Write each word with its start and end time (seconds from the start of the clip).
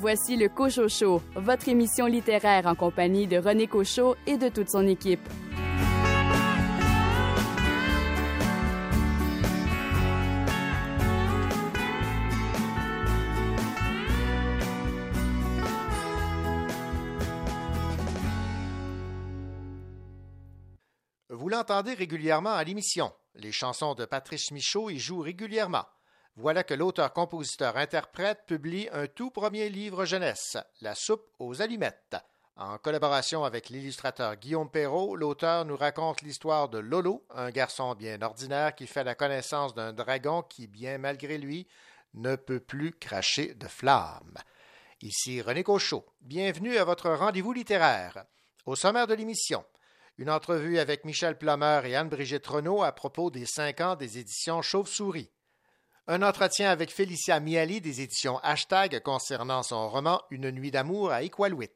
Voici 0.00 0.36
le 0.38 0.48
Cochocho, 0.48 1.20
votre 1.36 1.68
émission 1.68 2.06
littéraire 2.06 2.66
en 2.66 2.74
compagnie 2.74 3.26
de 3.26 3.36
René 3.36 3.66
Cochot 3.66 4.16
et 4.26 4.38
de 4.38 4.48
toute 4.48 4.70
son 4.70 4.86
équipe. 4.88 5.20
Vous 21.28 21.50
l'entendez 21.50 21.92
régulièrement 21.92 22.54
à 22.54 22.64
l'émission. 22.64 23.12
Les 23.34 23.52
chansons 23.52 23.94
de 23.94 24.06
Patrice 24.06 24.50
Michaud 24.50 24.88
y 24.88 24.98
jouent 24.98 25.20
régulièrement. 25.20 25.84
Voilà 26.40 26.64
que 26.64 26.72
l'auteur-compositeur-interprète 26.72 28.46
publie 28.46 28.88
un 28.92 29.06
tout 29.06 29.30
premier 29.30 29.68
livre 29.68 30.06
jeunesse, 30.06 30.56
La 30.80 30.94
soupe 30.94 31.28
aux 31.38 31.60
allumettes. 31.60 32.16
En 32.56 32.78
collaboration 32.78 33.44
avec 33.44 33.68
l'illustrateur 33.68 34.36
Guillaume 34.36 34.70
Perrault, 34.70 35.16
l'auteur 35.16 35.66
nous 35.66 35.76
raconte 35.76 36.22
l'histoire 36.22 36.70
de 36.70 36.78
Lolo, 36.78 37.26
un 37.28 37.50
garçon 37.50 37.94
bien 37.94 38.22
ordinaire 38.22 38.74
qui 38.74 38.86
fait 38.86 39.04
la 39.04 39.14
connaissance 39.14 39.74
d'un 39.74 39.92
dragon 39.92 40.40
qui, 40.40 40.66
bien 40.66 40.96
malgré 40.96 41.36
lui, 41.36 41.68
ne 42.14 42.36
peut 42.36 42.60
plus 42.60 42.92
cracher 42.92 43.52
de 43.52 43.68
flammes. 43.68 44.38
Ici 45.02 45.42
René 45.42 45.62
Cochot. 45.62 46.06
Bienvenue 46.22 46.78
à 46.78 46.84
votre 46.84 47.10
rendez-vous 47.10 47.52
littéraire. 47.52 48.24
Au 48.64 48.76
sommaire 48.76 49.06
de 49.06 49.14
l'émission, 49.14 49.62
une 50.16 50.30
entrevue 50.30 50.78
avec 50.78 51.04
Michel 51.04 51.36
Plummer 51.36 51.82
et 51.84 51.96
Anne-Brigitte 51.96 52.46
Renault 52.46 52.82
à 52.82 52.92
propos 52.92 53.30
des 53.30 53.44
cinq 53.44 53.82
ans 53.82 53.94
des 53.94 54.16
éditions 54.16 54.62
Chauve-souris. 54.62 55.30
Un 56.12 56.22
entretien 56.22 56.70
avec 56.70 56.90
Félicia 56.90 57.38
Miali 57.38 57.80
des 57.80 58.00
éditions 58.00 58.40
Hashtag 58.42 59.00
concernant 59.04 59.62
son 59.62 59.88
roman 59.88 60.20
Une 60.32 60.50
nuit 60.50 60.72
d'amour 60.72 61.12
à 61.12 61.22
Iqaluit. 61.22 61.70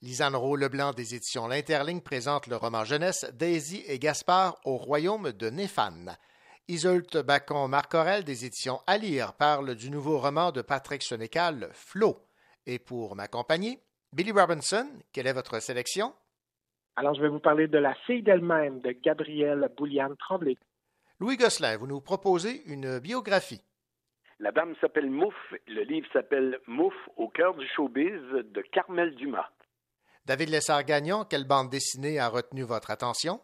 Lisanne 0.00 0.36
Rowe-Leblanc 0.36 0.94
des 0.94 1.14
éditions 1.14 1.46
L'Interligne 1.46 2.00
présente 2.00 2.46
le 2.46 2.56
roman 2.56 2.84
jeunesse 2.84 3.30
Daisy 3.34 3.84
et 3.86 3.98
Gaspard 3.98 4.56
au 4.64 4.78
royaume 4.78 5.32
de 5.32 5.50
Néphane. 5.50 6.16
Isolte 6.68 7.18
Bacon-Marcorel 7.18 8.24
des 8.24 8.46
éditions 8.46 8.80
À 8.86 8.96
lire 8.96 9.34
parle 9.34 9.74
du 9.74 9.90
nouveau 9.90 10.16
roman 10.16 10.50
de 10.50 10.62
Patrick 10.62 11.02
Sénécal, 11.02 11.68
Flo. 11.74 12.16
Et 12.64 12.78
pour 12.78 13.16
m'accompagner, 13.16 13.80
Billy 14.14 14.32
Robinson, 14.32 14.88
quelle 15.12 15.26
est 15.26 15.34
votre 15.34 15.60
sélection? 15.60 16.14
Alors, 16.96 17.14
je 17.14 17.20
vais 17.20 17.28
vous 17.28 17.38
parler 17.38 17.68
de 17.68 17.76
La 17.76 17.94
fille 18.06 18.22
d'elle-même 18.22 18.80
de 18.80 18.92
Gabrielle 18.92 19.70
Bouliane 19.76 20.16
Tremblay. 20.16 20.56
Louis 21.20 21.36
Gosselin, 21.36 21.76
vous 21.76 21.88
nous 21.88 22.00
proposez 22.00 22.62
une 22.66 23.00
biographie. 23.00 23.60
La 24.38 24.52
dame 24.52 24.74
s'appelle 24.80 25.10
Mouffe. 25.10 25.34
Le 25.66 25.82
livre 25.82 26.06
s'appelle 26.12 26.60
Mouffe 26.68 26.94
au 27.16 27.28
cœur 27.28 27.56
du 27.56 27.66
showbiz 27.74 28.20
de 28.44 28.62
Carmel 28.70 29.16
Dumas. 29.16 29.50
David 30.26 30.50
Lessard-Gagnon, 30.50 31.24
quelle 31.24 31.44
bande 31.44 31.70
dessinée 31.70 32.20
a 32.20 32.28
retenu 32.28 32.62
votre 32.62 32.92
attention? 32.92 33.40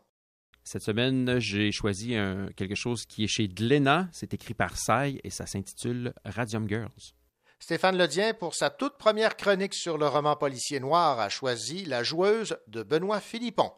Cette 0.62 0.83
semaine, 0.83 1.41
j'ai 1.41 1.72
choisi 1.72 2.14
un, 2.14 2.47
quelque 2.56 2.77
chose 2.77 3.06
qui 3.06 3.25
est 3.25 3.28
chez 3.28 3.48
Glénat. 3.48 4.06
C'est 4.12 4.33
écrit 4.34 4.55
par 4.55 4.77
Sai 4.77 5.20
et 5.25 5.30
ça 5.30 5.47
s'intitule 5.47 6.14
Radium 6.25 6.69
Girls. 6.69 6.92
Stéphane 7.58 7.98
Ledien, 7.98 8.34
pour 8.34 8.55
sa 8.55 8.70
toute 8.70 8.98
première 8.98 9.36
chronique 9.36 9.75
sur 9.75 9.98
le 9.98 10.06
roman 10.06 10.36
policier 10.36 10.78
noir, 10.78 11.19
a 11.19 11.28
choisi 11.28 11.84
La 11.86 12.05
joueuse 12.05 12.56
de 12.69 12.84
Benoît 12.84 13.20
Philippon. 13.20 13.72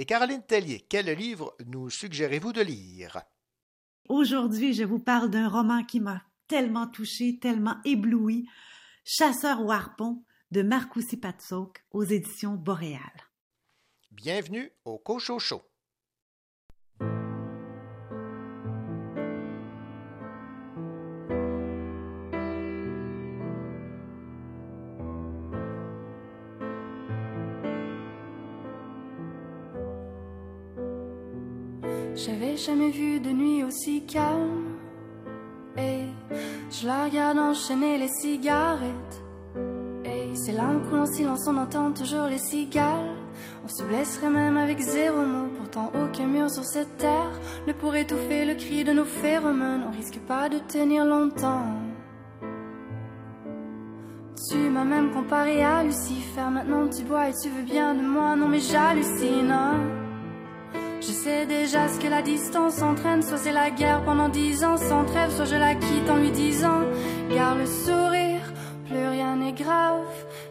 Et 0.00 0.06
Caroline 0.06 0.42
Tellier, 0.42 0.86
quel 0.88 1.10
livre 1.10 1.54
nous 1.66 1.90
suggérez-vous 1.90 2.54
de 2.54 2.62
lire? 2.62 3.20
Aujourd'hui, 4.08 4.72
je 4.72 4.82
vous 4.82 4.98
parle 4.98 5.28
d'un 5.28 5.46
roman 5.46 5.84
qui 5.84 6.00
m'a 6.00 6.22
tellement 6.48 6.86
touché, 6.86 7.38
tellement 7.38 7.76
ébloui, 7.84 8.48
Chasseur 9.04 9.62
au 9.62 9.70
harpon 9.70 10.24
de 10.52 10.62
Marcoussi 10.62 11.18
Patsouk 11.18 11.84
aux 11.90 12.04
éditions 12.04 12.54
Boréal. 12.54 13.12
Bienvenue 14.10 14.72
au 14.86 14.96
Cochocho. 14.96 15.69
J'avais 32.26 32.54
jamais 32.58 32.90
vu 32.90 33.18
de 33.18 33.30
nuit 33.30 33.64
aussi 33.64 34.04
calme. 34.04 34.76
Et 35.78 36.02
je 36.70 36.86
la 36.86 37.04
regarde 37.04 37.38
enchaîner 37.38 37.96
les 37.96 38.08
cigarettes. 38.08 39.22
Et 40.04 40.34
c'est 40.34 40.52
là 40.52 40.64
en 40.92 41.06
silence 41.06 41.46
on 41.48 41.56
entend 41.56 41.92
toujours 41.92 42.26
les 42.26 42.36
cigales. 42.36 43.16
On 43.64 43.68
se 43.68 43.82
blesserait 43.84 44.28
même 44.28 44.58
avec 44.58 44.80
zéro 44.80 45.22
mot. 45.22 45.48
Pourtant 45.56 45.90
aucun 45.94 46.26
mur 46.26 46.50
sur 46.50 46.64
cette 46.64 46.98
terre 46.98 47.40
ne 47.66 47.72
pourrait 47.72 48.02
étouffer 48.02 48.44
le 48.44 48.54
cri 48.54 48.84
de 48.84 48.92
nos 48.92 49.06
phéromones. 49.06 49.84
On 49.88 49.96
risque 49.96 50.18
pas 50.18 50.50
de 50.50 50.58
tenir 50.58 51.06
longtemps. 51.06 51.72
Tu 54.50 54.58
m'as 54.58 54.84
même 54.84 55.10
comparé 55.12 55.64
à 55.64 55.82
Lucifer. 55.82 56.50
Maintenant 56.52 56.86
tu 56.86 57.02
bois 57.02 57.30
et 57.30 57.32
tu 57.42 57.48
veux 57.48 57.62
bien 57.62 57.94
de 57.94 58.02
moi. 58.02 58.36
Non 58.36 58.48
mais 58.48 58.60
j'hallucine. 58.60 59.56
Je 61.10 61.14
sais 61.16 61.44
déjà 61.44 61.88
ce 61.88 61.98
que 61.98 62.06
la 62.06 62.22
distance 62.22 62.80
entraîne. 62.82 63.20
Soit 63.20 63.38
c'est 63.38 63.50
la 63.50 63.72
guerre 63.72 64.04
pendant 64.04 64.28
dix 64.28 64.62
ans 64.62 64.76
sans 64.76 65.04
trêve, 65.04 65.32
soit 65.32 65.44
je 65.44 65.56
la 65.56 65.74
quitte 65.74 66.08
en 66.08 66.18
lui 66.18 66.30
disant 66.30 66.82
Garde 67.28 67.58
le 67.58 67.66
sourire, 67.66 68.44
plus 68.86 69.08
rien 69.08 69.34
n'est 69.34 69.52
grave. 69.52 70.06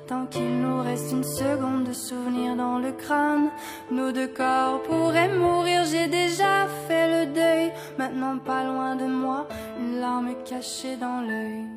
Tant 0.05 0.25
qu'il 0.25 0.59
nous 0.59 0.81
reste 0.83 1.13
une 1.13 1.23
seconde 1.23 1.85
de 1.85 1.93
souvenir 1.93 2.57
dans 2.57 2.77
le 2.77 2.91
crâne, 2.91 3.51
nos 3.89 4.11
deux 4.11 4.27
corps 4.27 4.81
pourraient 4.83 5.33
mourir. 5.33 5.85
J'ai 5.85 6.07
déjà 6.07 6.67
fait 6.89 7.07
le 7.07 7.33
deuil, 7.33 7.71
maintenant 7.97 8.37
pas 8.37 8.65
loin 8.65 8.97
de 8.97 9.05
moi, 9.05 9.47
une 9.79 10.01
larme 10.01 10.33
cachée 10.43 10.97
dans 10.97 11.21
l'œil. 11.21 11.67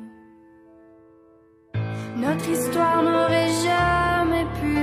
Notre 2.17 2.49
histoire 2.49 3.01
n'aurait 3.01 3.49
jamais 3.63 4.45
pu 4.59 4.82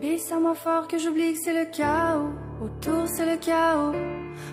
Bébé, 0.00 0.18
serre-moi 0.18 0.54
fort 0.54 0.88
que 0.88 0.98
j'oublie 0.98 1.34
que 1.34 1.40
c'est 1.40 1.52
le 1.52 1.70
chaos. 1.70 2.30
Autour, 2.62 3.06
c'est 3.06 3.26
le 3.26 3.38
chaos. 3.38 3.92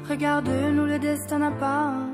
Regarde-nous, 0.10 0.86
le 0.86 1.00
destin 1.00 1.40
n'a 1.40 1.52
pas. 1.52 2.07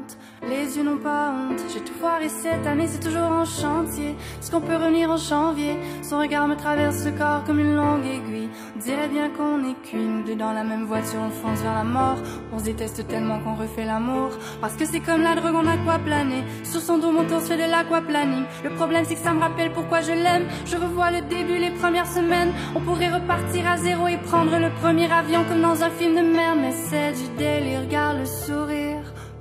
Les 0.50 0.78
yeux 0.78 0.84
n'ont 0.84 0.98
pas 0.98 1.32
honte. 1.32 1.62
J'ai 1.74 1.80
tout 1.80 1.94
foiré 1.94 2.28
cette 2.28 2.68
année, 2.68 2.88
c'est 2.88 3.00
toujours 3.00 3.32
en 3.32 3.46
chantier. 3.46 4.16
Est-ce 4.40 4.52
qu'on 4.52 4.62
peut 4.62 4.76
revenir 4.76 5.10
en 5.10 5.18
janvier? 5.18 5.78
Son 6.02 6.20
regard 6.20 6.48
me 6.48 6.56
traverse 6.56 7.06
le 7.06 7.12
corps 7.12 7.44
comme 7.46 7.60
une 7.60 7.76
longue 7.76 8.06
aiguille. 8.06 8.50
On 8.76 8.80
dirait 8.80 9.08
bien 9.08 9.30
qu'on 9.30 9.64
est 9.64 9.74
nous 9.94 10.24
deux 10.24 10.36
dans 10.36 10.52
la 10.52 10.64
même 10.64 10.86
voiture, 10.86 11.20
on 11.26 11.30
fonce 11.30 11.62
vers 11.62 11.74
la 11.74 11.84
mort. 11.84 12.18
On 12.52 12.60
se 12.60 12.66
déteste 12.66 13.08
tellement 13.08 13.40
qu'on 13.40 13.56
refait 13.56 13.86
l'amour. 13.86 14.32
Parce 14.60 14.76
que 14.76 14.86
c'est 14.86 15.00
comme 15.00 15.22
la 15.22 15.36
drogue, 15.36 15.56
on 15.56 15.68
aquaplané. 15.68 16.44
Sur 16.64 16.82
son 16.82 16.98
dos, 16.98 17.12
mon 17.12 17.26
corps 17.26 17.42
se 17.42 17.48
fait 17.48 17.58
de 17.58 17.70
l'aquaplaning. 17.70 18.44
Le 18.64 18.70
problème, 18.72 19.06
c'est 19.08 19.16
que 19.16 19.22
ça 19.22 19.34
me 19.34 19.40
rappelle 19.40 19.72
pourquoi 19.72 20.02
je 20.02 20.12
l'aime. 20.12 20.46
Je 20.66 20.76
revois 20.78 21.12
le 21.12 21.22
début, 21.22 21.58
les 21.58 21.72
premières 21.72 22.08
semaines. 22.08 22.52
On 22.76 22.80
pourrait 22.80 23.10
repartir 23.10 23.70
à 23.70 23.78
zéro 23.78 24.08
et 24.08 24.18
prendre 24.18 24.58
le 24.58 24.70
premier 24.82 25.12
avion 25.12 25.44
comme 25.48 25.62
dans 25.62 25.84
un 25.84 25.90
film 25.90 26.16
de 26.16 26.22
merde. 26.22 26.60
Mais 26.62 26.72
c'est 26.72 27.12
du 27.14 27.38
délire, 27.38 27.88
garde 27.88 28.20
le 28.20 28.26
sourire. 28.26 28.93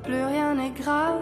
Plus 0.04 0.24
rien 0.24 0.54
n'est 0.54 0.70
grave. 0.70 1.20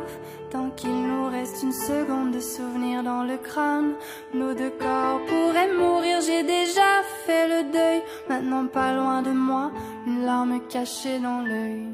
Tant 0.51 0.71
qu'il 0.71 0.91
nous 0.91 1.29
reste 1.29 1.63
une 1.63 1.73
seconde 1.73 2.33
de 2.33 2.41
souvenir 2.41 3.03
dans 3.05 3.23
le 3.23 3.37
crâne, 3.37 3.93
nos 4.35 4.53
deux 4.55 4.71
corps 4.71 5.21
pourraient 5.29 5.73
mourir. 5.73 6.21
J'ai 6.27 6.43
déjà 6.43 7.03
fait 7.25 7.47
le 7.47 7.73
deuil, 7.73 8.03
maintenant 8.29 8.67
pas 8.67 8.93
loin 8.93 9.23
de 9.23 9.31
moi, 9.31 9.71
une 10.07 10.25
larme 10.25 10.61
cachée 10.69 11.21
dans 11.21 11.43
l'œil. 11.43 11.87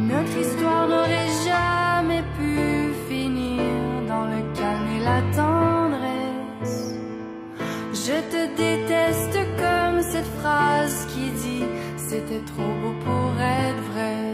Notre 0.00 0.36
histoire 0.38 0.86
n'aurait 0.86 1.28
jamais 1.44 2.22
pu 2.36 2.92
finir 3.08 3.62
dans 4.06 4.26
le 4.26 4.40
calme 4.54 4.88
et 4.90 5.04
Je 8.06 8.20
te 8.32 8.56
déteste 8.56 9.38
comme 9.56 10.02
cette 10.02 10.30
phrase 10.38 11.06
qui 11.06 11.30
dit 11.30 11.64
c'était 11.96 12.44
trop 12.44 12.74
beau 12.82 12.92
pour 13.02 13.40
être 13.40 13.82
vrai. 13.92 14.33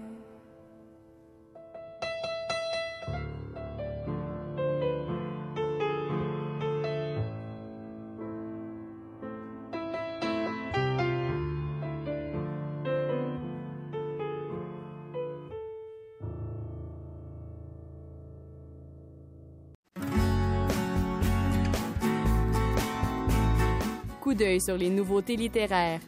D'œil 24.33 24.61
sur 24.61 24.77
les 24.77 24.89
nouveautés 24.89 25.35
littéraires. 25.35 25.99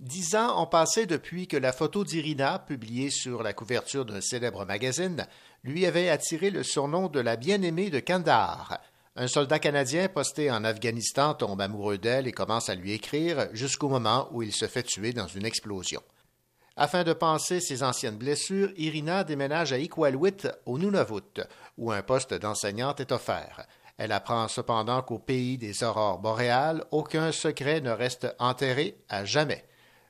Dix 0.00 0.34
ans 0.34 0.62
ont 0.62 0.66
passé 0.66 1.06
depuis 1.06 1.46
que 1.46 1.56
la 1.56 1.72
photo 1.72 2.04
d'Irina, 2.04 2.58
publiée 2.58 3.10
sur 3.10 3.42
la 3.42 3.52
couverture 3.52 4.04
d'un 4.04 4.20
célèbre 4.20 4.64
magazine, 4.64 5.26
lui 5.62 5.86
avait 5.86 6.08
attiré 6.08 6.50
le 6.50 6.62
surnom 6.62 7.08
de 7.08 7.20
la 7.20 7.36
bien-aimée 7.36 7.90
de 7.90 8.00
Kandahar. 8.00 8.80
Un 9.16 9.28
soldat 9.28 9.58
canadien 9.58 10.08
posté 10.08 10.50
en 10.50 10.64
Afghanistan 10.64 11.34
tombe 11.34 11.60
amoureux 11.60 11.98
d'elle 11.98 12.26
et 12.26 12.32
commence 12.32 12.68
à 12.68 12.74
lui 12.74 12.92
écrire 12.92 13.48
jusqu'au 13.52 13.88
moment 13.88 14.28
où 14.32 14.42
il 14.42 14.52
se 14.52 14.66
fait 14.66 14.82
tuer 14.82 15.12
dans 15.12 15.28
une 15.28 15.46
explosion. 15.46 16.02
Afin 16.76 17.04
de 17.04 17.12
panser 17.12 17.60
ses 17.60 17.84
anciennes 17.84 18.16
blessures, 18.16 18.72
Irina 18.76 19.22
déménage 19.22 19.72
à 19.72 19.78
Iqaluit, 19.78 20.48
au 20.66 20.78
Nunavut, 20.78 21.40
où 21.76 21.92
un 21.92 22.02
poste 22.02 22.34
d'enseignante 22.34 23.00
est 23.00 23.12
offert. 23.12 23.66
Elle 23.96 24.12
apprend 24.12 24.48
cependant 24.48 25.02
qu'au 25.02 25.18
pays 25.18 25.56
des 25.58 25.84
aurores 25.84 26.18
boréales, 26.18 26.84
aucun 26.90 27.32
secret 27.32 27.80
ne 27.80 27.90
reste 27.90 28.34
enterré 28.38 28.98
à 29.08 29.24
jamais. 29.24 29.64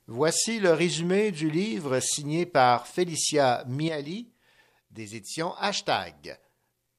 Voici 0.07 0.61
le 0.61 0.73
résumé 0.73 1.31
du 1.31 1.51
livre 1.51 2.01
signé 2.01 2.47
par 2.47 2.87
Félicia 2.87 3.65
Miali 3.67 4.31
des 4.91 5.17
éditions 5.17 5.55
Hashtag. 5.57 6.39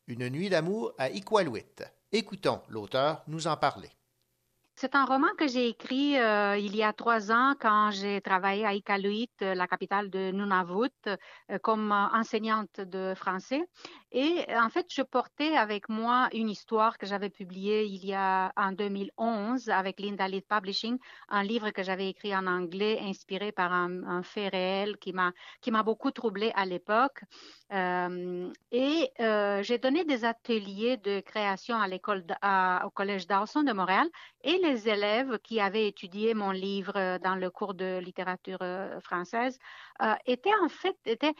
Une 0.08 0.30
nuit 0.30 0.50
d'amour 0.50 0.94
à 0.98 1.10
Iqaluit. 1.10 1.66
Écoutons 2.12 2.62
l'auteur 2.70 3.24
nous 3.28 3.48
en 3.48 3.58
parler. 3.58 3.90
C'est 4.78 4.94
un 4.94 5.06
roman 5.06 5.30
que 5.38 5.48
j'ai 5.48 5.70
écrit 5.70 6.20
euh, 6.20 6.58
il 6.58 6.76
y 6.76 6.84
a 6.84 6.92
trois 6.92 7.32
ans 7.32 7.54
quand 7.58 7.92
j'ai 7.92 8.20
travaillé 8.20 8.66
à 8.66 8.74
Iqaluit, 8.74 9.30
euh, 9.42 9.56
la 9.56 9.68
capitale 9.68 10.10
de 10.10 10.32
Nunavut, 10.32 10.90
euh, 11.08 11.16
comme 11.62 11.94
enseignante 11.94 12.82
de 12.82 13.14
français. 13.16 13.64
Et 14.12 14.46
en 14.54 14.70
fait, 14.70 14.88
je 14.90 15.02
portais 15.02 15.56
avec 15.56 15.88
moi 15.88 16.28
une 16.34 16.50
histoire 16.50 16.98
que 16.98 17.06
j'avais 17.06 17.30
publiée 17.30 17.86
il 17.86 18.06
y 18.06 18.14
a 18.14 18.52
en 18.58 18.74
2011 18.74 19.70
avec 19.70 20.02
Linda 20.02 20.28
Lead 20.28 20.46
Publishing, 20.46 20.98
un 21.30 21.44
livre 21.44 21.70
que 21.72 21.82
j'avais 21.82 22.10
écrit 22.10 22.36
en 22.36 22.46
anglais 22.46 23.00
inspiré 23.02 23.54
par 23.54 23.72
un, 23.72 24.24
fait 24.24 24.50
réel 24.50 24.98
qui 24.98 25.14
m'a 25.14 25.32
qui 25.62 25.72
m'a 25.72 25.84
beaucoup 25.84 26.12
troublé 26.12 26.52
à 26.56 26.66
l'époque. 26.66 27.22
Et 28.72 29.12
j'ai 29.64 29.78
donné 29.80 30.06
des 30.06 30.24
ateliers 30.24 30.96
de 30.98 31.20
création 31.20 31.78
à 31.78 31.88
l'école, 31.88 32.26
au 32.86 32.90
collège 32.92 33.28
Dawson 33.28 33.64
de 33.64 33.74
Montréal 33.74 34.08
et 34.44 34.65
les 34.66 34.90
élèves 34.90 35.38
qui 35.44 35.60
avaient 35.60 35.88
étudié 35.88 36.34
mon 36.34 36.52
livre 36.52 37.20
dans 37.20 37.36
le 37.36 37.50
cours 37.50 37.74
de 37.74 38.00
littérature 38.00 38.58
euh, 38.62 39.00
française 39.00 39.60
euh, 40.02 40.14
étaient 40.26 40.56
en 40.64 40.70
fait, 40.70 40.98
étaient, 41.06 41.34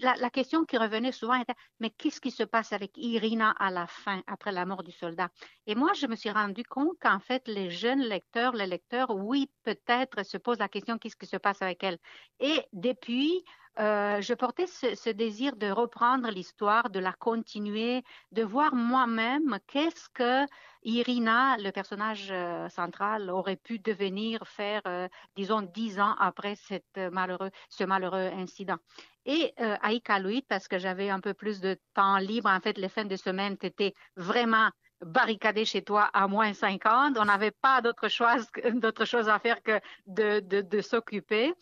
la, 0.00 0.30
question 0.30 0.64
qui 0.64 0.78
revenait 0.78 1.12
souvent 1.12 1.34
était, 1.34 1.54
mais 1.80 1.90
qu'est-ce 1.90 2.20
qui 2.20 2.30
se 2.30 2.42
passe 2.42 2.72
avec 2.72 2.96
Irina 2.96 3.50
à 3.58 3.70
la 3.70 3.86
fin, 3.86 4.22
après 4.26 4.52
la 4.52 4.64
mort 4.66 4.82
du 4.82 4.92
soldat? 4.92 5.28
Et 5.66 5.74
moi, 5.74 5.92
je 5.94 6.06
me 6.06 6.16
suis 6.16 6.30
rendu 6.30 6.64
compte 6.64 6.96
qu'en 7.00 7.20
fait, 7.20 7.46
les 7.48 7.70
jeunes 7.70 8.02
lecteurs, 8.02 8.52
les 8.52 8.66
lecteurs, 8.66 9.10
oui, 9.10 9.50
peut-être 9.62 10.24
se 10.24 10.38
posent 10.38 10.58
la 10.58 10.68
question, 10.68 10.98
qu'est-ce 10.98 11.16
qui 11.16 11.26
se 11.26 11.36
passe 11.36 11.62
avec 11.62 11.82
elle? 11.82 11.98
Et 12.40 12.60
depuis, 12.72 13.44
euh, 13.80 14.20
je 14.20 14.34
portais 14.34 14.66
ce, 14.68 15.10
désir 15.10 15.56
de 15.56 15.68
reprendre 15.68 16.30
l'histoire, 16.30 16.90
de 16.90 17.00
la 17.00 17.12
continuer, 17.12 18.04
de 18.30 18.42
voir 18.44 18.74
moi-même 18.74 19.58
qu'est-ce 19.66 20.08
que 20.10 20.46
Irina, 20.84 21.56
le 21.58 21.70
personnage 21.72 22.28
euh, 22.30 22.68
central, 22.68 23.30
aurait 23.30 23.56
pu 23.56 23.78
devenir, 23.80 24.46
faire, 24.46 24.82
euh, 24.86 25.08
disons, 25.34 25.62
dix 25.62 25.98
ans 25.98 26.14
après 26.18 26.54
ce 26.56 27.84
malheureux 27.84 28.30
incident. 28.34 28.76
Et 29.26 29.54
euh, 29.60 29.76
à 29.80 29.92
Iqaluit, 29.92 30.42
parce 30.48 30.68
que 30.68 30.78
j'avais 30.78 31.10
un 31.10 31.20
peu 31.20 31.34
plus 31.34 31.60
de 31.60 31.78
temps 31.94 32.18
libre, 32.18 32.50
en 32.50 32.60
fait, 32.60 32.76
les 32.78 32.88
fins 32.88 33.04
de 33.04 33.16
semaine, 33.16 33.56
tu 33.58 33.70
vraiment 34.16 34.70
barricadé 35.00 35.64
chez 35.64 35.82
toi 35.82 36.04
à 36.12 36.28
moins 36.28 36.52
50. 36.52 37.16
On 37.18 37.24
n'avait 37.24 37.50
pas 37.50 37.80
d'autre 37.80 38.08
chose, 38.08 38.46
d'autre 38.74 39.04
chose 39.04 39.28
à 39.28 39.38
faire 39.38 39.62
que 39.62 39.80
de, 40.06 40.40
de 40.40 40.80
s'occuper 40.80 41.52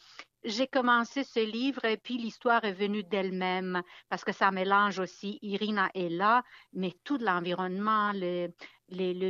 j'ai 0.45 0.67
commencé 0.67 1.25
ce 1.25 1.41
livre 1.41 1.85
et 1.85 1.97
puis 1.97 2.19
l'histoire 2.19 2.65
est 2.65 2.73
venue 2.73 3.05
d'elle-même 3.05 3.83
parce 4.09 4.25
que 4.25 4.33
ça 4.33 4.51
mélange 4.51 4.99
aussi, 4.99 5.39
Irina 5.43 5.91
est 5.95 6.09
là, 6.09 6.43
mais 6.73 6.93
tout 7.05 7.19
l'environnement, 7.19 8.13
le, 8.13 8.51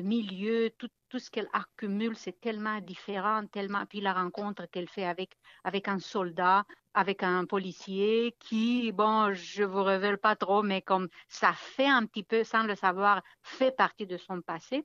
milieu, 0.00 0.70
tout, 0.78 0.88
tout 1.08 1.18
ce 1.18 1.30
qu'elle 1.30 1.48
accumule, 1.52 2.16
c'est 2.16 2.40
tellement 2.40 2.80
différent, 2.80 3.46
tellement, 3.46 3.84
puis 3.86 4.00
la 4.00 4.14
rencontre 4.14 4.66
qu'elle 4.66 4.88
fait 4.88 5.04
avec, 5.04 5.36
avec 5.64 5.88
un 5.88 5.98
soldat, 5.98 6.64
avec 6.94 7.22
un 7.22 7.44
policier 7.44 8.34
qui, 8.40 8.92
bon, 8.92 9.32
je 9.32 9.64
vous 9.64 9.82
révèle 9.82 10.18
pas 10.18 10.36
trop, 10.36 10.62
mais 10.62 10.82
comme 10.82 11.08
ça 11.28 11.52
fait 11.52 11.88
un 11.88 12.06
petit 12.06 12.24
peu, 12.24 12.44
sans 12.44 12.62
le 12.64 12.74
savoir, 12.74 13.22
fait 13.42 13.76
partie 13.76 14.06
de 14.06 14.16
son 14.16 14.40
passé. 14.40 14.84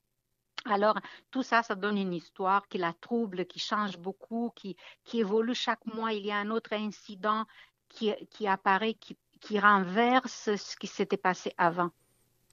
Alors, 0.69 0.97
tout 1.31 1.43
ça, 1.43 1.63
ça 1.63 1.75
donne 1.75 1.97
une 1.97 2.13
histoire 2.13 2.67
qui 2.67 2.77
la 2.77 2.93
trouble, 2.93 3.45
qui 3.45 3.59
change 3.59 3.97
beaucoup, 3.97 4.51
qui, 4.55 4.75
évolue 5.13 5.55
chaque 5.55 5.85
mois. 5.85 6.13
Il 6.13 6.25
y 6.25 6.31
a 6.31 6.37
un 6.37 6.49
autre 6.49 6.73
incident 6.73 7.45
qui, 7.89 8.13
qui 8.29 8.47
apparaît, 8.47 8.93
qui, 8.95 9.17
qui 9.39 9.59
renverse 9.59 10.55
ce 10.55 10.75
qui 10.77 10.87
s'était 10.87 11.17
passé 11.17 11.53
avant. 11.57 11.89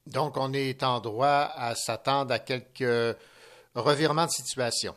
Donc, 0.06 0.36
on 0.36 0.52
est 0.52 0.82
en 0.82 1.00
droit 1.00 1.50
à 1.54 1.74
s'attendre 1.74 2.32
à 2.32 2.38
quelques 2.38 3.16
revirements 3.74 4.26
de 4.26 4.30
situation. 4.30 4.94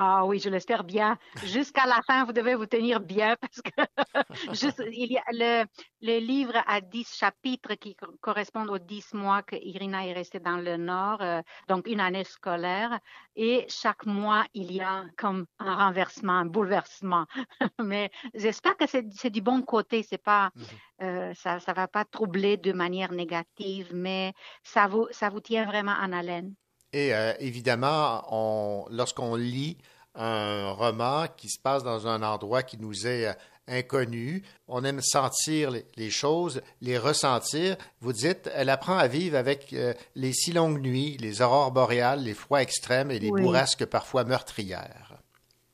Ah 0.00 0.24
oui, 0.24 0.38
je 0.38 0.48
l'espère 0.48 0.84
bien. 0.84 1.18
Jusqu'à 1.42 1.84
la 1.84 2.00
fin, 2.02 2.24
vous 2.24 2.32
devez 2.32 2.54
vous 2.54 2.66
tenir 2.66 3.00
bien 3.00 3.34
parce 3.40 3.60
que 3.60 4.54
juste, 4.54 4.80
il 4.92 5.10
y 5.10 5.18
a 5.18 5.24
le, 5.32 5.66
le, 6.02 6.20
livre 6.20 6.54
a 6.68 6.80
10 6.80 7.16
chapitres 7.16 7.74
qui 7.74 7.96
correspondent 8.20 8.70
aux 8.70 8.78
10 8.78 9.14
mois 9.14 9.42
que 9.42 9.56
Irina 9.56 10.06
est 10.06 10.12
restée 10.12 10.38
dans 10.38 10.58
le 10.58 10.76
Nord, 10.76 11.20
euh, 11.20 11.42
donc 11.66 11.88
une 11.88 11.98
année 11.98 12.22
scolaire. 12.22 13.00
Et 13.34 13.66
chaque 13.68 14.06
mois, 14.06 14.44
il 14.54 14.70
y 14.70 14.80
a 14.80 15.04
comme 15.16 15.46
un 15.58 15.74
renversement, 15.74 16.34
un 16.34 16.46
bouleversement. 16.46 17.26
Mais 17.82 18.12
j'espère 18.34 18.76
que 18.76 18.86
c'est 18.86 19.30
du 19.30 19.40
bon 19.40 19.62
côté. 19.62 20.04
C'est 20.04 20.22
pas, 20.22 20.50
-hmm. 20.54 21.02
euh, 21.02 21.34
ça, 21.34 21.58
ça 21.58 21.72
va 21.72 21.88
pas 21.88 22.04
troubler 22.04 22.56
de 22.56 22.72
manière 22.72 23.10
négative, 23.12 23.88
mais 23.94 24.32
ça 24.62 24.86
vous, 24.86 25.08
ça 25.10 25.28
vous 25.28 25.40
tient 25.40 25.66
vraiment 25.66 25.96
en 26.04 26.12
haleine. 26.12 26.54
Et 26.92 27.14
euh, 27.14 27.32
évidemment, 27.38 28.24
on, 28.30 28.86
lorsqu'on 28.90 29.34
lit 29.34 29.76
un 30.14 30.70
roman 30.72 31.26
qui 31.36 31.48
se 31.48 31.60
passe 31.60 31.84
dans 31.84 32.06
un 32.06 32.22
endroit 32.22 32.62
qui 32.62 32.78
nous 32.78 33.06
est 33.06 33.28
euh, 33.28 33.32
inconnu, 33.68 34.42
on 34.66 34.82
aime 34.84 35.00
sentir 35.02 35.70
les, 35.70 35.84
les, 35.96 36.10
choses, 36.10 36.62
les 36.80 36.98
ressentir. 36.98 37.76
Vous 38.00 38.12
dites, 38.12 38.50
elle 38.54 38.70
apprend 38.70 38.96
à 38.96 39.06
vivre 39.06 39.36
avec 39.36 39.72
euh, 39.72 39.92
les 40.14 40.32
si 40.32 40.52
longues 40.52 40.80
nuits, 40.80 41.16
les 41.20 41.42
aurores 41.42 41.70
boréales, 41.70 42.22
les 42.22 42.34
froids 42.34 42.62
extrêmes 42.62 43.10
et 43.10 43.18
les 43.18 43.30
oui. 43.30 43.42
bourrasques 43.42 43.84
parfois 43.84 44.24
meurtrières. 44.24 45.07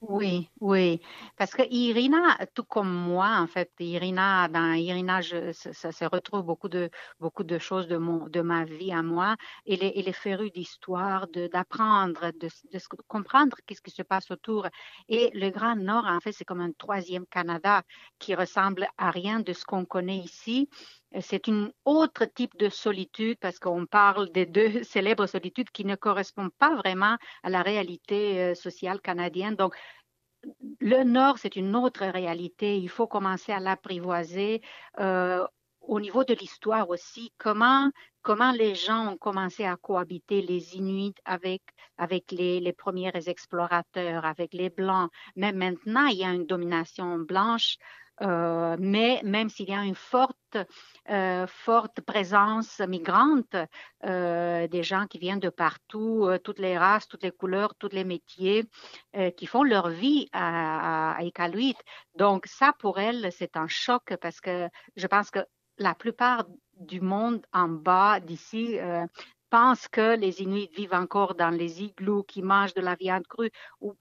Oui, 0.07 0.51
oui, 0.61 1.01
parce 1.37 1.53
que 1.55 1.63
Irina, 1.71 2.37
tout 2.55 2.65
comme 2.65 2.93
moi, 2.93 3.39
en 3.39 3.47
fait, 3.47 3.73
Irina, 3.81 4.49
dans 4.49 4.75
Irina, 4.75 5.23
je, 5.23 5.53
ça, 5.53 5.93
se 5.93 6.05
retrouve 6.05 6.43
beaucoup 6.43 6.69
de 6.69 6.91
beaucoup 7.21 7.43
de 7.43 7.59
choses 7.59 7.89
de 7.89 7.97
mon 7.97 8.29
de 8.29 8.43
ma 8.43 8.65
vie 8.65 8.93
à 8.93 9.03
moi. 9.03 9.37
Elle 9.67 9.83
est, 9.83 9.95
elle 9.97 10.09
est 10.09 10.13
férue 10.13 10.51
d'histoire, 10.51 11.27
d'apprendre, 11.29 12.33
de, 12.33 12.49
de, 12.73 12.79
de, 12.79 13.03
comprendre 13.09 13.57
qu'est-ce 13.67 13.81
qui 13.81 13.93
se 13.93 14.03
passe 14.03 14.31
autour. 14.31 14.69
Et 15.09 15.31
le 15.33 15.49
Grand 15.49 15.77
Nord, 15.77 16.05
en 16.07 16.21
fait, 16.21 16.33
c'est 16.33 16.45
comme 16.45 16.61
un 16.61 16.73
troisième 16.73 17.25
Canada 17.27 17.83
qui 18.19 18.35
ressemble 18.35 18.87
à 18.99 19.11
rien 19.11 19.41
de 19.41 19.55
ce 19.55 19.65
qu'on 19.65 19.87
connaît 19.87 20.19
ici 20.19 20.69
c'est 21.21 21.49
un 21.49 21.71
autre 21.85 22.25
type 22.25 22.57
de 22.59 22.69
solitude 22.69 23.39
parce 23.41 23.59
qu'on 23.59 23.87
parle 23.87 24.31
des 24.33 24.47
deux 24.47 24.83
célèbres 24.85 25.27
solitudes 25.27 25.71
qui 25.71 25.85
ne 25.85 25.95
correspondent 25.95 26.55
pas 26.59 26.75
vraiment 26.75 27.17
à 27.43 27.51
la 27.51 27.63
réalité 27.63 28.55
sociale 28.55 29.01
canadienne. 29.01 29.55
Donc, 29.55 29.75
le 30.81 31.05
Nord, 31.05 31.39
c'est 31.39 31.57
une 31.57 31.77
autre 31.77 32.05
réalité. 32.05 32.79
Il 32.79 32.89
faut 32.89 33.07
commencer 33.07 33.53
à 33.53 33.61
l'apprivoiser. 33.61 34.61
Euh, 35.01 35.47
au 35.81 36.01
niveau 36.01 36.25
de 36.25 36.35
l'histoire 36.35 36.89
aussi, 36.89 37.33
comment, 37.37 37.91
comment 38.23 38.53
les 38.53 38.75
gens 38.75 39.13
ont 39.13 39.17
commencé 39.19 39.65
à 39.65 39.77
cohabiter, 39.77 40.41
les 40.41 40.77
Inuits 40.77 41.15
avec, 41.27 41.63
avec 41.99 42.33
les 42.33 42.73
premiers 42.73 43.13
explorateurs, 43.27 44.25
avec 44.25 44.55
les 44.55 44.71
Blancs. 44.71 45.11
Mais 45.37 45.53
maintenant, 45.53 46.07
il 46.07 46.19
y 46.19 46.25
a 46.25 46.33
une 46.33 46.47
domination 46.47 47.19
blanche 47.19 47.77
euh, 48.23 48.77
mais 48.79 49.21
même 49.25 49.49
s'il 49.49 49.69
y 49.69 49.75
a 49.75 49.83
une 49.83 49.95
forte, 49.95 50.57
euh, 51.11 51.47
forte 51.47 52.01
présence 52.01 52.81
migrante, 52.81 53.57
euh, 54.05 54.69
des 54.69 54.83
gens 54.83 55.07
qui 55.07 55.19
viennent 55.19 55.41
de 55.41 55.51
partout, 55.51 56.29
toutes 56.45 56.59
les 56.59 56.79
races, 56.79 57.09
toutes 57.09 57.25
les 57.25 57.33
couleurs, 57.33 57.75
tous 57.75 57.91
les 57.93 58.05
métiers, 58.05 58.65
qui 59.37 59.47
font 59.47 59.63
leur 59.63 59.89
vie 59.89 60.29
à, 60.33 61.17
à. 61.19 61.49
Donc 62.15 62.47
ça, 62.47 62.73
pour 62.79 62.99
elles, 62.99 63.31
c'est 63.33 63.57
un 63.57 63.69
choc 63.69 64.15
parce 64.21 64.41
que 64.41 64.69
je 64.97 65.07
pense 65.07 65.31
que 65.31 65.41
la 65.79 65.95
plupart 65.95 66.47
du 66.79 67.01
monde 67.01 67.45
en 67.53 67.69
bas 67.69 68.21
d'ici 68.21 68.79
pensent 69.51 69.89
que 69.89 70.17
les 70.17 70.43
Inuits 70.43 70.71
vivent 70.75 70.95
encore 70.95 71.35
dans 71.35 71.51
les 71.51 71.83
igloos, 71.83 72.25
qui 72.25 72.43
mangent 72.43 72.75
de 72.75 72.81
la 72.81 72.97
viande 72.97 73.27
crue. 73.27 73.51
Ou, 73.81 73.95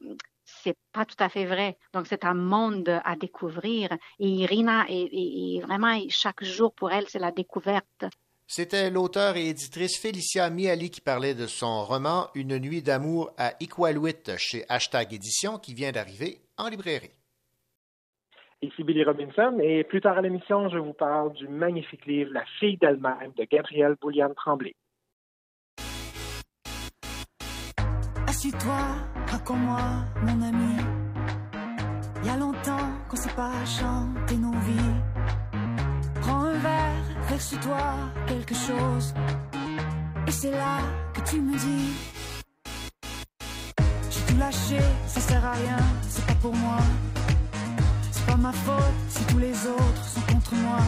c'est 0.45 0.77
pas 0.91 1.05
tout 1.05 1.15
à 1.19 1.29
fait 1.29 1.45
vrai. 1.45 1.77
Donc, 1.93 2.07
c'est 2.07 2.25
un 2.25 2.33
monde 2.33 3.01
à 3.03 3.15
découvrir. 3.15 3.89
Et 4.19 4.27
Irina, 4.27 4.85
est, 4.89 5.61
vraiment, 5.61 5.97
chaque 6.09 6.43
jour 6.43 6.73
pour 6.73 6.91
elle, 6.91 7.07
c'est 7.07 7.19
la 7.19 7.31
découverte. 7.31 8.05
C'était 8.45 8.89
l'auteur 8.89 9.37
et 9.37 9.47
éditrice 9.47 9.99
Félicia 9.99 10.49
Miali 10.49 10.91
qui 10.91 11.01
parlait 11.01 11.33
de 11.33 11.47
son 11.47 11.83
roman 11.83 12.27
Une 12.35 12.59
nuit 12.59 12.81
d'amour 12.81 13.31
à 13.37 13.53
Iqaluit 13.59 14.37
chez 14.37 14.63
Hashtag 14.69 15.13
Édition 15.13 15.57
qui 15.57 15.73
vient 15.73 15.91
d'arriver 15.91 16.41
en 16.57 16.67
librairie. 16.67 17.11
Ici 18.61 18.83
Billy 18.83 19.03
Robinson 19.03 19.57
et 19.61 19.83
plus 19.83 19.99
tard 19.99 20.17
à 20.17 20.21
l'émission, 20.21 20.69
je 20.69 20.77
vous 20.77 20.93
parle 20.93 21.33
du 21.33 21.47
magnifique 21.49 22.05
livre 22.05 22.31
La 22.33 22.45
fille 22.59 22.77
d'elle-même 22.77 23.33
de 23.37 23.43
Gabrielle 23.43 23.95
Bouliane 23.99 24.33
Tremblay. 24.35 24.73
Assis-toi, 28.27 29.02
raconte-moi, 29.43 29.79
mon 30.21 30.41
ami. 30.41 30.77
Y 32.23 32.29
a 32.29 32.37
longtemps 32.37 32.87
qu'on 33.09 33.17
s'est 33.17 33.35
pas 33.35 33.51
chanté 33.65 34.37
nos 34.37 34.51
vies. 34.51 34.95
Prends 36.21 36.45
un 36.45 36.53
verre, 36.53 37.03
verse-toi 37.27 37.95
quelque 38.25 38.55
chose. 38.55 39.13
Et 40.27 40.31
c'est 40.31 40.51
là 40.51 40.79
que 41.13 41.21
tu 41.29 41.41
me 41.41 41.57
dis. 41.57 41.93
J'ai 44.09 44.21
tout 44.27 44.37
lâché, 44.37 44.79
ça 45.07 45.19
sert 45.19 45.45
à 45.45 45.51
rien, 45.51 45.77
c'est 46.07 46.25
pas 46.25 46.35
pour 46.35 46.55
moi. 46.55 46.77
C'est 48.11 48.25
pas 48.25 48.37
ma 48.37 48.53
faute 48.53 48.97
si 49.09 49.23
tous 49.25 49.39
les 49.39 49.67
autres 49.67 50.05
sont 50.05 50.33
contre 50.33 50.55
moi. 50.55 50.79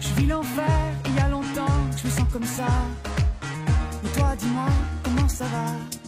Je 0.00 0.20
vis 0.20 0.26
l'enfer, 0.26 0.80
il 1.06 1.14
y 1.14 1.20
a 1.20 1.28
longtemps 1.28 1.80
que 1.92 1.98
je 1.98 2.06
me 2.06 2.10
sens 2.10 2.28
comme 2.30 2.44
ça. 2.44 2.68
Et 4.04 4.18
toi, 4.18 4.34
dis-moi, 4.36 4.66
comment 5.02 5.28
ça 5.28 5.44
va? 5.44 6.01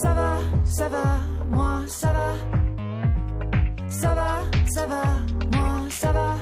Ça 0.00 0.14
va, 0.14 0.38
ça 0.64 0.88
va, 0.88 1.18
moi 1.50 1.82
ça 1.88 2.12
va. 2.12 2.30
Ça 3.88 4.14
va, 4.14 4.44
ça 4.68 4.86
va, 4.86 5.02
moi 5.52 5.88
ça 5.90 6.12
va. 6.12 6.36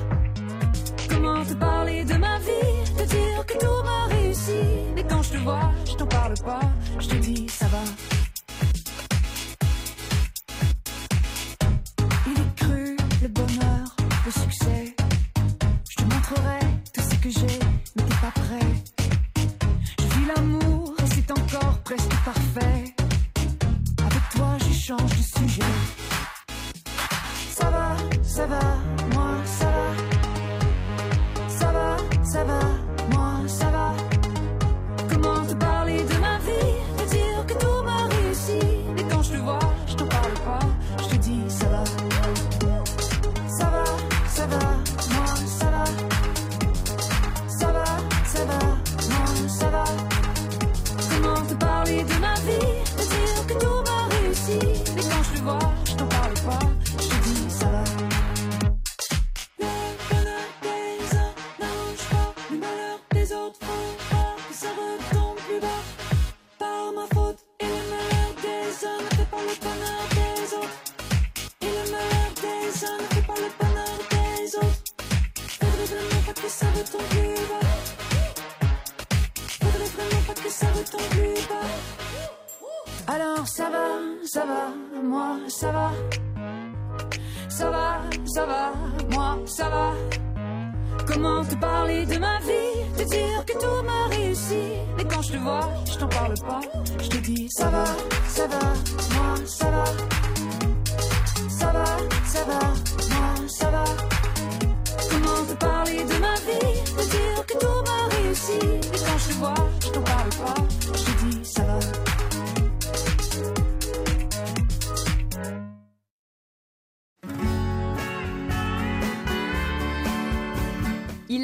Comment 1.09 1.43
te 1.43 1.55
parler 1.55 2.05
de 2.05 2.17
ma 2.17 2.39
vie, 2.41 2.93
te 2.99 3.05
dire 3.05 3.47
que 3.47 3.55
tout 3.55 3.83
m'a 3.83 4.15
réussi. 4.15 4.61
Mais 4.95 5.05
quand 5.05 5.23
je 5.23 5.31
te 5.33 5.37
vois, 5.39 5.73
je 5.87 5.95
t'en 5.95 6.07
parle 6.07 6.35
pas, 6.45 6.61
je 6.99 7.09
te 7.09 7.15
dis 7.15 7.49
ça 7.49 7.67
va. 7.69 7.85
Il 12.27 12.39
est 12.39 12.55
cru, 12.57 12.97
le 13.23 13.29
bonheur, 13.29 13.97
le 14.27 14.33
succès. 14.33 14.95
Je 15.89 15.97
te 15.97 16.03
montrerai 16.03 16.61
tout 16.93 17.01
ce 17.11 17.15
que 17.23 17.31
j'ai, 17.31 17.59
mais 17.97 18.03
t'es 18.03 18.21
pas 18.21 18.33
prêt. 18.35 18.69
Je 19.99 20.19
vis 20.19 20.27
l'amour 20.27 20.95
et 21.03 21.07
c'est 21.07 21.31
encore 21.31 21.79
presque 21.85 22.15
parfait 22.23 22.86
change 24.87 25.16
de 25.16 25.23
sujet. 25.38 25.62
Ça 27.50 27.71
va, 27.71 27.97
ça 28.23 28.47
va, 28.47 28.61
moi 29.12 29.31
ça 29.45 29.64
va. 29.64 29.87
Ça 31.49 31.73
va, 31.73 31.97
ça 32.23 32.45
va, 32.45 32.61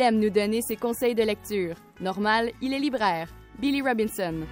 Il 0.02 0.06
aime 0.06 0.18
nous 0.18 0.30
donner 0.30 0.62
ses 0.62 0.74
conseils 0.74 1.14
de 1.14 1.22
lecture. 1.22 1.76
Normal, 2.00 2.50
il 2.60 2.74
est 2.74 2.80
libraire. 2.80 3.28
Billy 3.60 3.80
Robinson. 3.82 4.44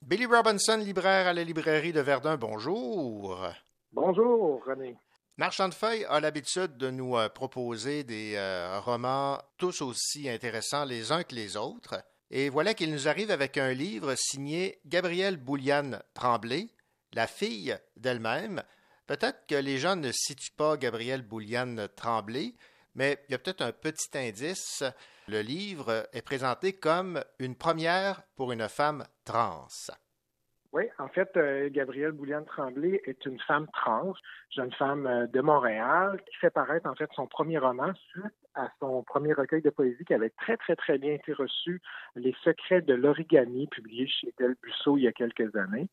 Billy 0.00 0.24
Robinson, 0.24 0.78
libraire 0.78 1.26
à 1.26 1.34
la 1.34 1.44
librairie 1.44 1.92
de 1.92 2.00
Verdun, 2.00 2.38
bonjour. 2.38 3.46
Bonjour, 3.92 4.64
René. 4.64 4.96
Marchand 5.36 5.68
de 5.68 5.74
Feuilles 5.74 6.06
a 6.08 6.18
l'habitude 6.18 6.78
de 6.78 6.90
nous 6.90 7.14
euh, 7.14 7.28
proposer 7.28 8.04
des 8.04 8.36
euh, 8.36 8.80
romans 8.80 9.38
tous 9.58 9.82
aussi 9.82 10.30
intéressants 10.30 10.86
les 10.86 11.12
uns 11.12 11.24
que 11.24 11.34
les 11.34 11.58
autres. 11.58 12.02
Et 12.30 12.48
voilà 12.48 12.72
qu'il 12.72 12.90
nous 12.90 13.06
arrive 13.06 13.30
avec 13.30 13.58
un 13.58 13.74
livre 13.74 14.14
signé 14.16 14.80
Gabrielle 14.86 15.36
Bouliane 15.36 16.02
Tremblay, 16.14 16.68
la 17.12 17.26
fille 17.26 17.76
d'elle-même. 17.96 18.62
Peut-être 19.06 19.46
que 19.46 19.54
les 19.54 19.78
gens 19.78 19.96
ne 19.96 20.12
situent 20.12 20.56
pas 20.56 20.76
Gabrielle 20.76 21.22
Bouliane 21.22 21.88
Tremblay, 21.96 22.54
mais 22.94 23.18
il 23.28 23.32
y 23.32 23.34
a 23.34 23.38
peut-être 23.38 23.62
un 23.62 23.72
petit 23.72 24.16
indice. 24.16 24.84
Le 25.28 25.40
livre 25.40 26.08
est 26.12 26.22
présenté 26.22 26.72
comme 26.72 27.22
une 27.38 27.54
première 27.54 28.22
pour 28.36 28.52
une 28.52 28.68
femme 28.68 29.04
trans. 29.24 29.68
Oui, 30.72 30.84
en 30.98 31.08
fait, 31.08 31.34
euh, 31.38 31.70
Gabrielle 31.70 32.12
Bouliane 32.12 32.44
Tremblay 32.44 33.00
est 33.04 33.24
une 33.24 33.40
femme 33.40 33.66
trans, 33.72 34.12
jeune 34.54 34.72
femme 34.72 35.06
euh, 35.06 35.26
de 35.26 35.40
Montréal, 35.40 36.20
qui 36.26 36.36
fait 36.36 36.50
paraître 36.50 36.86
en 36.86 36.94
fait 36.94 37.08
son 37.14 37.26
premier 37.26 37.56
roman 37.56 37.94
suite 38.10 38.34
à 38.54 38.68
son 38.78 39.02
premier 39.02 39.32
recueil 39.32 39.62
de 39.62 39.70
poésie 39.70 40.04
qui 40.04 40.12
avait 40.12 40.30
très, 40.30 40.58
très, 40.58 40.76
très 40.76 40.98
bien 40.98 41.14
été 41.14 41.32
reçu, 41.32 41.80
Les 42.16 42.34
secrets 42.44 42.82
de 42.82 42.92
l'origami, 42.92 43.66
publié 43.68 44.06
chez 44.08 44.34
Del 44.38 44.56
Busso 44.62 44.98
il 44.98 45.04
y 45.04 45.08
a 45.08 45.12
quelques 45.12 45.54
années. 45.56 45.88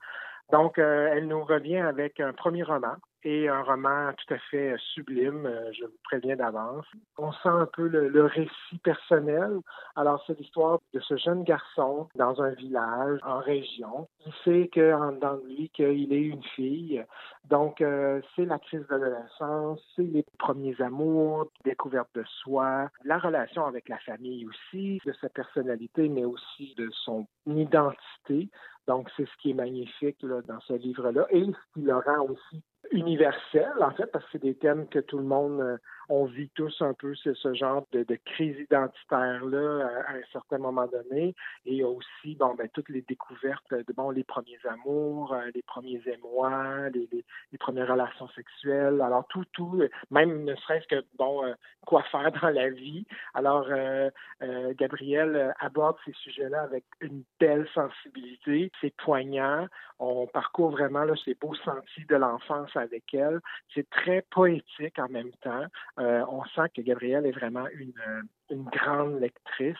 Donc, 0.52 0.78
euh, 0.78 1.10
elle 1.12 1.28
nous 1.28 1.44
revient 1.44 1.78
avec 1.78 2.20
un 2.20 2.34
premier 2.34 2.64
roman 2.64 2.96
et 3.26 3.50
un 3.50 3.64
roman 3.64 4.14
tout 4.14 4.36
à 4.36 4.38
fait 4.52 4.76
sublime, 4.94 5.48
euh, 5.48 5.72
je 5.74 5.84
vous 5.86 5.98
préviens 6.04 6.36
d'avance. 6.36 6.86
On 7.18 7.32
sent 7.32 7.50
un 7.50 7.66
peu 7.66 7.88
le, 7.88 8.26
récit 8.26 8.78
personnel. 8.84 9.60
Alors, 9.96 10.24
c'est 10.26 10.38
l'histoire 10.40 10.80
de 10.94 11.00
ce 11.00 11.18
jeune 11.18 11.44
garçon 11.44 12.08
dans 12.16 12.40
un 12.42 12.52
village, 12.52 13.20
en 13.24 13.40
région. 13.40 14.08
Il 14.28 14.34
sait 14.44 14.68
que, 14.68 14.94
en 14.94 15.14
dedans 15.14 15.38
de 15.38 15.48
lui 15.48 15.70
qu'il 15.70 16.14
est 16.14 16.22
une 16.22 16.44
fille. 16.56 17.04
Donc, 17.50 17.82
euh, 17.82 18.22
c'est 18.36 18.46
la 18.46 18.60
crise 18.60 18.86
de 18.88 18.96
l'adolescence, 18.96 19.82
c'est 19.96 20.04
les 20.04 20.26
premiers 20.38 20.80
amours, 20.80 21.48
découverte 21.64 22.10
de 22.14 22.24
soi, 22.44 22.90
la 23.04 23.18
relation 23.18 23.66
avec 23.66 23.90
la 23.90 23.98
famille 24.00 24.46
aussi, 24.46 25.00
de 25.04 25.14
sa 25.14 25.30
personnalité, 25.30 26.10
mais 26.10 26.26
aussi 26.26 26.76
de 26.78 26.90
son 26.92 27.26
identité. 27.48 28.50
Donc, 28.88 29.10
c'est 29.18 29.26
ce 29.26 29.38
qui 29.42 29.52
est 29.52 29.56
magnifique 29.56 30.24
dans 30.24 30.60
ce 30.62 30.74
livre-là 30.74 31.26
et 31.32 31.44
ce 31.44 31.74
qui 31.74 31.82
le 31.82 31.96
rend 31.96 32.28
aussi 32.30 32.64
universel, 32.92 33.72
en 33.82 33.92
fait, 33.92 34.08
parce 34.08 34.24
que 34.26 34.32
c'est 34.34 34.42
des 34.42 34.56
thèmes 34.56 34.88
que 34.88 35.00
tout 35.00 35.18
le 35.18 35.24
monde, 35.24 35.62
euh, 35.62 35.78
on 36.10 36.26
vit 36.26 36.50
tous 36.50 36.82
un 36.82 36.94
peu, 36.94 37.16
ce 37.16 37.54
genre 37.54 37.86
de, 37.92 38.06
crise 38.26 38.58
identitaire-là 38.60 39.86
à, 39.86 40.12
à, 40.12 40.16
un 40.16 40.24
certain 40.32 40.58
moment 40.58 40.88
donné. 40.88 41.36
Et 41.66 41.84
aussi, 41.84 42.36
bon, 42.36 42.56
ben, 42.56 42.70
toutes 42.74 42.90
les 42.90 43.02
découvertes 43.02 43.74
de, 43.74 43.94
bon, 43.94 44.12
les 44.12 44.24
premiers 44.24 44.60
amours, 44.70 45.34
euh, 45.34 45.50
les 45.54 45.62
premiers 45.62 46.02
émois, 46.06 46.90
les, 46.90 47.58
premières 47.60 47.88
relations 47.88 48.28
sexuelles. 48.30 49.02
Alors, 49.02 49.26
tout, 49.28 49.46
tout, 49.54 49.82
même 50.12 50.44
ne 50.44 50.56
serait-ce 50.56 50.88
que, 50.88 51.04
bon, 51.18 51.46
euh, 51.46 51.54
quoi 51.86 52.04
faire 52.04 52.32
dans 52.42 52.50
la 52.50 52.70
vie. 52.70 53.06
Alors, 53.34 53.68
euh, 53.70 54.10
Gabriel 54.74 55.54
aborde 55.60 55.98
ces 56.06 56.14
sujets-là 56.14 56.62
avec 56.62 56.84
une 57.02 57.24
belle 57.40 57.68
sensibilité. 57.74 58.72
C'est 58.82 58.96
poignant. 58.98 59.68
On 60.00 60.28
parcourt 60.28 60.72
vraiment 60.72 61.04
là, 61.04 61.14
ces 61.24 61.36
beaux 61.36 61.56
sentiers 61.56 62.06
de 62.10 62.16
l'enfance 62.16 62.76
avec 62.76 63.14
elle. 63.14 63.40
C'est 63.74 63.90
très 63.90 64.22
poétique 64.30 65.00
en 65.00 65.10
même 65.10 65.32
temps. 65.42 65.66
Euh, 66.00 66.26
on 66.30 66.44
sent 66.56 66.70
que 66.76 66.82
Gabrielle 66.82 67.26
est 67.26 67.32
vraiment 67.32 67.66
une, 67.74 67.94
une 68.50 68.66
grande 68.66 69.20
lectrice. 69.20 69.76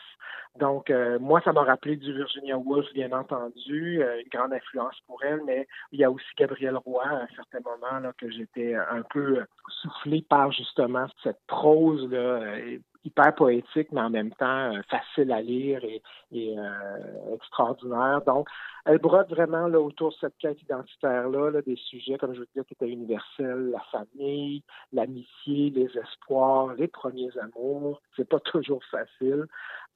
Donc, 0.58 0.90
euh, 0.90 1.20
moi, 1.20 1.42
ça 1.44 1.52
m'a 1.52 1.64
rappelé 1.64 1.98
du 1.98 2.14
Virginia 2.14 2.58
Woolf, 2.58 2.92
bien 2.94 3.12
entendu, 3.12 4.02
euh, 4.02 4.22
une 4.22 4.30
grande 4.30 4.54
influence 4.54 4.96
pour 5.08 5.22
elle, 5.24 5.42
mais 5.46 5.68
il 5.92 6.00
y 6.00 6.06
a 6.06 6.12
aussi 6.12 6.26
Gabrielle 6.38 6.78
Roy, 6.78 7.04
à 7.06 7.24
un 7.24 7.28
certain 7.36 7.60
moment, 7.60 8.00
là, 8.00 8.14
que 8.18 8.32
j'étais 8.32 8.76
un 8.76 9.02
peu 9.02 9.46
soufflé 9.68 10.22
par 10.22 10.52
justement 10.52 11.08
cette 11.22 11.42
prose 11.48 12.10
là, 12.10 12.58
hyper 13.06 13.34
poétique, 13.36 13.92
mais 13.92 14.02
en 14.02 14.10
même 14.10 14.32
temps 14.34 14.74
euh, 14.74 14.82
facile 14.90 15.32
à 15.32 15.42
lire 15.42 15.82
et, 15.84 16.02
euh, 16.34 17.36
extraordinaire. 17.36 18.22
Donc, 18.26 18.48
elle 18.86 18.98
brode 18.98 19.30
vraiment 19.30 19.68
là, 19.68 19.80
autour 19.80 20.10
de 20.10 20.16
cette 20.22 20.38
quête 20.38 20.62
identitaire-là, 20.62 21.52
là, 21.52 21.62
des 21.62 21.76
sujets, 21.76 22.18
comme 22.18 22.34
je 22.34 22.40
vous 22.40 22.46
disais, 22.54 22.66
qui 22.66 22.74
étaient 22.74 22.90
universels, 22.90 23.72
la 23.72 23.84
famille, 23.92 24.64
l'amitié, 24.92 25.70
les 25.70 25.90
espoirs, 25.98 26.74
les 26.74 26.88
premiers 26.88 27.32
amours. 27.40 28.02
C'est 28.16 28.28
pas 28.28 28.40
toujours 28.40 28.84
facile. 28.86 29.46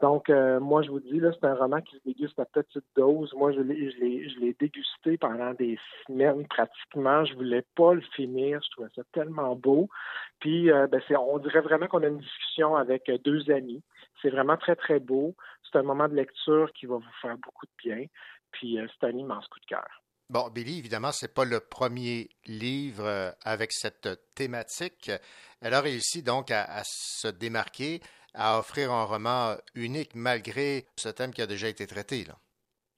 Donc, 0.02 0.30
euh, 0.30 0.62
moi, 0.62 0.82
je 0.82 0.92
vous 0.92 1.02
dis, 1.02 1.20
là, 1.20 1.32
c'est 1.34 1.46
un 1.46 1.56
roman 1.56 1.82
qui 1.82 1.98
se 1.98 2.04
déguste 2.06 2.40
à 2.40 2.46
petite 2.46 2.86
dose. 2.96 3.34
Moi, 3.34 3.52
je 3.52 3.60
l'ai, 3.60 3.92
je 3.92 3.98
l'ai, 3.98 4.30
je 4.30 4.40
l'ai 4.40 4.56
dégusté 4.58 5.18
pendant 5.18 5.54
des 5.54 5.78
semaines 6.08 6.48
pratiquement. 6.48 7.26
Je 7.26 7.34
voulais 7.36 7.66
pas 7.76 7.94
le 7.94 8.02
finir. 8.16 8.62
Je 8.64 8.72
trouvais 8.72 8.90
ça 8.96 9.02
tellement 9.12 9.56
beau. 9.56 9.90
Puis, 10.40 10.72
euh, 10.72 10.88
ben, 10.88 11.02
c'est, 11.08 11.18
on 11.18 11.38
dirait 11.40 11.60
vraiment 11.60 11.88
qu'on 11.88 12.04
a 12.04 12.08
une 12.08 12.20
discussion 12.20 12.78
avec 12.78 13.12
deux 13.26 13.52
amis. 13.52 13.84
C'est 14.22 14.30
vraiment 14.30 14.56
très, 14.56 14.78
très 14.78 15.00
beau. 15.00 15.36
C'est 15.70 15.78
un 15.78 15.84
moment 15.84 16.08
de 16.08 16.16
lecture 16.16 16.72
qui 16.74 16.86
va 16.86 16.96
vous 16.96 17.04
faire 17.22 17.38
beaucoup 17.38 17.66
de 17.66 17.72
bien. 17.84 18.06
Puis, 18.52 18.80
euh, 18.80 18.88
c'est 19.00 19.08
un 19.08 19.18
immense 19.18 19.48
coup 19.48 19.60
de 19.60 19.66
cœur. 19.66 19.88
Bon, 20.30 20.48
Billy, 20.50 20.78
évidemment, 20.78 21.12
c'est 21.12 21.34
pas 21.34 21.44
le 21.44 21.60
premier 21.60 22.30
livre 22.46 23.34
avec 23.44 23.72
cette 23.74 24.08
thématique. 24.36 25.12
Elle 25.60 25.74
a 25.74 25.82
réussi 25.82 26.22
donc 26.22 26.52
à 26.52 26.84
se 26.84 27.28
démarquer 27.28 28.00
à 28.34 28.60
offrir 28.60 28.92
un 28.92 29.06
roman 29.06 29.56
unique 29.76 30.16
malgré 30.16 30.86
ce 30.98 31.10
thème 31.10 31.34
qui 31.34 31.42
a 31.42 31.48
déjà 31.48 31.68
été 31.68 31.88
traité. 31.88 32.26
Là. 32.26 32.36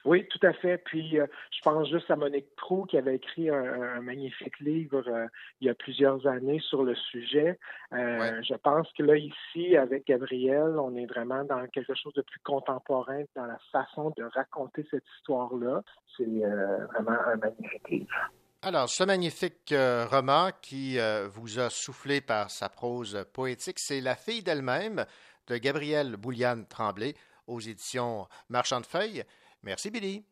Oui, 0.04 0.28
tout 0.30 0.46
à 0.46 0.54
fait. 0.54 0.78
Puis, 0.80 1.20
euh, 1.20 1.28
je 1.52 1.62
pense 1.62 1.90
juste 1.90 2.10
à 2.10 2.16
Monique 2.16 2.56
Trou 2.56 2.86
qui 2.86 2.98
avait 2.98 3.16
écrit 3.16 3.50
un, 3.50 3.82
un 3.98 4.02
magnifique 4.02 4.60
livre 4.60 5.04
euh, 5.08 5.28
il 5.60 5.68
y 5.68 5.70
a 5.70 5.76
plusieurs 5.76 6.26
années 6.26 6.60
sur 6.60 6.84
le 6.84 6.96
sujet. 6.96 7.60
Euh, 7.94 8.20
ouais. 8.20 8.44
Je 8.44 8.56
pense 8.56 8.92
que 8.94 9.04
là, 9.04 9.16
ici, 9.16 9.78
avec 9.78 10.08
Gabriel, 10.08 10.76
on 10.80 10.96
est 10.96 11.06
vraiment 11.06 11.44
dans 11.44 11.66
quelque 11.68 11.94
chose 11.94 12.14
de 12.14 12.22
plus 12.22 12.40
contemporain 12.44 13.24
dans 13.36 13.46
la 13.46 13.60
façon 13.72 14.12
de 14.18 14.24
raconter 14.24 14.86
cette 14.90 15.06
histoire-là. 15.18 15.84
C'est 16.18 16.24
vraiment 16.26 17.20
un 17.28 17.36
magnifique 17.36 17.90
livre. 17.90 18.32
Alors, 18.64 18.90
ce 18.90 19.04
magnifique 19.04 19.72
euh, 19.72 20.06
roman 20.06 20.50
qui 20.62 21.00
euh, 21.00 21.28
vous 21.28 21.60
a 21.60 21.72
soufflé 21.72 22.22
par 22.22 22.52
sa 22.52 22.70
prose 22.70 23.26
poétique, 23.34 23.80
c'est 23.80 24.02
La 24.02 24.14
fille 24.14 24.44
d'elle-même 24.44 25.04
de 25.48 25.58
Gabrielle 25.58 26.16
Bouliane 26.16 26.68
Tremblay 26.68 27.16
aux 27.48 27.60
éditions 27.60 28.28
Marchand 28.50 28.80
de 28.80 28.86
Feuilles. 28.86 29.24
Merci, 29.64 29.90
Billy. 29.90 30.24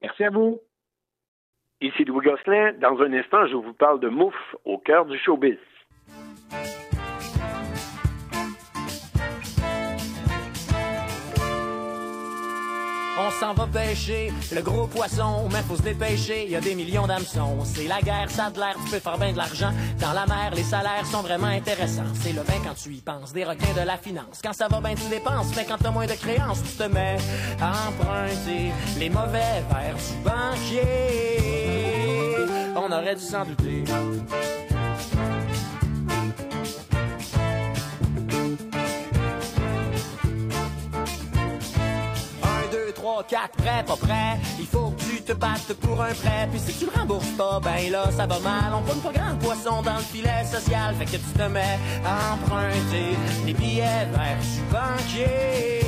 Merci 0.00 0.24
à 0.24 0.30
vous. 0.30 0.58
Ici 1.82 2.04
Louis 2.04 2.24
Gosselin. 2.24 2.72
Dans 2.80 2.98
un 2.98 3.12
instant, 3.12 3.46
je 3.46 3.56
vous 3.56 3.74
parle 3.74 4.00
de 4.00 4.08
Mouf 4.08 4.34
au 4.64 4.78
cœur 4.78 5.04
du 5.04 5.18
showbiz. 5.18 5.58
S'en 13.40 13.54
va 13.54 13.66
pêcher 13.66 14.32
le 14.54 14.60
gros 14.60 14.86
poisson, 14.86 15.48
mais 15.50 15.62
faut 15.66 15.76
se 15.76 15.82
dépêcher, 15.82 16.46
y 16.50 16.56
a 16.56 16.60
des 16.60 16.74
millions 16.74 17.06
d'hameçons. 17.06 17.64
C'est 17.64 17.86
la 17.86 18.02
guerre, 18.02 18.30
ça 18.30 18.50
de 18.50 18.58
l'air, 18.58 18.76
tu 18.84 18.90
peux 18.90 18.98
faire 18.98 19.16
bien 19.16 19.32
de 19.32 19.38
l'argent. 19.38 19.72
Dans 19.98 20.12
la 20.12 20.26
mer, 20.26 20.52
les 20.54 20.62
salaires 20.62 21.06
sont 21.06 21.22
vraiment 21.22 21.46
intéressants. 21.46 22.12
C'est 22.22 22.34
le 22.34 22.42
vin 22.42 22.60
quand 22.62 22.74
tu 22.74 22.90
y 22.92 23.00
penses, 23.00 23.32
des 23.32 23.44
requins 23.44 23.72
de 23.74 23.86
la 23.86 23.96
finance. 23.96 24.40
Quand 24.42 24.52
ça 24.52 24.68
va 24.68 24.80
bien, 24.80 24.94
tu 24.94 25.08
dépenses, 25.08 25.56
mais 25.56 25.64
quand 25.64 25.78
t'as 25.78 25.90
moins 25.90 26.06
de 26.06 26.12
créances, 26.12 26.62
tu 26.62 26.76
te 26.76 26.82
mets 26.82 27.16
à 27.62 27.70
emprunter 27.88 28.72
les 28.98 29.08
mauvais 29.08 29.64
vers 29.70 29.94
du 29.94 30.22
banquier. 30.22 31.40
On 32.76 32.92
aurait 32.92 33.16
dû 33.16 33.22
s'en 33.22 33.46
douter. 33.46 33.84
3, 43.20 43.24
4, 43.28 43.50
prêt, 43.56 43.84
pas 43.86 43.96
prêt. 43.96 44.38
Il 44.58 44.66
faut 44.66 44.90
que 44.90 45.02
tu 45.02 45.22
te 45.22 45.32
battes 45.32 45.72
pour 45.80 46.00
un 46.00 46.12
prêt. 46.14 46.48
Puis 46.50 46.60
si 46.60 46.78
tu 46.78 46.86
le 46.86 46.98
rembourses 46.98 47.32
pas, 47.36 47.60
ben 47.60 47.90
là, 47.90 48.04
ça 48.10 48.26
va 48.26 48.38
mal. 48.38 48.72
On 48.74 48.82
pogne 48.82 49.00
pas 49.00 49.12
grand 49.12 49.36
poisson 49.36 49.82
dans 49.82 49.96
le 49.96 50.02
filet 50.02 50.44
social. 50.44 50.94
Fait 50.96 51.04
que 51.04 51.10
tu 51.12 51.18
te 51.18 51.42
mets 51.42 51.78
à 52.04 52.34
emprunter 52.34 53.16
des 53.44 53.52
billets 53.52 54.06
vers 54.12 54.38
du 54.40 54.62
banquier. 54.72 55.80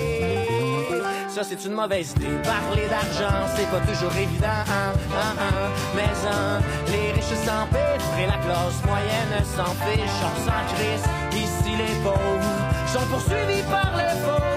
Ça, 1.29 1.43
c'est 1.45 1.65
une 1.65 1.73
mauvaise 1.73 2.13
idée. 2.17 2.27
Parler 2.45 2.87
d'argent, 2.89 3.47
c'est 3.57 3.71
pas 3.71 3.81
toujours 3.81 4.15
évident. 4.15 4.63
Hein, 4.69 4.93
hein, 5.15 5.35
hein. 5.41 5.71
Mais 5.95 6.93
les 6.93 7.13
riches 7.13 7.39
s'empêtrent 7.47 8.19
et 8.19 8.27
la 8.27 8.39
classe 8.45 8.85
moyenne 8.85 9.45
s'en 9.57 9.73
fiche. 9.87 10.21
On 10.23 10.37
s'en 10.45 10.75
crisse. 10.75 11.07
Ici, 11.33 11.77
les 11.77 11.95
pauvres 12.03 12.45
sont 12.93 13.07
poursuivis 13.09 13.63
par 13.71 13.97
les 13.97 14.21
pauvres 14.21 14.53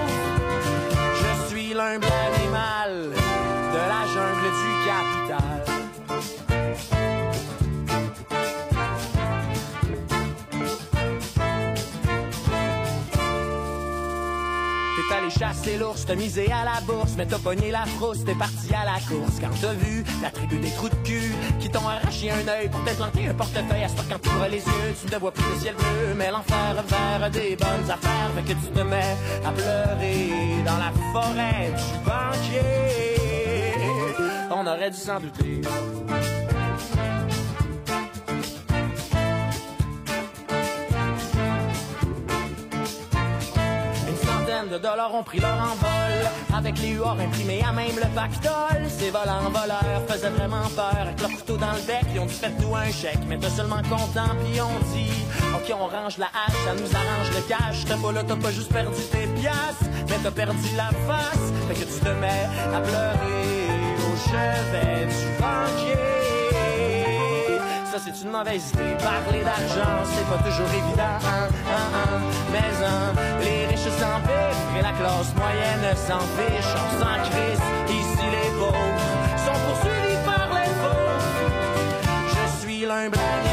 l'humble 1.76 2.06
animal 2.06 2.25
Chasser 15.38 15.76
l'ours, 15.76 16.06
t'as 16.06 16.14
misé 16.14 16.50
à 16.50 16.64
la 16.64 16.80
bourse, 16.80 17.12
mais 17.18 17.26
t'as 17.26 17.38
pogné 17.38 17.70
la 17.70 17.84
frousse, 17.84 18.24
t'es 18.24 18.34
parti 18.34 18.72
à 18.74 18.86
la 18.86 18.98
course. 19.00 19.38
Quand 19.38 19.50
t'as 19.60 19.74
vu 19.74 20.02
la 20.22 20.30
tribu 20.30 20.56
des 20.58 20.70
trous 20.70 20.88
de 20.88 20.94
cul 21.04 21.34
qui 21.60 21.68
t'ont 21.68 21.86
arraché 21.86 22.30
un 22.30 22.48
œil 22.48 22.70
pour 22.70 22.82
t'implanter 22.84 23.28
un 23.28 23.34
portefeuille, 23.34 23.84
à 23.84 23.88
ce 23.88 23.96
quand 23.96 24.18
tu 24.22 24.30
les 24.50 24.58
yeux, 24.58 24.94
tu 25.04 25.12
ne 25.12 25.18
vois 25.18 25.32
plus 25.32 25.44
le 25.54 25.60
ciel 25.60 25.74
bleu, 25.74 26.14
mais 26.16 26.30
l'enfer 26.30 26.74
vers 26.88 27.30
des 27.30 27.56
bonnes 27.56 27.90
affaires, 27.90 28.30
fait 28.34 28.42
que 28.42 28.58
tu 28.60 28.72
te 28.72 28.80
mets 28.80 29.16
à 29.44 29.52
pleurer 29.52 30.62
dans 30.64 30.78
la 30.78 30.92
forêt 31.12 31.70
du 31.76 31.98
banquier. 32.08 33.36
On 34.50 34.66
aurait 34.66 34.90
dû 34.90 34.96
s'en 34.96 35.20
douter. 35.20 35.60
De 44.68 44.78
dollars 44.78 45.14
ont 45.14 45.22
pris 45.22 45.38
leur 45.38 45.58
envol. 45.58 46.56
Avec 46.56 46.78
les 46.78 46.90
huards 46.90 47.18
imprimés 47.20 47.62
à 47.68 47.72
même 47.72 47.96
le 47.96 48.08
pactole 48.14 48.84
Ces 48.88 49.10
volants 49.10 49.50
voleurs 49.50 50.02
faisaient 50.08 50.30
vraiment 50.30 50.68
peur. 50.74 50.96
Avec 51.00 51.20
leur 51.20 51.30
couteau 51.30 51.56
dans 51.56 51.72
le 51.72 51.80
bec, 51.86 52.04
ils 52.14 52.20
ont 52.20 52.26
dit 52.26 52.34
faites-nous 52.34 52.74
un 52.74 52.90
chèque. 52.90 53.18
Mais 53.28 53.38
t'es 53.38 53.50
seulement 53.50 53.82
content, 53.82 54.30
puis 54.44 54.60
on 54.60 54.94
dit 54.94 55.24
Ok, 55.54 55.72
on 55.78 55.86
range 55.86 56.18
la 56.18 56.26
hache, 56.26 56.56
ça 56.64 56.74
nous 56.74 56.94
arrange 56.94 57.30
le 57.34 57.42
cash. 57.48 57.84
T'as 57.86 57.96
pas 57.96 58.12
là, 58.12 58.22
t'as 58.26 58.36
pas 58.36 58.50
juste 58.50 58.72
perdu 58.72 59.00
tes 59.12 59.26
piastres 59.40 59.84
Mais 60.08 60.18
t'as 60.22 60.30
perdu 60.30 60.68
la 60.76 60.90
face. 61.06 61.52
Fait 61.68 61.74
que 61.74 61.90
tu 61.90 62.00
te 62.00 62.08
mets 62.08 62.48
à 62.74 62.80
pleurer 62.80 63.86
au 64.06 64.16
chevet 64.30 65.06
du 65.06 65.40
banquier 65.40 66.25
C'est 67.98 68.22
une 68.22 68.30
mauvaise 68.30 68.70
idée. 68.74 68.94
Parler 68.98 69.42
d'argent, 69.42 70.04
c'est 70.04 70.26
pas 70.28 70.36
toujours 70.46 70.68
évident. 70.68 71.18
Mais 72.52 72.70
les 73.44 73.66
riches 73.66 73.90
s'en 73.98 74.20
et 74.78 74.82
la 74.82 74.92
classe 74.92 75.34
moyenne 75.34 75.96
s'en 75.96 76.20
fiche. 76.36 76.74
On 76.76 76.90
s'en 77.00 77.16
crisse, 77.30 77.66
ici 77.88 78.26
les 78.30 78.50
pauvres 78.58 79.00
sont 79.44 79.58
poursuivis 79.66 80.20
par 80.26 80.48
les 80.52 80.70
faux. 80.80 81.14
Je 82.28 82.60
suis 82.60 82.80
l'humble 82.80 83.18
animal 83.18 83.45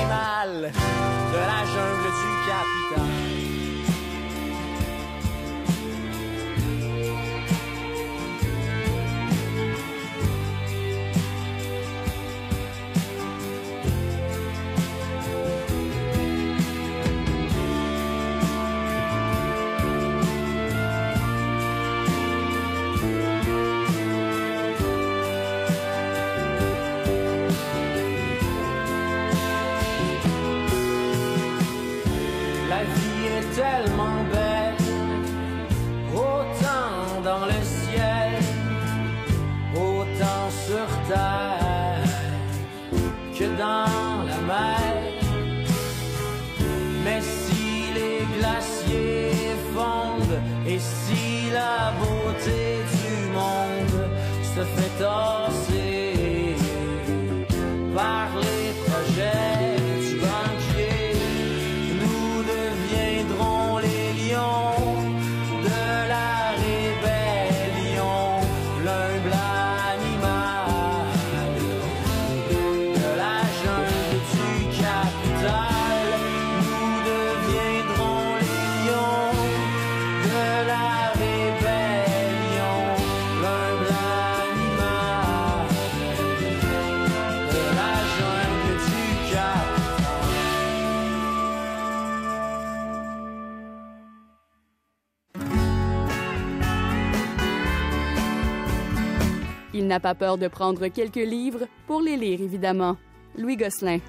n'a 99.94 100.00
pas 100.00 100.16
peur 100.16 100.40
de 100.40 100.48
prendre 100.48 100.88
quelques 100.88 101.16
livres 101.18 101.68
pour 101.86 102.02
les 102.02 102.18
lire, 102.18 102.42
évidemment. 102.42 102.98
Louis 103.38 103.58
Gosselin. 103.58 104.00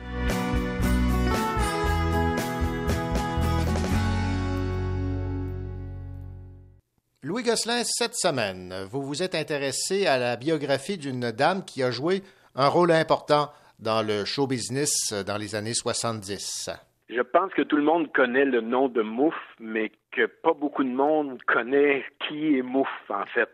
Louis 7.22 7.42
Gosselin, 7.42 7.82
cette 7.84 8.14
semaine, 8.14 8.74
vous 8.90 9.02
vous 9.02 9.22
êtes 9.22 9.34
intéressé 9.34 10.06
à 10.06 10.16
la 10.16 10.36
biographie 10.36 10.96
d'une 10.96 11.30
dame 11.32 11.62
qui 11.66 11.82
a 11.82 11.90
joué 11.90 12.22
un 12.54 12.68
rôle 12.68 12.90
important 12.90 13.50
dans 13.78 14.02
le 14.02 14.24
show 14.24 14.46
business 14.46 15.12
dans 15.26 15.36
les 15.36 15.54
années 15.54 15.74
70. 15.74 16.70
Je 17.10 17.20
pense 17.20 17.52
que 17.52 17.62
tout 17.62 17.76
le 17.76 17.82
monde 17.82 18.10
connaît 18.12 18.46
le 18.46 18.62
nom 18.62 18.88
de 18.88 19.02
Mouffe, 19.02 19.34
mais 19.60 19.92
que 20.14 20.26
pas 20.26 20.52
beaucoup 20.52 20.84
de 20.84 20.90
monde 20.90 21.42
connaît 21.44 22.04
qui 22.20 22.58
est 22.58 22.62
Mouffe, 22.62 22.88
en 23.10 23.26
fait. 23.26 23.50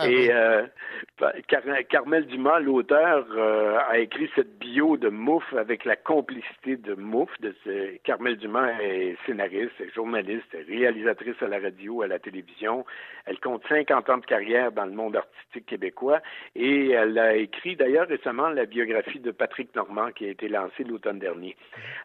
Et 0.06 0.32
euh, 0.32 0.66
Car- 1.48 1.62
Carmel 1.88 2.26
Dumas, 2.26 2.60
l'auteur, 2.60 3.26
euh, 3.36 3.78
a 3.88 3.98
écrit 3.98 4.30
cette 4.34 4.58
bio 4.58 4.96
de 4.96 5.08
Mouffe 5.08 5.52
avec 5.54 5.84
la 5.84 5.96
complicité 5.96 6.76
de 6.76 6.96
ce... 7.64 7.96
Carmel 7.98 8.36
Dumas 8.36 8.72
est 8.80 9.16
scénariste, 9.26 9.78
est 9.80 9.94
journaliste, 9.94 10.54
est 10.54 10.62
réalisatrice 10.62 11.40
à 11.42 11.48
la 11.48 11.58
radio, 11.58 12.02
à 12.02 12.06
la 12.06 12.18
télévision. 12.18 12.84
Elle 13.26 13.38
compte 13.40 13.62
50 13.68 14.08
ans 14.10 14.18
de 14.18 14.26
carrière 14.26 14.72
dans 14.72 14.86
le 14.86 14.92
monde 14.92 15.16
artistique 15.16 15.66
québécois 15.66 16.20
et 16.54 16.90
elle 16.90 17.18
a 17.18 17.34
écrit 17.34 17.76
d'ailleurs 17.76 18.08
récemment 18.08 18.48
la 18.48 18.64
biographie 18.64 19.20
de 19.20 19.30
Patrick 19.30 19.74
Normand 19.74 20.10
qui 20.12 20.26
a 20.26 20.30
été 20.30 20.48
lancée 20.48 20.84
l'automne 20.84 21.18
dernier. 21.18 21.56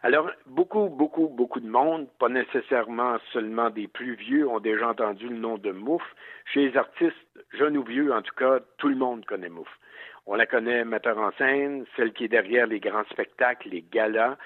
Alors, 0.03 0.29
beaucoup, 0.45 0.89
beaucoup, 0.89 1.27
beaucoup 1.29 1.59
de 1.59 1.69
monde, 1.69 2.07
pas 2.19 2.29
nécessairement 2.29 3.17
seulement 3.31 3.60
des 3.69 3.87
plus 3.87 4.15
vieux, 4.15 4.47
ont 4.47 4.59
déjà 4.59 4.89
entendu 4.89 5.27
le 5.27 5.37
nom 5.37 5.57
de 5.57 5.71
Mouffe. 5.71 6.15
Chez 6.45 6.69
les 6.69 6.77
artistes, 6.77 7.15
jeunes 7.53 7.77
ou 7.77 7.83
vieux, 7.83 8.13
en 8.13 8.21
tout 8.21 8.35
cas, 8.35 8.59
tout 8.77 8.89
le 8.89 8.95
monde 8.95 9.25
connaît 9.25 9.49
Mouffe. 9.49 9.77
On 10.25 10.35
la 10.35 10.45
connaît 10.45 10.85
metteur 10.85 11.17
en 11.17 11.31
scène, 11.33 11.85
celle 11.95 12.13
qui 12.13 12.25
est 12.25 12.29
derrière 12.29 12.67
les 12.67 12.79
grands 12.79 13.05
spectacles, 13.05 13.69
les 13.69 13.81
galas. 13.81 14.37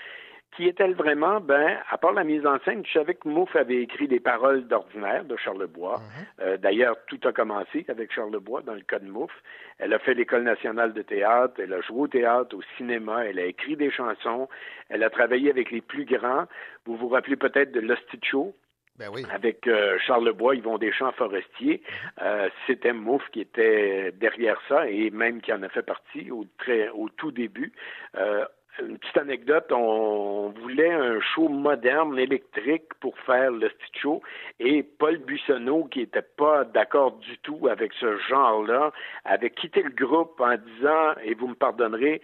Qui 0.56 0.70
est-elle 0.70 0.94
vraiment? 0.94 1.42
Ben, 1.42 1.80
à 1.90 1.98
part 1.98 2.14
la 2.14 2.24
mise 2.24 2.46
en 2.46 2.58
scène, 2.60 2.82
je 2.86 2.94
savais 2.94 3.16
que 3.16 3.28
Mouffe 3.28 3.58
avait 3.58 3.82
écrit 3.82 4.08
des 4.08 4.22
paroles 4.22 4.66
d'ordinaire 4.68 5.26
de 5.26 5.36
Charles 5.36 5.68
Bois. 5.68 6.00
Euh, 6.40 6.56
D'ailleurs, 6.56 6.96
tout 7.08 7.20
a 7.26 7.34
commencé 7.34 7.84
avec 7.90 8.14
Charles 8.14 8.40
Bois 8.40 8.62
dans 8.62 8.74
le 8.74 8.82
cas 8.82 9.00
de 9.00 9.10
Mouffe. 9.10 9.36
Elle 9.80 9.92
a 9.94 10.00
fait 10.00 10.14
l'École 10.14 10.44
nationale 10.44 10.94
de 10.94 11.02
théâtre, 11.02 11.56
elle 11.58 11.74
a 11.74 11.82
joué 11.82 12.00
au 12.04 12.08
théâtre, 12.08 12.56
au 12.56 12.62
cinéma, 12.78 13.26
elle 13.26 13.40
a 13.40 13.46
écrit 13.46 13.76
des 13.76 13.92
chansons, 13.92 14.48
elle 14.88 15.04
a 15.04 15.10
travaillé 15.10 15.50
avec 15.50 15.72
les 15.72 15.82
plus 15.82 16.06
grands. 16.06 16.46
Vous 16.86 16.96
vous 16.96 17.10
rappelez 17.10 17.36
peut-être 17.36 17.74
de 17.74 17.82
l'Hostie 17.82 18.20
Show, 18.24 18.56
Ben 18.98 19.10
oui. 19.14 19.26
avec 19.30 19.68
euh, 19.68 19.98
Charles 20.00 20.32
Bois, 20.32 20.56
Yvon 20.56 20.78
Deschamps, 20.78 21.12
Forestier. 21.14 21.82
Euh, 22.22 22.50
C'était 22.66 22.94
Mouffe 22.94 23.30
qui 23.32 23.42
était 23.42 24.12
derrière 24.14 24.60
ça 24.70 24.90
et 24.90 25.10
même 25.10 25.42
qui 25.42 25.52
en 25.52 25.64
a 25.64 25.70
fait 25.70 25.84
partie 25.84 26.32
au, 26.32 26.46
très, 26.58 26.90
au 26.90 27.10
tout 27.10 27.32
début. 27.32 27.74
Euh, 28.16 28.46
une 28.80 28.98
petite 28.98 29.18
anecdote, 29.18 29.72
on 29.72 30.50
voulait 30.62 30.92
un 30.92 31.20
show 31.22 31.48
moderne, 31.48 32.18
électrique 32.20 32.94
pour 33.00 33.18
faire 33.20 33.52
le 33.52 33.70
petit 33.70 34.00
show 34.02 34.22
et 34.60 34.84
Paul 34.84 35.18
Buissonneau, 35.18 35.86
qui 35.86 36.00
n'était 36.00 36.22
pas 36.22 36.66
d'accord 36.66 37.14
du 37.14 37.38
tout 37.40 37.68
avec 37.70 37.94
ce 37.94 38.18
genre-là, 38.18 38.92
avait 39.24 39.50
quitté 39.50 39.82
le 39.82 39.92
groupe 39.92 40.40
en 40.42 40.56
disant, 40.58 41.14
et 41.24 41.36
vous 41.36 41.48
me 41.48 41.56
pardonnerez, 41.56 42.22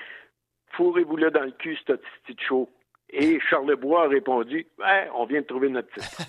fourrez-vous-le 0.74 1.32
dans 1.32 1.44
le 1.44 1.52
cul, 1.52 1.78
ce 1.88 1.94
petit 1.94 2.38
show. 2.44 2.70
Et 3.14 3.40
Charles 3.42 3.76
Bois 3.76 4.06
a 4.06 4.08
répondu 4.08 4.66
Ouais, 4.80 5.10
on 5.16 5.26
vient 5.26 5.42
de 5.42 5.46
trouver 5.46 5.70
notre 5.70 5.90
titre. 5.94 6.22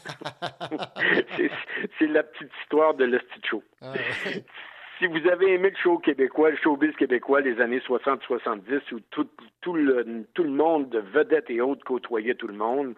c'est, 1.98 2.06
la 2.06 2.22
petite 2.22 2.50
histoire 2.62 2.94
de 2.94 3.04
l'Hostie 3.04 3.40
Show. 3.44 3.62
Ah, 3.80 3.92
Si 4.98 5.08
vous 5.08 5.26
avez 5.26 5.54
aimé 5.54 5.70
le 5.70 5.76
show 5.76 5.98
québécois, 5.98 6.50
le 6.50 6.56
showbiz 6.58 6.94
québécois 6.94 7.42
des 7.42 7.60
années 7.60 7.80
60-70, 7.80 8.94
où 8.94 9.00
tout, 9.10 9.26
tout, 9.60 9.74
le, 9.74 10.24
tout 10.32 10.44
le 10.44 10.50
monde 10.50 10.90
de 10.90 11.00
vedettes 11.00 11.50
et 11.50 11.60
autres 11.60 11.84
côtoyait 11.84 12.36
tout 12.36 12.46
le 12.46 12.54
monde, 12.54 12.94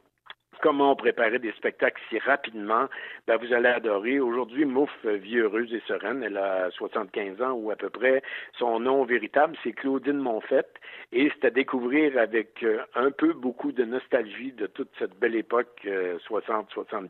comment 0.65 0.93
on 0.93 0.97
préparait 0.97 1.41
des 1.41 1.53
spectacles 1.53 2.01
si 2.09 2.19
rapidement, 2.19 2.87
ben 3.27 3.37
vous 3.37 3.53
allez 3.53 3.69
adorer. 3.69 4.19
Aujourd'hui, 4.19 4.65
Mouffe 4.65 4.91
euh, 5.05 5.17
vit 5.17 5.37
heureuse 5.37 5.75
et 5.75 5.83
sereine. 5.87 6.23
Elle 6.23 6.39
a 6.39 6.71
75 6.71 7.43
ans 7.43 7.53
ou 7.53 7.71
à 7.71 7.77
peu 7.77 7.91
près. 7.91 8.23
Son 8.59 8.81
nom 8.81 9.05
véritable, 9.05 9.59
c'est 9.63 9.73
Claudine 9.73 10.17
Monfette. 10.17 10.81
Et 11.13 11.31
c'est 11.35 11.49
à 11.49 11.51
découvrir 11.51 12.17
avec 12.17 12.63
euh, 12.63 12.79
un 12.95 13.11
peu 13.11 13.35
beaucoup 13.35 13.73
de 13.73 13.85
nostalgie 13.85 14.53
de 14.53 14.67
toute 14.67 14.89
cette 14.99 15.19
belle 15.19 15.37
époque 15.37 15.83
euh, 15.85 16.17
60-70. 16.31 17.09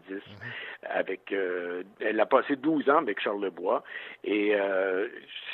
Avec, 0.90 1.32
euh, 1.32 1.84
elle 2.00 2.18
a 2.18 2.26
passé 2.26 2.56
12 2.56 2.90
ans 2.90 2.98
avec 2.98 3.20
Charles 3.20 3.50
Bois. 3.50 3.84
Et 4.24 4.56
euh, 4.56 5.06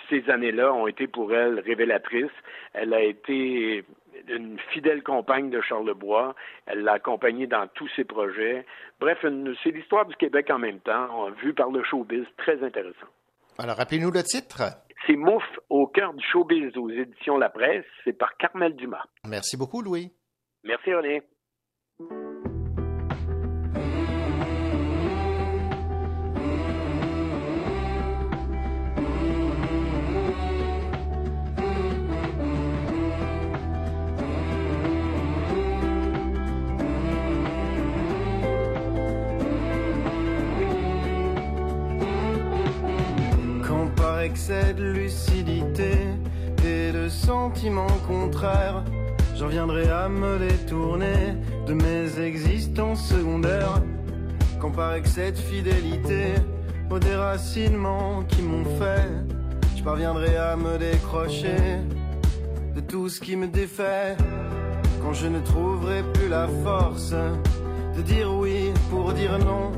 ces 0.08 0.30
années-là 0.30 0.72
ont 0.72 0.86
été 0.86 1.06
pour 1.06 1.34
elle 1.34 1.60
révélatrices. 1.60 2.30
Elle 2.72 2.94
a 2.94 3.02
été 3.02 3.84
une 4.28 4.58
fidèle 4.72 5.02
compagne 5.02 5.50
de 5.50 5.60
Charles 5.60 5.94
Bois. 5.94 6.34
Elle 6.66 6.82
l'a 6.82 6.92
accompagné 6.94 7.46
dans 7.46 7.66
tous 7.74 7.88
ses 7.96 8.04
projets. 8.04 8.64
Bref, 9.00 9.18
c'est 9.22 9.70
l'histoire 9.70 10.06
du 10.06 10.16
Québec 10.16 10.50
en 10.50 10.58
même 10.58 10.80
temps, 10.80 11.30
vue 11.42 11.54
par 11.54 11.70
le 11.70 11.82
showbiz, 11.84 12.24
très 12.36 12.62
intéressant. 12.62 13.08
Alors, 13.58 13.76
rappelez-nous 13.76 14.10
le 14.10 14.22
titre. 14.22 14.62
C'est 15.06 15.16
Mouffe 15.16 15.58
au 15.68 15.86
cœur 15.86 16.14
du 16.14 16.24
showbiz 16.24 16.76
aux 16.76 16.90
éditions 16.90 17.38
La 17.38 17.48
Presse. 17.48 17.84
C'est 18.04 18.12
par 18.12 18.36
Carmel 18.36 18.76
Dumas. 18.76 19.04
Merci 19.26 19.56
beaucoup, 19.56 19.82
Louis. 19.82 20.12
Merci, 20.64 20.94
René. 20.94 21.22
Excès 44.50 44.74
de 44.74 44.82
lucidité 44.82 45.92
et 46.64 46.92
de 46.92 47.08
sentiments 47.08 47.98
contraires, 48.08 48.82
j'en 49.36 49.46
viendrai 49.46 49.88
à 49.88 50.08
me 50.08 50.38
détourner 50.38 51.36
de 51.66 51.74
mes 51.74 52.18
existences 52.20 53.06
secondaires. 53.08 53.80
Quand 54.60 54.70
par 54.70 54.94
excès 54.94 55.30
de 55.32 55.36
fidélité 55.36 56.34
au 56.90 56.98
déracinement 56.98 58.24
qui 58.28 58.42
m'ont 58.42 58.64
fait, 58.64 59.08
je 59.76 59.82
parviendrai 59.84 60.36
à 60.36 60.56
me 60.56 60.78
décrocher 60.78 61.78
de 62.74 62.80
tout 62.80 63.08
ce 63.08 63.20
qui 63.20 63.36
me 63.36 63.46
défait. 63.46 64.16
Quand 65.00 65.12
je 65.12 65.28
ne 65.28 65.40
trouverai 65.40 66.02
plus 66.12 66.28
la 66.28 66.48
force 66.64 67.14
de 67.96 68.02
dire 68.02 68.32
oui 68.34 68.72
pour 68.90 69.12
dire 69.12 69.38
non, 69.38 69.70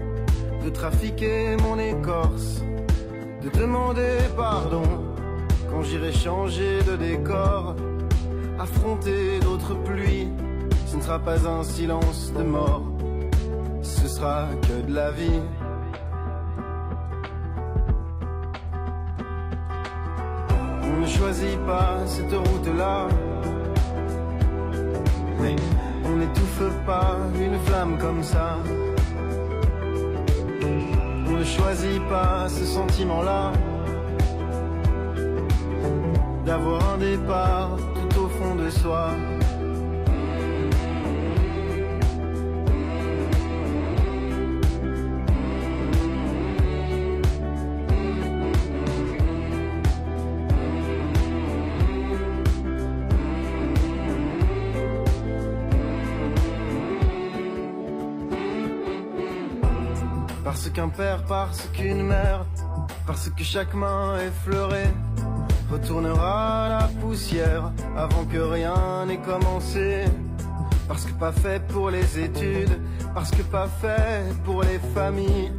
de 0.65 0.71
trafiquer 0.71 1.57
mon 1.63 1.79
écorce, 1.79 2.63
de 3.43 3.51
demander 3.59 4.19
pardon. 4.37 4.83
Quand 5.71 5.83
j'irai 5.83 6.13
changer 6.13 6.83
de 6.83 6.97
décor, 6.97 7.75
affronter 8.59 9.41
d'autres 9.41 9.75
pluies, 9.75 10.29
ce 10.87 10.97
ne 10.97 11.03
sera 11.03 11.19
pas 11.19 11.49
un 11.49 11.63
silence 11.63 12.33
de 12.37 12.43
mort, 12.43 12.83
ce 13.83 14.07
sera 14.07 14.49
que 14.63 14.87
de 14.87 14.95
la 14.95 15.11
vie. 15.11 15.41
On 20.85 21.01
ne 21.01 21.07
choisit 21.07 21.59
pas 21.67 21.97
cette 22.07 22.33
route-là. 22.33 23.09
Mais 25.41 25.57
on 26.05 26.17
n'étouffe 26.17 26.71
pas 26.87 27.17
une 27.35 27.59
flamme 27.61 27.99
comme 27.99 28.23
ça. 28.23 28.59
Ne 31.43 31.47
choisit 31.49 32.01
pas 32.09 32.49
ce 32.49 32.65
sentiment-là. 32.65 33.53
D'avoir 36.47 36.95
un 36.95 36.99
départ 36.99 37.77
tout 37.97 38.21
au 38.21 38.29
fond 38.29 38.55
de 38.55 38.71
soi. 38.71 39.11
Père, 60.89 61.25
parce 61.25 61.69
qu'une 61.73 62.03
mère, 62.03 62.45
parce 63.07 63.29
que 63.31 63.45
chaque 63.45 63.75
main 63.75 64.19
effleurée 64.19 64.91
retournera 65.71 66.69
la 66.69 66.89
poussière 67.01 67.73
avant 67.97 68.25
que 68.25 68.39
rien 68.39 69.07
n'ait 69.07 69.19
commencé. 69.19 70.05
Parce 70.89 71.05
que 71.05 71.13
pas 71.13 71.33
fait 71.33 71.67
pour 71.69 71.91
les 71.91 72.19
études, 72.19 72.79
parce 73.15 73.31
que 73.31 73.43
pas 73.43 73.69
fait 73.81 74.23
pour 74.45 74.63
les 74.63 74.79
familles 74.95 75.53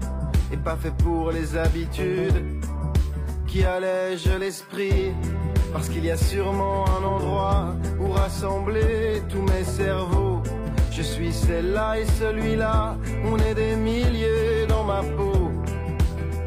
et 0.51 0.57
pas 0.57 0.75
fait 0.75 0.95
pour 0.97 1.31
les 1.31 1.57
habitudes 1.57 2.62
qui 3.47 3.63
allègent 3.63 4.38
l'esprit. 4.39 5.13
Parce 5.71 5.89
qu'il 5.89 6.05
y 6.05 6.12
a 6.12 6.17
sûrement 6.17 6.86
un 6.88 7.03
endroit 7.03 7.75
où 7.99 8.12
rassembler 8.12 9.23
tous 9.29 9.41
mes 9.41 9.63
cerveaux. 9.63 10.43
Je 10.91 11.01
suis 11.01 11.33
celle-là 11.33 11.99
et 11.99 12.05
celui-là, 12.05 12.97
on 13.25 13.38
est 13.39 13.55
des 13.55 13.75
milliers 13.75 14.52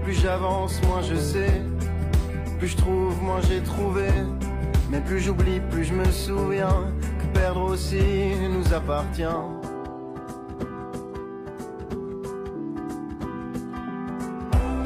Plus 0.03 0.15
j'avance, 0.15 0.81
moins 0.87 1.03
je 1.03 1.17
sais. 1.17 1.63
Plus 2.59 2.69
je 2.69 2.77
trouve, 2.77 3.21
moins 3.23 3.41
j'ai 3.49 3.61
trouvé. 3.61 4.07
Mais 4.89 5.01
plus 5.01 5.21
j'oublie, 5.21 5.61
plus 5.71 5.85
je 5.85 5.93
me 5.93 6.05
souviens 6.05 6.93
que 7.19 7.39
perdre 7.39 7.63
aussi 7.63 8.01
nous 8.49 8.73
appartient. 8.73 9.25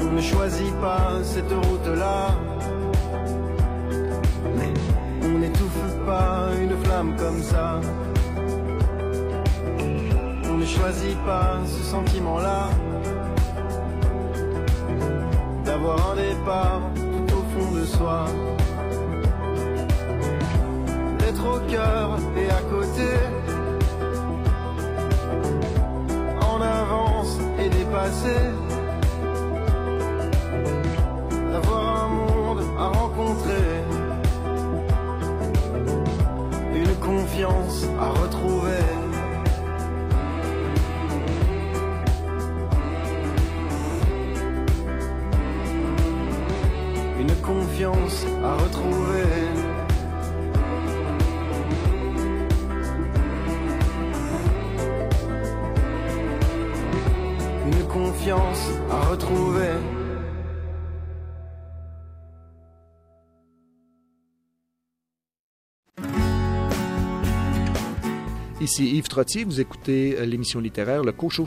On 0.01 0.11
ne 0.11 0.21
choisit 0.21 0.73
pas 0.81 1.19
cette 1.23 1.51
route-là. 1.51 2.29
Mais 4.57 4.73
on 5.23 5.37
n'étouffe 5.37 6.05
pas 6.05 6.49
une 6.59 6.75
flamme 6.83 7.15
comme 7.15 7.41
ça. 7.43 7.79
On 10.49 10.57
ne 10.57 10.65
choisit 10.65 11.17
pas 11.25 11.59
ce 11.65 11.83
sentiment-là. 11.83 12.69
D'avoir 15.81 16.11
un 16.11 16.15
départ 16.15 16.81
tout 16.95 17.33
au 17.33 17.43
fond 17.51 17.71
de 17.71 17.85
soi. 17.85 18.25
D'être 21.17 21.43
au 21.43 21.59
cœur 21.71 22.19
et 22.37 22.49
à 22.51 22.61
côté. 22.69 23.09
En 26.39 26.61
avance 26.61 27.39
et 27.57 27.69
dépassé. 27.69 28.35
D'avoir 31.51 32.03
un 32.03 32.09
monde 32.09 32.61
à 32.77 32.87
rencontrer. 32.99 33.83
Une 36.75 36.95
confiance 36.97 37.87
à 37.99 38.09
retrouver. 38.21 38.60
Ici 68.71 68.95
Yves 68.95 69.09
Trottier, 69.09 69.43
vous 69.43 69.59
écoutez 69.59 70.15
euh, 70.17 70.25
l'émission 70.25 70.61
littéraire 70.61 71.03
Le 71.03 71.11
Cochot 71.11 71.45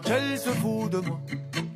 Des 0.00 0.08
qu'elle 0.08 0.38
se 0.38 0.48
fout 0.48 0.90
de 0.90 0.98
moi. 0.98 1.20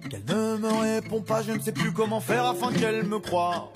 Qu'elle 0.08 0.24
ne 0.24 0.56
me 0.56 0.72
répond 0.72 1.20
pas, 1.20 1.42
je 1.42 1.52
ne 1.52 1.60
sais 1.60 1.72
plus 1.72 1.92
comment 1.92 2.20
faire 2.20 2.46
afin 2.46 2.72
qu'elle 2.72 3.04
me 3.04 3.18
croie. 3.18 3.72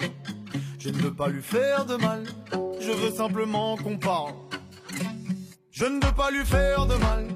Je 0.79 0.89
ne 0.89 0.97
veux 0.97 1.13
pas 1.13 1.29
lui 1.29 1.43
faire 1.43 1.85
de 1.85 1.97
mal, 1.97 2.25
je 2.81 2.91
veux 2.91 3.11
simplement 3.11 3.77
qu'on 3.77 3.99
parle. 3.99 4.33
Je 5.71 5.85
ne 5.85 6.05
veux 6.05 6.13
pas 6.13 6.31
lui 6.31 6.45
faire 6.47 6.87
de 6.87 6.95
mal, 6.95 7.27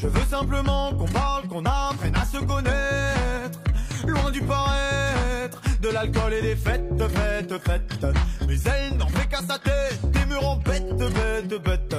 je 0.00 0.06
veux 0.06 0.24
simplement 0.30 0.94
qu'on 0.94 1.06
parle, 1.06 1.48
qu'on 1.48 1.64
apprenne 1.64 2.14
à 2.14 2.24
se 2.24 2.38
connaître. 2.38 3.60
Loin 4.06 4.30
du 4.30 4.42
paraître, 4.42 5.60
de 5.80 5.88
l'alcool 5.88 6.34
et 6.34 6.42
des 6.42 6.56
fêtes, 6.56 6.82
fêtes, 6.98 7.58
fêtes. 7.58 8.06
Mais 8.46 8.60
elle 8.66 8.96
n'en 8.96 9.08
fait 9.08 9.26
qu'à 9.28 9.42
sa 9.42 9.58
tête, 9.58 9.98
et 10.22 10.26
me 10.26 10.36
rend 10.36 10.56
bête, 10.58 10.96
bête, 10.96 11.62
bête. 11.62 11.96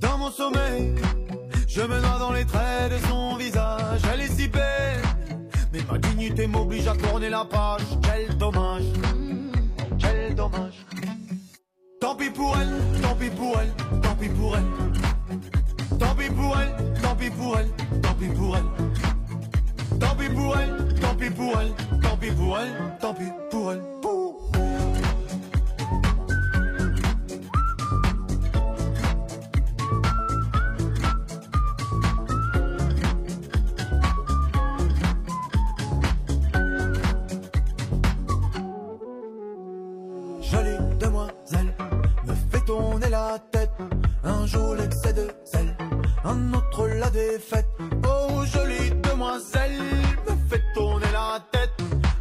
Dans 0.00 0.18
mon 0.18 0.30
sommeil, 0.30 0.94
je 1.74 1.80
me 1.80 2.00
noie 2.00 2.18
dans 2.18 2.32
les 2.32 2.44
traits 2.44 2.92
de 2.92 2.98
son 3.08 3.36
visage, 3.36 4.00
elle 4.12 4.20
est 4.20 4.32
si 4.32 4.46
belle. 4.48 5.00
Mais 5.72 5.80
ma 5.90 5.98
dignité 5.98 6.46
m'oblige 6.46 6.86
à 6.86 6.94
tourner 6.94 7.30
la 7.30 7.44
page. 7.44 7.82
Quel 8.02 8.36
dommage, 8.36 8.84
quel 9.98 10.34
dommage. 10.34 10.84
Tant 12.00 12.14
pis 12.14 12.30
pour 12.30 12.56
elle, 12.58 13.00
tant 13.00 13.14
pis 13.14 13.30
pour 13.30 13.56
elle, 13.58 14.00
tant 14.02 14.14
pis 14.14 14.28
pour 14.28 14.56
elle. 14.56 15.98
Tant 15.98 16.14
pis 16.14 16.30
pour 16.30 16.56
elle, 16.58 17.00
tant 17.00 17.14
pis 17.14 17.30
pour 17.30 17.58
elle, 17.58 17.70
tant 18.02 18.14
pis 18.14 18.26
pour 18.26 18.56
elle. 18.56 19.98
Tant 19.98 20.14
pis 20.14 20.28
pour 20.28 20.56
elle, 20.58 20.94
tant 21.00 21.14
pis 21.14 21.30
pour 21.30 21.60
elle, 21.60 21.74
tant 22.02 22.16
pis 22.16 22.30
pour 22.30 22.58
elle, 22.58 22.98
tant 23.00 23.14
pis 23.14 23.24
pour 23.50 23.72
elle. 23.72 23.82
Pour. 24.02 24.21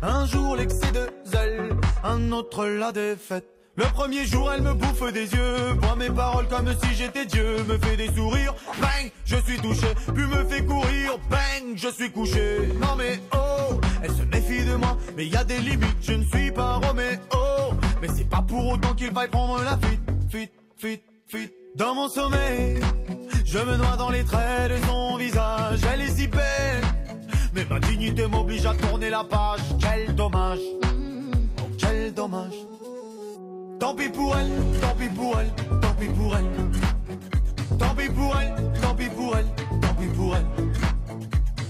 Un 0.01 0.25
jour 0.25 0.55
l'excès 0.55 0.91
de 0.91 1.09
zèle, 1.25 1.69
un 2.03 2.31
autre 2.31 2.65
la 2.65 2.91
défaite. 2.91 3.45
Le 3.75 3.85
premier 3.85 4.25
jour, 4.25 4.51
elle 4.51 4.63
me 4.63 4.73
bouffe 4.73 5.13
des 5.13 5.31
yeux, 5.31 5.73
boit 5.75 5.95
mes 5.95 6.09
paroles 6.09 6.47
comme 6.47 6.67
si 6.83 6.95
j'étais 6.95 7.25
Dieu, 7.25 7.57
me 7.67 7.77
fait 7.77 7.95
des 7.95 8.11
sourires, 8.11 8.53
bang, 8.81 9.11
je 9.25 9.37
suis 9.37 9.57
touché, 9.57 9.87
puis 10.13 10.25
me 10.25 10.43
fait 10.43 10.65
courir, 10.65 11.17
bang, 11.29 11.75
je 11.75 11.87
suis 11.87 12.11
couché. 12.11 12.69
Non 12.81 12.95
mais 12.97 13.19
oh, 13.33 13.79
elle 14.03 14.11
se 14.11 14.23
méfie 14.23 14.65
de 14.65 14.75
moi, 14.75 14.97
mais 15.15 15.27
y 15.27 15.35
a 15.35 15.43
des 15.43 15.59
limites, 15.59 15.97
je 16.01 16.13
ne 16.13 16.23
suis 16.25 16.51
pas 16.51 16.75
Roméo, 16.75 17.17
mais 18.01 18.07
c'est 18.13 18.29
pas 18.29 18.41
pour 18.41 18.69
autant 18.73 18.93
qu'il 18.93 19.11
faille 19.11 19.29
prendre 19.29 19.63
la 19.63 19.77
fuite, 19.77 20.01
fuite, 20.29 20.51
fuite, 20.77 21.03
fuite. 21.27 21.53
Dans 21.75 21.95
mon 21.95 22.09
sommeil, 22.09 22.81
je 23.45 23.59
me 23.59 23.77
noie 23.77 23.95
dans 23.97 24.09
les 24.09 24.23
traits 24.23 24.71
de 24.71 24.85
son 24.87 25.15
visage, 25.15 25.79
elle 25.93 26.01
est 26.01 26.15
si 26.15 26.27
belle, 26.27 26.83
mais 27.53 27.65
ma 27.69 27.79
dignité 27.79 28.27
m'oblige 28.27 28.65
à 28.65 28.73
tourner 28.73 29.09
la 29.09 29.23
page. 29.23 29.61
Quel 29.79 30.15
dommage, 30.15 30.59
oh, 31.59 31.67
quel 31.77 32.13
dommage. 32.13 32.53
Tant 33.79 33.95
pis 33.95 34.09
pour 34.09 34.35
elle, 34.37 34.79
tant 34.79 34.95
pis 34.95 35.09
pour 35.09 35.39
elle, 35.39 35.51
tant 35.81 35.93
pis 35.93 36.07
pour 36.07 36.35
elle. 36.35 36.45
Tant 37.77 37.95
pis 37.95 38.09
pour 38.09 38.35
elle, 38.39 38.71
tant 38.81 38.95
pis 38.95 39.09
pour 39.09 39.35
elle, 39.35 39.45
tant 39.81 39.93
pis 39.95 40.07
pour 40.07 40.35
elle. 40.35 40.45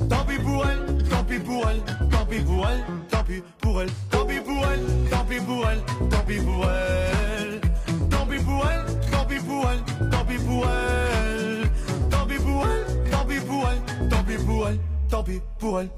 Tant 0.09 0.25
pis 0.25 0.39
pour 0.39 0.65
elle, 0.65 1.07
tant 1.09 1.23
pis 1.23 1.39
pour 1.39 1.69
elle, 1.69 1.81
tant 2.09 2.25
pis 2.25 2.39
pour 2.39 2.67
elle, 2.67 2.83
tant 3.09 3.23
pis 3.23 3.41
pour 3.61 3.81
elle, 3.81 3.89
tant 4.09 4.25
pis 4.25 4.39
pour 4.39 4.65
elle, 4.67 4.83
tant 5.09 5.23
pis 5.25 5.39
pour 5.39 5.67
elle, 5.69 5.81
tant 6.09 6.23
pis 6.25 6.39
pour 6.39 6.65
elle. 6.65 7.61
Tant 8.09 8.25
pis 8.25 8.39
pour 8.39 8.65
elle, 8.67 8.85
tant 9.11 9.25
pis 9.25 9.39
pour 9.39 9.69
elle, 9.69 10.09
tant 10.09 10.25
pis 10.25 10.37
pour 10.37 10.65
elle. 10.65 11.69
Tant 12.09 12.25
pis 12.25 12.37
pour 12.39 12.65
elle, 12.65 13.09
tant 13.11 13.25
pis 13.25 13.39
pour 13.39 13.69
elle, 13.69 14.09
tant 14.09 14.23
pis 14.23 14.37
pour 14.45 14.67
elle, 14.67 14.79
tant 15.11 15.23
pis 15.23 15.41
pour 15.59 15.81
elle. 15.81 15.89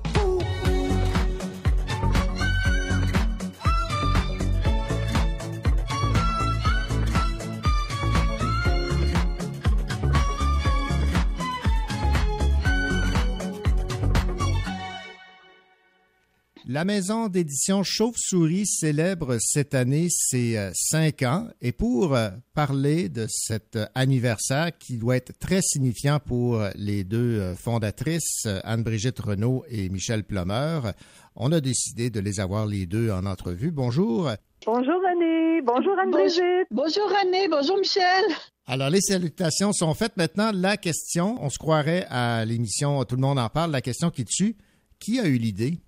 La 16.66 16.86
maison 16.86 17.28
d'édition 17.28 17.84
Chauve-souris 17.84 18.66
célèbre 18.66 19.36
cette 19.38 19.74
année 19.74 20.08
ses 20.10 20.58
euh, 20.58 20.72
cinq 20.74 21.22
ans 21.22 21.50
et 21.62 21.74
pour 21.74 22.16
euh, 22.16 22.30
parler 22.54 23.10
de 23.10 23.26
cet 23.28 23.76
euh, 23.76 23.86
anniversaire 23.96 24.72
qui 24.78 24.98
doit 24.98 25.18
être 25.18 25.38
très 25.38 25.62
signifiant 25.62 26.20
pour 26.26 26.64
les 26.76 27.04
deux 27.04 27.54
fondatrices, 27.56 28.48
Anne-Brigitte 28.64 29.20
Renault 29.20 29.66
et 29.68 29.90
Michel 29.90 30.24
Plumeur, 30.24 30.94
on 31.36 31.52
a 31.52 31.60
décidé 31.60 32.10
de 32.10 32.22
les 32.22 32.40
avoir 32.40 32.66
les 32.66 32.86
deux 32.86 33.12
en 33.12 33.26
entrevue. 33.26 33.72
Bonjour. 33.72 34.32
Bonjour 34.66 35.02
René, 35.02 35.62
bonjour 35.64 36.00
Anne-Brigitte. 36.00 36.68
Bonjour 36.72 37.10
René, 37.10 37.50
bonjour 37.50 37.78
Michel. 37.78 38.24
Alors, 38.68 38.90
les 38.90 39.02
salutations 39.02 39.74
sont 39.74 39.94
faites. 39.94 40.16
Maintenant, 40.16 40.52
la 40.54 40.78
question, 40.78 41.38
on 41.42 41.50
se 41.50 41.58
croirait 41.58 42.06
à 42.10 42.46
l'émission 42.46 43.04
Tout 43.04 43.18
le 43.18 43.22
monde 43.22 43.40
en 43.40 43.50
parle, 43.50 43.72
la 43.72 43.82
question 43.82 44.10
qui 44.10 44.24
tue. 44.24 44.56
Qui 45.00 45.20
a 45.20 45.26
eu 45.26 45.38
l'idée? 45.38 45.80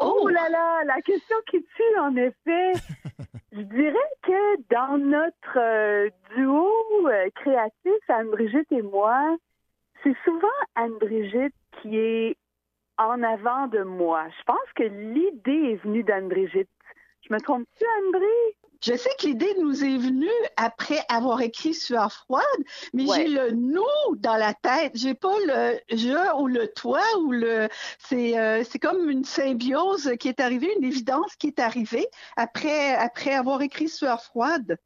Oh 0.00 0.28
là 0.28 0.48
là, 0.48 0.82
la 0.84 1.00
question 1.02 1.36
qui 1.50 1.62
tue, 1.62 1.98
en 1.98 2.16
effet. 2.16 2.72
Je 3.52 3.60
dirais 3.60 4.10
que 4.22 4.62
dans 4.74 4.96
notre 4.96 5.58
euh, 5.58 6.08
duo 6.34 6.70
euh, 7.06 7.28
créatif, 7.34 8.00
Anne-Brigitte 8.08 8.70
et 8.70 8.82
moi, 8.82 9.36
c'est 10.02 10.16
souvent 10.24 10.48
Anne-Brigitte 10.76 11.54
qui 11.82 11.98
est 11.98 12.36
en 12.96 13.22
avant 13.22 13.66
de 13.66 13.82
moi. 13.82 14.26
Je 14.38 14.44
pense 14.44 14.72
que 14.76 14.84
l'idée 14.84 15.72
est 15.72 15.82
venue 15.82 16.02
d'Anne-Brigitte. 16.02 16.70
Je 17.28 17.34
me 17.34 17.40
trompe-tu, 17.40 17.84
Anne-Brigitte? 17.98 18.59
Je 18.82 18.96
sais 18.96 19.10
que 19.18 19.26
l'idée 19.26 19.54
nous 19.60 19.84
est 19.84 19.98
venue 19.98 20.28
après 20.56 21.00
avoir 21.08 21.40
écrit 21.42 21.74
Sueur 21.74 22.12
froide, 22.12 22.44
mais 22.94 23.04
j'ai 23.14 23.28
le 23.28 23.50
nous 23.50 24.16
dans 24.16 24.36
la 24.36 24.54
tête. 24.54 24.92
J'ai 24.94 25.14
pas 25.14 25.36
le 25.46 25.78
je 25.90 26.40
ou 26.40 26.46
le 26.46 26.66
toi 26.68 27.02
ou 27.18 27.32
le. 27.32 27.68
C'est 27.98 28.38
euh, 28.38 28.64
c'est 28.68 28.78
comme 28.78 29.10
une 29.10 29.24
symbiose 29.24 30.12
qui 30.18 30.28
est 30.28 30.40
arrivée, 30.40 30.68
une 30.78 30.84
évidence 30.84 31.36
qui 31.38 31.48
est 31.48 31.58
arrivée 31.58 32.06
après 32.36 32.94
après 32.94 33.34
avoir 33.34 33.60
écrit 33.60 33.88
Sueur 33.88 34.22
froide. 34.22 34.78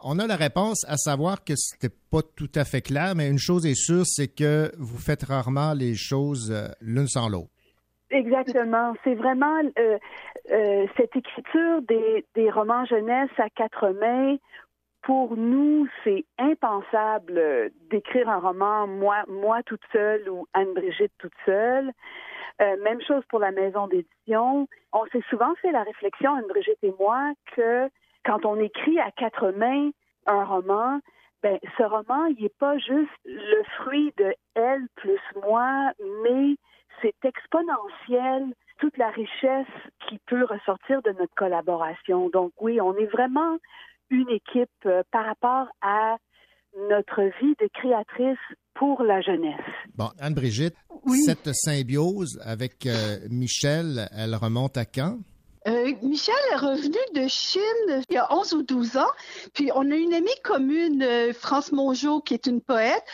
On 0.00 0.18
a 0.18 0.26
la 0.26 0.36
réponse 0.36 0.84
à 0.86 0.96
savoir 0.96 1.44
que 1.44 1.54
c'était 1.56 1.94
pas 2.10 2.22
tout 2.22 2.50
à 2.54 2.64
fait 2.64 2.82
clair, 2.82 3.14
mais 3.14 3.28
une 3.28 3.38
chose 3.38 3.64
est 3.64 3.74
sûre, 3.74 4.04
c'est 4.06 4.28
que 4.28 4.72
vous 4.78 4.98
faites 4.98 5.22
rarement 5.22 5.72
les 5.72 5.94
choses 5.94 6.50
euh, 6.50 6.68
l'une 6.80 7.08
sans 7.08 7.28
l'autre. 7.28 7.53
Exactement. 8.10 8.94
C'est 9.02 9.14
vraiment 9.14 9.60
euh, 9.78 9.98
euh, 10.50 10.86
cette 10.96 11.16
écriture 11.16 11.82
des, 11.82 12.24
des 12.34 12.50
romans 12.50 12.84
jeunesse 12.84 13.30
à 13.38 13.48
quatre 13.50 13.90
mains. 13.90 14.36
Pour 15.02 15.36
nous, 15.36 15.86
c'est 16.02 16.24
impensable 16.38 17.70
d'écrire 17.90 18.28
un 18.28 18.38
roman 18.38 18.86
moi, 18.86 19.24
moi 19.28 19.62
toute 19.64 19.82
seule 19.92 20.28
ou 20.30 20.46
Anne-Brigitte 20.54 21.12
toute 21.18 21.34
seule. 21.44 21.92
Euh, 22.62 22.76
même 22.82 23.00
chose 23.02 23.22
pour 23.28 23.40
la 23.40 23.50
maison 23.50 23.88
d'édition. 23.88 24.68
On 24.92 25.04
s'est 25.06 25.24
souvent 25.28 25.54
fait 25.60 25.72
la 25.72 25.82
réflexion, 25.82 26.34
Anne-Brigitte 26.34 26.82
et 26.82 26.94
moi, 26.98 27.32
que 27.56 27.88
quand 28.24 28.46
on 28.46 28.58
écrit 28.60 28.98
à 29.00 29.10
quatre 29.10 29.50
mains 29.50 29.90
un 30.26 30.44
roman, 30.44 31.00
ben, 31.42 31.58
ce 31.76 31.82
roman, 31.82 32.24
il 32.26 32.42
n'est 32.42 32.48
pas 32.48 32.78
juste 32.78 33.10
le 33.24 33.62
fruit 33.76 34.14
de 34.16 34.34
elle 34.54 34.86
plus 34.94 35.20
moi, 35.46 35.92
mais 36.22 36.54
c'est 37.02 37.14
exponentiel 37.24 38.54
toute 38.78 38.96
la 38.98 39.10
richesse 39.10 39.66
qui 40.08 40.18
peut 40.26 40.44
ressortir 40.44 41.02
de 41.02 41.10
notre 41.10 41.34
collaboration. 41.34 42.28
Donc 42.30 42.52
oui, 42.60 42.80
on 42.80 42.94
est 42.96 43.06
vraiment 43.06 43.58
une 44.10 44.28
équipe 44.30 44.70
euh, 44.86 45.02
par 45.10 45.26
rapport 45.26 45.66
à 45.80 46.16
notre 46.88 47.22
vie 47.40 47.54
de 47.60 47.68
créatrice 47.72 48.38
pour 48.74 49.02
la 49.02 49.20
jeunesse. 49.20 49.60
Bon, 49.94 50.10
Anne-Brigitte, 50.18 50.76
cette 51.24 51.52
symbiose 51.54 52.40
avec 52.44 52.86
euh, 52.86 53.18
Michel, 53.30 54.08
elle 54.16 54.34
remonte 54.34 54.76
à 54.76 54.84
quand? 54.84 55.18
Euh, 55.66 55.92
Michel 56.02 56.34
est 56.52 56.56
revenu 56.56 56.98
de 57.14 57.28
Chine 57.28 58.02
il 58.10 58.14
y 58.14 58.18
a 58.18 58.34
11 58.34 58.54
ou 58.54 58.62
12 58.64 58.96
ans. 58.98 59.10
Puis 59.54 59.70
on 59.74 59.90
a 59.90 59.94
une 59.94 60.12
amie 60.12 60.28
commune, 60.42 61.32
France 61.32 61.72
Mongeau, 61.72 62.20
qui 62.20 62.34
est 62.34 62.46
une 62.46 62.60
poète. 62.60 63.04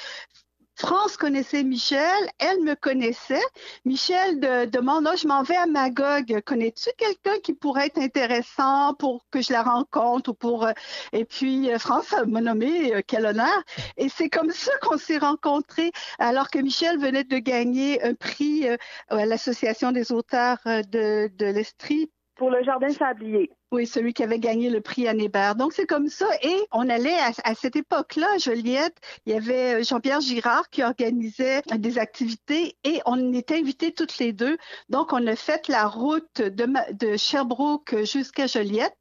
France 0.80 1.18
connaissait 1.18 1.62
Michel, 1.62 2.00
elle 2.38 2.60
me 2.62 2.74
connaissait. 2.74 3.42
Michel 3.84 4.40
demande, 4.70 5.06
oh, 5.12 5.14
je 5.14 5.28
m'en 5.28 5.42
vais 5.42 5.56
à 5.56 5.66
Magog. 5.66 6.40
Connais-tu 6.46 6.88
quelqu'un 6.96 7.38
qui 7.42 7.52
pourrait 7.52 7.88
être 7.88 7.98
intéressant 7.98 8.94
pour 8.94 9.26
que 9.30 9.42
je 9.42 9.52
la 9.52 9.62
rencontre 9.62 10.34
euh, 10.42 10.72
Et 11.12 11.26
puis 11.26 11.70
euh, 11.70 11.78
France 11.78 12.14
m'a 12.26 12.40
nommé, 12.40 12.94
euh, 12.94 13.02
quel 13.06 13.26
honneur. 13.26 13.62
Et 13.98 14.08
c'est 14.08 14.30
comme 14.30 14.52
ça 14.52 14.72
qu'on 14.80 14.96
s'est 14.96 15.18
rencontrés, 15.18 15.92
alors 16.18 16.48
que 16.48 16.58
Michel 16.58 16.98
venait 16.98 17.24
de 17.24 17.36
gagner 17.36 18.02
un 18.02 18.14
prix 18.14 18.66
à 19.10 19.26
l'Association 19.26 19.92
des 19.92 20.12
auteurs 20.12 20.60
de 20.64 21.44
l'Estrie 21.44 22.10
pour 22.36 22.48
le 22.48 22.62
jardin 22.62 22.88
sablier. 22.88 23.50
Oui, 23.72 23.86
celui 23.86 24.12
qui 24.12 24.24
avait 24.24 24.40
gagné 24.40 24.68
le 24.68 24.80
prix 24.80 25.06
à 25.06 25.14
Hébert. 25.14 25.54
Donc, 25.54 25.72
c'est 25.72 25.86
comme 25.86 26.08
ça. 26.08 26.26
Et 26.42 26.56
on 26.72 26.88
allait 26.88 27.18
à, 27.44 27.54
cette 27.54 27.76
époque-là, 27.76 28.38
Joliette, 28.38 28.96
il 29.26 29.32
y 29.32 29.36
avait 29.36 29.80
euh, 29.80 29.82
Jean-Pierre 29.84 30.20
Girard 30.20 30.68
qui 30.70 30.82
organisait 30.82 31.62
des 31.76 31.98
activités 31.98 32.76
et 32.82 33.00
on 33.06 33.32
était 33.32 33.58
invités 33.58 33.92
toutes 33.92 34.18
les 34.18 34.32
deux. 34.32 34.56
Donc, 34.88 35.12
on 35.12 35.24
a 35.26 35.36
fait 35.36 35.68
la 35.68 35.86
route 35.86 36.40
de, 36.40 36.66
de 36.94 37.16
Sherbrooke 37.16 38.04
jusqu'à 38.04 38.46
Joliette 38.46 38.96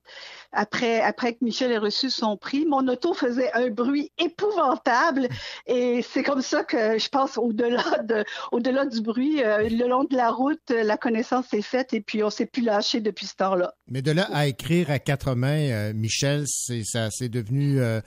après, 0.51 1.01
après 1.01 1.33
que 1.33 1.39
Michel 1.41 1.71
ait 1.71 1.77
reçu 1.77 2.09
son 2.09 2.35
prix, 2.35 2.65
mon 2.65 2.87
auto 2.87 3.13
faisait 3.13 3.51
un 3.53 3.69
bruit 3.69 4.11
épouvantable. 4.17 5.27
Et 5.67 6.01
c'est 6.01 6.23
comme 6.23 6.41
ça 6.41 6.63
que 6.63 6.97
je 6.97 7.09
pense 7.09 7.37
au-delà 7.37 7.83
de, 8.03 8.23
au-delà 8.51 8.85
du 8.85 9.01
bruit, 9.01 9.43
euh, 9.43 9.69
le 9.69 9.87
long 9.87 10.05
de 10.05 10.15
la 10.15 10.31
route, 10.31 10.69
la 10.69 10.97
connaissance 10.97 11.53
est 11.53 11.61
faite 11.61 11.93
et 11.93 12.01
puis 12.01 12.23
on 12.23 12.29
s'est 12.29 12.45
plus 12.45 12.63
lâché 12.63 12.99
depuis 12.99 13.27
ce 13.27 13.35
temps-là. 13.35 13.73
Mais 13.87 14.01
de 14.01 14.11
là 14.11 14.27
à 14.31 14.47
écrire 14.59 14.91
à 14.91 14.99
quatre 14.99 15.35
mains, 15.35 15.69
euh, 15.71 15.93
Michel, 15.93 16.43
c'est, 16.45 16.83
ça, 16.83 17.09
c'est 17.09 17.29
devenu 17.29 17.79
euh, 17.79 17.99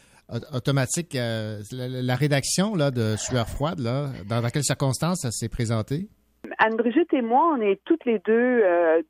automatique. 0.53 1.15
La, 1.15 2.17
rédaction 2.17 2.75
là, 2.75 2.91
de 2.91 3.17
Sueur 3.17 3.49
froide, 3.49 3.81
là, 3.81 4.11
dans, 4.29 4.43
quelles 4.49 4.65
circonstances 4.65 5.23
ça 5.23 5.31
s'est 5.31 5.49
présenté? 5.49 6.09
Anne-Brigitte 6.59 7.13
et 7.15 7.23
moi, 7.23 7.55
on 7.57 7.61
est 7.61 7.81
toutes 7.85 8.05
les 8.05 8.19
deux 8.21 8.63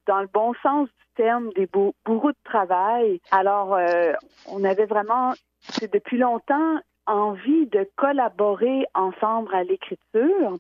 dans 0.07 0.21
le 0.21 0.29
bon 0.33 0.53
sens 0.63 0.89
terme 1.17 1.51
des 1.57 1.67
bourreaux 1.67 2.33
de 2.33 2.37
travail. 2.45 3.21
Alors, 3.31 3.75
euh, 3.75 4.13
on 4.49 4.65
avait 4.65 4.87
vraiment, 4.87 5.33
depuis 5.81 6.19
longtemps, 6.19 6.79
envie 7.07 7.67
de 7.67 7.89
collaborer 7.97 8.85
ensemble 8.95 9.55
à 9.55 9.65
l'écriture. 9.65 10.59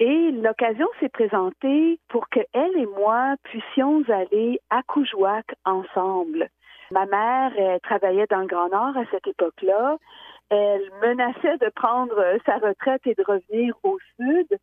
Et 0.00 0.30
l'occasion 0.32 0.88
s'est 1.00 1.08
présentée 1.08 1.98
pour 2.08 2.28
que 2.28 2.40
elle 2.52 2.76
et 2.76 2.86
moi 2.86 3.34
puissions 3.44 4.02
aller 4.08 4.60
à 4.70 4.82
Coujouac 4.82 5.46
ensemble. 5.64 6.48
Ma 6.90 7.06
mère 7.06 7.52
travaillait 7.82 8.26
dans 8.28 8.40
le 8.40 8.46
Grand 8.46 8.68
Nord 8.68 8.96
à 8.96 9.04
cette 9.10 9.26
époque-là 9.26 9.96
elle 10.50 10.90
menaçait 11.02 11.58
de 11.58 11.70
prendre 11.70 12.22
sa 12.44 12.58
retraite 12.58 13.06
et 13.06 13.14
de 13.14 13.24
revenir 13.26 13.74
au 13.82 13.98
sud. 14.16 14.58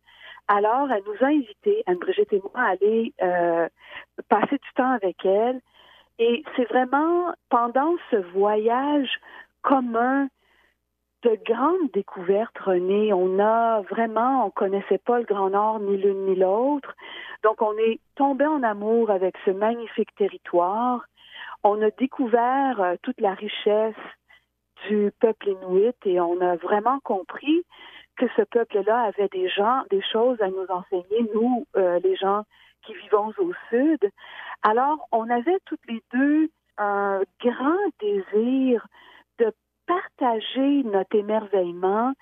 Alors, 0.48 0.90
elle 0.90 1.02
nous 1.06 1.24
a 1.24 1.28
invités, 1.28 1.82
Anne-Brigitte 1.86 2.32
et 2.32 2.42
moi, 2.42 2.62
à 2.62 2.70
aller 2.70 3.12
euh, 3.22 3.68
passer 4.28 4.56
du 4.56 4.72
temps 4.74 4.90
avec 4.90 5.24
elle. 5.24 5.60
Et 6.18 6.44
c'est 6.56 6.68
vraiment 6.68 7.32
pendant 7.48 7.94
ce 8.10 8.16
voyage 8.16 9.10
commun 9.62 10.28
de 11.22 11.38
grandes 11.44 11.90
découvertes, 11.92 12.58
René. 12.58 13.12
On 13.12 13.38
a 13.38 13.82
vraiment, 13.82 14.46
on 14.46 14.50
connaissait 14.50 14.98
pas 14.98 15.18
le 15.18 15.24
Grand 15.24 15.50
Nord 15.50 15.80
ni 15.80 15.96
l'une 15.96 16.26
ni 16.26 16.34
l'autre. 16.34 16.94
Donc, 17.42 17.62
on 17.62 17.76
est 17.78 18.00
tombé 18.16 18.46
en 18.46 18.62
amour 18.62 19.10
avec 19.10 19.36
ce 19.44 19.50
magnifique 19.50 20.14
territoire. 20.16 21.04
On 21.64 21.80
a 21.82 21.90
découvert 21.90 22.80
euh, 22.80 22.94
toute 23.02 23.20
la 23.20 23.34
richesse 23.34 23.94
du 24.88 25.12
peuple 25.20 25.48
inuit 25.48 25.94
et 26.04 26.20
on 26.20 26.40
a 26.40 26.56
vraiment 26.56 26.98
compris 27.00 27.64
que 28.16 28.26
ce 28.36 28.42
peuple-là 28.42 29.02
avait 29.02 29.28
des 29.28 29.48
gens, 29.48 29.82
des 29.90 30.02
choses 30.02 30.40
à 30.42 30.48
nous 30.48 30.66
enseigner, 30.68 31.30
nous, 31.34 31.66
euh, 31.76 32.00
les 32.02 32.16
gens 32.16 32.42
qui 32.84 32.94
vivons 32.94 33.32
au 33.38 33.52
sud. 33.70 34.10
Alors, 34.62 35.08
on 35.12 35.30
avait 35.30 35.58
toutes 35.66 35.86
les 35.88 36.02
deux 36.12 36.50
un 36.78 37.20
grand 37.40 37.78
désir 38.00 38.86
partager 39.92 40.82
notre 40.84 41.14
émerveillement 41.16 42.12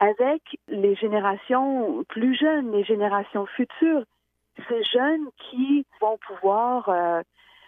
avec 0.00 0.42
les 0.68 0.94
générations 0.96 2.04
plus 2.08 2.34
jeunes, 2.34 2.72
les 2.72 2.84
générations 2.84 3.46
futures, 3.46 4.04
ces 4.68 4.82
jeunes 4.84 5.26
qui 5.38 5.86
vont 6.00 6.18
pouvoir 6.26 6.88
euh, 6.88 7.22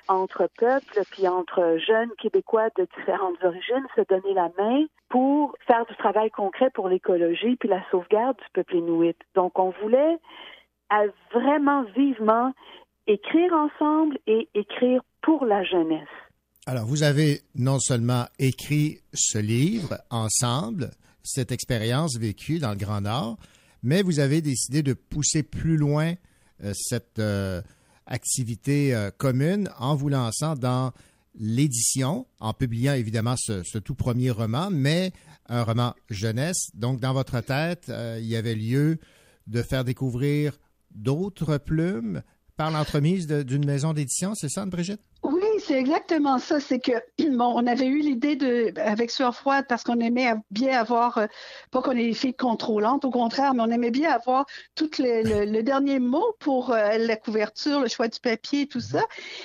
entre 0.08 0.48
peuples 0.58 1.00
puis 1.10 1.28
entre 1.28 1.78
jeunes 1.78 2.10
Québécois 2.18 2.68
de 2.76 2.86
différentes 2.98 3.42
origines 3.42 3.86
se 3.94 4.02
donner 4.08 4.34
la 4.34 4.50
main 4.58 4.84
pour 5.08 5.54
faire 5.66 5.86
du 5.86 5.94
travail 5.96 6.30
concret 6.30 6.70
pour 6.70 6.88
l'écologie 6.88 7.56
puis 7.56 7.68
la 7.68 7.82
sauvegarde 7.90 8.36
du 8.36 8.44
peuple 8.52 8.76
inuit. 8.76 9.16
Donc, 9.34 9.58
on 9.58 9.70
voulait 9.82 10.18
vraiment 11.32 11.82
vivement 11.96 12.52
écrire 13.06 13.52
ensemble 13.52 14.18
et 14.26 14.48
écrire 14.54 15.02
pour 15.22 15.44
la 15.44 15.62
jeunesse. 15.64 16.23
Alors, 16.66 16.86
vous 16.86 17.02
avez 17.02 17.42
non 17.54 17.78
seulement 17.78 18.26
écrit 18.38 19.00
ce 19.12 19.36
livre 19.38 19.98
ensemble, 20.10 20.92
cette 21.22 21.52
expérience 21.52 22.16
vécue 22.16 22.58
dans 22.58 22.70
le 22.70 22.76
Grand 22.76 23.02
Nord, 23.02 23.38
mais 23.82 24.02
vous 24.02 24.18
avez 24.18 24.40
décidé 24.40 24.82
de 24.82 24.94
pousser 24.94 25.42
plus 25.42 25.76
loin 25.76 26.14
euh, 26.62 26.72
cette 26.74 27.18
euh, 27.18 27.60
activité 28.06 28.94
euh, 28.94 29.10
commune 29.10 29.68
en 29.78 29.94
vous 29.94 30.08
lançant 30.08 30.54
dans 30.54 30.92
l'édition, 31.38 32.26
en 32.40 32.54
publiant 32.54 32.94
évidemment 32.94 33.34
ce, 33.36 33.78
tout 33.78 33.94
premier 33.94 34.30
roman, 34.30 34.70
mais 34.70 35.12
un 35.48 35.64
roman 35.64 35.94
jeunesse. 36.08 36.70
Donc, 36.74 37.00
dans 37.00 37.12
votre 37.12 37.40
tête, 37.40 37.86
euh, 37.90 38.18
il 38.20 38.26
y 38.26 38.36
avait 38.36 38.54
lieu 38.54 38.98
de 39.46 39.62
faire 39.62 39.84
découvrir 39.84 40.58
d'autres 40.94 41.58
plumes 41.58 42.22
par 42.56 42.70
l'entremise 42.70 43.26
d'une 43.26 43.66
maison 43.66 43.92
d'édition, 43.92 44.34
c'est 44.34 44.48
ça, 44.48 44.64
Brigitte? 44.64 45.00
C'est 45.66 45.78
exactement 45.78 46.38
ça. 46.38 46.60
C'est 46.60 46.78
que, 46.78 46.92
bon, 47.36 47.52
on 47.56 47.66
avait 47.66 47.86
eu 47.86 48.00
l'idée 48.00 48.36
de, 48.36 48.72
avec 48.78 49.10
Sueur 49.10 49.34
Froide, 49.34 49.66
parce 49.68 49.82
qu'on 49.82 50.00
aimait 50.00 50.34
bien 50.50 50.78
avoir, 50.78 51.18
euh, 51.18 51.26
pas 51.70 51.82
qu'on 51.82 51.92
ait 51.92 52.06
des 52.06 52.14
filles 52.14 52.34
contrôlantes, 52.34 53.04
au 53.04 53.10
contraire, 53.10 53.54
mais 53.54 53.62
on 53.62 53.70
aimait 53.70 53.90
bien 53.90 54.10
avoir 54.10 54.46
tout 54.74 54.90
le, 54.98 55.62
dernier 55.62 55.98
mot 55.98 56.34
pour 56.38 56.70
euh, 56.70 56.98
la 56.98 57.16
couverture, 57.16 57.80
le 57.80 57.88
choix 57.88 58.08
du 58.08 58.20
papier, 58.20 58.66
tout 58.66 58.80
ça. 58.80 59.02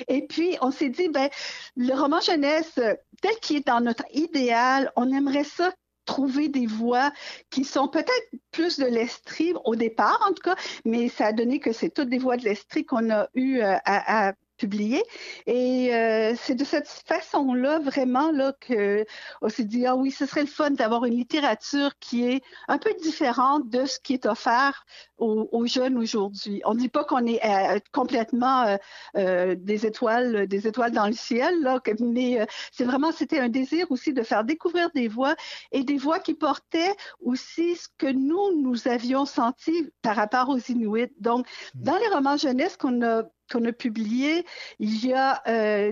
Et 0.07 0.25
puis, 0.27 0.57
on 0.61 0.71
s'est 0.71 0.89
dit, 0.89 1.09
ben, 1.09 1.29
le 1.75 1.93
roman 1.93 2.19
jeunesse, 2.19 2.79
tel 3.21 3.35
qu'il 3.41 3.57
est 3.57 3.67
dans 3.67 3.81
notre 3.81 4.05
idéal, 4.13 4.91
on 4.95 5.11
aimerait 5.11 5.43
ça 5.43 5.71
trouver 6.05 6.49
des 6.49 6.65
voix 6.65 7.11
qui 7.51 7.63
sont 7.63 7.87
peut-être 7.87 8.31
plus 8.51 8.79
de 8.79 8.85
l'estrie 8.85 9.53
au 9.63 9.75
départ, 9.75 10.19
en 10.27 10.33
tout 10.33 10.41
cas, 10.43 10.55
mais 10.83 11.07
ça 11.07 11.27
a 11.27 11.33
donné 11.33 11.59
que 11.59 11.71
c'est 11.71 11.91
toutes 11.91 12.09
des 12.09 12.17
voix 12.17 12.35
de 12.35 12.43
l'estrie 12.43 12.83
qu'on 12.83 13.11
a 13.11 13.27
eu 13.35 13.59
euh, 13.59 13.75
à, 13.85 14.29
à 14.29 14.33
publié. 14.59 15.01
Et 15.47 15.95
euh, 15.95 16.33
c'est 16.37 16.53
de 16.53 16.63
cette 16.63 16.87
façon-là, 16.87 17.79
vraiment, 17.79 18.31
là, 18.31 18.53
qu'on 18.67 19.49
s'est 19.49 19.63
dit, 19.63 19.87
ah 19.87 19.95
oui, 19.95 20.11
ce 20.11 20.25
serait 20.27 20.41
le 20.41 20.47
fun 20.47 20.71
d'avoir 20.71 21.05
une 21.05 21.15
littérature 21.15 21.97
qui 21.99 22.25
est 22.27 22.43
un 22.67 22.77
peu 22.77 22.93
différente 23.01 23.69
de 23.69 23.85
ce 23.85 23.99
qui 23.99 24.13
est 24.13 24.27
offert 24.27 24.85
aux, 25.17 25.65
jeunes 25.65 25.97
aujourd'hui. 25.97 26.61
On 26.65 26.73
ne 26.73 26.79
dit 26.79 26.89
pas 26.89 27.03
qu'on 27.03 27.25
est 27.25 27.43
euh, 27.45 27.79
complètement 27.91 28.77
euh, 29.17 29.55
des 29.55 29.85
étoiles, 29.85 30.47
des 30.47 30.67
étoiles 30.67 30.91
dans 30.91 31.07
le 31.07 31.13
ciel, 31.13 31.61
là, 31.61 31.79
mais 31.99 32.45
c'est 32.71 32.85
vraiment, 32.85 33.11
c'était 33.11 33.39
un 33.39 33.49
désir 33.49 33.87
aussi 33.89 34.13
de 34.13 34.23
faire 34.23 34.43
découvrir 34.43 34.89
des 34.95 35.07
voix 35.07 35.35
et 35.71 35.83
des 35.83 35.97
voix 35.97 36.19
qui 36.19 36.33
portaient 36.33 36.95
aussi 37.21 37.75
ce 37.75 37.87
que 37.97 38.07
nous, 38.07 38.61
nous 38.61 38.87
avions 38.87 39.25
senti 39.25 39.91
par 40.01 40.15
rapport 40.15 40.49
aux 40.49 40.57
Inuits. 40.57 41.11
Donc, 41.19 41.47
mmh. 41.47 41.83
dans 41.83 41.97
les 41.97 42.07
romans 42.07 42.37
jeunesse 42.37 42.77
qu'on 42.77 43.01
a 43.01 43.23
qu'on 43.49 43.65
a 43.65 43.71
publié, 43.71 44.45
il 44.79 45.05
y 45.05 45.13
a 45.13 45.41
euh, 45.47 45.91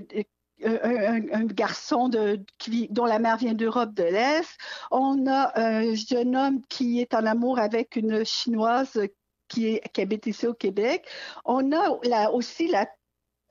un, 0.63 1.45
garçon 1.45 2.09
dont 2.09 3.05
la 3.05 3.19
mère 3.19 3.37
vient 3.37 3.53
d'Europe 3.53 3.93
de 3.93 4.03
l'Est. 4.03 4.57
On 4.91 5.27
a 5.27 5.59
un 5.59 5.93
jeune 5.95 6.35
homme 6.35 6.61
qui 6.69 6.99
est 6.99 7.13
en 7.13 7.25
amour 7.25 7.59
avec 7.59 7.95
une 7.95 8.25
chinoise 8.25 8.99
qui, 9.47 9.67
est, 9.67 9.99
habite 9.99 10.27
ici 10.27 10.47
au 10.47 10.53
Québec. 10.53 11.07
On 11.45 11.71
a 11.71 12.29
aussi 12.31 12.67
la 12.67 12.87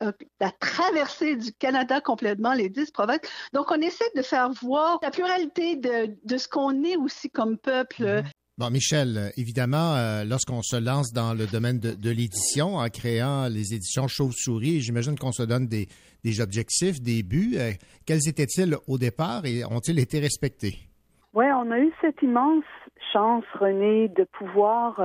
euh, 0.02 0.12
la 0.40 0.50
traversée 0.50 1.36
du 1.36 1.52
Canada 1.54 2.02
complètement, 2.02 2.52
les 2.52 2.68
dix 2.68 2.90
provinces. 2.90 3.20
Donc, 3.54 3.70
on 3.70 3.80
essaie 3.80 4.10
de 4.14 4.20
faire 4.20 4.50
voir 4.50 4.98
la 5.02 5.10
pluralité 5.10 5.76
de, 5.76 6.14
de 6.22 6.36
ce 6.36 6.48
qu'on 6.48 6.84
est 6.84 6.98
aussi 6.98 7.30
comme 7.30 7.56
peuple. 7.56 8.02
Mm-hmm. 8.02 8.30
Bon, 8.58 8.70
Michel, 8.70 9.18
euh, 9.18 9.28
évidemment, 9.36 9.96
euh, 9.96 10.24
lorsqu'on 10.24 10.62
se 10.62 10.82
lance 10.82 11.12
dans 11.12 11.34
le 11.34 11.44
domaine 11.44 11.78
de, 11.78 12.08
l'édition, 12.08 12.76
en 12.76 12.88
créant 12.88 13.48
les 13.52 13.74
éditions 13.74 14.08
Chauve-souris, 14.08 14.80
j'imagine 14.80 15.18
qu'on 15.18 15.30
se 15.30 15.42
donne 15.42 15.66
des, 15.66 16.40
objectifs, 16.40 17.02
des 17.02 17.22
buts. 17.22 17.56
Euh, 17.58 17.72
quels 18.06 18.26
étaient-ils 18.26 18.74
au 18.88 18.96
départ 18.96 19.44
et 19.44 19.62
ont-ils 19.66 19.98
été 19.98 20.20
respectés? 20.20 20.88
Oui, 21.34 21.44
on 21.52 21.70
a 21.70 21.78
eu 21.80 21.92
cette 22.00 22.22
immense 22.22 22.64
chance, 23.12 23.44
René, 23.60 24.08
de 24.08 24.24
pouvoir 24.24 25.02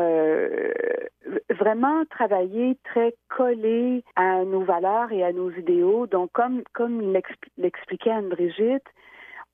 vraiment 1.49 2.05
travailler 2.09 2.77
très 2.85 3.13
collé 3.27 4.01
à 4.15 4.45
nos 4.45 4.63
valeurs 4.63 5.11
et 5.11 5.25
à 5.25 5.33
nos 5.33 5.51
idéaux. 5.51 6.07
Donc, 6.07 6.31
comme, 6.31 6.63
comme 6.71 7.13
l'expliquait 7.57 8.11
Anne-Brigitte, 8.11 8.87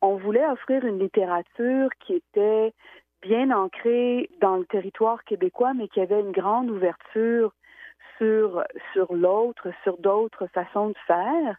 on 0.01 0.17
voulait 0.17 0.45
offrir 0.45 0.85
une 0.85 0.99
littérature 0.99 1.89
qui 2.05 2.13
était 2.13 2.73
bien 3.28 3.51
ancré 3.51 4.30
dans 4.39 4.55
le 4.55 4.65
territoire 4.65 5.23
québécois, 5.25 5.73
mais 5.73 5.89
qui 5.89 5.99
avait 5.99 6.21
une 6.21 6.32
grande 6.32 6.69
ouverture 6.69 7.51
sur, 8.17 8.63
sur 8.93 9.13
l'autre, 9.13 9.69
sur 9.84 9.97
d'autres 9.97 10.47
façons 10.47 10.89
de 10.89 10.97
faire. 11.05 11.57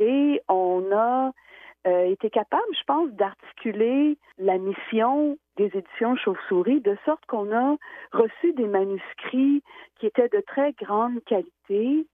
Et 0.00 0.42
on 0.48 0.84
a 0.92 1.30
euh, 1.86 2.10
été 2.10 2.28
capable, 2.28 2.64
je 2.72 2.84
pense, 2.86 3.10
d'articuler 3.12 4.18
la 4.38 4.58
mission 4.58 5.38
des 5.56 5.70
éditions 5.74 6.16
Chauve-souris 6.16 6.80
de 6.80 6.96
sorte 7.04 7.24
qu'on 7.26 7.54
a 7.54 7.76
reçu 8.12 8.52
des 8.54 8.66
manuscrits 8.66 9.62
qui 9.98 10.06
étaient 10.06 10.28
de 10.28 10.42
très 10.44 10.72
grande 10.72 11.22
qualité, 11.24 12.06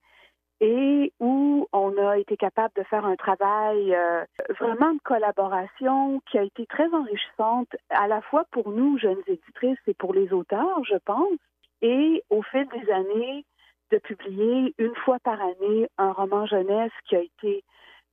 et 0.63 1.11
où 1.19 1.67
on 1.73 1.97
a 1.97 2.17
été 2.17 2.37
capable 2.37 2.73
de 2.77 2.83
faire 2.83 3.05
un 3.05 3.17
travail 3.17 3.93
euh, 3.93 4.23
vraiment 4.61 4.93
de 4.93 4.99
collaboration 5.03 6.21
qui 6.31 6.37
a 6.37 6.43
été 6.43 6.65
très 6.67 6.87
enrichissante 6.93 7.67
à 7.89 8.07
la 8.07 8.21
fois 8.21 8.45
pour 8.49 8.71
nous, 8.71 8.97
jeunes 8.97 9.21
éditrices, 9.27 9.77
et 9.87 9.93
pour 9.93 10.13
les 10.13 10.31
auteurs, 10.31 10.81
je 10.85 10.95
pense. 11.03 11.37
Et 11.81 12.23
au 12.29 12.41
fil 12.43 12.65
des 12.69 12.89
années, 12.93 13.45
de 13.91 13.97
publier 13.97 14.73
une 14.77 14.95
fois 15.03 15.17
par 15.19 15.41
année 15.41 15.89
un 15.97 16.13
roman 16.13 16.45
jeunesse 16.45 16.93
qui 17.09 17.17
a 17.17 17.19
été 17.19 17.61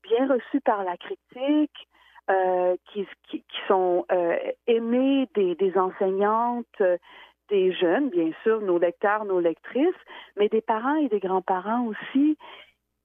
bien 0.02 0.26
reçu 0.26 0.60
par 0.60 0.82
la 0.82 0.96
critique, 0.96 1.88
euh, 2.30 2.76
qui, 2.92 3.06
qui, 3.28 3.44
sont 3.68 4.06
euh, 4.10 4.36
aimés 4.66 5.28
des, 5.36 5.54
des 5.54 5.78
enseignantes, 5.78 6.82
des 7.50 7.72
jeunes, 7.72 8.08
bien 8.10 8.30
sûr, 8.42 8.60
nos 8.60 8.78
lecteurs, 8.78 9.24
nos 9.24 9.40
lectrices, 9.40 9.94
mais 10.36 10.48
des 10.48 10.60
parents 10.60 10.96
et 10.96 11.08
des 11.08 11.20
grands-parents 11.20 11.86
aussi. 11.86 12.36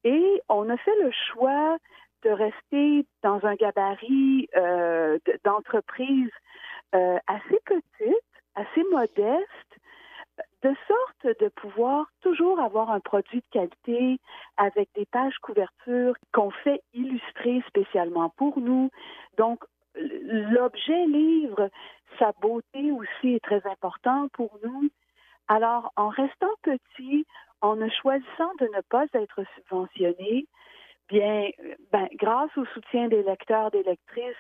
Et 0.04 0.42
on 0.50 0.70
a 0.70 0.78
fait 0.78 0.96
le 1.04 1.12
choix 1.12 1.78
de 2.24 2.30
rester 2.30 3.06
dans 3.24 3.46
un 3.46 3.56
gabarit 3.56 4.48
euh, 4.56 5.18
d'entreprise 5.44 6.32
euh, 6.94 7.18
assez 7.28 7.60
petite, 7.66 8.16
assez 8.56 8.84
modeste, 8.92 9.46
de 10.64 10.74
sorte 10.88 11.40
de 11.40 11.50
pouvoir 11.50 12.08
toujours 12.22 12.60
avoir 12.60 12.90
un 12.90 13.00
produit 13.00 13.40
de 13.40 13.60
qualité 13.60 14.20
avec 14.58 14.90
des 14.96 15.06
pages 15.06 15.38
couvertures 15.42 16.16
qu'on 16.34 16.50
fait 16.50 16.82
illustrer 16.94 17.64
spécialement 17.68 18.30
pour 18.38 18.60
nous. 18.60 18.90
Donc, 19.38 19.60
l'objet 19.98 21.06
livre, 21.08 21.70
sa 22.20 22.32
beauté 22.42 22.92
aussi 22.92 23.36
est 23.36 23.44
très 23.44 23.66
important 23.68 24.28
pour 24.34 24.58
nous. 24.64 24.90
Alors, 25.48 25.92
en 25.96 26.10
restant 26.10 26.54
petit, 26.64 27.26
en 27.62 27.76
ne 27.76 27.90
choisissant 27.90 28.52
de 28.60 28.66
ne 28.76 28.82
pas 28.90 29.06
être 29.14 29.44
subventionné, 29.56 30.48
bien, 31.10 31.50
ben, 31.92 32.08
grâce 32.16 32.56
au 32.58 32.66
soutien 32.66 33.08
des 33.08 33.24
lecteurs, 33.24 33.72
des 33.72 33.84
lectrices, 33.84 34.36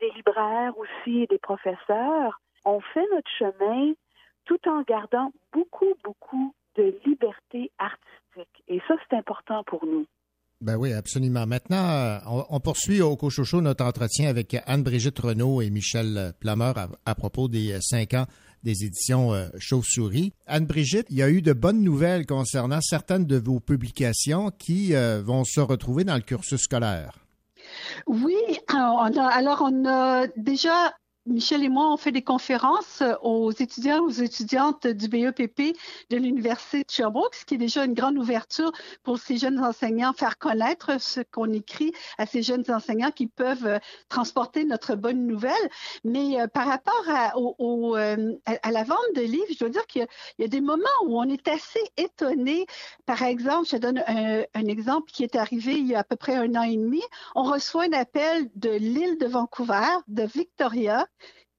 des 0.00 0.10
libraires 0.10 0.76
aussi 0.78 1.26
des 1.26 1.38
professeurs, 1.38 2.40
on 2.64 2.80
fait 2.80 3.06
notre 3.12 3.30
chemin 3.30 3.92
tout 4.44 4.68
en 4.68 4.82
gardant 4.82 5.32
beaucoup, 5.52 5.94
beaucoup 6.04 6.54
de 6.76 6.94
liberté 7.04 7.70
artistique. 7.78 8.62
Et 8.68 8.80
ça, 8.86 8.94
c'est 9.08 9.16
important 9.16 9.64
pour 9.64 9.84
nous. 9.86 10.06
Ben 10.62 10.76
oui, 10.76 10.94
absolument. 10.94 11.46
Maintenant, 11.46 11.86
euh, 11.90 12.18
on, 12.48 12.60
poursuit 12.60 13.02
au 13.02 13.14
Cochocho 13.16 13.60
notre 13.60 13.84
entretien 13.84 14.30
avec 14.30 14.56
Anne-Brigitte 14.66 15.18
Renault 15.18 15.60
et 15.60 15.68
Michel 15.68 16.32
Plameur 16.40 16.74
à, 17.04 17.14
propos 17.14 17.48
des 17.48 17.72
euh, 17.72 17.78
cinq 17.82 18.14
ans 18.14 18.24
des 18.62 18.84
éditions 18.84 19.34
euh, 19.34 19.48
Chauve-souris. 19.58 20.32
Anne-Brigitte, 20.46 21.08
il 21.10 21.18
y 21.18 21.22
a 21.22 21.28
eu 21.28 21.42
de 21.42 21.52
bonnes 21.52 21.82
nouvelles 21.82 22.24
concernant 22.24 22.80
certaines 22.80 23.26
de 23.26 23.36
vos 23.36 23.60
publications 23.60 24.50
qui 24.50 24.94
vont 24.94 25.44
se 25.44 25.60
retrouver 25.60 26.04
dans 26.04 26.16
le 26.16 26.22
cursus 26.22 26.62
scolaire. 26.62 27.18
Oui, 28.06 28.34
alors 28.68 29.62
on 29.62 29.84
a 29.86 30.26
déjà 30.36 30.94
Michel 31.26 31.64
et 31.64 31.68
moi, 31.68 31.92
on 31.92 31.96
fait 31.96 32.12
des 32.12 32.22
conférences 32.22 33.02
euh, 33.02 33.14
aux 33.20 33.50
étudiants, 33.50 34.00
aux 34.04 34.10
étudiantes 34.10 34.86
du 34.86 35.08
BEPP 35.08 35.76
de 36.10 36.16
l'Université 36.16 36.84
de 36.84 36.90
Sherbrooke, 36.90 37.34
ce 37.34 37.44
qui 37.44 37.54
est 37.54 37.58
déjà 37.58 37.84
une 37.84 37.94
grande 37.94 38.16
ouverture 38.16 38.70
pour 39.02 39.18
ces 39.18 39.36
jeunes 39.36 39.58
enseignants, 39.58 40.12
faire 40.12 40.38
connaître 40.38 41.00
ce 41.00 41.20
qu'on 41.20 41.52
écrit 41.52 41.92
à 42.16 42.26
ces 42.26 42.42
jeunes 42.42 42.64
enseignants 42.68 43.10
qui 43.10 43.26
peuvent 43.26 43.66
euh, 43.66 43.78
transporter 44.08 44.64
notre 44.64 44.94
bonne 44.94 45.26
nouvelle. 45.26 45.52
Mais 46.04 46.40
euh, 46.40 46.46
par 46.46 46.68
rapport 46.68 47.04
à, 47.08 47.32
la 48.70 48.84
vente 48.84 48.98
de 49.16 49.22
livres, 49.22 49.46
je 49.50 49.58
dois 49.58 49.68
dire 49.68 49.86
qu'il 49.88 50.06
y, 50.38 50.44
a 50.44 50.48
des 50.48 50.60
moments 50.60 50.84
où 51.06 51.18
on 51.18 51.24
est 51.24 51.48
assez 51.48 51.82
étonné. 51.96 52.66
Par 53.04 53.22
exemple, 53.22 53.66
je 53.68 53.76
donne 53.78 54.02
un 54.06 54.66
exemple 54.66 55.10
qui 55.10 55.24
est 55.24 55.34
arrivé 55.34 55.72
il 55.72 55.86
y 55.88 55.94
a 55.94 56.00
à 56.00 56.04
peu 56.04 56.16
près 56.16 56.36
un 56.36 56.54
an 56.54 56.62
et 56.62 56.76
demi. 56.76 57.02
On 57.34 57.42
reçoit 57.42 57.84
un 57.84 57.92
appel 57.92 58.48
de 58.54 58.70
l'île 58.70 59.18
de 59.18 59.26
Vancouver, 59.26 59.88
de 60.06 60.22
Victoria, 60.22 61.06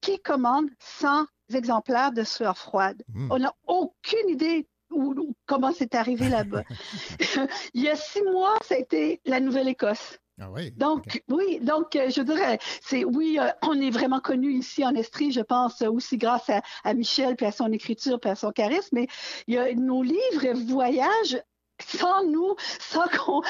qui 0.00 0.18
commande 0.18 0.68
100 0.80 1.26
exemplaires 1.54 2.12
de 2.12 2.24
sueur 2.24 2.56
froide. 2.56 3.02
Hmm. 3.14 3.28
On 3.30 3.38
n'a 3.38 3.54
aucune 3.66 4.28
idée 4.28 4.66
où, 4.90 5.34
comment 5.46 5.72
c'est 5.72 5.94
arrivé 5.94 6.28
là-bas. 6.28 6.64
Il 7.74 7.82
y 7.82 7.88
a 7.88 7.96
six 7.96 8.22
mois, 8.22 8.56
ça 8.62 8.74
a 8.74 8.78
été 8.78 9.20
la 9.24 9.40
Nouvelle-Écosse. 9.40 10.18
Ah 10.40 10.50
oui. 10.52 10.70
Donc, 10.76 11.22
oui, 11.28 11.58
donc 11.60 11.96
euh, 11.96 12.10
je 12.10 12.22
dirais, 12.22 12.60
c'est 12.80 13.04
oui, 13.04 13.38
euh, 13.40 13.48
on 13.62 13.80
est 13.80 13.90
vraiment 13.90 14.20
connu 14.20 14.52
ici 14.52 14.84
en 14.84 14.94
Estrie, 14.94 15.32
je 15.32 15.40
pense, 15.40 15.82
aussi 15.82 16.16
grâce 16.16 16.48
à, 16.84 16.94
Michel, 16.94 17.34
puis 17.34 17.46
à 17.46 17.50
son 17.50 17.72
écriture, 17.72 18.20
puis 18.20 18.30
à 18.30 18.36
son 18.36 18.52
charisme, 18.52 18.90
mais 18.92 19.08
il 19.48 19.54
y 19.54 19.58
a, 19.58 19.74
nos 19.74 20.02
livres 20.02 20.52
voyagent 20.68 21.42
sans 21.80 22.24
nous, 22.24 22.54
sans 22.80 23.06
qu'on. 23.08 23.42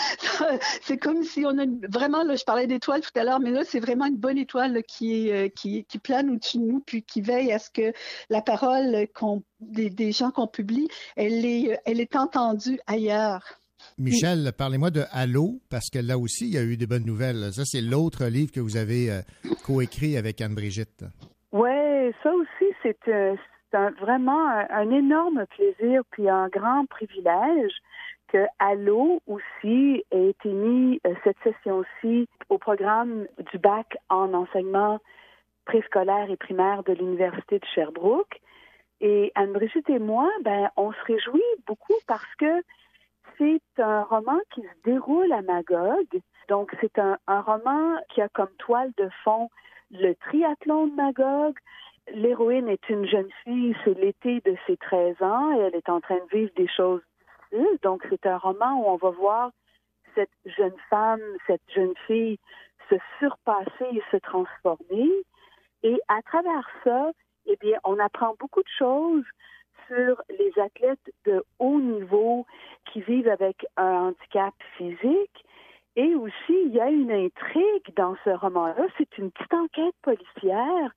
C'est 0.82 0.98
comme 0.98 1.22
si 1.22 1.44
on 1.44 1.58
a 1.58 1.64
vraiment, 1.88 2.22
là, 2.24 2.36
je 2.36 2.44
parlais 2.44 2.66
d'étoiles 2.66 3.00
tout 3.00 3.18
à 3.18 3.24
l'heure, 3.24 3.40
mais 3.40 3.50
là, 3.50 3.64
c'est 3.64 3.80
vraiment 3.80 4.06
une 4.06 4.16
bonne 4.16 4.38
étoile 4.38 4.82
qui, 4.84 5.30
euh, 5.30 5.48
qui, 5.48 5.84
qui, 5.84 5.98
plane 5.98 6.30
au-dessus 6.30 6.58
de 6.58 6.64
nous, 6.64 6.80
puis 6.80 7.02
qui 7.02 7.20
veille 7.20 7.52
à 7.52 7.58
ce 7.58 7.70
que 7.70 7.92
la 8.30 8.42
parole 8.42 9.08
des, 9.60 9.90
des, 9.90 10.12
gens 10.12 10.30
qu'on 10.30 10.46
publie, 10.46 10.88
elle 11.16 11.44
est, 11.44 11.78
elle 11.84 12.00
est 12.00 12.16
entendue 12.16 12.80
ailleurs. 12.86 13.58
Michel, 13.96 14.52
parlez-moi 14.56 14.90
de 14.90 15.02
Allo, 15.10 15.60
parce 15.70 15.90
que 15.90 15.98
là 15.98 16.18
aussi, 16.18 16.46
il 16.46 16.54
y 16.54 16.58
a 16.58 16.62
eu 16.62 16.76
des 16.76 16.86
bonnes 16.86 17.04
nouvelles. 17.04 17.52
Ça, 17.52 17.62
c'est 17.64 17.80
l'autre 17.80 18.26
livre 18.26 18.52
que 18.52 18.60
vous 18.60 18.76
avez 18.76 19.10
euh, 19.10 19.20
coécrit 19.64 20.16
avec 20.16 20.40
Anne-Brigitte. 20.40 21.04
Oui, 21.52 22.12
ça 22.22 22.32
aussi, 22.32 22.72
c'est 22.82 23.08
euh, 23.08 23.34
vraiment 24.00 24.48
un, 24.70 24.90
énorme 24.90 25.44
plaisir 25.56 26.02
puis 26.10 26.28
un 26.28 26.48
grand 26.48 26.86
privilège 26.86 27.72
que 28.28 28.46
Allo 28.58 29.20
aussi 29.26 30.04
a 30.12 30.16
été 30.16 30.48
mis 30.48 31.00
euh, 31.06 31.14
cette 31.24 31.38
session-ci 31.42 32.28
au 32.48 32.58
programme 32.58 33.26
du 33.50 33.58
bac 33.58 33.96
en 34.08 34.32
enseignement 34.34 35.00
préscolaire 35.64 36.30
et 36.30 36.36
primaire 36.36 36.82
de 36.84 36.92
l'Université 36.92 37.58
de 37.58 37.64
Sherbrooke. 37.74 38.40
Et 39.00 39.32
Anne-Brigitte 39.34 39.90
et 39.90 39.98
moi, 39.98 40.30
ben, 40.42 40.70
on 40.76 40.92
se 40.92 41.04
réjouit 41.06 41.42
beaucoup 41.66 41.94
parce 42.06 42.34
que 42.36 42.62
c'est 43.36 43.62
un 43.78 44.02
roman 44.02 44.38
qui 44.50 44.62
se 44.62 44.82
déroule 44.84 45.32
à 45.32 45.42
Magog. 45.42 46.06
Donc, 46.48 46.74
c'est 46.80 46.98
un, 46.98 47.18
un 47.26 47.40
roman 47.40 47.96
qui 48.08 48.20
a 48.20 48.28
comme 48.28 48.52
toile 48.58 48.92
de 48.96 49.08
fond 49.24 49.48
le 49.90 50.14
triathlon 50.14 50.88
de 50.88 50.94
Magog. 50.94 51.54
L'héroïne 52.12 52.68
est 52.68 52.88
une 52.88 53.06
jeune 53.06 53.28
fille, 53.44 53.76
c'est 53.84 53.94
l'été 53.94 54.40
de 54.40 54.56
ses 54.66 54.76
13 54.76 55.22
ans 55.22 55.52
et 55.52 55.60
elle 55.60 55.74
est 55.74 55.88
en 55.88 56.00
train 56.00 56.16
de 56.16 56.36
vivre 56.36 56.50
des 56.56 56.68
choses 56.68 57.02
donc, 57.82 58.06
c'est 58.10 58.26
un 58.26 58.38
roman 58.38 58.80
où 58.80 58.86
on 58.86 58.96
va 58.96 59.10
voir 59.10 59.50
cette 60.14 60.30
jeune 60.44 60.76
femme, 60.90 61.20
cette 61.46 61.62
jeune 61.74 61.94
fille 62.06 62.38
se 62.90 62.96
surpasser 63.18 63.86
et 63.92 64.02
se 64.10 64.16
transformer. 64.16 65.10
Et 65.82 66.00
à 66.08 66.22
travers 66.22 66.68
ça, 66.84 67.12
eh 67.46 67.56
bien, 67.56 67.78
on 67.84 67.98
apprend 67.98 68.34
beaucoup 68.38 68.62
de 68.62 68.68
choses 68.78 69.24
sur 69.86 70.20
les 70.28 70.52
athlètes 70.60 71.12
de 71.24 71.44
haut 71.58 71.80
niveau 71.80 72.46
qui 72.86 73.00
vivent 73.00 73.28
avec 73.28 73.66
un 73.76 74.08
handicap 74.08 74.54
physique. 74.76 75.44
Et 75.96 76.14
aussi, 76.14 76.54
il 76.66 76.74
y 76.74 76.80
a 76.80 76.90
une 76.90 77.10
intrigue 77.10 77.94
dans 77.96 78.14
ce 78.24 78.30
roman-là. 78.30 78.86
C'est 78.98 79.18
une 79.18 79.30
petite 79.30 79.54
enquête 79.54 79.94
policière 80.02 80.92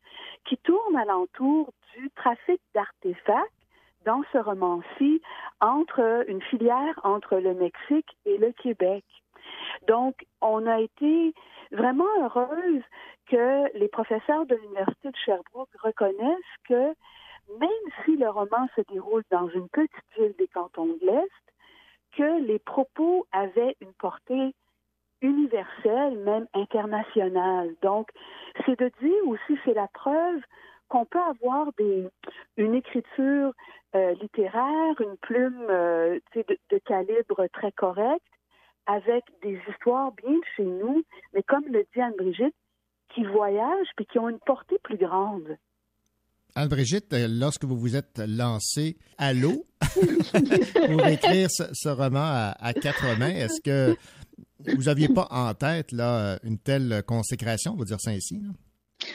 qui 0.46 0.58
tourne 0.58 0.96
alentour 0.96 1.72
du 1.96 2.10
trafic 2.12 2.62
d'artefacts 2.74 3.61
dans 4.06 4.24
ce 4.32 4.38
roman-ci 4.38 5.22
entre 5.60 6.26
une 6.28 6.42
filière 6.42 7.00
entre 7.04 7.38
le 7.38 7.54
Mexique 7.54 8.18
et 8.26 8.38
le 8.38 8.52
Québec. 8.52 9.04
Donc, 9.88 10.16
on 10.42 10.66
a 10.68 10.80
été 10.80 11.34
vraiment 11.72 12.06
heureuse 12.20 12.84
que 13.28 13.78
les 13.78 13.88
professeurs 13.88 14.46
de 14.46 14.56
l'Université 14.56 15.10
de 15.10 15.18
Sherbrooke 15.18 15.70
reconnaissent 15.82 16.58
que 16.68 16.94
même 17.60 17.70
si 18.06 18.16
le 18.18 18.30
roman 18.30 18.68
se 18.76 18.82
déroule 18.92 19.24
dans 19.32 19.48
une 19.50 19.68
petite 19.70 19.92
ville 20.18 20.34
des 20.38 20.48
cantons 20.48 20.86
de 20.86 21.00
l'Est, 21.02 21.30
que 22.18 22.42
les 22.46 22.60
propos 22.60 23.26
avaient 23.32 23.76
une 23.82 23.94
portée 23.94 24.54
universelle, 25.22 26.18
même 26.20 26.48
internationale. 26.54 27.74
Donc, 27.82 28.10
c'est 28.66 28.80
de 28.80 28.92
dire 29.02 29.28
aussi, 29.28 29.58
c'est 29.64 29.74
la 29.74 29.88
preuve 29.88 30.42
qu'on 30.92 31.06
peut 31.06 31.20
avoir 31.20 31.68
une 32.58 32.76
écriture 32.76 33.54
euh, 33.96 34.14
littéraire, 34.22 35.00
une 35.00 35.16
plume 35.22 35.66
euh, 35.70 36.20
de, 36.36 36.78
calibre 36.86 37.48
très 37.54 37.72
correct, 37.72 38.26
avec 38.88 39.24
des 39.42 39.58
histoires 39.70 40.12
bien 40.12 40.34
de 40.34 40.44
chez 40.58 40.66
nous, 40.66 41.02
mais 41.34 41.44
comme 41.44 41.64
le 41.70 41.86
dit 41.94 42.02
Anne-Brigitte, 42.02 42.56
qui 43.16 43.24
voyagent 43.24 43.88
puis 43.96 44.06
qui 44.06 44.20
ont 44.20 44.28
une 44.28 44.40
portée 44.40 44.80
plus 44.84 44.98
grande. 44.98 45.58
Anne-Brigitte, 46.56 47.14
euh, 47.14 47.28
lorsque 47.30 47.64
vous 47.64 47.78
vous 47.78 47.96
êtes 47.96 48.22
lancée 48.28 48.98
à 49.18 49.34
l'eau 49.34 49.66
pour 49.94 51.08
écrire 51.08 51.50
ce, 51.50 51.88
roman 51.88 52.54
à, 52.60 52.74
quatre 52.74 53.18
mains, 53.18 53.34
est-ce 53.34 53.62
que 53.62 53.96
vous 54.60 54.84
n'aviez 54.84 55.08
pas 55.08 55.30
en 55.32 55.54
tête 55.54 55.94
une 55.94 56.60
telle 56.60 57.02
consécration, 57.08 57.76
on 57.76 57.78
va 57.78 57.86
dire 57.86 58.02
ça 58.02 58.12
ainsi? 58.12 58.42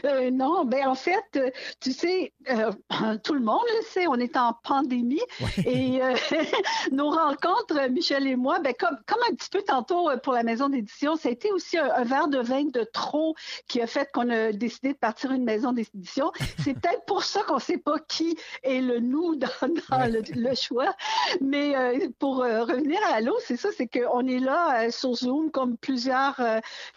Euh, 0.04 0.30
non, 0.30 0.64
ben 0.64 0.88
en 0.88 0.94
fait, 0.94 1.24
euh, 1.36 1.50
tu 1.80 1.92
sais, 1.92 2.32
euh, 2.50 2.72
tout 3.24 3.34
le 3.34 3.40
monde 3.40 3.62
le 3.78 3.84
sait, 3.84 4.06
on 4.06 4.16
est 4.16 4.36
en 4.36 4.54
pandémie 4.64 5.20
et 5.64 6.00
nos 6.92 7.10
rencontres, 7.10 7.88
Michel 7.90 8.26
et 8.26 8.36
moi, 8.36 8.58
ben 8.60 8.74
comme, 8.78 8.96
comme 9.06 9.20
un 9.30 9.34
petit 9.34 9.50
peu 9.50 9.62
tantôt 9.62 10.08
pour 10.22 10.32
la 10.32 10.42
maison 10.42 10.68
d'édition, 10.68 11.16
ça 11.16 11.28
a 11.28 11.32
été 11.32 11.50
aussi 11.52 11.78
un, 11.78 12.04
verre 12.04 12.28
de 12.28 12.38
vin 12.38 12.64
de 12.64 12.84
trop 12.92 13.34
qui 13.68 13.80
a 13.80 13.86
fait 13.86 14.10
qu'on 14.12 14.30
a 14.30 14.52
décidé 14.52 14.92
de 14.92 14.98
partir 14.98 15.32
une 15.32 15.44
maison 15.44 15.72
d'édition. 15.72 16.30
C'est 16.62 16.74
peut-être 16.74 17.04
pour 17.06 17.24
ça 17.24 17.42
qu'on 17.42 17.56
ne 17.56 17.60
sait 17.60 17.78
pas 17.78 17.98
qui 17.98 18.36
est 18.62 18.80
le 18.80 19.00
nous 19.00 19.36
dans, 19.36 19.48
le, 19.90 20.54
choix. 20.54 20.94
Mais 21.40 21.74
pour 22.18 22.36
revenir 22.38 22.98
à 23.12 23.20
l'eau, 23.20 23.36
c'est 23.40 23.56
ça, 23.56 23.68
c'est 23.76 23.86
qu'on 23.86 24.26
est 24.26 24.38
là 24.38 24.90
sur 24.90 25.14
Zoom 25.14 25.50
comme 25.50 25.76
plusieurs 25.76 26.40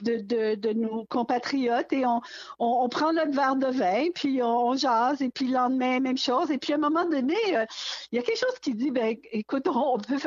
de, 0.01 0.17
de, 0.17 0.55
de, 0.55 0.73
nos 0.73 1.05
compatriotes 1.05 1.91
et 1.93 2.05
on, 2.05 2.21
on 2.59 2.78
on 2.79 2.87
prend 2.87 3.11
notre 3.11 3.31
verre 3.31 3.57
de 3.57 3.67
vin, 3.67 4.05
puis 4.15 4.41
on, 4.41 4.75
jase, 4.75 5.21
et 5.21 5.29
puis 5.29 5.47
le 5.47 5.53
lendemain, 5.53 5.99
même 5.99 6.17
chose. 6.17 6.49
Et 6.49 6.57
puis 6.57 6.73
à 6.73 6.77
un 6.77 6.79
moment 6.79 7.05
donné, 7.05 7.35
euh, 7.53 7.65
il 8.11 8.15
y 8.15 8.19
a 8.19 8.21
quelque 8.23 8.39
chose 8.39 8.57
qui 8.61 8.73
dit, 8.73 8.91
ben, 8.91 9.17
écoute, 9.31 9.67
on 9.67 9.97
peut 9.97 10.17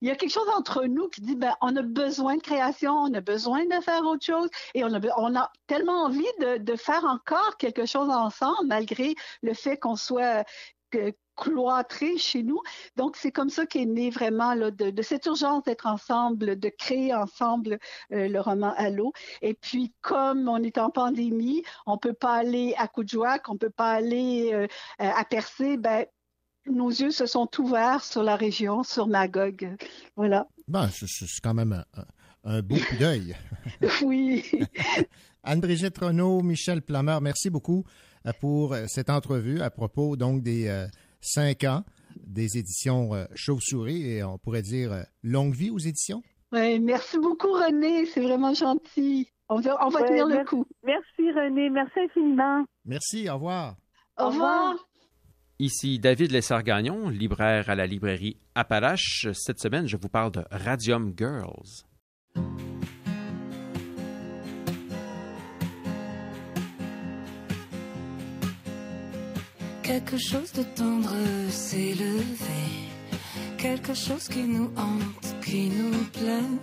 il 0.00 0.08
y 0.08 0.10
a 0.10 0.16
quelque 0.16 0.32
chose 0.32 0.48
entre 0.56 0.84
nous 0.84 1.08
qui 1.08 1.20
dit, 1.20 1.36
ben, 1.36 1.54
on 1.60 1.76
a 1.76 1.82
besoin 1.82 2.36
de 2.36 2.42
création, 2.42 2.92
on 2.92 3.14
a 3.14 3.20
besoin 3.20 3.64
de 3.66 3.80
faire 3.82 4.02
autre 4.02 4.24
chose, 4.24 4.48
et 4.74 4.82
on 4.84 4.92
a, 4.94 5.52
tellement 5.66 6.04
envie 6.04 6.26
de 6.40 6.76
faire 6.76 7.04
encore 7.04 7.56
quelque 7.56 7.86
chose 7.86 8.10
ensemble, 8.10 8.66
malgré 8.66 9.14
le 9.42 9.54
fait 9.54 9.76
qu'on 9.76 9.96
soit 9.96 10.44
cloîtré 11.36 12.18
chez 12.18 12.42
nous. 12.42 12.60
Donc, 12.96 13.16
c'est 13.16 13.32
comme 13.32 13.50
ça 13.50 13.66
qu'est 13.66 13.86
né 13.86 14.10
vraiment 14.10 14.54
là, 14.54 14.70
de, 14.70 15.02
cette 15.02 15.26
urgence 15.26 15.64
d'être 15.64 15.86
ensemble, 15.86 16.58
de 16.58 16.68
créer 16.68 17.14
ensemble 17.14 17.78
euh, 18.12 18.28
le 18.28 18.40
roman 18.40 18.74
Allo. 18.76 19.12
Et 19.40 19.54
puis, 19.54 19.92
comme 20.00 20.48
on 20.48 20.62
est 20.62 20.78
en 20.78 20.90
pandémie, 20.90 21.62
on 21.86 21.98
peut 21.98 22.12
pas 22.12 22.34
aller 22.34 22.74
à 22.78 22.88
Coudjouac, 22.88 23.48
on 23.48 23.56
peut 23.56 23.70
pas 23.70 23.92
aller 23.92 24.50
euh, 24.52 24.66
à 24.98 25.24
Percé, 25.24 25.76
ben, 25.76 26.06
nos 26.66 26.90
yeux 26.90 27.10
se 27.10 27.26
sont 27.26 27.48
ouverts 27.58 28.04
sur 28.04 28.22
la 28.22 28.36
région, 28.36 28.84
sur 28.84 29.08
Magog. 29.08 29.76
Voilà. 30.16 30.46
Ben, 30.68 30.88
c'est 30.92 31.26
quand 31.42 31.54
même 31.54 31.84
un, 32.44 32.62
beau 32.62 32.76
coup 32.76 32.96
d'œil. 32.98 33.36
oui. 34.02 34.44
Anne-Brigitte 35.42 35.98
Renault, 35.98 36.42
Michel 36.42 36.82
Plameur, 36.82 37.20
merci 37.20 37.50
beaucoup 37.50 37.84
pour 38.40 38.72
euh, 38.74 38.84
cette 38.88 39.10
entrevue 39.10 39.60
à 39.60 39.70
propos 39.70 40.16
donc 40.16 40.42
des 40.42 40.68
euh, 40.68 40.86
cinq 41.20 41.64
ans 41.64 41.84
des 42.26 42.58
éditions 42.58 43.14
euh, 43.14 43.24
Chauve-souris 43.34 44.06
et 44.10 44.22
on 44.22 44.38
pourrait 44.38 44.62
dire 44.62 44.92
euh, 44.92 45.02
longue 45.22 45.54
vie 45.54 45.70
aux 45.70 45.78
éditions. 45.78 46.22
Ouais, 46.52 46.78
merci 46.78 47.18
beaucoup, 47.18 47.52
René. 47.52 48.04
C'est 48.06 48.20
vraiment 48.20 48.52
gentil. 48.54 49.28
On 49.48 49.60
va, 49.60 49.76
on 49.84 49.88
va 49.88 50.00
Ouais, 50.02 50.08
tenir 50.08 50.26
le 50.26 50.34
merci- 50.34 50.48
coup. 50.50 50.66
Merci, 50.84 51.32
René. 51.32 51.70
Merci 51.70 52.00
infiniment. 52.00 52.64
Merci, 52.84 53.28
au 53.30 53.34
revoir. 53.34 53.76
Au 54.18 54.26
revoir. 54.28 54.74
Ici 55.58 55.98
David 55.98 56.32
Lessard-Gagnon, 56.32 57.08
libraire 57.08 57.70
à 57.70 57.74
la 57.74 57.86
librairie 57.86 58.36
Appalache. 58.54 59.28
Cette 59.32 59.60
semaine, 59.60 59.86
je 59.86 59.96
vous 59.96 60.08
parle 60.08 60.32
de 60.32 60.42
Radium 60.50 61.14
Girls. 61.16 61.84
Quelque 69.92 70.16
chose 70.16 70.50
de 70.52 70.62
tendre 70.62 71.14
s'est 71.50 71.92
levé. 71.92 72.64
Quelque 73.58 73.92
chose 73.92 74.26
qui 74.26 74.44
nous 74.44 74.70
hante, 74.74 75.44
qui 75.44 75.68
nous 75.68 76.04
plaît. 76.14 76.56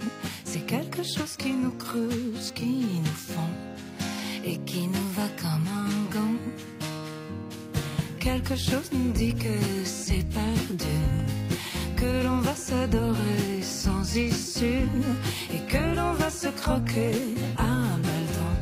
C'est 0.43 0.65
quelque 0.65 1.03
chose 1.03 1.38
qui 1.38 1.51
nous 1.51 1.73
creuse, 1.73 2.51
qui 2.55 2.65
nous 2.65 3.19
fond. 3.30 3.53
Et 4.43 4.57
qui 4.65 4.88
nous 4.88 5.09
va 5.15 5.27
comme 5.43 5.67
un 5.84 6.11
gant. 6.11 6.39
Quelque 8.19 8.55
chose 8.55 8.89
nous 8.91 9.11
dit 9.11 9.36
que 9.36 9.59
c'est 9.84 10.25
perdu. 10.30 10.97
Que 11.97 12.25
l'on 12.25 12.39
va 12.39 12.55
s'adorer 12.55 13.61
sans 13.61 14.15
issue. 14.15 14.89
Et 15.53 15.61
que 15.71 15.95
l'on 15.95 16.13
va 16.13 16.32
se 16.32 16.47
croquer 16.47 17.13
à 17.59 17.73
Baldon. 18.05 18.55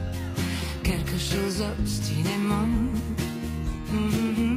Quelque 0.83 1.17
chose 1.17 1.63
obstinément. 1.79 2.67
Mhm. 3.93 4.56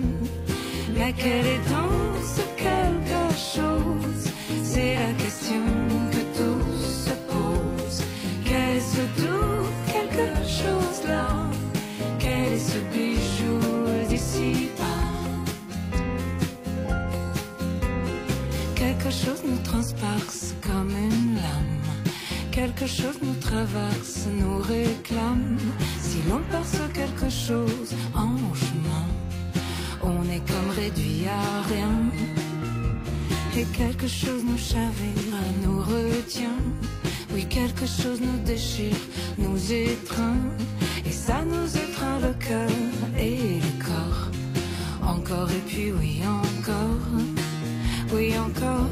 Mais 1.01 1.15
quel 1.15 1.47
est 1.47 1.65
donc 1.71 2.13
ce 2.37 2.43
quelque 2.63 3.25
chose 3.55 4.25
C'est 4.63 4.97
la 4.97 5.13
question 5.15 5.65
que 6.13 6.23
tous 6.39 6.77
se 7.07 7.15
posent. 7.31 8.05
Quel 8.45 8.77
est 8.77 8.81
ce 8.81 9.05
doux 9.19 9.67
quelque 9.87 10.29
chose 10.59 11.09
là? 11.09 11.29
Quel 12.19 12.53
est 12.53 12.59
ce 12.59 12.79
bijou 12.93 13.59
d'ici 14.11 14.69
bas 14.79 15.41
Quelque 18.75 19.11
chose 19.11 19.43
nous 19.49 19.63
transperce 19.65 20.55
comme 20.61 20.91
une 20.91 21.37
lame. 21.37 21.81
Quelque 22.53 22.87
chose 22.87 23.19
nous 23.23 23.39
traverse, 23.41 24.27
nous 24.39 24.59
réclame. 24.59 25.57
Si 25.99 26.19
l'on 26.29 26.43
perce 26.51 26.77
réduit 30.91 31.27
à 31.27 31.63
rien. 31.69 31.91
Et 33.57 33.65
quelque 33.77 34.09
chose 34.09 34.43
nous 34.45 34.59
chavire, 34.59 35.37
nous 35.63 35.81
retient. 35.81 36.61
Oui, 37.33 37.45
quelque 37.47 37.87
chose 37.87 38.21
nous 38.21 38.39
déchire, 38.45 38.97
nous 39.39 39.73
étreint. 39.73 40.37
Et 41.05 41.13
ça 41.13 41.45
nous 41.45 41.77
étreint 41.77 42.19
le 42.21 42.33
cœur 42.35 42.71
et 43.19 43.61
le 43.61 43.85
corps. 43.85 44.29
Encore 45.03 45.51
et 45.51 45.63
puis 45.67 45.93
oui, 45.93 46.21
encore. 46.25 47.07
Oui, 48.13 48.35
encore. 48.39 48.91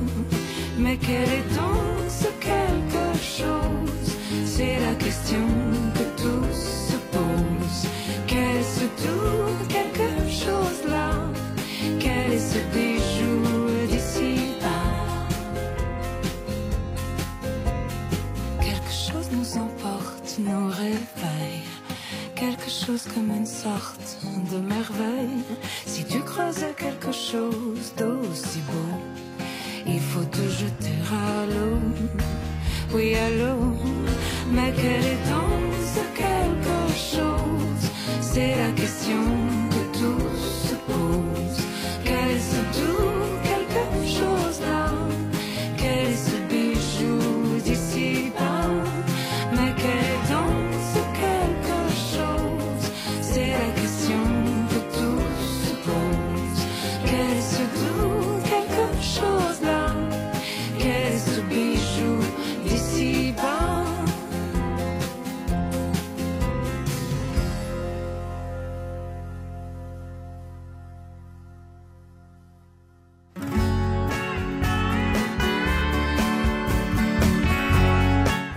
Mais 0.78 0.96
quel 0.96 1.28
est 1.28 1.48
donc 1.54 2.04
ce 2.08 2.28
quelque 2.40 3.06
chose? 3.36 4.16
C'est 4.44 4.78
la 4.80 4.94
question 4.94 5.46
que 5.94 6.22
tous 6.22 6.58
se 6.90 6.96
posent. 7.12 7.88
Quel 8.26 8.56
est 8.56 8.62
ce 8.62 8.84
tout 9.02 9.67
comme 23.14 23.30
une 23.36 23.44
sorte 23.44 24.18
de 24.50 24.58
merveille. 24.58 25.44
Si 25.84 26.04
tu 26.04 26.20
creusais 26.20 26.74
quelque 26.74 27.12
chose 27.12 27.92
d'aussi 27.98 28.60
beau, 28.60 29.44
il 29.86 30.00
faut 30.00 30.24
te 30.24 30.40
jeter 30.48 30.96
à 31.12 31.44
l'eau. 31.44 31.78
Oui, 32.94 33.14
à 33.14 33.28
l'eau. 33.28 33.74
Mais 34.50 34.72
quel 34.74 35.04
est 35.04 35.22
donc 35.28 35.74
ce 35.94 36.02
quelque 36.16 36.80
chose? 36.96 37.90
C'est 38.22 38.56
la 38.56 38.72
question 38.72 39.47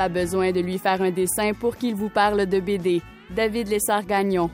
Pas 0.02 0.10
besoin 0.10 0.52
de 0.52 0.60
lui 0.62 0.80
faire 0.80 1.00
un 1.04 1.12
dessin 1.12 1.54
pour 1.54 1.78
qu'il 1.78 1.94
vous 1.94 2.10
parle 2.10 2.48
de 2.48 2.60
BD. 2.60 3.04
David 3.36 3.68
Lessard-Gagnon. 3.68 4.50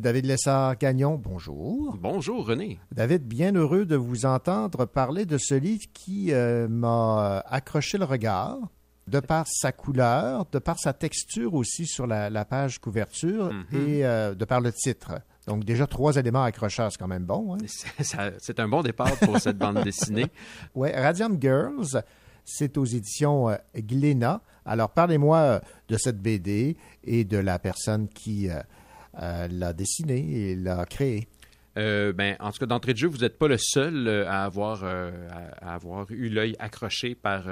David 0.00 0.26
Lessard-Gagnon, 0.26 1.16
bonjour. 1.22 1.96
Bonjour 2.00 2.46
René. 2.46 2.78
David, 2.92 3.24
bien 3.26 3.52
heureux 3.54 3.86
de 3.86 3.96
vous 3.96 4.26
entendre 4.26 4.84
parler 4.86 5.24
de 5.24 5.38
ce 5.38 5.54
livre 5.54 5.84
qui 5.94 6.32
euh, 6.32 6.66
m'a 6.68 7.38
accroché 7.46 7.96
le 7.96 8.04
regard, 8.04 8.58
de 9.06 9.20
par 9.20 9.46
sa 9.46 9.70
couleur, 9.72 10.46
de 10.50 10.58
par 10.58 10.78
sa 10.78 10.92
texture 10.92 11.54
aussi 11.54 11.86
sur 11.86 12.06
la, 12.06 12.28
la 12.28 12.44
page 12.44 12.80
couverture 12.80 13.52
Mhm. 13.52 13.64
et 13.72 14.04
euh, 14.04 14.34
de 14.34 14.44
par 14.44 14.60
le 14.60 14.72
titre. 14.72 15.20
Donc 15.46 15.64
déjà 15.64 15.86
trois 15.86 16.16
éléments 16.16 16.42
accrocheurs, 16.44 16.90
c'est 16.90 16.98
quand 16.98 17.08
même 17.08 17.24
bon. 17.26 17.54
hein? 17.54 17.58
C'est 18.38 18.60
un 18.60 18.68
bon 18.68 18.82
départ 18.82 19.14
pour 19.18 19.38
cette 19.38 19.58
bande 19.58 19.82
dessinée. 19.82 20.26
Oui, 20.74 20.90
Radium 20.90 21.38
Girls, 21.40 22.02
c'est 22.44 22.76
aux 22.78 22.84
éditions 22.84 23.50
euh, 23.50 23.56
Glénat. 23.76 24.40
Alors, 24.66 24.90
parlez-moi 24.90 25.38
euh, 25.38 25.60
de 25.88 25.96
cette 25.98 26.20
BD 26.20 26.76
et 27.04 27.24
de 27.24 27.36
la 27.38 27.58
personne 27.58 28.08
qui 28.08 28.48
euh, 28.48 28.60
euh, 29.20 29.48
l'a 29.50 29.72
dessinée 29.72 30.50
et 30.50 30.56
l'a 30.56 30.84
créée. 30.86 31.28
Euh, 31.76 32.12
ben, 32.12 32.36
en 32.40 32.52
tout 32.52 32.58
cas, 32.60 32.66
d'entrée 32.66 32.92
de 32.92 32.98
jeu, 32.98 33.08
vous 33.08 33.18
n'êtes 33.18 33.36
pas 33.38 33.48
le 33.48 33.58
seul 33.58 34.06
euh, 34.08 34.28
à 34.28 34.44
avoir, 34.44 34.82
euh, 34.84 35.10
à, 35.60 35.70
à 35.72 35.74
avoir 35.74 36.06
eu 36.10 36.28
l'œil 36.28 36.54
accroché 36.58 37.14
par 37.14 37.44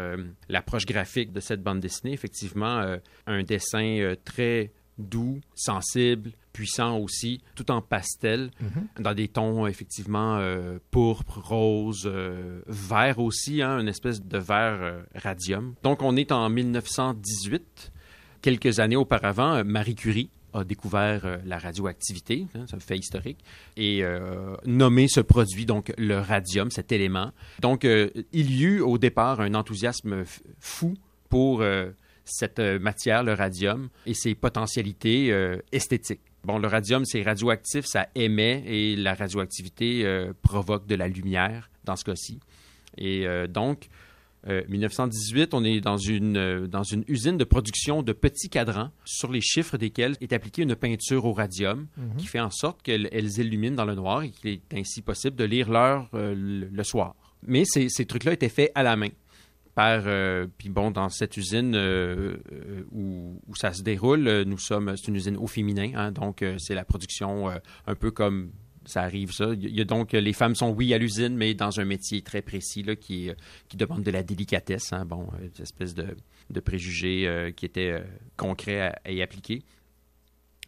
l'approche 0.49 0.87
graphique 0.87 1.33
de 1.33 1.41
cette 1.41 1.63
bande 1.63 1.81
dessinée. 1.81 2.13
Effectivement, 2.13 2.97
un 3.27 3.43
dessin 3.43 4.15
très 4.25 4.71
doux, 4.99 5.41
sensible, 5.55 6.33
puissant 6.53 6.99
aussi, 6.99 7.41
tout 7.55 7.71
en 7.71 7.81
pastel, 7.81 8.51
Mhm. 8.61 8.89
dans 9.05 9.15
des 9.15 9.29
tons 9.29 9.67
effectivement 9.67 10.37
euh, 10.39 10.79
pourpre, 10.91 11.39
rose, 11.43 12.03
euh, 12.07 12.61
vert 12.67 13.19
aussi, 13.19 13.63
hein, 13.63 13.79
une 13.79 13.89
espèce 13.89 14.23
de 14.23 14.39
vert 14.39 14.79
euh, 14.83 15.03
radium. 15.15 15.75
Donc, 15.83 16.03
on 16.03 16.15
est 16.17 16.31
en 16.31 16.49
1918. 16.51 17.93
Quelques 18.43 18.81
années 18.81 18.97
auparavant, 18.97 19.65
Marie 19.65 19.95
Curie 19.95 20.29
a 20.53 20.65
découvert 20.65 21.39
la 21.47 21.59
radioactivité, 21.59 22.47
hein, 22.55 22.65
c'est 22.69 22.77
un 22.77 22.81
fait 22.81 22.99
historique, 22.99 23.39
et 23.77 24.03
nommé 24.67 25.07
ce 25.09 25.21
produit, 25.21 25.65
donc 25.65 25.95
le 25.97 26.19
radium, 26.19 26.71
cet 26.71 26.93
élément. 26.93 27.31
Donc, 27.61 27.85
il 27.85 28.51
y 28.51 28.65
eut 28.65 28.81
au 28.81 28.99
départ 28.99 29.41
un 29.41 29.55
enthousiasme 29.55 30.25
fou 30.59 30.95
pour 31.31 31.63
cette 32.25 32.59
euh, 32.59 32.79
matière, 32.79 33.23
le 33.25 33.35
radium, 33.35 33.89
et 34.07 34.15
ses 34.15 34.35
potentialités 34.35 35.33
euh, 35.33 35.59
esthétiques. 35.73 36.21
Bon, 36.45 36.59
le 36.59 36.67
radium, 36.69 37.05
c'est 37.05 37.23
radioactif, 37.23 37.85
ça 37.87 38.09
émet, 38.15 38.63
et 38.67 38.97
la 38.97 39.15
radioactivité 39.15 40.05
euh, 40.05 40.33
provoque 40.43 40.87
de 40.87 40.95
la 40.95 41.09
lumière, 41.09 41.71
dans 41.85 41.97
ce 41.97 42.05
cas-ci. 42.05 42.41
Et 42.99 43.27
euh, 43.27 43.47
donc, 43.47 43.89
euh, 44.49 44.63
1918, 44.69 45.55
on 45.55 45.63
est 45.65 45.81
dans 45.81 45.97
une, 45.97 46.67
dans 46.67 46.83
une 46.83 47.05
usine 47.07 47.37
de 47.37 47.45
production 47.45 48.03
de 48.03 48.13
petits 48.13 48.49
cadrans 48.49 48.91
sur 49.05 49.31
les 49.31 49.41
chiffres 49.41 49.77
desquels 49.77 50.17
est 50.21 50.33
appliquée 50.33 50.63
une 50.63 50.75
peinture 50.75 51.25
au 51.27 51.33
radium 51.33 51.87
Mhm. 51.97 52.17
qui 52.19 52.27
fait 52.27 52.41
en 52.41 52.51
sorte 52.51 52.83
qu'elles 52.83 53.09
elles 53.13 53.39
illuminent 53.39 53.77
dans 53.77 53.85
le 53.85 53.95
noir 53.95 54.23
et 54.25 54.31
qu'il 54.31 54.51
est 54.51 54.75
ainsi 54.75 55.01
possible 55.01 55.37
de 55.37 55.45
lire 55.45 55.71
l'heure 55.71 56.09
le, 56.13 56.35
le 56.67 56.83
soir. 56.85 57.15
Mais 57.47 57.65
ces, 57.65 57.89
ces 57.89 58.05
trucs-là 58.05 58.33
étaient 58.33 58.49
faits 58.49 58.73
à 58.75 58.83
la 58.83 58.97
main. 58.97 59.09
Par, 59.75 60.03
euh, 60.07 60.47
puis 60.59 60.69
bon, 60.69 60.91
dans 60.91 61.09
cette 61.09 61.37
usine 61.37 61.75
euh, 61.75 62.37
euh, 62.53 62.85
où, 62.93 63.41
ça 63.55 63.73
se 63.73 63.83
déroule, 63.83 64.43
nous 64.43 64.59
sommes, 64.59 64.95
c'est 64.97 65.09
une 65.09 65.17
usine 65.17 65.37
au 65.37 65.47
féminin, 65.47 65.93
hein, 65.95 66.13
donc 66.13 66.45
c'est 66.59 66.75
la 66.75 66.85
production 66.85 67.51
un 67.87 67.95
peu 67.95 68.11
comme 68.11 68.51
ça 68.85 69.03
arrive 69.03 69.31
ça. 69.31 69.51
Il 69.55 69.75
y 69.75 69.81
a 69.81 69.85
donc 69.85 70.13
les 70.13 70.33
femmes 70.33 70.55
sont 70.55 70.71
oui 70.71 70.93
à 70.93 70.99
l'usine, 70.99 71.37
mais 71.37 71.55
dans 71.55 71.79
un 71.79 71.85
métier 71.85 72.23
très 72.23 72.43
précis 72.43 72.83
là, 72.83 72.97
qui, 72.97 73.31
qui 73.69 73.77
demande 73.77 74.03
de 74.03 74.11
la 74.11 74.23
délicatesse, 74.23 74.93
hein, 74.93 75.05
bon, 75.05 75.29
une 75.41 75.63
espèce 75.63 75.95
de, 75.95 76.17
de 76.51 76.61
préjugés 76.61 77.53
qui 77.57 77.65
étaient 77.65 78.03
concrets 78.37 78.93
y 79.07 79.23
appliquer. 79.23 79.63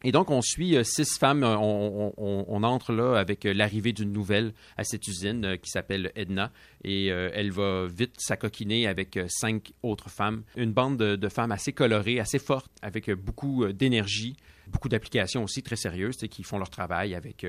Et 0.05 0.13
donc, 0.13 0.31
on 0.31 0.43
suit 0.43 0.77
euh, 0.77 0.85
six 0.85 1.19
femmes. 1.19 1.43
euh, 1.43 1.57
On, 1.57 2.63
entre 2.63 2.93
là 2.93 3.19
avec 3.19 3.47
euh, 3.47 3.53
l'arrivée 3.53 3.93
d'une 3.93 4.13
nouvelle 4.13 4.53
à 4.77 4.85
cette 4.85 5.09
usine 5.09 5.59
qui 5.59 5.71
s'appelle 5.71 6.13
Edna. 6.15 6.53
Et 6.85 7.07
elle 7.07 7.51
va 7.51 7.87
vite 7.87 8.15
s'acoquiner 8.19 8.87
avec 8.87 9.19
cinq 9.29 9.73
autres 9.83 10.11
femmes. 10.11 10.45
Une 10.57 10.73
bande 10.73 10.99
de, 10.99 11.29
femmes 11.29 11.53
assez 11.53 11.73
colorées, 11.73 12.21
assez 12.21 12.39
fortes, 12.39 12.71
avec 12.83 13.11
beaucoup 13.11 13.67
d'énergie, 13.73 14.37
beaucoup 14.69 14.91
d'applications 14.91 15.43
aussi 15.43 15.63
très 15.63 15.77
sérieuses, 15.77 16.17
qui 16.17 16.43
font 16.43 16.59
leur 16.59 16.69
travail 16.69 17.15
avec, 17.15 17.47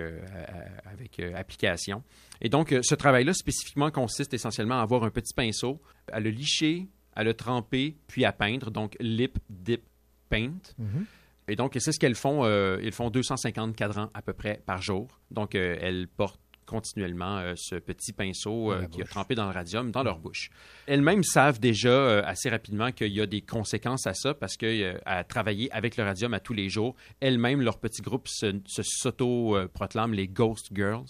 avec 0.85 1.19
application. 1.35 2.01
Et 2.39 2.47
donc, 2.47 2.73
ce 2.81 2.95
travail-là, 2.95 3.33
spécifiquement, 3.33 3.91
consiste 3.91 4.33
essentiellement 4.33 4.79
à 4.79 4.83
avoir 4.83 5.03
un 5.03 5.09
petit 5.09 5.33
pinceau, 5.33 5.81
à 6.11 6.21
le 6.21 6.29
licher, 6.29 6.87
à 7.13 7.25
le 7.25 7.33
tremper, 7.33 7.97
puis 8.07 8.23
à 8.23 8.31
peindre. 8.31 8.71
Donc, 8.71 8.95
lip, 9.01 9.37
dip, 9.49 9.81
paint. 10.29 10.61
Mhm. 10.77 11.05
Et 11.47 11.55
donc, 11.55 11.75
c'est 11.79 11.91
ce 11.91 11.99
qu'elles 11.99 12.15
font. 12.15 12.43
euh, 12.43 12.79
ils 12.81 12.91
font 12.91 13.09
250 13.09 13.75
cadrans 13.75 14.09
à 14.13 14.21
peu 14.21 14.33
près 14.33 14.61
par 14.65 14.81
jour. 14.81 15.07
Donc, 15.31 15.55
euh, 15.55 15.77
elles 15.79 16.07
portent 16.07 16.39
continuellement 16.65 17.37
euh, 17.37 17.53
ce 17.55 17.75
petit 17.75 18.11
pinceau 18.11 18.71
euh, 18.71 18.87
qui 18.87 18.99
a 18.99 19.05
trempé 19.05 19.35
dans 19.35 19.45
le 19.45 19.51
radium 19.51 19.91
dans 19.91 20.01
leur 20.01 20.17
bouche. 20.17 20.49
Elles-mêmes 20.87 21.23
savent 21.23 21.59
déjà 21.59 21.89
euh, 21.89 22.23
assez 22.25 22.49
rapidement 22.49 22.91
qu'il 22.91 23.13
y 23.13 23.21
a 23.21 23.27
des 23.27 23.41
conséquences 23.41 24.07
à 24.07 24.15
ça 24.15 24.33
parce 24.33 24.57
que 24.57 24.65
euh, 24.65 24.97
à 25.05 25.23
travailler 25.23 25.71
avec 25.71 25.95
le 25.95 26.03
radium 26.03 26.33
à 26.33 26.39
tous 26.39 26.53
les 26.53 26.67
jours, 26.69 26.95
elles-mêmes, 27.19 27.61
leur 27.61 27.77
petit 27.77 28.01
groupe 28.01 28.27
se, 28.27 28.59
se 28.65 28.81
s'auto-proclament 28.83 30.13
les 30.15 30.27
Ghost 30.27 30.69
Girls. 30.73 31.05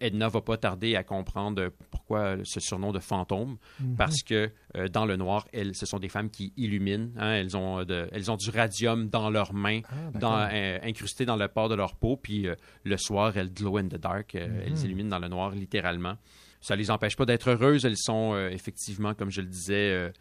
Edna 0.00 0.28
va 0.28 0.40
pas 0.40 0.56
tarder 0.56 0.96
à 0.96 1.02
comprendre 1.02 1.70
pourquoi 1.90 2.36
ce 2.44 2.60
surnom 2.60 2.92
de 2.92 2.98
fantôme, 2.98 3.56
Mhm. 3.80 3.96
parce 3.96 4.22
que 4.22 4.50
euh, 4.76 4.88
dans 4.88 5.04
le 5.06 5.16
noir, 5.16 5.46
elles, 5.52 5.74
ce 5.74 5.86
sont 5.86 5.98
des 5.98 6.08
femmes 6.08 6.30
qui 6.30 6.52
illuminent. 6.56 7.10
hein. 7.16 7.32
elles, 7.34 7.56
ont 7.56 7.80
euh, 7.80 7.84
de- 7.84 8.08
elles 8.12 8.30
ont 8.30 8.36
du 8.36 8.50
radium 8.50 9.08
dans 9.08 9.30
leurs 9.30 9.54
mains, 9.54 9.80
Ah, 9.88 10.18
dans, 10.18 10.48
euh, 10.52 10.78
incrusté 10.82 11.24
dans 11.24 11.36
le 11.36 11.48
port 11.48 11.68
de 11.68 11.74
leur 11.74 11.94
peau, 11.96 12.16
puis 12.16 12.46
euh, 12.48 12.54
le 12.84 12.96
soir, 12.96 13.36
elles 13.36 13.52
glow 13.52 13.78
in 13.78 13.88
the 13.88 13.96
dark. 14.00 14.34
Mhm. 14.34 14.60
Elles 14.66 14.84
illuminent 14.84 15.10
dans 15.10 15.18
le 15.18 15.28
noir, 15.28 15.50
littéralement. 15.50 16.16
Ça 16.60 16.74
les 16.76 16.90
empêche 16.90 17.16
pas 17.16 17.26
d'être 17.26 17.50
heureuses. 17.50 17.84
Elles 17.84 17.96
sont 17.98 18.36
effectivement, 18.50 19.14
comme 19.14 19.30
je 19.30 19.40
le 19.40 19.46
disais, 19.46 20.12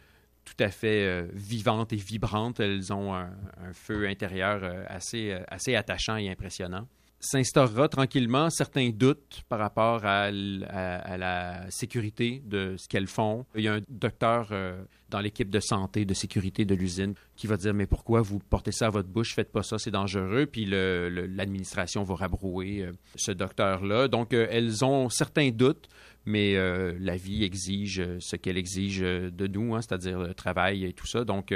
tout 0.43 0.63
à 0.63 0.69
fait 0.69 1.03
euh, 1.07 1.27
vivantes 1.33 1.91
et 1.91 1.95
vibrantes. 1.95 2.59
Elles 2.59 2.93
ont 2.93 3.15
un, 3.15 3.31
un 3.63 3.73
feu 3.73 4.07
intérieur 4.07 4.59
euh, 4.63 4.83
assez, 4.87 5.31
euh, 5.31 5.39
assez 5.47 5.75
attachant 5.75 6.17
et 6.17 6.29
impressionnant. 6.29 6.87
S'instaurera 7.25 7.89
tranquillement 7.89 8.51
certains 8.51 8.91
doutes 8.91 9.41
par 9.49 9.57
rapport 9.57 10.05
à, 10.05 10.29
la 10.29 11.65
sécurité 11.71 12.43
de 12.45 12.75
ce 12.77 12.87
qu'elles 12.87 13.07
font. 13.07 13.47
Il 13.55 13.63
y 13.63 13.67
a 13.67 13.73
un 13.73 13.81
docteur 13.89 14.49
euh, 14.51 14.79
dans 15.09 15.21
l'équipe 15.21 15.49
de 15.49 15.59
santé, 15.59 16.05
de 16.05 16.13
sécurité 16.13 16.65
de 16.65 16.75
l'usine 16.75 17.15
qui 17.35 17.47
va 17.47 17.57
dire 17.57 17.73
Mais 17.73 17.87
pourquoi 17.87 18.21
vous 18.21 18.37
portez 18.37 18.71
ça 18.71 18.87
à 18.87 18.89
votre 18.91 19.09
bouche? 19.09 19.33
Faites 19.33 19.51
pas 19.51 19.63
ça, 19.63 19.79
c'est 19.79 19.89
dangereux. 19.89 20.45
Puis 20.45 20.67
l'administration 20.67 22.03
va 22.03 22.13
rabrouer 22.13 22.83
euh, 22.83 22.91
ce 23.15 23.31
docteur-là. 23.31 24.07
Donc, 24.07 24.31
euh, 24.31 24.45
elles 24.51 24.85
ont 24.85 25.09
certains 25.09 25.49
doutes, 25.49 25.87
mais 26.25 26.53
la 26.99 27.17
vie 27.17 27.43
exige 27.43 28.03
ce 28.19 28.35
qu'elle 28.35 28.57
exige 28.57 28.99
de 28.99 29.47
nous, 29.47 29.73
hein, 29.73 29.81
c'est-à-dire 29.81 30.19
le 30.19 30.33
travail 30.35 30.85
et 30.85 30.93
tout 30.93 31.07
ça. 31.07 31.23
Donc, 31.23 31.53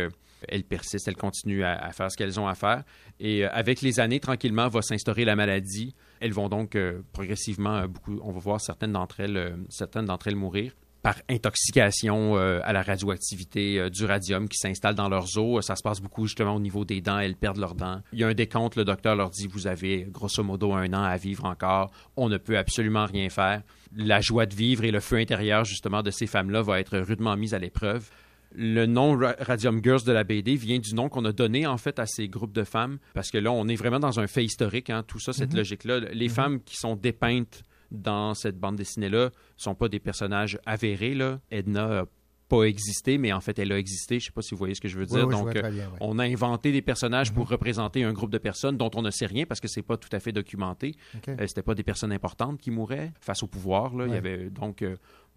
elles 0.48 0.64
persistent, 0.64 1.08
elles 1.08 1.16
continuent 1.16 1.64
à, 1.64 1.92
faire 1.92 2.12
ce 2.12 2.18
qu'elles 2.18 2.40
ont 2.40 2.48
à 2.48 2.56
faire. 2.56 2.84
Et 3.20 3.46
euh, 3.46 3.50
avec 3.52 3.82
les 3.82 4.00
années, 4.00 4.20
tranquillement, 4.20 4.68
va 4.70 4.82
s'instaurer 4.82 5.26
la 5.26 5.36
maladie. 5.36 5.96
Elles 6.20 6.34
vont 6.34 6.50
donc 6.50 6.76
euh, 6.76 7.02
progressivement, 7.14 7.76
euh, 7.78 7.88
beaucoup, 7.88 8.20
on 8.24 8.32
va 8.32 8.40
voir 8.40 8.62
certaines 8.62 8.94
d'entre 8.94 9.20
elles, 9.20 9.58
certaines 9.70 10.06
d'entre 10.06 10.28
elles 10.28 10.36
mourir 10.36 10.74
par 11.02 11.16
intoxication 11.30 12.36
à 12.36 12.74
la 12.74 12.82
radioactivité 12.82 13.90
du 13.90 14.04
radium 14.04 14.50
qui 14.50 14.58
s'installe 14.58 14.96
dans 14.96 15.08
leurs 15.08 15.38
os. 15.38 15.66
Ça 15.66 15.78
se 15.78 15.82
passe 15.82 16.02
beaucoup 16.02 16.26
justement 16.26 16.56
au 16.56 16.60
niveau 16.60 16.84
des 16.84 17.00
dents. 17.00 17.20
Elles 17.20 17.38
perdent 17.38 17.60
leurs 17.60 17.76
dents. 17.76 18.02
Il 18.12 18.20
y 18.20 18.26
a 18.26 18.28
un 18.28 18.34
décompte. 18.34 18.76
Le 18.76 18.84
docteur 18.84 19.16
leur 19.16 19.30
dit 19.30 19.48
vous 19.48 19.68
avez 19.68 20.06
grosso 20.10 20.44
modo 20.44 20.74
un 20.74 20.92
an 20.92 21.04
à 21.04 21.16
vivre 21.16 21.46
encore. 21.46 21.90
On 22.18 22.28
ne 22.28 22.36
peut 22.36 22.58
absolument 22.58 23.06
rien 23.06 23.30
faire. 23.30 23.64
La 23.96 24.20
joie 24.20 24.46
de 24.46 24.54
vivre 24.54 24.84
et 24.84 24.92
le 24.92 25.00
feu 25.00 25.16
intérieur 25.16 25.64
justement 25.64 26.04
de 26.04 26.12
ces 26.12 26.28
femmes-là 26.28 26.64
va 26.64 26.82
être 26.82 26.98
rudement 26.98 27.38
mis 27.38 27.56
à 27.56 27.60
l'épreuve. 27.60 28.10
Le 28.56 28.86
nom 28.86 29.18
Ra- 29.18 29.36
Radium 29.40 29.80
Girls 29.84 30.04
de 30.06 30.12
la 30.12 30.24
BD 30.24 30.56
vient 30.56 30.80
du 30.80 30.96
nom 30.96 31.08
qu'on 31.10 31.24
a 31.26 31.32
donné 31.32 31.68
en 31.68 31.78
fait 31.78 32.00
à 32.00 32.06
ces 32.06 32.28
groupes 32.28 32.54
de 32.54 32.64
femmes 32.64 32.98
parce 33.14 33.30
que 33.30 33.38
là 33.38 33.52
on 33.52 33.68
est 33.68 33.76
vraiment 33.76 34.00
dans 34.00 34.20
un 34.20 34.28
fait 34.28 34.44
historique, 34.44 34.90
hein, 34.90 35.04
tout 35.08 35.20
ça, 35.20 35.34
cette 35.34 35.52
Mhm. 35.52 35.58
logique-là. 35.58 36.00
Les 36.14 36.28
Mhm. 36.28 36.34
femmes 36.34 36.60
qui 36.64 36.76
sont 36.76 36.96
dépeintes 36.96 37.64
dans 37.92 38.34
cette 38.34 38.60
bande 38.60 38.76
dessinée-là 38.76 39.30
sont 39.58 39.76
pas 39.76 39.88
des 39.90 40.00
personnages 40.00 40.60
avérés. 40.66 41.14
Là. 41.16 41.40
Edna 41.52 42.00
a 42.02 42.06
pas 42.48 42.64
existé, 42.64 43.20
mais 43.20 43.32
en 43.32 43.42
fait, 43.42 43.60
elle 43.60 43.72
a 43.72 43.78
existé. 43.78 44.20
Je 44.20 44.26
sais 44.26 44.32
pas 44.32 44.42
si 44.42 44.52
vous 44.56 44.58
voyez 44.58 44.74
ce 44.74 44.82
que 44.82 44.88
je 44.88 44.98
veux 44.98 45.06
dire. 45.06 45.28
oui, 45.28 45.32
Donc, 45.36 45.54
bien, 45.54 45.70
oui. 45.70 45.82
on 46.02 46.18
a 46.18 46.24
inventé 46.24 46.72
des 46.72 46.82
personnages 46.82 47.32
pour 47.32 47.48
représenter 47.48 48.04
un 48.04 48.12
groupe 48.12 48.32
de 48.32 48.40
personnes 48.40 48.76
dont 48.76 48.90
on 48.96 49.04
ne 49.04 49.12
sait 49.12 49.28
rien 49.28 49.46
parce 49.46 49.60
que 49.60 49.68
c'est 49.68 49.84
pas 49.84 49.98
tout 49.98 50.10
à 50.12 50.20
fait 50.20 50.32
documenté. 50.32 50.96
OK. 51.16 51.30
Euh, 51.30 51.46
C'était 51.46 51.62
pas 51.62 51.76
des 51.76 51.84
personnes 51.84 52.12
importantes 52.12 52.60
qui 52.60 52.72
mouraient 52.72 53.12
face 53.22 53.44
au 53.44 53.48
pouvoir. 53.48 53.96
Là. 53.96 54.08
Il 54.08 54.14
y 54.14 54.18
avait 54.18 54.50
donc 54.50 54.82
euh, 54.82 54.96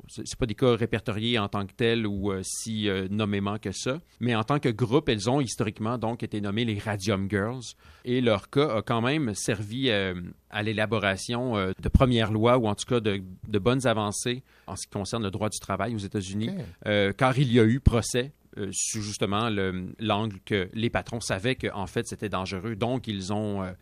c'est 0.08 0.36
pas 0.38 0.46
des 0.46 0.54
cas 0.54 0.74
répertoriés 0.76 1.38
en 1.38 1.48
tant 1.48 1.66
que 1.66 1.72
tels 1.72 2.06
ou 2.06 2.32
euh, 2.32 2.40
si 2.44 2.88
euh, 2.88 3.08
nommément 3.10 3.58
que 3.58 3.72
ça, 3.72 4.00
mais 4.20 4.34
en 4.34 4.44
tant 4.44 4.58
que 4.58 4.68
groupe, 4.68 5.08
elles 5.08 5.28
ont 5.30 5.40
historiquement 5.40 5.98
donc 5.98 6.22
été 6.22 6.40
nommées 6.40 6.64
les 6.64 6.78
Radium 6.78 7.28
Girls. 7.30 7.62
Et 8.04 8.20
leur 8.20 8.50
cas 8.50 8.76
a 8.78 8.82
quand 8.82 9.00
même 9.00 9.34
servi 9.34 9.90
euh, 9.90 10.14
à 10.50 10.62
l'élaboration 10.62 11.54
de 11.56 11.88
premières 11.88 12.30
lois 12.32 12.58
ou 12.58 12.66
en 12.68 12.74
tout 12.74 12.86
cas 12.86 13.00
de, 13.00 13.22
de 13.48 13.58
bonnes 13.58 13.86
avancées 13.86 14.42
en 14.66 14.76
ce 14.76 14.86
qui 14.86 14.92
concerne 14.92 15.22
le 15.22 15.30
droit 15.30 15.48
du 15.48 15.58
travail 15.58 15.94
aux 15.94 15.98
États-Unis, 15.98 16.50
car 17.16 17.38
il 17.38 17.52
y 17.52 17.58
a 17.60 17.64
eu 17.64 17.80
procès 17.80 18.32
euh, 18.58 18.68
sur 18.72 19.00
justement 19.00 19.48
le- 19.48 19.94
l'angle 19.98 20.38
que 20.44 20.68
les 20.74 20.90
patrons 20.90 21.20
savaient 21.20 21.54
qu'en 21.54 21.86
fait 21.86 22.06
c'était 22.06 22.28
dangereux, 22.28 22.76
donc 22.76 23.08
ils 23.08 23.32
ont 23.32 23.62
euh, 23.62 23.72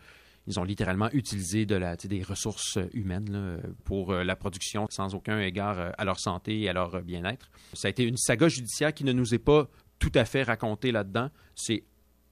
ils 0.50 0.60
ont 0.60 0.64
littéralement 0.64 1.08
utilisé 1.12 1.64
de 1.66 1.74
la, 1.76 1.96
des 1.96 2.22
ressources 2.22 2.76
euh, 2.76 2.88
humaines 2.92 3.30
là, 3.32 3.56
pour 3.84 4.12
euh, 4.12 4.24
la 4.24 4.36
production 4.36 4.86
sans 4.90 5.14
aucun 5.14 5.40
égard 5.40 5.78
euh, 5.78 5.90
à 5.96 6.04
leur 6.04 6.18
santé 6.20 6.60
et 6.60 6.68
à 6.68 6.72
leur 6.72 7.00
bien-être. 7.02 7.50
Ça 7.72 7.88
a 7.88 7.90
été 7.90 8.04
une 8.04 8.16
saga 8.16 8.48
judiciaire 8.48 8.92
qui 8.92 9.04
ne 9.04 9.12
nous 9.12 9.34
est 9.34 9.38
pas 9.38 9.68
tout 9.98 10.12
à 10.14 10.24
fait 10.24 10.42
racontée 10.42 10.92
là-dedans. 10.92 11.30
C'est 11.54 11.84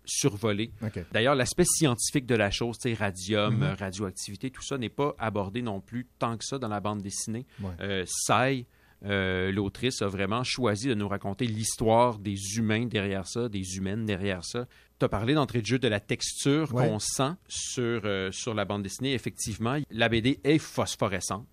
survolé. 0.05 0.73
D'ailleurs, 1.13 1.35
l'aspect 1.35 1.65
scientifique 1.67 2.27
de 2.27 2.35
la 2.35 2.51
chose, 2.51 2.77
sais, 2.81 2.95
radium, 2.95 3.57
Mhm. 3.59 3.77
radioactivité, 3.79 4.51
tout 4.51 4.63
ça 4.63 4.79
n'est 4.79 4.89
pas 4.89 5.15
abordé 5.19 5.61
non 5.63 5.81
plus 5.81 6.07
tant 6.19 6.37
que 6.39 6.45
ça 6.45 6.59
dans 6.59 6.69
la 6.69 6.81
bande 6.81 7.03
dessinée. 7.03 7.47
Ouais. 7.61 7.71
Euh, 7.81 8.05
Sai, 8.07 8.65
euh, 9.05 9.53
l'autrice, 9.53 10.01
a 10.03 10.09
vraiment 10.09 10.43
choisi 10.45 10.89
de 10.89 10.95
nous 10.95 11.09
raconter 11.09 11.47
l'histoire 11.47 12.19
des 12.19 12.57
humains 12.57 12.87
derrière 12.87 13.27
ça, 13.29 13.49
des 13.51 13.77
humaines 13.77 14.07
derrière 14.07 14.45
ça. 14.45 14.67
Tu 14.99 15.05
as 15.05 15.09
parlé 15.09 15.35
d'entrée 15.35 15.61
de 15.61 15.67
jeu 15.67 15.79
de 15.79 15.89
la 15.89 16.01
texture 16.01 16.75
Ouais. 16.75 16.89
qu'on 16.89 16.99
sent 16.99 17.31
sur, 17.49 18.01
euh, 18.05 18.31
sur 18.33 18.55
la 18.55 18.65
bande 18.65 18.83
dessinée. 18.83 19.15
Effectivement, 19.15 19.79
la 19.91 20.09
BD 20.09 20.41
est 20.45 20.59
phosphorescente. 20.59 21.47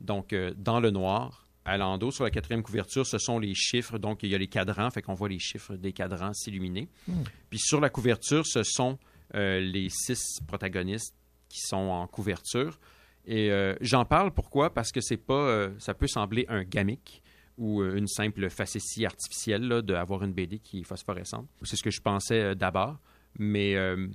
Donc, 0.00 0.32
euh, 0.32 0.52
dans 0.56 0.78
le 0.80 0.90
noir, 0.90 1.48
à 1.64 1.76
l'endos, 1.76 2.12
sur 2.12 2.22
la 2.24 2.30
quatrième 2.30 2.62
couverture, 2.62 3.04
ce 3.04 3.18
sont 3.18 3.40
les 3.40 3.54
chiffres. 3.54 3.98
Donc, 3.98 4.22
il 4.22 4.30
y 4.30 4.34
a 4.34 4.38
les 4.38 4.46
cadrans, 4.46 4.90
fait 4.90 5.02
qu'on 5.02 5.14
voit 5.14 5.28
les 5.28 5.40
chiffres 5.40 5.74
des 5.74 5.92
cadrans 5.92 6.32
s'illuminer. 6.32 6.88
Hmm. 7.08 7.24
Puis 7.50 7.58
sur 7.58 7.80
la 7.80 7.90
couverture, 7.90 8.46
ce 8.46 8.62
sont 8.62 8.98
euh, 9.34 9.58
les 9.60 9.88
six 9.90 10.38
protagonistes 10.46 11.14
qui 11.48 11.60
sont 11.60 11.76
en 11.76 12.06
couverture. 12.06 12.78
Et 13.26 13.50
euh, 13.50 13.74
j'en 13.80 14.04
parle 14.04 14.32
pourquoi? 14.32 14.72
Parce 14.72 14.92
que 14.92 15.00
c'est 15.00 15.16
pas, 15.16 15.34
euh, 15.34 15.70
ça 15.78 15.94
peut 15.94 16.06
sembler 16.06 16.46
un 16.48 16.62
gamique 16.62 17.20
ou 17.58 17.80
euh, 17.80 17.96
une 17.96 18.08
simple 18.08 18.50
facétie 18.50 19.06
artificielle 19.06 19.82
d'avoir 19.82 20.22
une 20.22 20.32
BD 20.32 20.58
qui 20.58 20.80
est 20.80 20.84
phosphorescente. 20.84 21.48
C'est 21.62 21.76
ce 21.76 21.82
que 21.82 21.90
je 21.90 22.00
pensais 22.00 22.40
euh, 22.40 22.54
d'abord, 22.54 22.98
mais 23.38 23.76
euh, 23.76 24.08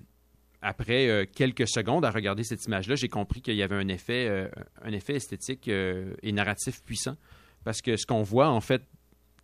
après 0.61 1.09
euh, 1.09 1.25
quelques 1.25 1.67
secondes 1.67 2.05
à 2.05 2.11
regarder 2.11 2.43
cette 2.43 2.63
image-là, 2.65 2.95
j'ai 2.95 3.09
compris 3.09 3.41
qu'il 3.41 3.55
y 3.55 3.63
avait 3.63 3.75
un 3.75 3.87
effet, 3.87 4.27
euh, 4.29 4.47
un 4.83 4.91
effet 4.91 5.15
esthétique 5.15 5.67
euh, 5.67 6.13
et 6.21 6.31
narratif 6.31 6.83
puissant. 6.83 7.15
Parce 7.63 7.81
que 7.81 7.97
ce 7.97 8.05
qu'on 8.05 8.23
voit, 8.23 8.49
en 8.49 8.61
fait, 8.61 8.83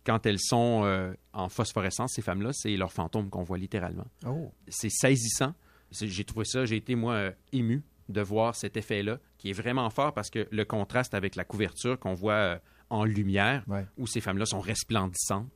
quand 0.04 0.26
elles 0.26 0.40
sont 0.40 1.14
en 1.32 1.48
phosphorescence, 1.48 2.14
ces 2.14 2.22
femmes-là, 2.22 2.50
c'est 2.52 2.76
leurs 2.76 2.92
fantômes 2.92 3.30
qu'on 3.30 3.44
voit 3.44 3.58
littéralement. 3.58 4.06
Oh. 4.26 4.50
C'est 4.66 4.90
saisissant. 4.90 5.54
J'ai 5.92 6.24
trouvé 6.24 6.44
ça, 6.44 6.64
j'ai 6.64 6.76
été, 6.76 6.96
moi, 6.96 7.30
ému 7.52 7.82
de 8.08 8.20
voir 8.20 8.56
cet 8.56 8.76
effet-là, 8.76 9.20
qui 9.36 9.50
est 9.50 9.52
vraiment 9.52 9.88
fort 9.90 10.14
parce 10.14 10.30
que 10.30 10.48
le 10.50 10.64
contraste 10.64 11.14
avec 11.14 11.36
la 11.36 11.44
couverture 11.44 11.98
qu'on 11.98 12.14
voit 12.14 12.58
en 12.90 13.04
lumière, 13.04 13.64
où 13.96 14.06
ces 14.06 14.20
femmes-là 14.20 14.46
sont 14.46 14.60
resplendissantes. 14.60 15.50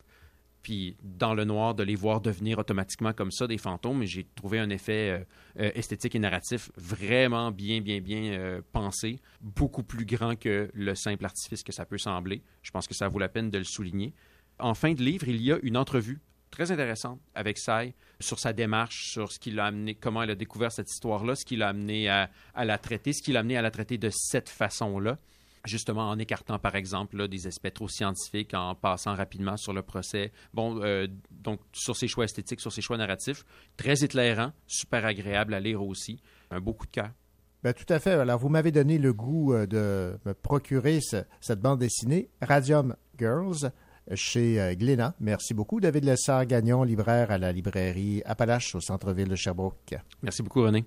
Puis 0.63 0.97
dans 1.03 1.35
le 1.35 1.45
noir, 1.45 1.75
de 1.75 1.83
les 1.83 1.97
voir 1.97 2.21
devenir 2.21 2.59
automatiquement 2.59 3.13
comme 3.13 3.33
ça 3.33 3.47
des 3.47 3.59
fantômes, 3.59 4.05
j'ai 4.05 4.25
trouvé 4.35 4.61
un 4.61 4.71
effet 4.71 5.11
euh, 5.11 5.25
euh, 5.61 5.71
esthétique 5.75 6.15
et 6.15 6.21
narratif 6.21 6.71
vraiment 6.77 7.51
bien, 7.51 7.81
bien, 7.81 8.01
bien 8.01 8.33
euh, 8.33 8.63
pensé, 8.73 9.19
beaucoup 9.41 9.83
plus 9.83 10.05
grand 10.05 10.37
que 10.37 10.71
le 10.73 10.95
simple 10.95 11.25
artifice 11.25 11.65
que 11.65 11.73
ça 11.73 11.85
peut 11.85 11.99
sembler. 11.99 12.43
Je 12.63 12.71
pense 12.71 12.87
que 12.87 12.95
ça 12.95 13.09
vaut 13.09 13.19
la 13.19 13.29
peine 13.29 13.51
de 13.51 13.59
le 13.59 13.65
souligner. 13.65 14.15
En 14.61 14.75
fin 14.75 14.93
de 14.93 15.03
livre, 15.03 15.27
il 15.27 15.43
y 15.43 15.51
a 15.51 15.59
une 15.63 15.77
entrevue 15.77 16.21
très 16.53 16.71
intéressante 16.71 17.21
avec 17.35 17.59
Sai 17.59 17.95
sur 18.21 18.39
sa 18.39 18.53
démarche, 18.53 19.11
sur 19.11 19.33
ce 19.33 19.41
qui 19.41 19.51
l'a 19.51 19.67
amené, 19.67 19.97
comment 19.97 20.23
elle 20.23 20.31
a 20.31 20.35
découvert 20.37 20.71
cette 20.71 20.91
histoire-là, 20.91 21.35
ce 21.35 21.45
qui 21.45 21.57
l'a 21.57 21.69
amené 21.69 22.09
à, 22.09 22.31
à, 22.55 22.65
la 22.65 22.79
traiter, 22.79 23.13
ce 23.13 23.23
qui 23.23 23.33
l'a 23.33 23.41
amené 23.41 23.57
à 23.57 23.63
la 23.63 23.73
traiter 23.73 23.99
de 23.99 24.11
cette 24.13 24.49
façon-là 24.49 25.19
justement 25.65 26.11
en 26.11 26.19
écartant 26.19 26.59
par 26.59 26.75
exemple 26.77 27.29
des 27.29 27.47
aspects 27.47 27.73
trop 27.73 27.89
scientifiques, 27.89 28.55
en 28.55 28.75
passant 28.75 29.15
rapidement 29.15 29.57
sur 29.57 29.73
le 29.73 29.83
procès. 29.83 30.33
Bon, 30.55 30.83
euh, 30.83 31.07
donc 31.31 31.61
sur 31.73 31.97
ses 31.97 32.09
choix 32.09 32.25
esthétiques, 32.25 32.61
sur 32.61 32.73
ses 32.73 32.83
choix 32.83 32.97
narratifs, 32.97 33.45
très 33.77 34.05
éclairant, 34.05 34.53
super 34.67 35.05
agréable 35.05 35.55
à 35.55 35.61
lire 35.61 35.83
aussi, 35.83 36.21
un 36.51 36.61
beau 36.61 36.73
coup 36.73 36.87
de 36.87 36.93
cœur. 36.93 37.11
Bien, 37.63 37.73
tout 37.73 37.91
à 37.91 38.01
fait. 38.01 38.13
Alors, 38.13 38.41
vous 38.41 38.49
m'avez 38.49 38.73
donné 38.73 38.99
le 38.99 39.13
goût 39.13 39.53
euh, 39.53 39.67
de 39.67 40.19
me 40.25 40.35
procurer 40.35 40.99
cette 41.01 41.61
bande 41.61 41.79
dessinée, 41.79 42.29
Radium 42.41 42.97
Girls, 43.17 43.71
chez 44.15 44.61
euh, 44.61 44.75
Glénat. 44.75 45.15
Merci 45.21 45.55
beaucoup, 45.55 45.81
David 45.81 46.05
Lessard-Gagnon, 46.05 46.83
libraire 46.83 47.31
à 47.31 47.39
la 47.39 47.53
librairie 47.53 48.23
Appalaches 48.25 48.75
au 48.75 48.81
centre-ville 48.81 49.29
de 49.29 49.37
Sherbrooke. 49.37 49.95
Merci 50.23 50.43
beaucoup, 50.43 50.63
René. 50.63 50.85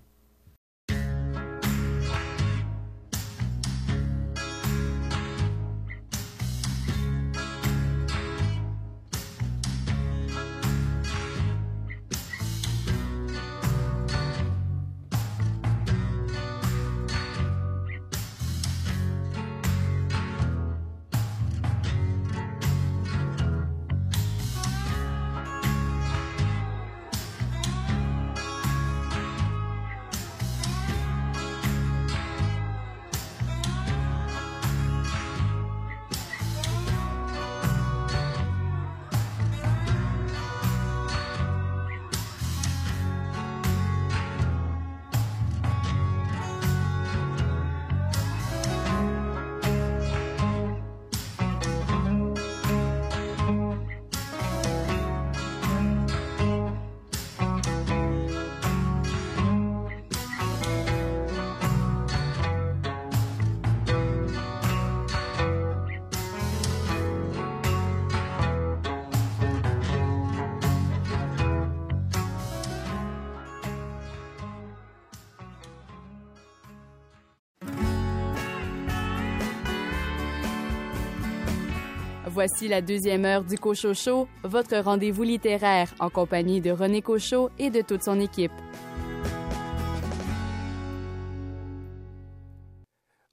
Voici 82.48 82.68
la 82.68 82.82
deuxième 82.82 83.26
heure 83.26 83.44
du 83.44 83.58
Cochot 83.58 83.96
Show, 83.96 84.28
votre 84.44 84.78
rendez-vous 84.78 85.24
littéraire 85.24 85.92
en 86.00 86.12
compagnie 86.12 86.62
de 86.62 86.70
René 86.70 87.02
Cochot 87.02 87.50
et 87.58 87.72
de 87.72 87.82
toute 87.82 88.04
son 88.04 88.20
équipe. 88.20 88.52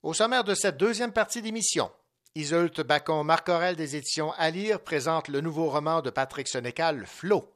Au 0.02 0.14
sommaire 0.14 0.44
de 0.44 0.54
cette 0.54 0.78
deuxième 0.78 1.12
partie 1.12 1.42
d'émission, 1.42 1.90
Isolte 2.36 2.80
Bacon-Marcorel 2.80 3.76
des 3.76 3.96
éditions 3.96 4.32
À 4.38 4.48
lire 4.48 4.80
présente 4.80 5.28
le 5.28 5.42
nouveau 5.42 5.68
roman 5.68 6.00
de 6.00 6.08
Patrick 6.08 6.48
Sénécal, 6.48 7.04
Flot. 7.06 7.52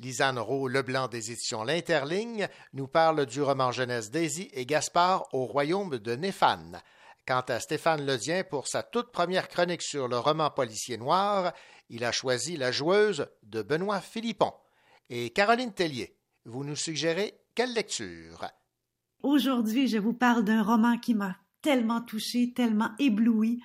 Lisanne 0.00 0.40
Rowe 0.40 0.68
Leblanc 0.68 1.06
des 1.06 1.30
éditions 1.30 1.62
L'Interligne 1.62 2.48
nous 2.72 2.88
parle 2.88 3.24
du 3.24 3.40
roman 3.40 3.70
jeunesse 3.70 4.10
Daisy 4.10 4.50
et 4.52 4.66
Gaspard 4.66 5.32
au 5.32 5.44
royaume 5.44 5.98
de 5.98 6.16
Néphane. 6.16 6.82
Quant 7.28 7.44
à 7.48 7.60
Stéphane 7.60 8.06
Ledien, 8.06 8.42
pour 8.42 8.68
sa 8.68 8.82
toute 8.82 9.12
première 9.12 9.48
chronique 9.48 9.82
sur 9.82 10.08
le 10.08 10.18
roman 10.18 10.48
policier 10.48 10.96
noir, 10.96 11.52
il 11.90 12.02
a 12.02 12.10
choisi 12.10 12.56
La 12.56 12.72
joueuse 12.72 13.26
de 13.42 13.60
Benoît 13.60 14.00
Philippon. 14.00 14.50
Et 15.10 15.28
Caroline 15.28 15.74
Tellier, 15.74 16.16
vous 16.46 16.64
nous 16.64 16.74
suggérez 16.74 17.38
quelle 17.54 17.74
lecture? 17.74 18.46
Aujourd'hui, 19.22 19.88
je 19.88 19.98
vous 19.98 20.14
parle 20.14 20.42
d'un 20.42 20.62
roman 20.62 20.96
qui 20.96 21.14
m'a 21.14 21.36
tellement 21.60 22.00
touché, 22.00 22.54
tellement 22.54 22.92
ébloui 22.98 23.62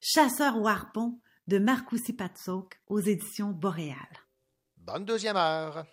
Chasseur 0.00 0.56
au 0.56 0.68
harpon 0.68 1.18
de 1.48 1.58
Marcoussi 1.58 2.12
Patsouk 2.12 2.80
aux 2.86 3.00
éditions 3.00 3.50
Boréal. 3.50 3.96
Bonne 4.76 5.04
deuxième 5.04 5.36
heure. 5.36 5.84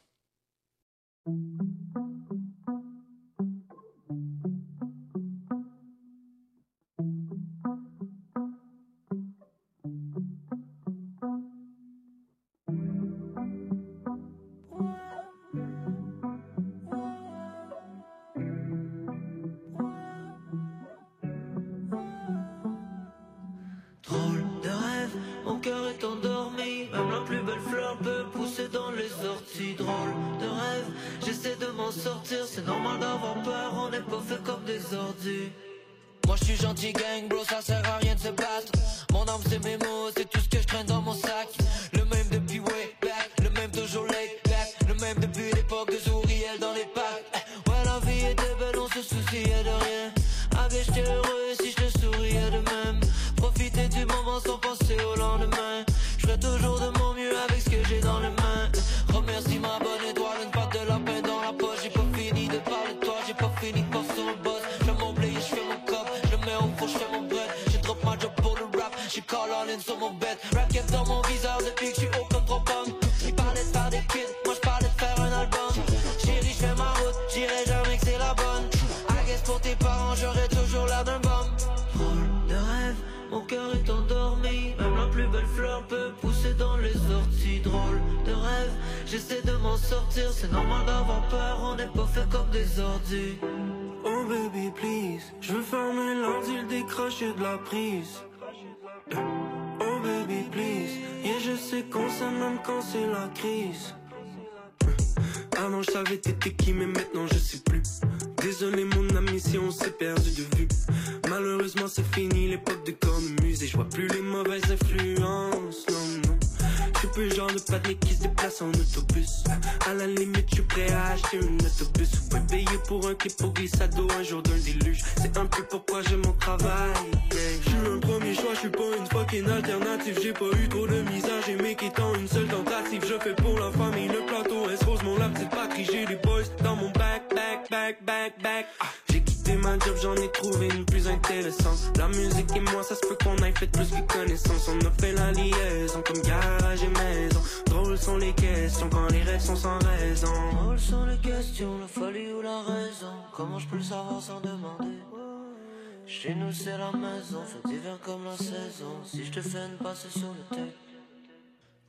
Comme 158.07 158.23
la 158.23 158.37
saison. 158.37 158.95
Si 159.03 159.25
je 159.25 159.31
te 159.33 159.41
fais 159.41 159.57
une 159.57 159.77
passe 159.83 160.07
sur 160.09 160.29
le. 160.29 160.57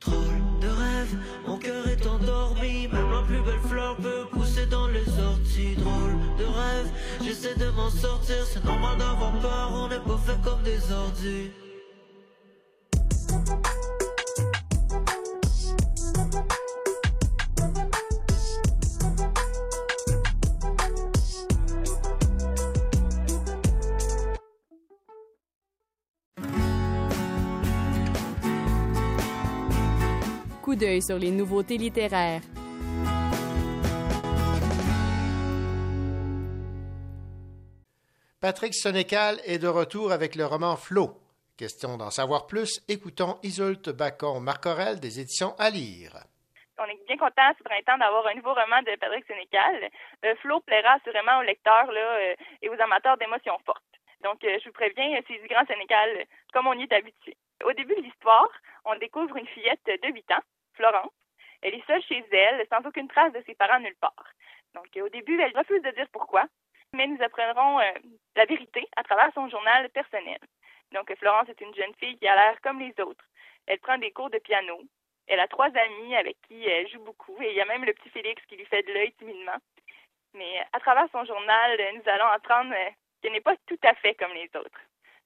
Drôle 0.01 0.59
de 0.61 0.67
rêve, 0.67 1.17
mon 1.47 1.57
cœur 1.57 1.87
est 1.87 2.05
endormi. 2.05 2.89
Même 2.89 3.11
la 3.11 3.21
plus 3.21 3.41
belle 3.41 3.61
fleur 3.69 3.95
peut 3.95 4.25
pousser 4.29 4.65
dans 4.65 4.87
les 4.87 5.07
orties. 5.07 5.75
Drôle 5.77 6.17
de 6.37 6.43
rêve, 6.43 6.89
j'essaie 7.23 7.55
de 7.55 7.69
m'en 7.71 7.89
sortir. 7.89 8.45
C'est 8.51 8.63
normal 8.65 8.97
d'avoir 8.97 9.31
peur, 9.39 9.71
on 9.73 9.87
n'est 9.87 10.05
pas 10.11 10.17
fait 10.17 10.41
comme 10.43 10.61
des 10.63 10.91
ordis. 10.91 11.51
D'œil 30.79 31.01
sur 31.01 31.19
les 31.19 31.29
nouveautés 31.29 31.77
littéraires. 31.77 32.41
Patrick 38.41 38.73
Sénécal 38.73 39.35
est 39.45 39.59
de 39.59 39.67
retour 39.67 40.13
avec 40.13 40.35
le 40.35 40.45
roman 40.45 40.77
Flo. 40.77 41.19
Question 41.57 41.97
d'en 41.97 42.09
savoir 42.09 42.47
plus, 42.47 42.79
écoutons 42.87 43.37
Isolte 43.43 43.89
Bacon-Marcorel 43.89 45.01
des 45.01 45.19
éditions 45.19 45.53
à 45.59 45.69
lire. 45.69 46.15
On 46.79 46.85
est 46.85 47.05
bien 47.05 47.17
content 47.17 47.51
ce 47.57 47.63
printemps 47.63 47.97
d'avoir 47.97 48.25
un 48.27 48.35
nouveau 48.35 48.53
roman 48.53 48.81
de 48.83 48.95
Patrick 48.95 49.25
Sénécal. 49.27 49.89
Euh, 50.23 50.35
Flo 50.41 50.61
plaira 50.61 50.93
assurément 50.93 51.39
aux 51.39 51.43
lecteurs 51.43 51.91
là, 51.91 51.99
euh, 51.99 52.35
et 52.61 52.69
aux 52.69 52.79
amateurs 52.79 53.17
d'émotions 53.17 53.59
fortes. 53.65 53.83
Donc, 54.23 54.41
euh, 54.45 54.57
je 54.63 54.69
vous 54.69 54.73
préviens, 54.73 55.19
c'est 55.27 55.41
du 55.41 55.47
grand 55.49 55.65
Sénécal 55.67 56.23
comme 56.53 56.67
on 56.67 56.79
y 56.79 56.83
est 56.83 56.93
habitué. 56.93 57.35
Au 57.65 57.73
début 57.73 57.95
de 57.95 58.01
l'histoire, 58.01 58.49
on 58.85 58.95
découvre 58.95 59.35
une 59.35 59.47
fillette 59.47 59.83
de 59.85 60.07
8 60.07 60.31
ans, 60.31 60.43
Florence. 60.79 61.11
Elle 61.61 61.75
est 61.75 61.85
seule 61.85 62.01
chez 62.03 62.23
elle, 62.31 62.65
sans 62.69 62.87
aucune 62.87 63.09
trace 63.09 63.33
de 63.33 63.43
ses 63.45 63.53
parents 63.53 63.79
nulle 63.79 63.99
part. 63.99 64.25
Donc, 64.73 64.87
au 64.95 65.09
début, 65.09 65.39
elle 65.41 65.57
refuse 65.57 65.81
de 65.81 65.91
dire 65.91 66.07
pourquoi, 66.13 66.45
mais 66.93 67.05
nous 67.05 67.21
apprendrons 67.21 67.79
euh, 67.79 67.91
la 68.35 68.45
vérité 68.45 68.87
à 68.95 69.03
travers 69.03 69.31
son 69.33 69.49
journal 69.49 69.89
personnel. 69.89 70.39
Donc, 70.93 71.13
Florence 71.17 71.49
est 71.49 71.61
une 71.61 71.75
jeune 71.75 71.93
fille 71.95 72.17
qui 72.17 72.27
a 72.27 72.35
l'air 72.35 72.61
comme 72.61 72.79
les 72.79 72.93
autres. 73.01 73.25
Elle 73.67 73.79
prend 73.79 73.97
des 73.97 74.11
cours 74.11 74.29
de 74.29 74.39
piano. 74.39 74.81
Elle 75.27 75.41
a 75.41 75.47
trois 75.47 75.67
amis 75.67 76.15
avec 76.15 76.37
qui 76.47 76.65
elle 76.65 76.87
joue 76.87 77.03
beaucoup, 77.03 77.35
et 77.41 77.49
il 77.49 77.55
y 77.55 77.61
a 77.61 77.65
même 77.65 77.85
le 77.85 77.93
petit 77.93 78.09
Félix 78.09 78.41
qui 78.45 78.55
lui 78.55 78.65
fait 78.65 78.83
de 78.83 78.93
l'œil 78.93 79.11
timidement. 79.13 79.59
Mais 80.33 80.63
à 80.71 80.79
travers 80.79 81.07
son 81.11 81.25
journal, 81.25 81.77
nous 81.95 82.09
allons 82.09 82.27
apprendre 82.27 82.73
euh, 82.73 82.89
qu'elle 83.21 83.33
n'est 83.33 83.41
pas 83.41 83.57
tout 83.67 83.79
à 83.83 83.93
fait 83.95 84.15
comme 84.15 84.33
les 84.33 84.49
autres. 84.55 84.79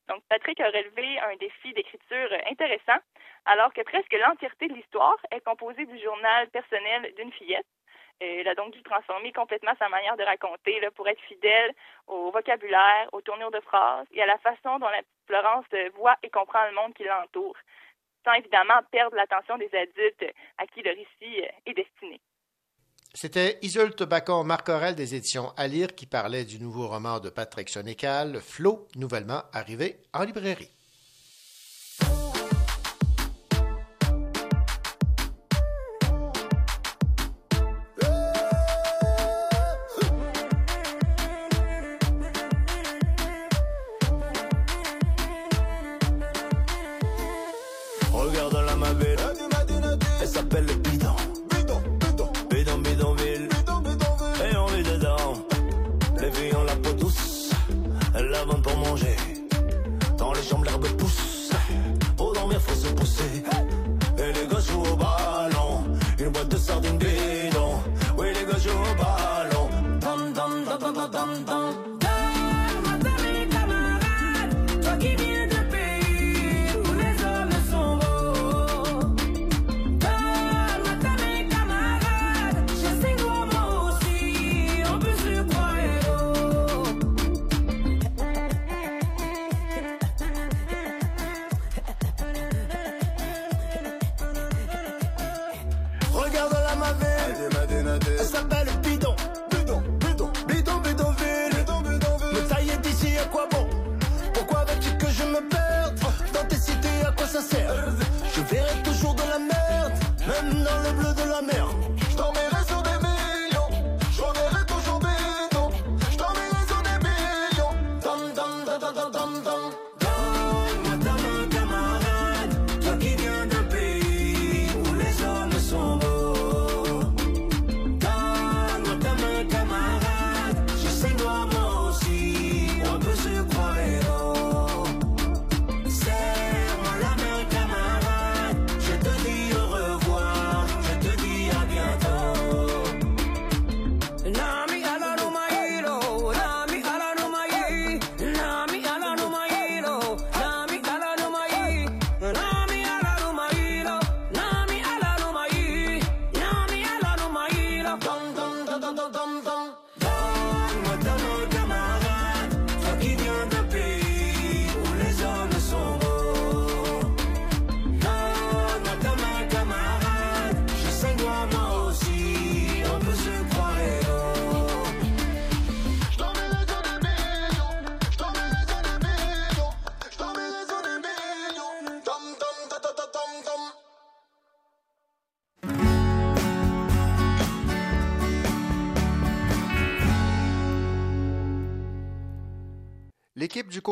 Donc, 0.09 0.21
Patrick 0.29 0.59
a 0.59 0.67
relevé 0.67 1.19
un 1.19 1.35
défi 1.37 1.73
d'écriture 1.73 2.29
intéressant, 2.49 2.99
alors 3.45 3.73
que 3.73 3.81
presque 3.81 4.13
l'entièreté 4.13 4.67
de 4.67 4.73
l'histoire 4.73 5.17
est 5.31 5.41
composée 5.41 5.85
du 5.85 5.97
journal 5.99 6.49
personnel 6.49 7.13
d'une 7.15 7.31
fillette. 7.31 7.65
Elle 8.19 8.47
a 8.47 8.55
donc 8.55 8.71
dû 8.71 8.81
transformer 8.83 9.31
complètement 9.31 9.73
sa 9.79 9.89
manière 9.89 10.15
de 10.15 10.23
raconter 10.23 10.79
pour 10.95 11.07
être 11.07 11.21
fidèle 11.21 11.73
au 12.07 12.31
vocabulaire, 12.31 13.09
aux 13.11 13.21
tournures 13.21 13.51
de 13.51 13.59
phrases 13.61 14.07
et 14.11 14.21
à 14.21 14.25
la 14.25 14.37
façon 14.37 14.79
dont 14.79 14.89
la 14.89 15.01
Florence 15.27 15.65
voit 15.95 16.15
et 16.21 16.29
comprend 16.29 16.65
le 16.67 16.73
monde 16.73 16.93
qui 16.93 17.03
l'entoure, 17.03 17.57
sans 18.23 18.33
évidemment 18.33 18.79
perdre 18.91 19.15
l'attention 19.15 19.57
des 19.57 19.73
adultes 19.75 20.25
à 20.57 20.67
qui 20.67 20.81
le 20.83 20.91
récit 20.91 21.43
est 21.65 21.73
destiné. 21.73 22.21
C'était 23.15 23.59
Isolte 23.61 24.01
Bacon-Marcorel 24.01 24.95
des 24.95 25.13
éditions 25.13 25.53
à 25.55 25.67
lire 25.67 25.93
qui 25.93 26.07
parlait 26.07 26.45
du 26.45 26.59
nouveau 26.59 26.87
roman 26.87 27.19
de 27.19 27.29
Patrick 27.29 27.69
Sénécal, 27.69 28.41
Flo, 28.41 28.87
nouvellement 28.95 29.43
arrivé 29.53 29.99
en 30.13 30.23
librairie. 30.23 30.71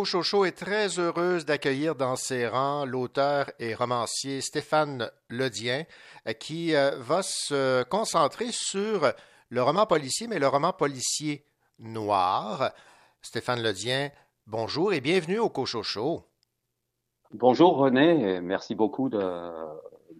Cochocho 0.02 0.46
est 0.46 0.58
très 0.58 0.98
heureuse 0.98 1.46
d'accueillir 1.46 1.94
dans 1.94 2.16
ses 2.16 2.48
rangs 2.48 2.86
l'auteur 2.86 3.52
et 3.60 3.76
romancier 3.76 4.42
Stéphane 4.42 5.12
Ledien, 5.30 5.84
qui 6.40 6.74
euh, 6.74 6.98
va 6.98 7.22
se 7.22 7.84
concentrer 7.84 8.48
sur 8.50 9.14
le 9.50 9.62
roman 9.62 9.86
policier, 9.86 10.26
mais 10.26 10.40
le 10.40 10.48
roman 10.48 10.74
policier 10.74 11.46
noir. 11.78 12.72
Stéphane 13.22 13.62
Ledien, 13.62 14.10
bonjour 14.48 14.92
et 14.92 15.02
bienvenue 15.02 15.38
au 15.38 15.50
Cochocho. 15.50 16.24
Bonjour 17.36 17.78
René, 17.78 18.42
merci 18.42 18.74
beaucoup 18.74 19.08
de, 19.08 19.22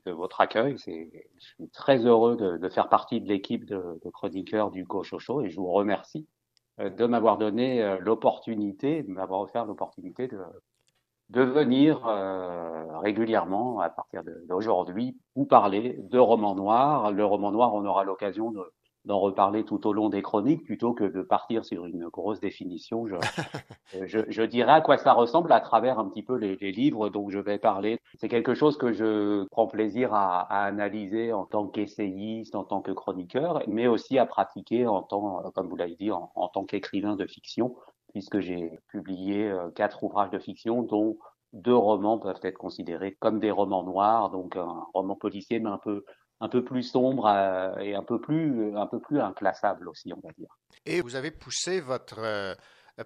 votre 0.06 0.42
accueil. 0.42 0.78
Je 0.78 1.10
suis 1.40 1.70
très 1.74 2.06
heureux 2.06 2.38
de, 2.38 2.70
faire 2.70 2.88
partie 2.88 3.20
de 3.20 3.28
l'équipe 3.28 3.66
de, 3.66 4.00
chroniqueurs 4.14 4.70
du 4.70 4.86
Cochocho 4.86 5.42
et 5.42 5.50
je 5.50 5.56
vous 5.56 5.72
remercie 5.72 6.28
euh, 6.28 6.41
de 6.90 7.06
m'avoir 7.06 7.38
donné 7.38 7.82
euh, 7.82 7.98
l'opportunité, 8.00 9.04
de 9.04 9.12
m'avoir 9.12 9.42
offert 9.42 9.66
l'opportunité 9.66 10.28
de, 10.28 11.42
venir 11.42 12.06
euh, 12.08 13.00
régulièrement 13.00 13.80
à 13.80 13.90
partir 13.90 14.22
d'aujourd'hui 14.48 15.18
vous 15.36 15.46
parler 15.46 15.98
de 16.10 16.20
romans 16.20 16.56
noirs. 16.56 17.12
Le 17.12 17.24
roman 17.24 17.52
noir, 17.52 17.74
on 17.74 17.86
aura 17.86 18.04
l'occasion 18.04 18.52
de, 18.52 18.62
d'en 19.06 19.20
reparler 19.20 19.64
tout 19.64 19.88
au 19.88 19.94
long 19.94 20.10
des 20.10 20.22
chroniques 20.22 20.64
plutôt 20.64 20.94
que 20.94 21.04
de 21.04 21.22
partir 21.22 21.66
sur 21.66 21.86
une 21.86 22.08
grosse 22.08 22.40
définition. 22.40 23.08
Je, 23.08 23.16
je, 24.06 24.20
je, 24.28 24.44
dirais 24.44 24.74
à 24.74 24.82
quoi 24.82 24.98
ça 24.98 25.14
ressemble 25.14 25.52
à 25.52 25.60
travers 25.60 26.00
un 26.00 26.08
petit 26.08 26.24
peu 26.24 26.36
les, 26.36 26.56
les 26.58 26.72
livres 26.72 27.10
dont 27.10 27.30
je 27.30 27.40
vais 27.40 27.58
parler. 27.58 28.00
C'est 28.20 28.30
quelque 28.30 28.54
chose 28.54 28.78
que 28.78 28.92
je 28.92 29.46
prends 29.50 29.68
plaisir 29.68 30.14
à, 30.14 30.42
à 30.42 30.66
analyser 30.66 31.34
en 31.34 31.46
tant 31.46 31.68
qu'essayiste, 31.68 32.56
en 32.56 32.64
tant 32.64 32.82
que 32.82 32.92
chroniqueur, 32.92 33.64
mais 33.68 33.88
aussi 33.88 34.20
à 34.20 34.26
pratiquer 34.26 34.86
en 34.86 35.02
tant, 35.02 35.44
comme 35.56 35.68
vous 35.68 35.76
l'avez 35.76 35.96
dit, 35.96 36.12
en, 36.12 36.32
en 36.36 36.48
tant 36.48 36.64
qu'écrivain 36.64 37.16
de 37.16 37.26
fiction, 37.26 37.76
puisque 38.12 38.40
j'ai 38.40 38.80
publié 38.88 39.50
euh, 39.50 39.70
quatre 39.72 40.04
ouvrages 40.04 40.32
de 40.32 40.40
fiction 40.40 40.84
dont 40.84 41.18
deux 41.54 41.76
romans 41.76 42.18
peuvent 42.18 42.40
être 42.44 42.58
considérés 42.58 43.18
comme 43.20 43.40
des 43.40 43.52
romans 43.52 43.84
noirs, 43.84 44.30
donc 44.30 44.56
un 44.56 44.86
roman 44.94 45.16
policier, 45.16 45.60
mais 45.60 45.70
un 45.70 45.78
peu 45.78 46.06
un 46.42 46.50
peu 46.50 46.64
plus 46.64 46.84
sombre 46.84 47.28
euh, 47.28 47.78
et 47.78 47.96
un 47.96 48.04
peu 48.04 48.20
plus, 48.20 48.76
un 48.76 48.88
peu 48.88 49.00
plus 49.00 49.22
inclassable 49.22 49.88
aussi, 49.88 50.12
on 50.12 50.20
va 50.28 50.34
dire. 50.34 50.50
Et 50.86 51.02
vous 51.02 51.16
avez 51.16 51.32
poussé 51.32 51.80
votre 51.80 52.20
euh, 52.20 52.56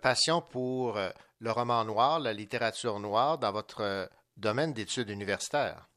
passion 0.01 0.41
pour 0.41 0.97
euh, 0.97 1.09
le 1.39 1.51
roman 1.51 1.83
noir, 1.83 2.19
la 2.19 2.33
littérature 2.33 2.99
noire, 2.99 3.37
dans 3.37 3.51
votre 3.51 4.09
domaine 4.37 4.73
d'études 4.73 5.09
universitaires? 5.09 5.89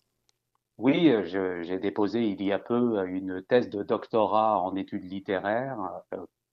Oui, 0.78 1.12
j'ai 1.24 1.78
déposé 1.78 2.22
il 2.22 2.40
y 2.40 2.52
a 2.52 2.58
peu 2.60 3.04
une 3.08 3.42
thèse 3.42 3.68
de 3.68 3.82
doctorat 3.82 4.60
en 4.60 4.76
études 4.76 5.10
littéraires, 5.10 5.76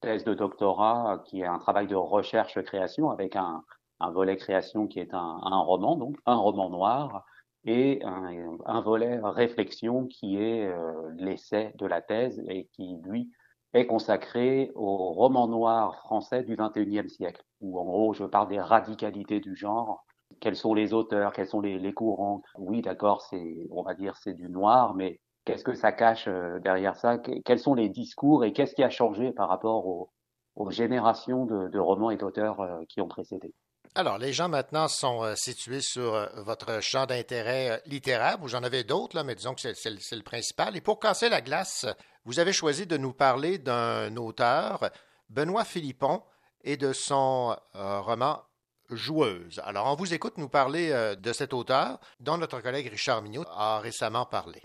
thèse 0.01 0.23
de 0.23 0.33
doctorat 0.33 1.21
qui 1.25 1.41
est 1.41 1.45
un 1.45 1.59
travail 1.59 1.85
de 1.85 1.95
recherche-création 1.95 3.11
avec 3.11 3.35
un, 3.35 3.63
un, 3.99 4.09
volet 4.09 4.35
création 4.35 4.87
qui 4.87 4.99
est 4.99 5.13
un, 5.13 5.39
un 5.43 5.59
roman, 5.59 5.95
donc 5.95 6.17
un 6.25 6.37
roman 6.37 6.71
noir, 6.71 7.23
et 7.65 7.99
un, 8.03 8.57
un, 8.65 8.81
volet 8.81 9.19
réflexion 9.21 10.05
qui 10.07 10.37
est 10.37 10.67
euh, 10.67 11.11
l'essai 11.17 11.73
de 11.77 11.85
la 11.87 12.01
thèse 12.01 12.41
et 12.47 12.67
qui, 12.73 12.97
lui, 13.03 13.31
est 13.73 13.87
consacré 13.87 14.71
au 14.75 15.11
roman 15.13 15.47
noir 15.47 15.97
français 15.99 16.43
du 16.43 16.55
XXIe 16.55 17.09
siècle, 17.09 17.43
où 17.61 17.79
en 17.79 17.85
gros 17.85 18.13
je 18.13 18.23
parle 18.23 18.47
des 18.49 18.59
radicalités 18.61 19.39
du 19.39 19.55
genre, 19.55 20.05
quels 20.39 20.55
sont 20.55 20.73
les 20.73 20.93
auteurs, 20.93 21.33
quels 21.33 21.47
sont 21.47 21.61
les, 21.61 21.79
les 21.79 21.93
courants? 21.93 22.41
Oui, 22.57 22.81
d'accord, 22.81 23.21
c'est, 23.21 23.67
on 23.71 23.83
va 23.83 23.93
dire, 23.95 24.15
c'est 24.17 24.33
du 24.33 24.49
noir, 24.49 24.93
mais 24.95 25.19
qu'est-ce 25.45 25.63
que 25.63 25.73
ça 25.73 25.91
cache 25.91 26.27
euh, 26.27 26.59
derrière 26.59 26.95
ça? 26.95 27.17
Quels 27.17 27.59
sont 27.59 27.73
les 27.73 27.89
discours 27.89 28.45
et 28.45 28.53
qu'est-ce 28.53 28.75
qui 28.75 28.83
a 28.83 28.89
changé 28.89 29.31
par 29.31 29.49
rapport 29.49 29.85
aux, 29.87 30.09
aux 30.55 30.69
générations 30.71 31.45
de, 31.45 31.67
de 31.67 31.79
romans 31.79 32.11
et 32.11 32.17
d'auteurs 32.17 32.61
euh, 32.61 32.81
qui 32.89 33.01
ont 33.01 33.07
précédé? 33.07 33.53
Alors, 33.97 34.17
les 34.17 34.33
gens 34.33 34.49
maintenant 34.49 34.89
sont 34.89 35.23
euh, 35.23 35.35
situés 35.37 35.79
sur 35.79 36.15
euh, 36.15 36.27
votre 36.35 36.81
champ 36.81 37.05
d'intérêt 37.05 37.69
euh, 37.69 37.77
littéraire. 37.85 38.37
Vous 38.41 38.53
en 38.53 38.63
avez 38.63 38.83
d'autres, 38.83 39.23
mais 39.23 39.35
disons 39.35 39.55
que 39.55 39.61
c'est 39.61 39.89
le, 39.89 40.21
principal. 40.21 40.75
Et 40.75 40.81
pour 40.81 40.99
casser 40.99 41.29
la 41.29 41.39
glace, 41.39 41.85
vous 42.25 42.39
avez 42.39 42.51
choisi 42.51 42.85
de 42.85 42.97
nous 42.97 43.13
parler 43.13 43.57
d'un 43.57 44.13
auteur, 44.17 44.89
Benoît 45.29 45.63
Philippon, 45.63 46.21
et 46.65 46.75
de 46.75 46.91
son 46.91 47.55
roman 47.73 48.41
Joueuse. 48.89 49.61
Alors, 49.63 49.85
on 49.87 49.95
vous 49.95 50.13
écoute 50.13 50.37
nous 50.37 50.49
parler 50.49 51.15
de 51.15 51.33
cet 51.33 51.53
auteur 51.53 51.99
dont 52.19 52.37
notre 52.37 52.59
collègue 52.59 52.87
Richard 52.87 53.21
Mignot 53.21 53.45
a 53.51 53.79
récemment 53.79 54.25
parlé. 54.25 54.63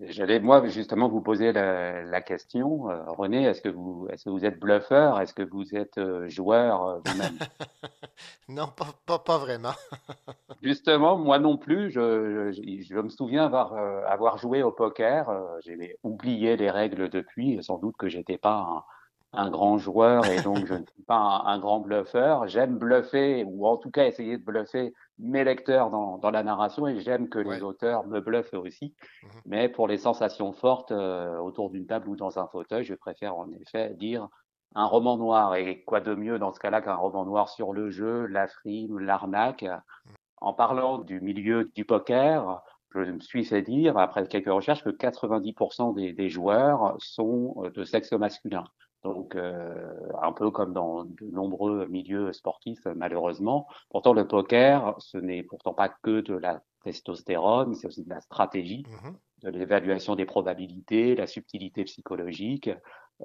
J'allais 0.00 0.40
moi 0.40 0.66
justement 0.66 1.08
vous 1.08 1.20
poser 1.20 1.52
la, 1.52 2.02
la 2.02 2.20
question, 2.20 2.90
euh, 2.90 3.04
René, 3.06 3.44
est-ce 3.44 3.62
que 3.62 3.68
vous 3.68 4.08
est-ce 4.10 4.24
que 4.24 4.30
vous 4.30 4.44
êtes 4.44 4.58
bluffeur, 4.58 5.20
est-ce 5.20 5.34
que 5.34 5.42
vous 5.42 5.76
êtes 5.76 5.98
euh, 5.98 6.28
joueur 6.28 6.84
euh, 6.84 6.98
vous-même? 7.06 7.38
Non, 8.48 8.68
pas, 8.68 8.86
pas, 9.06 9.18
pas 9.18 9.38
vraiment. 9.38 9.72
justement, 10.62 11.16
moi 11.16 11.38
non 11.38 11.56
plus. 11.56 11.90
Je, 11.90 12.52
je, 12.52 12.82
je 12.82 12.94
me 13.00 13.08
souviens 13.08 13.46
avoir 13.46 13.74
avoir 14.06 14.38
joué 14.38 14.62
au 14.62 14.70
poker. 14.70 15.32
J'ai 15.64 15.96
oublié 16.04 16.56
les 16.56 16.70
règles 16.70 17.08
depuis. 17.08 17.62
Sans 17.62 17.78
doute 17.78 17.96
que 17.96 18.08
j'étais 18.08 18.38
pas 18.38 18.84
un, 19.32 19.42
un, 19.42 19.50
grand 19.50 19.78
joueur 19.78 20.26
et 20.26 20.40
donc 20.42 20.64
je 20.66 20.74
ne 20.74 20.84
suis 20.94 21.02
pas 21.02 21.16
un, 21.16 21.46
un 21.46 21.58
grand 21.58 21.80
bluffeur. 21.80 22.46
J'aime 22.46 22.78
bluffer 22.78 23.44
ou 23.48 23.66
en 23.66 23.76
tout 23.78 23.90
cas 23.90 24.06
essayer 24.06 24.38
de 24.38 24.44
bluffer 24.44 24.92
mes 25.18 25.44
lecteurs 25.44 25.90
dans, 25.90 26.18
dans 26.18 26.30
la 26.30 26.42
narration 26.42 26.86
et 26.86 27.00
j'aime 27.00 27.28
que 27.28 27.38
ouais. 27.38 27.56
les 27.56 27.62
auteurs 27.62 28.06
me 28.06 28.20
bluffent 28.20 28.54
aussi. 28.54 28.94
Mmh. 29.22 29.28
Mais 29.46 29.68
pour 29.68 29.88
les 29.88 29.98
sensations 29.98 30.52
fortes 30.52 30.92
euh, 30.92 31.38
autour 31.38 31.70
d'une 31.70 31.86
table 31.86 32.08
ou 32.08 32.16
dans 32.16 32.38
un 32.38 32.46
fauteuil, 32.48 32.84
je 32.84 32.94
préfère 32.94 33.36
en 33.36 33.50
effet 33.52 33.94
dire 33.94 34.28
un 34.74 34.86
roman 34.86 35.16
noir. 35.16 35.54
Et 35.54 35.82
quoi 35.84 36.00
de 36.00 36.14
mieux 36.14 36.38
dans 36.38 36.52
ce 36.52 36.58
cas-là 36.58 36.80
qu'un 36.80 36.96
roman 36.96 37.24
noir 37.24 37.48
sur 37.48 37.72
le 37.72 37.90
jeu, 37.90 38.26
la 38.26 38.48
frime, 38.48 38.98
l'arnaque? 38.98 39.62
Mmh. 39.62 40.10
En 40.40 40.52
parlant 40.52 40.98
du 40.98 41.20
milieu 41.20 41.70
du 41.74 41.84
poker, 41.84 42.62
je 42.94 43.10
me 43.10 43.20
suis 43.20 43.44
fait 43.44 43.62
dire, 43.62 43.96
après 43.96 44.26
quelques 44.28 44.52
recherches, 44.52 44.84
que 44.84 44.90
90% 44.90 45.94
des, 45.94 46.12
des 46.12 46.28
joueurs 46.28 46.96
sont 46.98 47.70
de 47.74 47.84
sexe 47.84 48.12
masculin. 48.12 48.64
Donc, 49.04 49.36
euh, 49.36 49.92
un 50.22 50.32
peu 50.32 50.50
comme 50.50 50.72
dans 50.72 51.04
de 51.04 51.30
nombreux 51.30 51.86
milieux 51.88 52.32
sportifs, 52.32 52.86
malheureusement. 52.96 53.68
Pourtant, 53.90 54.14
le 54.14 54.26
poker, 54.26 54.94
ce 54.98 55.18
n'est 55.18 55.42
pourtant 55.42 55.74
pas 55.74 55.90
que 55.90 56.22
de 56.22 56.34
la 56.34 56.62
testostérone, 56.82 57.74
c'est 57.74 57.86
aussi 57.86 58.02
de 58.02 58.10
la 58.10 58.20
stratégie, 58.20 58.84
mmh. 58.88 59.44
de 59.44 59.50
l'évaluation 59.50 60.16
des 60.16 60.24
probabilités, 60.24 61.14
la 61.14 61.26
subtilité 61.26 61.84
psychologique, 61.84 62.70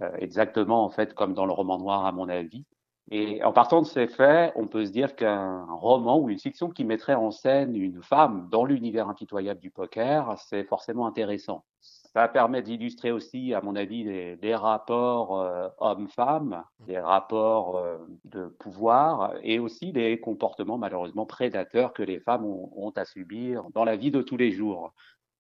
euh, 0.02 0.12
exactement 0.18 0.84
en 0.84 0.90
fait 0.90 1.14
comme 1.14 1.34
dans 1.34 1.46
le 1.46 1.54
roman 1.54 1.78
noir, 1.80 2.06
à 2.06 2.12
mon 2.12 2.28
avis. 2.28 2.66
Et 3.12 3.44
en 3.44 3.54
partant 3.54 3.82
de 3.82 3.88
ces 3.88 4.08
faits, 4.08 4.54
on 4.56 4.68
peut 4.68 4.86
se 4.86 4.92
dire 4.92 5.16
qu'un 5.16 5.66
roman 5.66 6.20
ou 6.20 6.30
une 6.30 6.38
fiction 6.38 6.70
qui 6.70 6.84
mettrait 6.84 7.16
en 7.16 7.32
scène 7.32 7.76
une 7.76 8.04
femme 8.04 8.50
dans 8.52 8.66
l'univers 8.66 9.10
impitoyable 9.10 9.60
du 9.60 9.72
poker, 9.72 10.38
c'est 10.38 10.64
forcément 10.66 11.08
intéressant. 11.08 11.64
Ça 12.14 12.28
permet 12.28 12.64
d'illustrer 12.64 13.12
aussi, 13.12 13.54
à 13.54 13.62
mon 13.62 13.76
avis, 13.76 14.04
les, 14.04 14.56
rapports 14.56 15.40
euh, 15.40 15.70
hommes-femmes, 15.78 16.64
les 16.88 17.00
rapports 17.00 17.78
euh, 17.78 17.98
de 18.26 18.48
pouvoir 18.48 19.36
et 19.44 19.60
aussi 19.60 19.92
les 19.92 20.20
comportements 20.20 20.80
malheureusement 20.80 21.28
prédateurs 21.28 21.94
que 21.94 22.02
les 22.02 22.20
femmes 22.20 22.46
ont, 22.46 22.92
à 22.96 23.06
subir 23.06 23.66
dans 23.76 23.84
la 23.84 23.96
vie 23.96 24.10
de 24.10 24.24
tous 24.24 24.38
les 24.38 24.50
jours. 24.52 24.92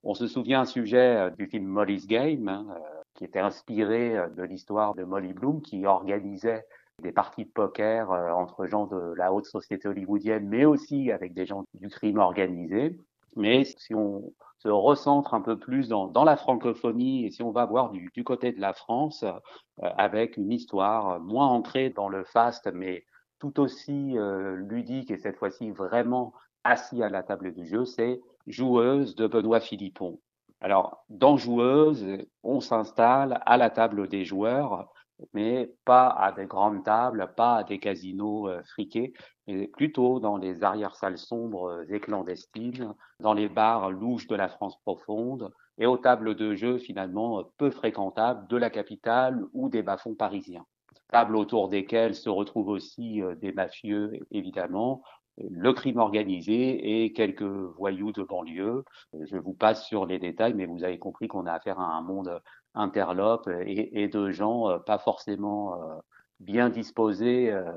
On 0.04 0.14
se 0.14 0.28
souvient 0.28 0.62
un 0.62 0.66
sujet 0.66 1.18
euh, 1.18 1.30
du 1.32 1.48
film 1.48 1.66
Molly's 1.66 2.06
Game, 2.06 2.48
hein, 2.48 2.68
qui 3.16 3.24
était 3.26 3.40
inspiré 3.40 4.30
de 4.38 4.44
l'histoire 4.44 4.94
de 4.94 5.04
Molly 5.04 5.34
Bloom, 5.34 5.64
qui 5.64 5.88
organisait 5.88 6.68
des 7.02 7.12
parties 7.12 7.46
de 7.46 7.50
poker 7.50 8.12
entre 8.12 8.68
gens 8.68 8.86
de 8.86 9.14
la 9.16 9.34
haute 9.34 9.46
société 9.46 9.88
hollywoodienne, 9.88 10.48
mais 10.48 10.66
aussi 10.66 11.12
avec 11.12 11.34
des 11.34 11.48
gens 11.48 11.64
du 11.74 11.88
crime 11.88 12.20
organisé. 12.20 12.96
Mais 13.36 13.64
si 13.64 13.96
on 13.96 14.34
se 14.60 14.68
recentre 14.68 15.34
un 15.34 15.41
peu 15.41 15.57
plus 15.57 15.88
dans, 15.88 16.07
dans 16.07 16.23
la 16.23 16.38
francophonie 16.38 17.26
et 17.26 17.31
si 17.31 17.41
on 17.44 17.52
va 17.52 17.65
voir 17.65 17.91
du, 17.91 18.10
du 18.14 18.23
côté 18.23 18.52
de 18.52 18.60
la 18.60 18.73
France, 18.73 19.23
euh, 19.23 19.90
avec 19.98 20.38
une 20.38 20.52
histoire 20.52 21.19
moins 21.19 21.48
ancrée 21.48 21.90
dans 21.90 22.10
le 22.10 22.23
faste, 22.23 22.69
mais 22.73 23.06
tout 23.40 23.60
aussi 23.60 24.18
euh, 24.18 24.56
ludique 24.56 25.11
et 25.11 25.18
cette 25.18 25.38
fois-ci 25.38 25.72
vraiment 25.72 26.34
assis 26.64 27.02
à 27.02 27.10
la 27.10 27.23
table 27.23 27.53
du 27.53 27.65
jeu, 27.65 27.86
c'est 27.86 28.22
Joueuse 28.48 29.15
de 29.15 29.27
Benoît 29.27 29.61
Philippon. 29.61 30.19
Alors, 30.61 31.06
dans 31.10 31.38
Joueuse, 31.38 32.06
on 32.44 32.60
s'installe 32.60 33.41
à 33.45 33.56
la 33.56 33.69
table 33.69 34.10
des 34.10 34.26
joueurs 34.26 34.91
mais 35.34 35.72
pas 35.86 36.08
à 36.08 36.32
des 36.32 36.46
grandes 36.46 36.84
tables, 36.84 37.34
pas 37.36 37.58
à 37.58 37.64
des 37.64 37.80
casinos 37.80 38.48
euh, 38.48 38.62
friqués, 38.64 39.14
mais 39.48 39.68
plutôt 39.68 40.20
dans 40.20 40.38
les 40.38 40.64
arrière-salles 40.64 41.18
sombres 41.18 41.84
et 41.90 42.00
clandestines, 42.00 42.94
dans 43.20 43.34
les 43.34 43.50
bars 43.50 43.91
louches 43.91 44.28
de 44.28 44.36
la 44.36 44.50
France 44.50 44.78
profonde 44.82 45.52
et 45.78 45.86
aux 45.86 45.98
tables 45.98 46.36
de 46.36 46.56
jeu 46.56 46.78
finalement 46.78 47.44
peu 47.58 47.72
fréquentables 47.72 48.48
de 48.48 48.58
la 48.58 48.70
capitale 48.70 49.44
ou 49.54 49.70
des 49.70 49.82
bas-fonds 49.82 50.16
parisiens. 50.16 50.66
Tables 51.12 51.36
autour 51.36 51.70
desquelles 51.70 52.16
se 52.16 52.30
retrouvent 52.30 52.70
aussi 52.70 53.22
euh, 53.22 53.36
des 53.36 53.52
mafieux, 53.52 54.20
évidemment, 54.32 55.02
le 55.50 55.74
crime 55.74 56.00
organisé 56.00 57.04
et 57.04 57.14
quelques 57.14 57.41
voyous 57.41 58.12
de 58.12 58.24
banlieue. 58.24 58.84
Je 59.14 59.38
vous 59.38 59.54
passe 59.54 59.86
sur 59.88 60.06
les 60.06 60.20
détails, 60.20 60.54
mais 60.54 60.66
vous 60.66 60.84
avez 60.84 61.00
compris 61.00 61.28
qu'on 61.28 61.46
a 61.46 61.54
affaire 61.54 61.80
à 61.80 61.96
un 61.96 62.02
monde 62.02 62.41
interlope 62.74 63.50
et, 63.66 64.04
et 64.04 64.08
de 64.08 64.32
gens 64.32 64.70
euh, 64.70 64.78
pas 64.80 64.98
forcément 64.98 65.76
euh, 65.76 65.96
bien 66.40 66.70
disposés 66.70 67.52
euh, 67.52 67.72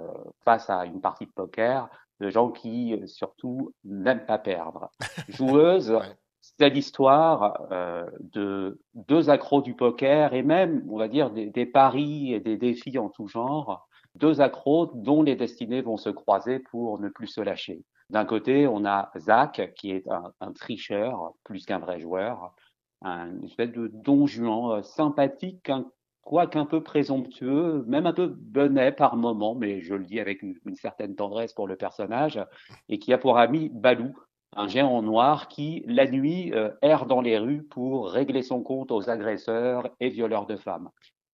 face 0.45 0.71
à 0.71 0.85
une 0.87 1.01
partie 1.01 1.27
de 1.27 1.33
poker, 1.33 1.89
de 2.21 2.31
gens 2.31 2.51
qui 2.51 3.01
surtout 3.07 3.75
n'aiment 3.85 4.27
pas 4.27 4.39
perdre. 4.39 4.91
Joueuse, 5.29 5.99
c'est 6.43 6.71
l'histoire 6.71 7.67
euh, 7.71 8.05
de 8.21 8.81
deux 8.95 9.31
accros 9.31 9.63
du 9.63 9.75
poker 9.75 10.35
et 10.35 10.43
même, 10.43 10.85
on 10.91 10.99
va 10.99 11.09
dire, 11.09 11.31
des, 11.31 11.47
des, 11.51 11.67
paris 11.67 12.35
et 12.35 12.41
des 12.41 12.57
défis 12.57 12.99
en 12.99 13.09
tout 13.09 13.29
genre. 13.29 13.89
Deux 14.17 14.41
accros 14.41 14.91
dont 14.95 15.23
les 15.23 15.37
destinées 15.37 15.83
vont 15.83 15.97
se 15.97 16.11
croiser 16.11 16.59
pour 16.59 17.01
ne 17.01 17.09
plus 17.09 17.29
se 17.29 17.41
lâcher. 17.41 17.85
D'un 18.11 18.25
côté, 18.25 18.67
on 18.67 18.85
a 18.85 19.11
Zach, 19.17 19.73
qui 19.77 19.93
est 19.93 20.07
un, 20.09 20.33
un 20.41 20.53
tricheur 20.53 21.33
plus 21.45 21.65
qu'un 21.65 21.79
vrai 21.79 22.01
joueur, 22.01 22.53
un 23.03 23.41
espèce 23.43 23.73
de 23.73 23.89
don 23.89 24.27
juan 24.27 24.79
euh, 24.79 24.83
sympathique, 24.83 25.69
un, 25.71 25.87
quoique 26.23 26.59
un 26.59 26.67
peu 26.67 26.83
présomptueux, 26.83 27.85
même 27.87 28.07
un 28.07 28.13
peu 28.13 28.29
benet 28.29 28.93
par 28.93 29.17
moment, 29.17 29.55
mais 29.55 29.81
je 29.81 29.95
le 29.95 30.05
dis 30.05 30.21
avec 30.21 30.43
une, 30.43 30.55
une, 30.65 30.77
certaine 30.77 31.15
tendresse 31.15 31.53
pour 31.53 31.67
le 31.67 31.77
personnage, 31.77 32.41
et 32.89 32.99
qui 32.99 33.13
a 33.13 33.19
pour 33.19 33.39
ami 33.39 33.71
Balou, 33.71 34.15
un 34.55 34.69
géant 34.69 35.03
noir 35.03 35.49
qui, 35.49 35.83
la 35.87 36.07
nuit, 36.07 36.53
euh, 36.53 36.71
erre 36.83 37.07
dans 37.07 37.21
les 37.21 37.39
rues 37.39 37.63
pour 37.63 38.11
régler 38.11 38.43
son 38.43 38.63
compte 38.63 38.93
aux 38.93 39.09
agresseurs 39.09 39.89
et 40.01 40.11
violeurs 40.11 40.47
de 40.47 40.57
femmes. 40.57 40.91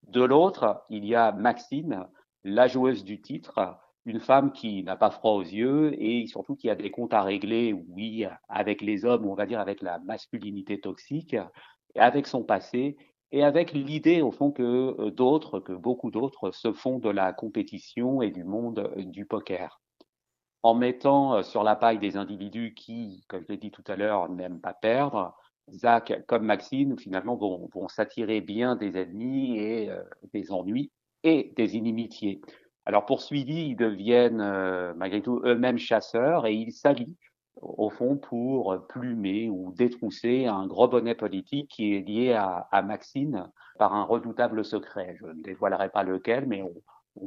De 0.07 0.23
l'autre, 0.23 0.83
il 0.89 1.05
y 1.05 1.15
a 1.15 1.31
Maxine, 1.31 2.07
la 2.43 2.67
joueuse 2.67 3.03
du 3.03 3.21
titre, 3.21 3.77
une 4.05 4.19
femme 4.19 4.51
qui 4.51 4.83
n'a 4.83 4.95
pas 4.95 5.11
froid 5.11 5.33
aux 5.33 5.43
yeux 5.43 5.93
et 6.01 6.25
surtout 6.27 6.55
qui 6.55 6.69
a 6.69 6.75
des 6.75 6.91
comptes 6.91 7.13
à 7.13 7.21
régler, 7.21 7.73
oui, 7.73 8.25
avec 8.47 8.81
les 8.81 9.05
hommes, 9.05 9.25
on 9.25 9.35
va 9.35 9.45
dire 9.45 9.59
avec 9.59 9.81
la 9.81 9.99
masculinité 9.99 10.79
toxique, 10.79 11.35
avec 11.95 12.27
son 12.27 12.43
passé 12.43 12.97
et 13.31 13.43
avec 13.43 13.73
l'idée, 13.73 14.21
au 14.21 14.31
fond, 14.31 14.51
que 14.51 14.63
euh, 14.99 15.11
d'autres, 15.11 15.59
que 15.59 15.73
beaucoup 15.73 16.09
d'autres, 16.09 16.51
se 16.51 16.73
font 16.73 16.97
de 16.99 17.09
la 17.09 17.31
compétition 17.31 18.21
et 18.21 18.31
du 18.31 18.43
monde 18.43 18.79
euh, 18.97 19.03
du 19.05 19.25
poker. 19.25 19.79
En 20.63 20.73
mettant 20.73 21.35
euh, 21.35 21.43
sur 21.43 21.63
la 21.63 21.75
paille 21.75 21.99
des 21.99 22.17
individus 22.17 22.73
qui, 22.73 23.23
comme 23.27 23.43
je 23.43 23.47
l'ai 23.49 23.57
dit 23.57 23.71
tout 23.71 23.83
à 23.87 23.95
l'heure, 23.95 24.29
n'aiment 24.29 24.59
pas 24.59 24.73
perdre, 24.73 25.35
Zach 25.71 26.11
comme 26.27 26.45
Maxine, 26.45 26.97
finalement, 26.97 27.35
vont, 27.35 27.87
s'attirer 27.87 28.41
bien 28.41 28.75
des 28.75 28.97
ennemis 28.97 29.59
et 29.59 29.91
des 30.33 30.51
ennuis 30.51 30.91
et 31.21 31.53
des 31.55 31.77
inimitiés. 31.77 32.41
Alors 32.89 33.05
poursuivis, 33.05 33.67
ils 33.67 33.75
deviennent 33.75 34.41
euh, 34.41 34.95
malgré 34.95 35.21
tout 35.21 35.43
eux-mêmes 35.45 35.77
chasseurs 35.77 36.47
et 36.47 36.55
ils 36.55 36.71
s'allient 36.71 37.15
au 37.61 37.91
fond 37.91 38.17
pour 38.17 38.87
plumer 38.87 39.47
ou 39.47 39.71
détrousser 39.77 40.47
un 40.47 40.65
gros 40.65 40.87
bonnet 40.87 41.13
politique 41.13 41.69
qui 41.69 41.93
est 41.93 41.99
lié 41.99 42.33
à, 42.33 42.81
Maxine 42.81 43.47
par 43.77 43.93
un 43.93 44.05
redoutable 44.05 44.65
secret. 44.65 45.15
Je 45.19 45.27
ne 45.27 45.43
dévoilerai 45.43 45.89
pas 45.89 46.01
lequel, 46.01 46.47
mais 46.47 46.63
on, 46.63 46.73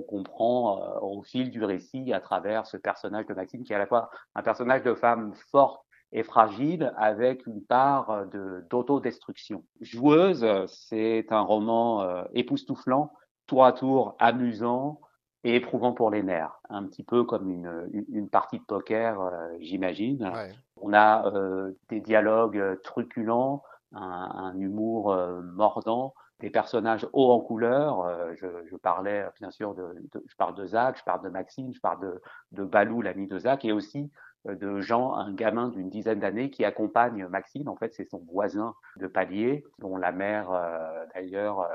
comprend 0.09 0.83
euh, 0.83 0.99
au 1.01 1.23
fil 1.23 1.53
du 1.53 1.63
récit 1.63 2.13
à 2.13 2.19
travers 2.19 2.67
ce 2.67 2.77
personnage 2.77 3.27
de 3.27 3.35
Maxine 3.35 3.63
qui 3.63 3.73
est 3.73 3.77
à 3.77 3.79
la 3.79 3.87
fois 3.87 4.11
un 4.35 4.43
personnage 4.43 4.83
de 4.83 4.95
femme 4.95 5.33
forte 5.53 5.87
et 6.11 6.25
fragile 6.25 6.93
avec 6.97 7.47
une 7.47 7.63
part 7.63 8.27
de 8.27 8.67
d'autodestruction. 8.69 9.65
Joueuse, 9.81 10.45
c'est 10.67 11.27
un 11.31 11.43
roman 11.43 12.03
euh, 12.03 12.25
époustouflant, 12.35 13.13
tour 13.47 13.65
à 13.65 13.73
tour 13.73 14.17
amusant 14.19 14.99
et 15.45 15.57
éprouvant 15.57 15.93
pour 15.93 16.11
les 16.11 16.23
nerfs, 16.23 16.61
un 16.69 16.85
petit 16.85 17.03
peu 17.03 17.25
comme 17.25 17.51
une, 17.51 18.05
une 18.11 18.29
partie 18.29 18.59
de 18.59 18.65
poker, 18.65 19.21
euh, 19.21 19.49
j'imagine. 19.61 20.25
Ouais. 20.25 20.53
On 20.81 20.93
a 20.93 21.33
euh, 21.35 21.73
des 21.89 22.01
dialogues 22.01 22.81
truculents, 22.83 23.63
un, 23.93 24.01
un 24.01 24.59
humour 24.59 25.13
euh, 25.13 25.41
mordant, 25.43 26.15
des 26.41 26.51
personnages 26.51 27.07
hauts 27.13 27.31
en 27.31 27.41
couleur. 27.41 28.05
Euh, 28.05 28.35
je, 28.37 28.47
je, 28.69 28.77
parlais 28.77 29.25
bien 29.39 29.51
sûr 29.51 29.75
de, 29.75 29.95
de, 30.13 30.23
je 30.27 30.37
parle 30.37 30.55
de 30.55 30.67
Zach, 30.67 30.99
je 30.99 31.05
parle 31.05 31.23
de 31.23 31.29
Maxime, 31.29 31.73
je 31.73 31.81
parle 31.81 32.01
de, 32.01 32.23
de 32.53 32.65
Balou, 32.65 33.01
l'ami 33.01 33.27
de 33.27 33.39
Zach, 33.39 33.65
et 33.65 33.73
aussi 33.73 34.11
euh, 34.49 34.57
de 34.57 34.81
Jean, 34.81 35.15
un 35.15 35.33
gamin 35.33 35.69
d'une 35.69 35.89
dizaine 35.89 36.19
d'années 36.21 36.51
qui 36.51 36.65
accompagne 36.65 37.27
Maxime. 37.29 37.69
En 37.69 37.77
fait, 37.77 37.95
c'est 37.95 38.09
son 38.09 38.19
voisin 38.31 38.75
de 38.97 39.07
palier, 39.07 39.65
dont 39.79 39.97
la 39.97 40.13
mère 40.13 40.51
euh, 40.53 41.05
d'ailleurs 41.15 41.69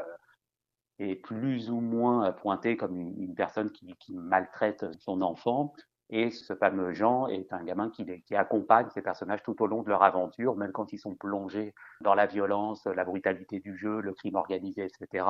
est 1.00 1.16
plus 1.16 1.70
ou 1.70 1.80
moins 1.80 2.32
pointée 2.32 2.78
comme 2.78 2.98
une, 2.98 3.36
personne 3.36 3.72
qui, 3.72 3.96
maltraite 4.10 4.86
son 5.00 5.22
enfant. 5.22 5.74
Et 6.10 6.32
ce 6.32 6.56
fameux 6.56 6.94
Jean 6.94 7.28
est 7.28 7.52
un 7.52 7.64
gamin 7.64 7.90
qui, 7.90 8.06
qui, 8.22 8.36
accompagne 8.36 8.88
ces 8.94 9.02
personnages 9.02 9.44
tout 9.44 9.62
au 9.62 9.68
long 9.68 9.84
de 9.84 9.90
leur 9.90 10.04
aventure, 10.04 10.56
même 10.56 10.72
quand 10.72 10.94
ils 10.94 11.00
sont 11.00 11.16
plongés 11.16 11.74
dans 12.00 12.16
la 12.16 12.26
violence, 12.26 12.86
la 12.86 13.04
brutalité 13.04 13.60
du 13.60 13.78
jeu, 13.78 14.00
le 14.00 14.14
crime 14.14 14.36
organisé, 14.36 14.86
etc. 14.86 15.26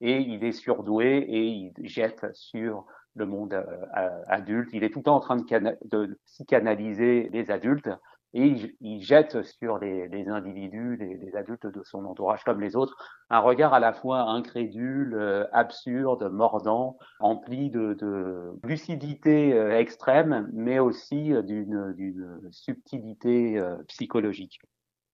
Et 0.00 0.18
il 0.18 0.42
est 0.44 0.52
surdoué 0.52 1.18
et 1.18 1.44
il 1.44 1.72
jette 1.88 2.26
sur 2.34 2.86
le 3.14 3.24
monde 3.24 3.54
euh, 3.54 4.22
adulte. 4.26 4.70
Il 4.72 4.82
est 4.82 4.90
tout 4.90 4.98
le 4.98 5.04
temps 5.04 5.16
en 5.16 5.20
train 5.20 5.36
de, 5.36 5.78
de 5.84 6.18
psychanalyser 6.26 7.28
les 7.32 7.50
adultes 7.50 7.88
et 8.36 8.54
il, 8.82 9.00
jette 9.00 9.42
sur 9.42 9.78
les, 9.78 10.28
individus, 10.28 10.98
les, 10.98 11.34
adultes 11.36 11.66
de 11.66 11.82
son 11.84 12.04
entourage 12.04 12.44
comme 12.44 12.60
les 12.60 12.76
autres, 12.76 12.94
un 13.30 13.38
regard 13.38 13.72
à 13.72 13.80
la 13.80 13.94
fois 13.94 14.20
incrédule, 14.28 15.14
euh, 15.14 15.46
absurde, 15.52 16.28
mordant, 16.30 16.98
empli 17.18 17.70
de, 17.70 18.52
lucidité 18.62 19.54
euh, 19.54 19.78
extrême, 19.78 20.50
mais 20.52 20.78
aussi 20.78 21.32
euh, 21.32 21.40
d'une 21.40 22.50
subtilité 22.50 23.58
psychologique. 23.88 24.60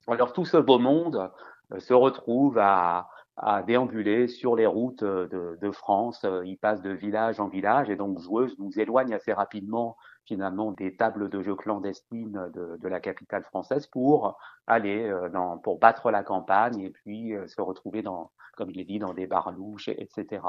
Alors 0.08 0.32
tout 0.32 0.44
ce 0.44 0.56
beau 0.56 0.80
monde 0.80 1.30
se 1.78 1.94
retrouve 1.94 2.58
à, 2.58 3.08
à 3.36 3.62
déambuler 3.62 4.26
sur 4.26 4.56
les 4.56 4.66
routes 4.66 5.04
de, 5.04 5.56
de, 5.60 5.70
France. 5.70 6.26
Il 6.44 6.58
passe 6.58 6.82
de 6.82 6.90
village 6.90 7.38
en 7.38 7.46
village 7.46 7.88
et 7.88 7.94
donc 7.94 8.18
Joueuse 8.18 8.56
nous 8.58 8.80
éloigne 8.80 9.14
assez 9.14 9.32
rapidement 9.32 9.96
finalement 10.24 10.72
des 10.72 10.96
tables 10.96 11.28
de 11.28 11.42
jeux 11.42 11.56
clandestines 11.56 12.50
de, 12.54 12.76
de 12.76 12.88
la 12.88 13.00
capitale 13.00 13.44
française 13.44 13.86
pour 13.86 14.38
aller 14.66 15.08
euh, 15.08 15.28
dans, 15.28 15.58
pour 15.58 15.78
battre 15.78 16.10
la 16.10 16.22
campagne 16.22 16.80
et 16.80 16.90
puis 16.90 17.34
euh, 17.34 17.46
se 17.46 17.60
retrouver 17.60 18.02
dans, 18.02 18.30
comme 18.56 18.70
il 18.70 18.80
est 18.80 18.84
dit, 18.84 18.98
dans 18.98 19.14
des 19.14 19.26
barlouches, 19.26 19.88
etc. 19.88 20.42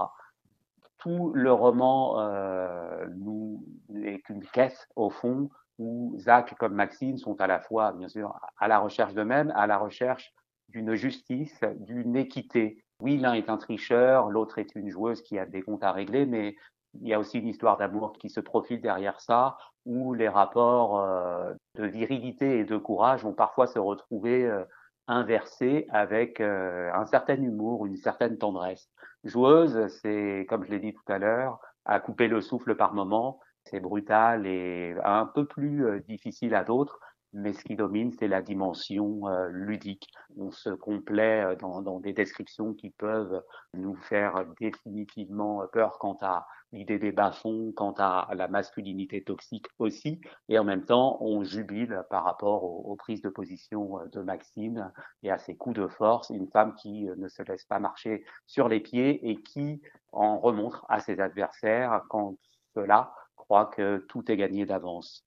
Tout 0.98 1.32
le 1.34 1.52
roman 1.52 2.20
euh, 2.20 3.06
nous 3.16 3.66
est 4.04 4.20
qu'une 4.20 4.46
caisse 4.46 4.88
au 4.96 5.10
fond 5.10 5.50
où 5.80 6.16
Zach 6.20 6.56
comme 6.60 6.76
Maxine 6.76 7.18
sont 7.18 7.42
à 7.42 7.48
la 7.48 7.60
fois, 7.60 7.94
bien 7.94 8.08
sûr, 8.08 8.40
à 8.60 8.68
la 8.68 8.80
recherche 8.80 9.14
d'eux-mêmes, 9.14 9.52
à 9.56 9.68
la 9.68 9.78
recherche 9.78 10.34
d'une 10.70 10.96
justice, 10.96 11.60
d'une 11.80 12.16
équité. 12.16 12.84
Oui, 13.00 13.18
l'un 13.18 13.34
est 13.34 13.50
un 13.50 13.58
tricheur, 13.58 14.30
l'autre 14.30 14.60
est 14.60 14.76
une 14.76 14.90
joueuse 14.90 15.22
qui 15.22 15.38
a 15.38 15.46
des 15.46 15.62
comptes 15.62 15.84
à 15.84 15.92
régler, 15.92 16.26
mais 16.26 16.56
il 17.02 17.08
y 17.08 17.14
a 17.14 17.20
aussi 17.20 17.40
une 17.40 17.48
histoire 17.48 17.78
d'amour 17.78 18.14
qui 18.14 18.30
se 18.30 18.40
profile 18.40 18.82
derrière 18.82 19.20
ça, 19.20 19.58
où 19.86 20.14
les 20.14 20.30
rapports 20.30 21.00
euh, 21.00 21.54
de 21.76 21.86
virilité 21.86 22.60
et 22.60 22.66
de 22.66 22.78
courage 22.78 23.24
vont 23.24 23.34
parfois 23.34 23.68
se 23.68 23.80
retrouver 23.80 24.46
euh, 24.46 24.64
inversés 25.08 25.88
avec 25.90 26.40
euh, 26.40 26.92
un 26.94 27.06
certain 27.06 27.36
humour, 27.36 27.86
une 27.86 27.98
certaine 27.98 28.38
tendresse. 28.38 28.90
Joueuse, 29.24 29.88
c'est, 30.02 30.46
comme 30.48 30.64
je 30.64 30.72
l'ai 30.72 30.80
dit 30.80 30.94
tout 30.94 31.12
à 31.12 31.18
l'heure, 31.18 31.60
à 31.86 32.00
couper 32.00 32.28
le 32.28 32.42
souffle 32.42 32.76
par 32.76 32.94
moment, 32.94 33.40
c'est 33.66 33.80
brutal 33.80 34.46
et 34.46 34.96
un 35.04 35.26
peu 35.26 35.46
plus 35.46 36.02
difficile 36.08 36.54
à 36.56 36.64
d'autres, 36.64 37.00
mais 37.32 37.54
ce 37.54 37.64
qui 37.64 37.76
domine, 37.76 38.12
c'est 38.12 38.28
la 38.28 38.42
dimension 38.42 39.22
ludique. 39.50 40.10
On 40.38 40.52
se 40.52 40.70
complaît 40.70 41.56
dans, 41.58 41.82
dans, 41.82 42.00
des 42.00 42.12
descriptions 42.12 42.74
qui 42.74 42.90
peuvent 42.90 43.42
nous 43.74 43.96
faire 43.96 44.46
définitivement 44.60 45.64
peur 45.72 45.98
quant 45.98 46.18
à 46.22 46.46
l'idée 46.74 47.00
des 47.00 47.14
bas-fonds, 47.14 47.72
quant 47.76 47.94
à 47.98 48.28
la 48.36 48.50
masculinité 48.50 49.24
toxique 49.24 49.68
aussi, 49.80 50.20
et 50.50 50.60
en 50.60 50.66
même 50.66 50.84
temps, 50.84 51.18
on 51.22 51.44
jubile 51.44 52.04
par 52.10 52.26
rapport 52.26 52.64
aux, 52.64 52.96
prises 52.96 53.22
de 53.22 53.30
position 53.30 54.00
euh, 54.00 54.06
de 54.08 54.20
Maxime 54.22 54.92
et 55.24 55.32
à 55.32 55.38
ses 55.38 55.56
coups 55.56 55.78
de 55.78 55.88
force, 55.88 56.30
une 56.30 56.50
femme 56.50 56.76
qui 56.76 57.04
ne 57.04 57.28
se 57.28 57.44
laisse 57.44 57.66
pas 57.66 57.80
marcher 57.80 58.26
sur 58.48 58.68
les 58.68 58.80
pieds 58.80 59.30
et 59.30 59.42
qui 59.42 59.82
en 60.12 60.40
remontre 60.40 60.86
à 60.90 61.00
ses 61.00 61.20
adversaires 61.20 62.04
quand 62.10 62.36
cela 62.76 63.14
croit 63.36 63.68
que 63.68 63.98
tout 64.10 64.30
est 64.32 64.38
gagné 64.38 64.66
d'avance. 64.66 65.26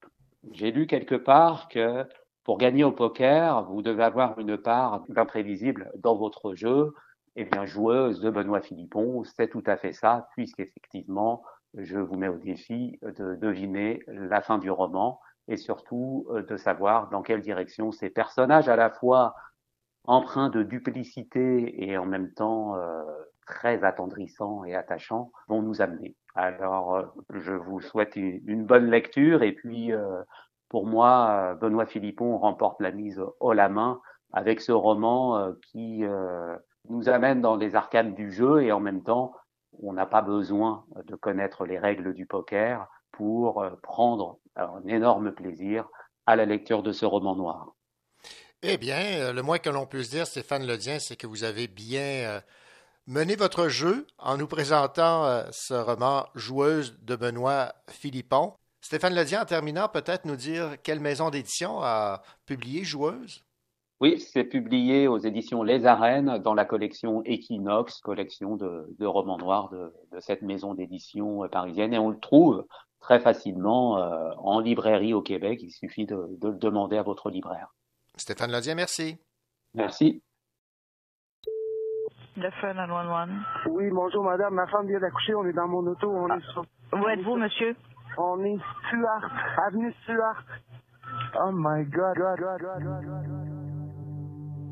J'ai 0.52 0.70
lu 0.70 0.86
quelque 0.86 1.14
part 1.14 1.68
que 1.68 2.06
pour 2.44 2.58
gagner 2.58 2.84
au 2.84 2.92
poker, 2.92 3.64
vous 3.64 3.82
devez 3.82 4.04
avoir 4.04 4.38
une 4.38 4.56
part 4.56 5.02
d'imprévisible 5.08 5.90
dans 5.96 6.14
votre 6.14 6.54
jeu. 6.54 6.94
Eh 7.36 7.44
bien, 7.44 7.66
joueuse 7.66 8.20
de 8.20 8.30
Benoît 8.30 8.62
Philippon, 8.62 9.22
c'est 9.24 9.48
tout 9.48 9.62
à 9.66 9.76
fait 9.76 9.92
ça, 9.92 10.28
puisqu'effectivement, 10.32 11.42
je 11.74 11.98
vous 11.98 12.16
mets 12.16 12.28
au 12.28 12.38
défi 12.38 12.98
de 13.02 13.34
deviner 13.34 14.02
la 14.06 14.40
fin 14.40 14.56
du 14.58 14.70
roman 14.70 15.20
et 15.46 15.58
surtout 15.58 16.26
euh, 16.30 16.42
de 16.42 16.56
savoir 16.56 17.10
dans 17.10 17.22
quelle 17.22 17.42
direction 17.42 17.92
ces 17.92 18.08
personnages 18.08 18.68
à 18.70 18.76
la 18.76 18.90
fois 18.90 19.34
empreints 20.04 20.48
de 20.48 20.62
duplicité 20.62 21.84
et 21.84 21.98
en 21.98 22.06
même 22.06 22.32
temps 22.32 22.76
euh, 22.76 23.04
très 23.46 23.84
attendrissants 23.84 24.64
et 24.64 24.74
attachants 24.74 25.30
vont 25.48 25.62
nous 25.62 25.82
amener. 25.82 26.16
Alors, 26.34 26.94
euh, 26.94 27.02
je 27.30 27.52
vous 27.52 27.80
souhaite 27.80 28.16
une, 28.16 28.64
bonne 28.64 28.90
lecture 28.90 29.42
et 29.42 29.52
puis, 29.52 29.92
euh, 29.92 30.22
pour 30.68 30.86
moi, 30.86 31.54
Benoît 31.60 31.86
Philippon 31.86 32.38
remporte 32.38 32.80
la 32.80 32.92
mise 32.92 33.22
haut 33.40 33.52
la 33.52 33.68
main 33.68 34.00
avec 34.32 34.60
ce 34.60 34.72
roman 34.72 35.38
euh, 35.38 35.52
qui 35.62 36.04
nous 36.88 37.08
amène 37.08 37.40
dans 37.40 37.56
les 37.56 37.74
arcanes 37.74 38.14
du 38.14 38.32
jeu 38.32 38.62
et 38.62 38.72
en 38.72 38.80
même 38.80 39.02
temps, 39.02 39.34
on 39.82 39.92
n'a 39.92 40.06
pas 40.06 40.22
besoin 40.22 40.84
de 41.04 41.14
connaître 41.16 41.66
les 41.66 41.78
règles 41.78 42.14
du 42.14 42.26
poker 42.26 42.88
pour 43.12 43.64
prendre 43.82 44.38
un 44.56 44.82
énorme 44.86 45.32
plaisir 45.32 45.88
à 46.26 46.36
la 46.36 46.44
lecture 46.44 46.82
de 46.82 46.92
ce 46.92 47.04
roman 47.04 47.36
noir. 47.36 47.76
Eh 48.62 48.78
bien, 48.78 49.20
euh, 49.20 49.32
le 49.32 49.42
moins 49.42 49.58
que 49.58 49.70
l'on 49.70 49.86
puisse 49.86 50.10
dire, 50.10 50.26
Stéphane 50.26 50.66
Ledien, 50.66 50.98
c'est 50.98 51.16
que 51.16 51.26
vous 51.26 51.44
avez 51.44 51.68
bien 51.68 52.00
euh, 52.00 52.40
mené 53.06 53.36
votre 53.36 53.68
jeu 53.68 54.06
en 54.18 54.36
nous 54.36 54.48
présentant 54.48 55.24
euh, 55.24 55.44
ce 55.52 55.74
roman 55.74 56.26
Joueuse 56.34 56.98
de 57.02 57.16
Benoît 57.16 57.74
Philippon. 57.88 58.54
Stéphane 58.80 59.14
Ledien, 59.14 59.42
en 59.42 59.44
terminant, 59.44 59.88
peut-être 59.88 60.24
nous 60.24 60.36
dire 60.36 60.76
quelle 60.82 61.00
maison 61.00 61.30
d'édition 61.30 61.80
a 61.80 62.22
publié 62.46 62.82
Joueuse? 62.82 63.44
Oui, 64.00 64.20
c'est 64.20 64.44
publié 64.44 65.08
aux 65.08 65.16
éditions 65.16 65.62
Les 65.62 65.86
Arènes 65.86 66.38
dans 66.38 66.52
la 66.52 66.66
collection 66.66 67.22
Equinox, 67.24 68.00
collection 68.00 68.56
de, 68.56 69.06
romans 69.06 69.38
noirs 69.38 69.70
de, 69.70 69.90
cette 70.20 70.42
maison 70.42 70.74
d'édition 70.74 71.48
parisienne. 71.48 71.94
Et 71.94 71.98
on 71.98 72.10
le 72.10 72.18
trouve 72.18 72.66
très 73.00 73.20
facilement 73.20 73.98
euh, 73.98 74.32
en 74.36 74.60
librairie 74.60 75.14
au 75.14 75.22
Québec. 75.22 75.60
Il 75.62 75.70
suffit 75.70 76.04
de, 76.04 76.14
le 76.42 76.52
demander 76.58 76.98
à 76.98 77.02
votre 77.02 77.30
libraire. 77.30 77.68
Stéphane 78.16 78.52
Lodien, 78.52 78.74
merci. 78.74 79.18
Merci. 79.72 80.22
Le 82.36 82.50
fun 82.60 82.76
à 82.76 82.86
loin, 82.86 83.28
Oui, 83.70 83.88
bonjour 83.90 84.24
madame. 84.24 84.54
Ma 84.54 84.66
femme 84.66 84.86
vient 84.86 85.00
d'accoucher. 85.00 85.34
On 85.34 85.46
est 85.46 85.54
dans 85.54 85.68
mon 85.68 85.86
auto. 85.86 86.10
On 86.10 86.28
est 86.28 86.42
sur... 86.52 86.66
Où 86.92 87.08
êtes-vous, 87.08 87.36
monsieur? 87.36 87.74
On 88.18 88.44
est 88.44 88.58
Stuart, 88.88 89.30
avenue 89.66 89.94
Stuart. 90.02 90.42
Oh 91.42 91.50
my 91.50 91.84
God. 91.84 92.16
God, 92.16 92.38
God, 92.38 92.82
God 92.82 93.55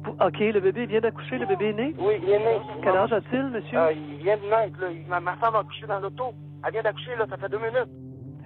OK, 0.07 0.39
le 0.39 0.61
bébé 0.61 0.87
vient 0.87 1.01
d'accoucher, 1.01 1.39
le 1.39 1.47
bébé 1.47 1.71
est 1.71 1.73
né? 1.73 1.95
Oui, 1.99 2.15
il 2.23 2.31
est 2.31 2.39
né. 2.39 2.61
Quel 2.83 2.97
âge 2.97 3.13
a-t-il, 3.13 3.45
monsieur? 3.45 3.79
Euh, 3.79 3.93
il 3.93 4.17
vient 4.19 4.37
de 4.37 4.43
naître, 4.43 4.81
là. 4.81 5.21
Ma, 5.21 5.37
femme 5.37 5.57
a 5.57 5.61
accouché 5.61 5.87
dans 5.87 5.99
l'auto. 5.99 6.35
Elle 6.65 6.73
vient 6.73 6.83
d'accoucher, 6.83 7.17
là, 7.17 7.27
ça 7.29 7.37
fait 7.37 7.49
deux 7.49 7.59
minutes. 7.59 7.89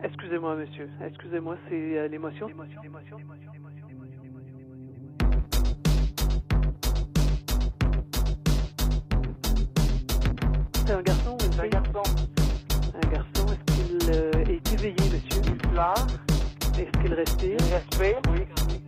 Excusez-moi, 0.02 0.54
monsieur. 0.54 0.88
Excusez-moi, 1.04 1.56
c'est 1.68 1.98
euh, 1.98 2.08
l'émotion. 2.08 2.46
L'émotion, 2.46 2.80
l'émotion, 2.82 3.16
l'émotion. 3.18 3.52
C'est 10.86 10.92
un 10.92 11.02
garçon 11.02 11.36
ou 11.38 11.44
une 11.44 11.52
fille? 11.52 11.60
Un 11.62 11.68
garçon. 11.68 12.02
Un 12.94 13.08
garçon. 13.10 13.46
Est-ce 13.52 13.74
qu'il 13.74 14.14
euh, 14.14 14.54
est 14.54 14.72
éveillé, 14.72 15.10
monsieur? 15.12 15.42
Il 15.44 15.56
pleure. 15.56 16.06
Est-ce 16.78 17.02
qu'il 17.02 17.14
respire? 17.14 17.56
Il 17.58 17.74
respire, 17.74 18.20
oui. 18.30 18.87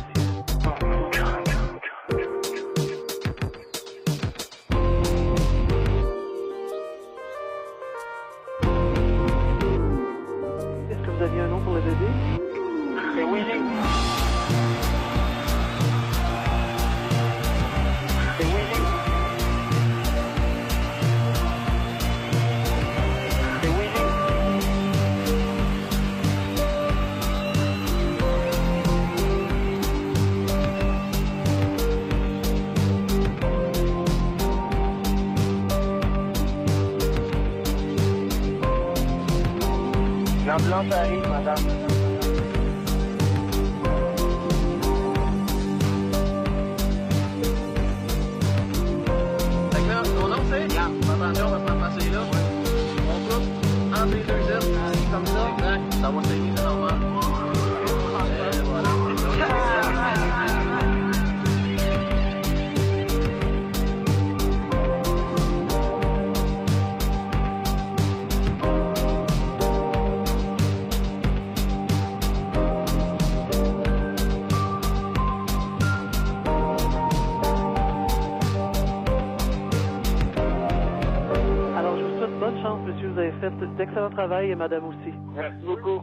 faites 83.91 84.03
d'excellent 84.03 84.09
travail 84.09 84.51
et 84.51 84.55
madame 84.55 84.85
aussi. 84.85 85.13
Merci 85.35 85.65
beaucoup. 85.65 86.01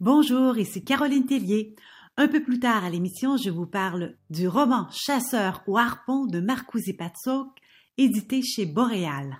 Bonjour, 0.00 0.56
ici 0.58 0.84
Caroline 0.84 1.26
Tellier. 1.26 1.74
Un 2.16 2.28
peu 2.28 2.42
plus 2.42 2.58
tard 2.58 2.84
à 2.84 2.90
l'émission, 2.90 3.36
je 3.36 3.50
vous 3.50 3.66
parle 3.66 4.16
du 4.30 4.48
roman 4.48 4.88
Chasseur 4.90 5.62
au 5.66 5.76
harpon 5.76 6.26
de 6.26 6.40
Marcousi 6.40 6.94
Patsok, 6.94 7.48
édité 7.96 8.42
chez 8.42 8.66
Boréal. 8.66 9.38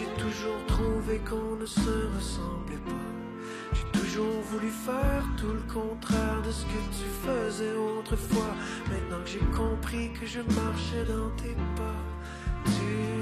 J'ai 0.00 0.22
toujours 0.22 0.64
trouvé 0.66 1.18
qu'on 1.18 1.56
ne 1.56 1.66
se 1.66 2.06
ressemblait 2.16 2.84
pas. 2.86 3.08
J'ai 3.74 3.98
toujours 3.98 4.40
voulu 4.50 4.68
faire 4.68 5.24
tout 5.36 5.52
le 5.52 5.72
contraire 5.72 6.42
de 6.44 6.50
ce 6.50 6.64
que 6.64 6.80
tu 6.96 7.06
faisais 7.26 7.74
autrefois. 7.74 8.54
Maintenant 8.90 9.22
que 9.22 9.30
j'ai 9.30 9.46
compris 9.56 10.10
que 10.18 10.26
je 10.26 10.40
marchais 10.40 11.04
dans 11.06 11.30
tes 11.36 11.54
pas, 11.76 12.00
tu 12.64 13.19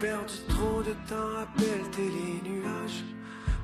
perdu 0.00 0.34
trop 0.48 0.82
de 0.82 0.92
temps 1.08 1.42
à 1.42 1.46
pelleter 1.58 2.10
les 2.18 2.48
nuages. 2.48 3.04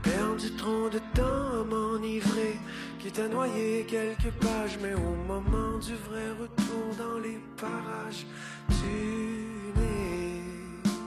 Perdu 0.02 0.50
trop 0.56 0.88
de 0.90 0.98
temps 1.14 1.60
à 1.60 1.64
m'enivrer. 1.64 2.58
Quitte 2.98 3.18
à 3.18 3.28
noyer 3.28 3.86
quelques 3.88 4.32
pages, 4.40 4.78
mais 4.82 4.94
au 4.94 5.14
moment 5.26 5.78
du 5.78 5.94
vrai 6.08 6.30
retour 6.40 6.86
dans 6.98 7.18
les 7.18 7.38
parages, 7.56 8.26
tu 8.68 9.78
n'es 9.78 10.42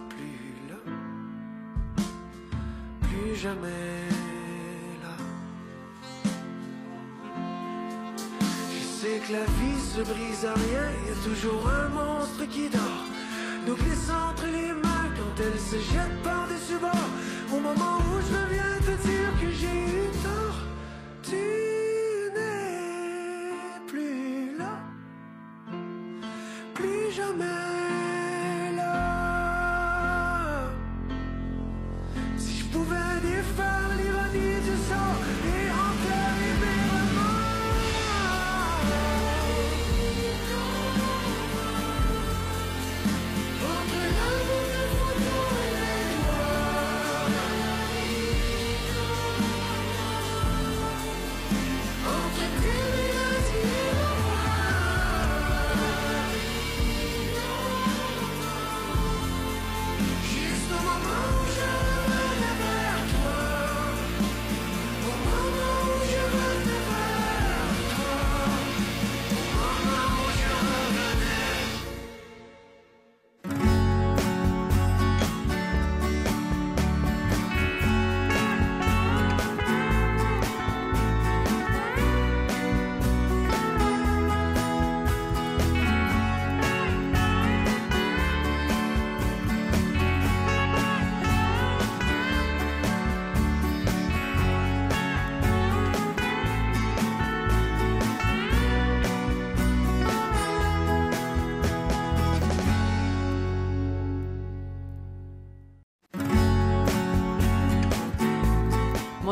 plus 0.09 0.55
là. 0.69 0.81
Plus 3.01 3.35
jamais 3.35 3.99
là. 5.03 5.15
Je 8.71 8.83
sais 8.99 9.19
que 9.27 9.33
la 9.33 9.45
vie 9.59 9.81
se 9.93 10.01
brise 10.01 10.45
à 10.45 10.53
rien, 10.53 10.85
y 11.07 11.11
a 11.11 11.29
toujours 11.29 11.67
un 11.67 11.89
monstre 11.89 12.45
qui 12.49 12.69
dort. 12.69 13.05
Nous 13.67 13.75
glisse 13.75 14.09
entre 14.09 14.45
les 14.45 14.76
elle 15.39 15.59
se 15.59 15.75
jette 15.75 16.21
par-dessus 16.23 16.79
bord. 16.79 17.09
Au 17.53 17.59
moment 17.59 17.97
où 17.97 18.19
je 18.21 18.53
viens 18.53 18.77
te 18.81 19.07
dire 19.07 19.31
que 19.39 19.51
j'ai 19.51 19.67
eu 19.67 20.09
tort, 20.23 20.66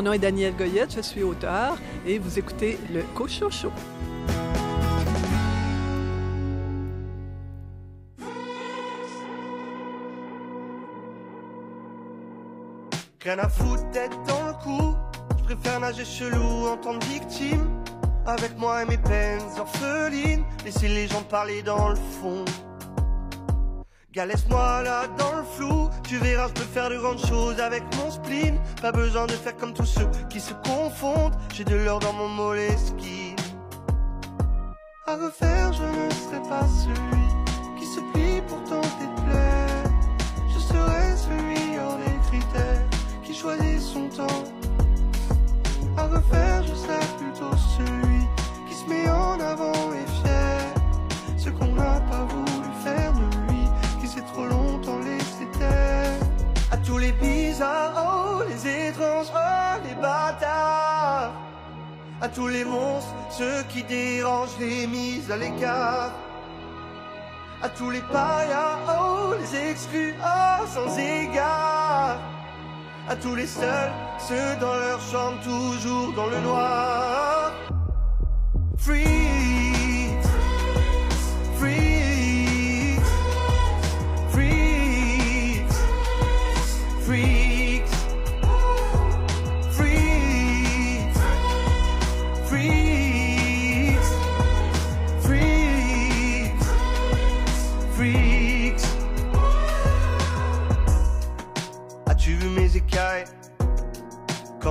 nom 0.05 0.13
est 0.13 0.19
Daniel 0.19 0.55
Goyette, 0.55 0.95
je 0.95 1.01
suis 1.01 1.23
auteur 1.23 1.77
et 2.05 2.19
vous 2.19 2.37
écoutez 2.37 2.77
le 2.93 3.01
Cochon 3.15 3.49
Show. 3.49 3.71
Rien 13.23 13.39
à 13.39 13.49
foutre 13.49 13.89
d'être 13.91 14.21
dans 14.27 14.47
le 14.47 14.53
coup, 14.63 14.95
je 15.39 15.43
préfère 15.55 15.79
nager 15.79 16.05
chelou 16.05 16.67
en 16.67 16.77
tant 16.77 16.99
que 16.99 17.05
victime. 17.05 17.67
Avec 18.27 18.55
moi 18.59 18.83
et 18.83 18.85
mes 18.85 18.97
peines 18.97 19.41
orphelines, 19.59 20.43
laisser 20.63 20.87
les 20.87 21.07
gens 21.07 21.23
parler 21.23 21.63
dans 21.63 21.89
le 21.89 21.95
fond. 21.95 22.45
Gars, 24.15 24.25
laisse-moi 24.27 24.81
là 24.83 25.07
dans 25.17 25.35
le 25.35 25.43
flou. 25.43 25.89
Tu 26.07 26.17
verras, 26.19 26.47
je 26.47 26.53
peux 26.53 26.61
faire 26.61 26.89
de 26.89 26.97
grandes 26.97 27.19
choses 27.19 27.59
avec 27.59 27.83
mon 27.97 28.09
spleen. 28.09 28.57
Pas 28.81 28.93
besoin 28.93 29.25
de 29.25 29.33
faire 29.33 29.57
comme 29.57 29.73
tous 29.73 29.85
ceux 29.85 30.07
qui 30.29 30.39
se 30.39 30.53
confondent. 30.53 31.35
J'ai 31.53 31.65
de 31.65 31.75
l'or 31.75 31.99
dans 31.99 32.13
mon 32.13 32.29
moleskine. 32.29 33.35
À 35.05 35.17
refaire, 35.17 35.73
je 35.73 35.83
ne 35.83 36.09
serai 36.11 36.41
pas 36.47 36.65
celui 36.65 37.25
qui 37.77 37.85
se 37.85 37.99
plie 38.13 38.41
pour 38.47 38.63
tenter 38.63 39.05
de 39.05 39.21
plaire. 39.29 39.83
Je 40.53 40.59
serai 40.59 41.17
celui 41.17 41.77
hors 41.77 41.97
des 41.97 42.17
critères 42.29 42.85
qui 43.21 43.33
choisit 43.33 43.81
son 43.81 44.07
temps. 44.07 44.43
À 45.97 46.07
refaire, 46.07 46.63
je 46.63 46.73
serai 46.73 47.05
plutôt 47.17 47.51
celui 47.77 48.21
qui 48.69 48.75
se 48.75 48.85
met 48.87 49.09
en 49.09 49.41
avant 49.41 49.91
et 49.91 50.07
fier. 50.23 50.73
Ce 51.37 51.49
qu'on 51.49 51.73
n'a 51.73 51.99
pas 52.09 52.23
voulu 52.29 52.54
tous 56.85 56.97
les 56.97 57.11
bizarres, 57.13 57.93
oh, 57.97 58.43
les 58.47 58.87
étranges, 58.87 59.31
oh, 59.33 59.87
les 59.87 59.95
bâtards. 59.95 61.33
À 62.21 62.29
tous 62.29 62.47
les 62.47 62.63
monstres, 62.63 63.13
ceux 63.29 63.63
qui 63.69 63.83
dérangent 63.83 64.57
les 64.59 64.87
mises 64.87 65.29
à 65.31 65.37
l'écart. 65.37 66.11
À 67.61 67.69
tous 67.69 67.89
les 67.89 68.01
parias, 68.01 68.77
oh, 68.87 69.33
les 69.39 69.69
exclus, 69.71 70.15
oh, 70.23 70.65
sans 70.67 70.97
égard. 70.97 72.19
À 73.09 73.15
tous 73.15 73.35
les 73.35 73.47
seuls, 73.47 73.91
ceux 74.19 74.55
dans 74.59 74.75
leur 74.75 74.99
chambre, 75.01 75.39
toujours 75.43 76.13
dans 76.13 76.27
le 76.27 76.39
noir. 76.39 77.51
Free, 78.77 79.14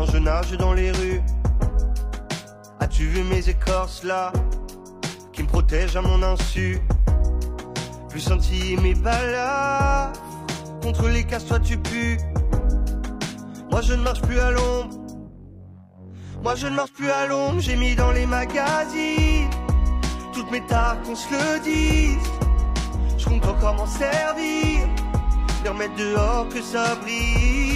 quand 0.05 0.13
je 0.13 0.19
nage 0.19 0.53
dans 0.53 0.73
les 0.73 0.91
rues 0.93 1.23
As-tu 2.81 3.07
vu 3.07 3.23
mes 3.25 3.49
écorces 3.49 4.03
là 4.05 4.33
qui 5.33 5.43
me 5.43 5.49
protègent 5.49 5.97
à 5.97 6.03
mon 6.03 6.23
insu? 6.23 6.81
Plus 8.09 8.21
senti 8.21 8.77
mes 8.83 8.95
balafres 8.95 10.21
contre 10.83 11.09
les 11.09 11.25
casse 11.25 11.47
toi 11.47 11.59
tu 11.59 11.79
pues. 11.79 12.19
Moi 13.71 13.81
je 13.81 13.95
ne 13.95 14.03
marche 14.03 14.21
plus 14.23 14.39
à 14.39 14.51
l'ombre. 14.51 14.91
Moi 16.43 16.55
je 16.57 16.67
ne 16.67 16.77
marche 16.77 16.93
plus 16.93 17.11
à 17.11 17.27
l'ombre, 17.27 17.61
j'ai 17.61 17.77
mis 17.77 17.95
dans 17.95 18.13
les 18.13 18.27
magazines 18.27 19.49
toutes 20.33 20.51
mes 20.51 20.65
tares 20.67 21.01
qu'on 21.03 21.17
se 21.17 21.29
le 21.31 21.61
dise. 21.61 22.31
Je 23.17 23.25
compte 23.25 23.47
encore 23.47 23.75
m'en 23.75 23.87
servir, 23.87 24.87
les 25.63 25.71
remettre 25.71 25.97
dehors 25.97 26.49
que 26.49 26.61
ça 26.61 26.95
brille. 26.97 27.74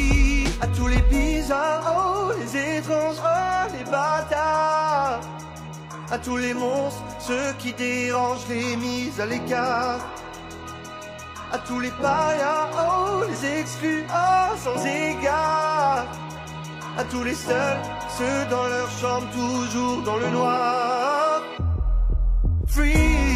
À 0.60 0.66
tous 0.66 0.88
les 0.88 1.02
bizarres, 1.02 1.94
oh, 1.96 2.32
les 2.38 2.78
étranges, 2.78 3.16
oh, 3.22 3.72
les 3.72 3.84
bâtards. 3.84 5.20
À 6.10 6.18
tous 6.18 6.36
les 6.36 6.52
monstres, 6.52 7.02
ceux 7.20 7.52
qui 7.58 7.72
dérangent 7.72 8.48
les 8.48 8.76
mises 8.76 9.20
à 9.20 9.26
l'écart. 9.26 10.00
À 11.52 11.58
tous 11.58 11.78
les 11.78 11.90
parias, 11.92 12.70
oh, 12.76 13.22
les 13.28 13.60
exclus, 13.60 14.04
oh, 14.10 14.56
sans 14.56 14.84
égard. 14.84 16.06
À 16.96 17.04
tous 17.04 17.22
les 17.22 17.34
seuls, 17.34 17.78
ceux 18.18 18.44
dans 18.50 18.66
leur 18.66 18.90
chambre, 18.90 19.28
toujours 19.30 20.02
dans 20.02 20.16
le 20.16 20.30
noir. 20.30 21.42
Free, 22.66 23.27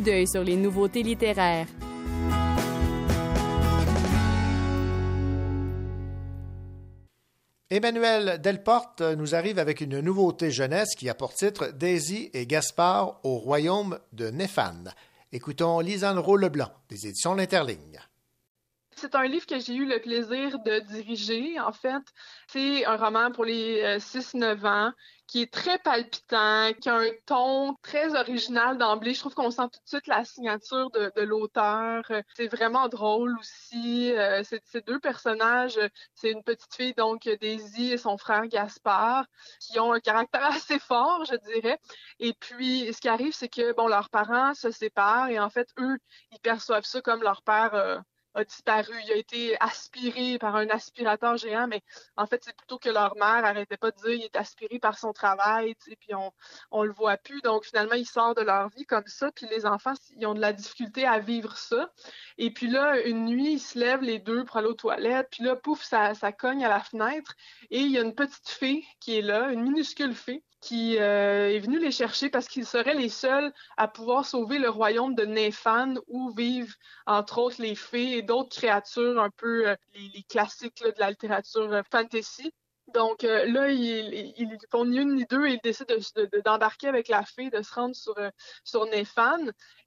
D'œil 0.00 0.26
sur 0.28 0.44
les 0.44 0.56
nouveautés 0.56 1.02
littéraires. 1.02 1.66
Emmanuel 7.70 8.40
Delporte 8.40 9.02
nous 9.02 9.34
arrive 9.34 9.58
avec 9.58 9.80
une 9.80 10.00
nouveauté 10.00 10.50
jeunesse 10.50 10.94
qui 10.96 11.08
a 11.10 11.14
pour 11.14 11.34
titre 11.34 11.68
Daisy 11.68 12.30
et 12.32 12.46
Gaspard 12.46 13.20
au 13.24 13.36
royaume 13.36 13.98
de 14.12 14.30
Néphane. 14.30 14.94
Écoutons 15.32 15.80
Lisandro 15.80 16.36
Leblanc 16.36 16.70
des 16.88 17.06
éditions 17.06 17.34
L'Interligne. 17.34 18.00
C'est 19.00 19.14
un 19.14 19.28
livre 19.28 19.46
que 19.46 19.60
j'ai 19.60 19.74
eu 19.74 19.86
le 19.86 20.00
plaisir 20.00 20.58
de 20.58 20.80
diriger, 20.80 21.60
en 21.60 21.72
fait. 21.72 22.02
C'est 22.48 22.84
un 22.84 22.96
roman 22.96 23.30
pour 23.30 23.44
les 23.44 23.98
6-9 24.00 24.66
ans 24.66 24.92
qui 25.28 25.42
est 25.42 25.52
très 25.52 25.78
palpitant, 25.78 26.72
qui 26.80 26.88
a 26.88 26.96
un 26.96 27.10
ton 27.26 27.74
très 27.82 28.16
original 28.16 28.76
d'emblée. 28.76 29.14
Je 29.14 29.20
trouve 29.20 29.34
qu'on 29.34 29.52
sent 29.52 29.68
tout 29.72 29.80
de 29.84 29.88
suite 29.88 30.06
la 30.08 30.24
signature 30.24 30.90
de, 30.90 31.12
l'auteur. 31.22 32.10
C'est 32.34 32.48
vraiment 32.48 32.88
drôle 32.88 33.38
aussi. 33.38 34.12
Euh, 34.16 34.42
Ces 34.42 34.80
deux 34.80 34.98
personnages, 34.98 35.78
c'est 36.14 36.32
une 36.32 36.42
petite 36.42 36.74
fille, 36.74 36.94
donc 36.94 37.28
Daisy 37.40 37.92
et 37.92 37.98
son 37.98 38.18
frère 38.18 38.46
Gaspard, 38.48 39.26
qui 39.60 39.78
ont 39.78 39.92
un 39.92 40.00
caractère 40.00 40.46
assez 40.46 40.78
fort, 40.80 41.24
je 41.26 41.36
dirais. 41.52 41.78
Et 42.18 42.32
puis, 42.32 42.92
ce 42.92 43.00
qui 43.00 43.08
arrive, 43.08 43.34
c'est 43.34 43.48
que, 43.48 43.72
bon, 43.74 43.86
leurs 43.86 44.10
parents 44.10 44.54
se 44.54 44.72
séparent 44.72 45.28
et 45.28 45.38
en 45.38 45.50
fait, 45.50 45.68
eux, 45.78 45.98
ils 46.32 46.40
perçoivent 46.40 46.84
ça 46.86 47.00
comme 47.02 47.22
leur 47.22 47.42
père 47.42 47.74
euh, 47.74 47.98
disparu, 48.44 48.92
il 49.04 49.12
a 49.12 49.16
été 49.16 49.56
aspiré 49.60 50.38
par 50.38 50.56
un 50.56 50.68
aspirateur 50.68 51.36
géant, 51.36 51.66
mais 51.66 51.82
en 52.16 52.26
fait, 52.26 52.42
c'est 52.44 52.56
plutôt 52.56 52.78
que 52.78 52.88
leur 52.90 53.16
mère 53.16 53.44
arrêtait 53.44 53.76
pas 53.76 53.90
de 53.90 53.96
dire 53.96 54.12
il 54.12 54.24
est 54.24 54.36
aspiré 54.36 54.78
par 54.78 54.98
son 54.98 55.12
travail, 55.12 55.74
puis 56.00 56.14
on, 56.14 56.32
on 56.70 56.82
le 56.82 56.92
voit 56.92 57.16
plus. 57.16 57.40
Donc, 57.42 57.64
finalement, 57.64 57.94
il 57.94 58.06
sort 58.06 58.34
de 58.34 58.42
leur 58.42 58.68
vie 58.70 58.86
comme 58.86 59.06
ça, 59.06 59.30
puis 59.32 59.46
les 59.50 59.66
enfants, 59.66 59.94
ils 60.16 60.26
ont 60.26 60.34
de 60.34 60.40
la 60.40 60.52
difficulté 60.52 61.06
à 61.06 61.18
vivre 61.18 61.56
ça. 61.56 61.90
Et 62.36 62.52
puis 62.52 62.68
là, 62.68 63.00
une 63.06 63.24
nuit, 63.26 63.54
ils 63.54 63.60
se 63.60 63.78
lèvent 63.78 64.02
les 64.02 64.18
deux 64.18 64.44
pour 64.44 64.56
aller 64.56 64.68
aux 64.68 64.74
toilettes, 64.74 65.28
puis 65.30 65.44
là, 65.44 65.56
pouf, 65.56 65.82
ça, 65.82 66.14
ça 66.14 66.32
cogne 66.32 66.64
à 66.64 66.68
la 66.68 66.80
fenêtre, 66.80 67.34
et 67.70 67.80
il 67.80 67.90
y 67.90 67.98
a 67.98 68.02
une 68.02 68.14
petite 68.14 68.48
fée 68.48 68.84
qui 69.00 69.18
est 69.18 69.22
là, 69.22 69.50
une 69.50 69.62
minuscule 69.62 70.14
fée, 70.14 70.44
qui 70.60 70.98
euh, 70.98 71.50
est 71.50 71.58
venue 71.60 71.78
les 71.78 71.92
chercher 71.92 72.30
parce 72.30 72.48
qu'ils 72.48 72.66
seraient 72.66 72.94
les 72.94 73.08
seuls 73.08 73.52
à 73.76 73.88
pouvoir 73.88 74.26
sauver 74.26 74.58
le 74.58 74.68
royaume 74.68 75.14
de 75.14 75.24
Néphan 75.24 75.94
où 76.08 76.30
vivent 76.30 76.74
entre 77.06 77.38
autres 77.38 77.62
les 77.62 77.74
fées 77.74 78.18
et 78.18 78.22
d'autres 78.22 78.56
créatures 78.56 79.20
un 79.20 79.30
peu 79.30 79.68
euh, 79.68 79.76
les, 79.94 80.22
classiques 80.24 80.82
de 80.82 80.94
la 80.98 81.10
littérature 81.10 81.72
euh, 81.72 81.82
fantasy. 81.90 82.52
Donc 82.94 83.24
euh, 83.24 83.44
là, 83.46 83.70
ils, 83.70 84.32
ils 84.36 84.58
font 84.70 84.84
ni 84.86 84.98
une 84.98 85.14
ni 85.14 85.24
deux 85.26 85.46
et 85.46 85.52
ils 85.54 85.60
décident 85.62 85.94
de- 85.94 86.26
de- 86.32 86.40
d'embarquer 86.42 86.88
avec 86.88 87.08
la 87.08 87.22
fée, 87.24 87.50
de 87.50 87.62
se 87.62 87.74
rendre 87.74 87.94
sur, 87.94 88.16
euh, 88.18 88.30
sur. 88.64 88.86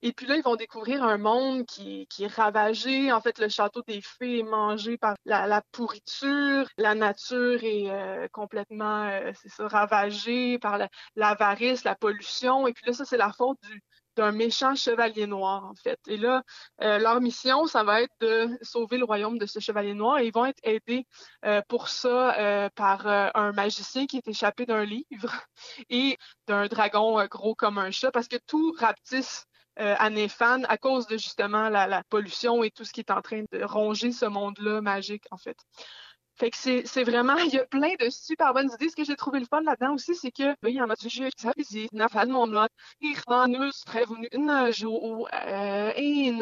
Et 0.04 0.14
puis 0.14 0.26
là, 0.26 0.36
ils 0.36 0.44
vont 0.44 0.56
découvrir 0.56 1.04
un 1.04 1.18
monde 1.18 1.66
qui, 1.66 2.08
qui 2.08 2.24
est 2.24 2.34
ravagé. 2.34 3.12
En 3.12 3.22
fait, 3.22 3.40
le 3.40 3.50
château 3.50 3.82
des 3.88 4.02
fées 4.02 4.40
est 4.40 4.44
mangé 4.44 4.98
par 4.98 5.16
la, 5.26 5.48
la 5.48 5.62
pourriture. 5.72 6.68
La 6.78 6.96
nature 6.96 7.64
est 7.64 7.90
euh, 7.90 8.28
complètement, 8.32 9.06
euh, 9.10 9.32
c'est 9.42 9.50
ça, 9.50 9.68
ravagée 9.68 10.58
par 10.60 10.78
la- 10.78 10.90
l'avarice, 11.16 11.84
la 11.84 11.96
pollution. 11.96 12.68
Et 12.68 12.74
puis 12.74 12.84
là, 12.88 12.94
ça, 12.94 13.06
c'est 13.06 13.18
la 13.18 13.32
faute 13.32 13.60
du, 13.64 13.82
d'un 14.16 14.32
méchant 14.32 14.76
chevalier 14.76 15.28
noir, 15.28 15.66
en 15.66 15.76
fait. 15.76 16.00
Et 16.08 16.18
là, 16.18 16.44
euh, 16.82 17.00
leur 17.00 17.22
mission, 17.22 17.66
ça 17.66 17.84
va 17.84 18.02
être 18.02 18.14
de 18.20 18.50
sauver 18.62 18.98
le 18.98 19.06
royaume 19.06 19.38
de 19.38 19.46
ce 19.46 19.60
chevalier 19.60 19.94
noir 19.94 20.20
et 20.20 20.28
ils 20.28 20.34
vont 20.34 20.46
être 20.46 20.60
aidés 20.64 21.06
euh, 21.46 21.62
pour 21.68 21.88
ça 21.88 22.38
euh, 22.38 22.70
par 22.76 23.08
un 23.08 23.52
magicien 23.54 24.06
qui 24.06 24.18
est 24.18 24.28
échappé 24.28 24.66
d'un 24.66 24.84
livre 24.84 25.34
et 25.90 26.18
d'un 26.48 26.68
dragon 26.68 27.26
gros 27.28 27.56
comme 27.56 27.78
un 27.78 27.92
chat 27.92 28.12
parce 28.12 28.28
que 28.28 28.38
tout 28.48 28.74
rapetisse 28.78 29.46
à 29.78 30.10
Néphan 30.10 30.64
à 30.68 30.78
cause 30.78 31.08
de 31.08 31.18
justement 31.18 31.70
la, 31.70 31.88
la, 31.88 32.04
pollution 32.04 32.62
et 32.62 32.70
tout 32.70 32.84
ce 32.84 32.92
qui 32.92 33.00
est 33.00 33.10
en 33.10 33.22
train 33.22 33.44
de 33.52 33.64
ronger 33.64 34.12
ce 34.12 34.26
monde-là 34.26 34.82
magique, 34.82 35.24
en 35.32 35.38
fait. 35.38 35.58
Fait 36.42 36.50
que 36.50 36.58
c'est 36.58 37.04
vraiment, 37.04 37.38
il 37.38 37.54
y 37.54 37.60
a 37.60 37.66
plein 37.68 37.94
de 38.00 38.10
super 38.10 38.52
bonnes 38.52 38.72
idées. 38.74 38.90
Ce 38.90 38.96
que 38.96 39.04
j'ai 39.04 39.16
trouvé 39.16 39.40
le 39.40 39.46
fun 39.46 39.62
là-dedans 39.62 39.94
aussi, 39.94 40.16
c'est 40.16 40.32
que, 40.32 40.56
oui, 40.64 40.82
en 40.82 40.88
mode, 40.88 40.98
j'ai 41.06 41.30
sa 41.38 41.52
visite, 41.56 41.94
n'a 41.94 42.10
pas 42.10 42.26
de 42.26 42.32
mon 42.32 42.48
nom, 42.48 42.66
il 43.00 43.16
euh, 43.30 43.70
et 45.96 46.34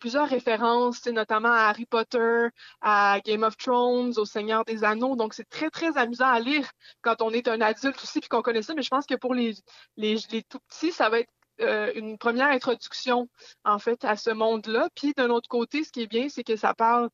plusieurs 0.00 0.28
références, 0.28 1.06
notamment 1.06 1.50
à 1.50 1.68
Harry 1.68 1.86
Potter, 1.86 2.48
à 2.82 3.20
Game 3.24 3.42
of 3.42 3.56
Thrones, 3.56 4.12
au 4.18 4.26
Seigneur 4.26 4.66
des 4.66 4.84
Anneaux. 4.84 5.16
Donc, 5.16 5.32
c'est 5.32 5.48
très, 5.48 5.70
très 5.70 5.96
amusant 5.96 6.28
à 6.28 6.40
lire 6.40 6.70
quand 7.00 7.22
on 7.22 7.30
est 7.30 7.48
un 7.48 7.62
adulte 7.62 8.02
aussi, 8.02 8.20
puis 8.20 8.28
qu'on 8.28 8.42
connaît 8.42 8.60
ça. 8.60 8.74
Mais 8.74 8.82
je 8.82 8.90
pense 8.90 9.06
que 9.06 9.14
pour 9.14 9.32
les, 9.32 9.54
les, 9.96 10.18
les 10.30 10.42
tout 10.42 10.58
petits, 10.68 10.92
ça 10.92 11.08
va 11.08 11.20
être 11.20 11.30
euh, 11.62 11.90
une 11.94 12.18
première 12.18 12.48
introduction, 12.48 13.30
en 13.64 13.78
fait, 13.78 14.04
à 14.04 14.16
ce 14.16 14.28
monde-là. 14.28 14.90
Puis, 14.94 15.14
d'un 15.14 15.30
autre 15.30 15.48
côté, 15.48 15.84
ce 15.84 15.90
qui 15.90 16.02
est 16.02 16.06
bien, 16.06 16.28
c'est 16.28 16.44
que 16.44 16.56
ça 16.56 16.74
parle 16.74 17.08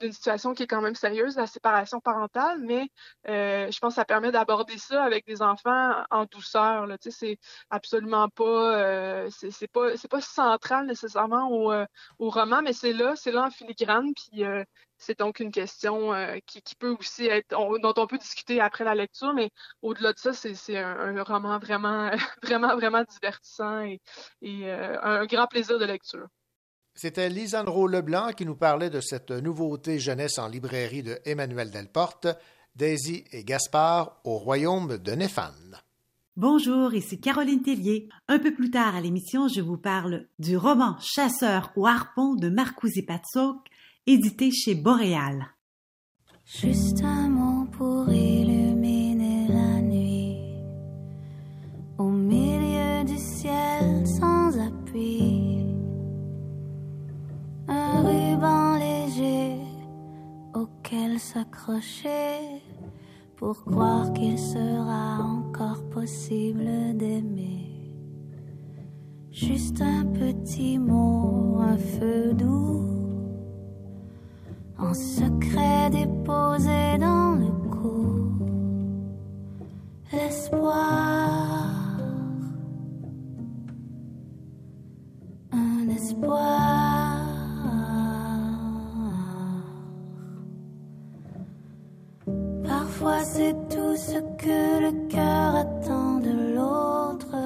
d'une 0.00 0.12
situation 0.12 0.54
qui 0.54 0.64
est 0.64 0.66
quand 0.66 0.80
même 0.80 0.94
sérieuse, 0.94 1.36
la 1.36 1.46
séparation 1.46 2.00
parentale, 2.00 2.58
mais 2.60 2.90
euh, 3.28 3.70
je 3.70 3.78
pense 3.78 3.94
que 3.94 4.00
ça 4.00 4.04
permet 4.04 4.32
d'aborder 4.32 4.78
ça 4.78 5.02
avec 5.04 5.26
des 5.26 5.42
enfants 5.42 5.92
en 6.10 6.24
douceur. 6.26 6.86
Là. 6.86 6.96
C'est 7.00 7.38
absolument 7.70 8.28
pas, 8.28 8.78
euh, 8.78 9.28
c'est 9.30 9.68
pas, 9.68 9.96
c'est 9.96 10.08
pas 10.08 10.20
central 10.20 10.86
nécessairement 10.86 11.50
au, 11.50 11.72
euh, 11.72 11.86
au 12.18 12.30
roman, 12.30 12.62
mais 12.62 12.72
c'est 12.72 12.92
là, 12.92 13.14
c'est 13.16 13.32
là 13.32 13.44
en 13.44 13.50
filigrane. 13.50 14.12
Puis 14.14 14.42
c'est 14.98 15.18
donc 15.18 15.40
une 15.40 15.52
question 15.52 16.12
qui, 16.46 16.62
qui, 16.62 16.74
peut 16.74 16.96
aussi 16.98 17.26
être, 17.26 17.50
dont 17.50 17.94
on 17.96 18.06
peut 18.06 18.18
discuter 18.18 18.60
après 18.60 18.84
la 18.84 18.94
lecture, 18.94 19.32
mais 19.34 19.50
au-delà 19.82 20.12
de 20.12 20.18
ça, 20.18 20.32
c'est 20.32 20.78
un, 20.78 21.16
un, 21.16 21.22
roman 21.22 21.58
vraiment, 21.58 22.10
vraiment, 22.42 22.74
vraiment 22.76 23.04
divertissant 23.04 23.82
et, 23.82 24.00
et 24.42 24.70
un 24.70 25.24
grand 25.26 25.46
plaisir 25.46 25.78
de 25.78 25.84
lecture. 25.84 26.28
C'était 27.00 27.28
Lisandro 27.28 27.86
Leblanc 27.86 28.32
qui 28.32 28.44
nous 28.44 28.56
parlait 28.56 28.90
de 28.90 29.00
cette 29.00 29.30
nouveauté 29.30 30.00
jeunesse 30.00 30.36
en 30.36 30.48
librairie 30.48 31.04
de 31.04 31.16
Emmanuel 31.24 31.70
Delporte, 31.70 32.26
Daisy 32.74 33.22
et 33.30 33.44
Gaspard 33.44 34.20
au 34.24 34.36
royaume 34.36 34.98
de 34.98 35.12
Néphan. 35.12 35.52
Bonjour, 36.36 36.92
ici 36.94 37.20
Caroline 37.20 37.62
Tellier. 37.62 38.08
Un 38.26 38.40
peu 38.40 38.52
plus 38.52 38.72
tard 38.72 38.96
à 38.96 39.00
l'émission, 39.00 39.46
je 39.46 39.60
vous 39.60 39.76
parle 39.76 40.26
du 40.40 40.56
roman 40.56 40.96
Chasseur 40.98 41.70
ou 41.76 41.86
harpon 41.86 42.34
de 42.34 42.48
Marcousi 42.48 43.02
Patsok, 43.02 43.58
édité 44.08 44.50
chez 44.50 44.74
Boréal. 44.74 45.46
Juste 46.46 47.04
un 47.04 47.28
mot 47.28 47.66
pour 47.66 48.08
illuminer 48.12 48.37
auquel 60.88 61.18
s'accrocher 61.18 62.62
pour 63.36 63.64
croire 63.64 64.12
qu'il 64.12 64.38
sera 64.38 65.22
encore 65.22 65.82
possible 65.90 66.96
d'aimer. 66.96 67.92
Juste 69.30 69.82
un 69.82 70.04
petit 70.06 70.78
mot, 70.78 71.58
un 71.60 71.76
feu 71.76 72.32
doux, 72.32 72.86
en 74.78 74.94
secret 74.94 75.90
déposé 75.90 76.98
dans 76.98 77.32
le 77.32 77.50
cou. 77.70 78.32
L'espoir, 80.12 81.98
un 85.52 85.88
espoir. 85.90 86.67
C'est 93.32 93.54
tout 93.68 93.96
ce 93.96 94.18
que 94.42 94.60
le 94.86 94.92
cœur 95.08 95.56
attend 95.64 96.18
de 96.18 96.54
l'autre. 96.54 97.36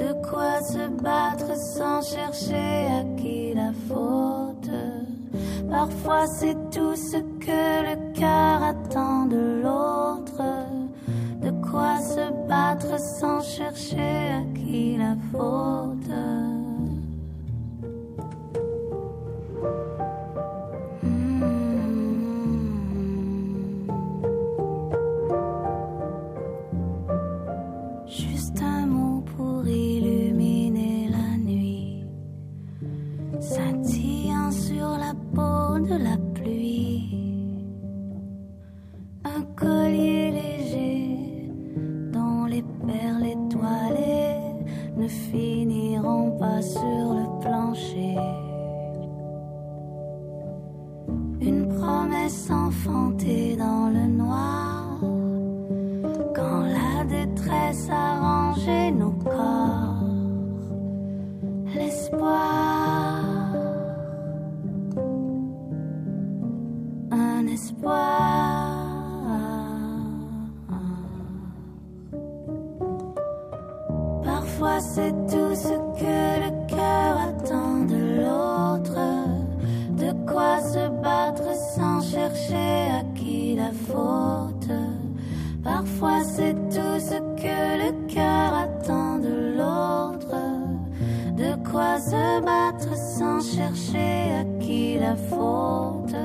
De 0.00 0.10
quoi 0.28 0.60
se 0.62 0.88
battre 1.02 1.56
sans 1.56 2.00
chercher 2.02 2.86
à 2.98 3.02
qui 3.18 3.54
la 3.54 3.72
faute. 3.88 4.70
Parfois 5.70 6.26
c'est 6.26 6.56
tout 6.70 6.96
ce 6.96 7.18
que 7.44 7.64
le 7.88 7.96
cœur 8.14 8.62
attend 8.62 9.26
de 9.26 9.42
l'autre. 9.62 10.42
De 11.42 11.50
quoi 11.70 12.00
se 12.00 12.48
battre 12.48 12.98
sans 13.20 13.40
chercher 13.42 14.14
à 14.40 14.42
qui 14.56 14.96
la 14.96 15.14
faute. 15.30 16.47
Faute. 95.16 96.16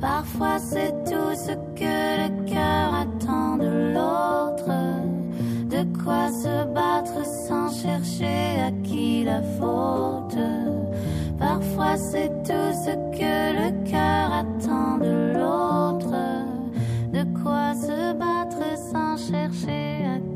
Parfois 0.00 0.58
c'est 0.58 0.92
tout 1.04 1.34
ce 1.34 1.52
que 1.74 1.96
le 2.22 2.28
cœur 2.46 2.94
attend 2.94 3.56
de 3.56 3.94
l'autre. 3.94 4.70
De 5.70 5.82
quoi 6.02 6.30
se 6.30 6.64
battre 6.72 7.24
sans 7.24 7.70
chercher 7.82 8.60
à 8.68 8.70
qui 8.84 9.24
la 9.24 9.42
faute. 9.58 10.38
Parfois 11.38 11.96
c'est 11.96 12.30
tout 12.44 12.72
ce 12.84 12.92
que 13.18 13.36
le 13.60 13.90
cœur 13.90 14.32
attend 14.32 14.98
de 14.98 15.34
l'autre. 15.34 16.14
De 17.12 17.24
quoi 17.42 17.74
se 17.74 18.12
battre 18.14 18.64
sans 18.92 19.16
chercher 19.16 20.04
à 20.04 20.18
qui 20.34 20.35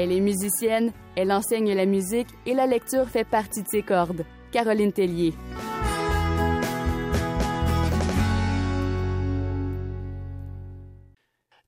Elle 0.00 0.12
est 0.12 0.20
musicienne, 0.20 0.92
elle 1.16 1.32
enseigne 1.32 1.74
la 1.74 1.84
musique 1.84 2.28
et 2.46 2.54
la 2.54 2.68
lecture 2.68 3.08
fait 3.08 3.24
partie 3.24 3.64
de 3.64 3.68
ses 3.68 3.82
cordes. 3.82 4.24
Caroline 4.52 4.92
Tellier. 4.92 5.34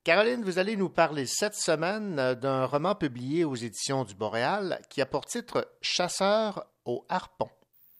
Caroline, 0.05 0.43
vous 0.45 0.59
allez 0.59 0.77
nous 0.77 0.87
parler 0.87 1.25
cette 1.25 1.55
semaine 1.55 2.35
d'un 2.41 2.65
roman 2.67 2.95
publié 2.95 3.43
aux 3.43 3.55
éditions 3.55 4.05
du 4.05 4.15
Boréal 4.15 4.79
qui 4.89 5.01
a 5.01 5.05
pour 5.05 5.25
titre 5.25 5.67
Chasseur 5.81 6.65
au 6.85 7.05
harpon. 7.09 7.49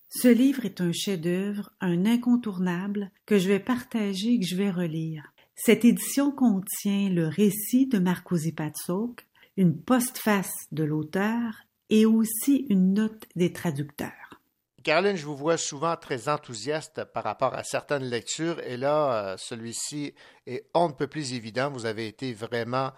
Ce 0.07 0.29
livre 0.29 0.63
est 0.63 0.79
un 0.79 0.93
chef-d'œuvre, 0.93 1.71
un 1.81 2.05
incontournable 2.05 3.11
que 3.25 3.37
je 3.37 3.49
vais 3.49 3.59
partager 3.59 4.35
et 4.35 4.39
que 4.39 4.47
je 4.47 4.55
vais 4.55 4.71
relire. 4.71 5.33
Cette 5.55 5.83
édition 5.83 6.31
contient 6.31 7.09
le 7.09 7.27
récit 7.27 7.87
de 7.87 7.99
Marcosi 7.99 8.53
Patsok, 8.53 9.27
une 9.61 9.79
postface 9.79 10.65
de 10.71 10.83
l'auteur 10.83 11.53
et 11.91 12.07
aussi 12.07 12.65
une 12.69 12.95
note 12.95 13.25
des 13.35 13.53
traducteurs. 13.53 14.41
Caroline, 14.83 15.15
je 15.15 15.25
vous 15.27 15.37
vois 15.37 15.57
souvent 15.57 15.95
très 15.95 16.29
enthousiaste 16.29 17.03
par 17.13 17.23
rapport 17.23 17.53
à 17.53 17.63
certaines 17.63 18.05
lectures 18.05 18.59
et 18.61 18.75
là, 18.75 19.33
euh, 19.33 19.35
celui-ci 19.37 20.15
est 20.47 20.65
on 20.73 20.87
ne 20.87 20.93
peut 20.93 21.05
plus 21.05 21.33
évident. 21.33 21.69
Vous 21.69 21.85
avez 21.85 22.07
été 22.07 22.33
vraiment 22.33 22.91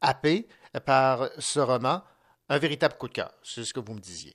happé 0.00 0.48
par 0.84 1.30
ce 1.38 1.60
roman. 1.60 2.02
Un 2.48 2.58
véritable 2.58 2.96
coup 2.98 3.06
de 3.06 3.12
cœur, 3.12 3.32
c'est 3.44 3.64
ce 3.64 3.72
que 3.72 3.78
vous 3.78 3.94
me 3.94 4.00
disiez. 4.00 4.34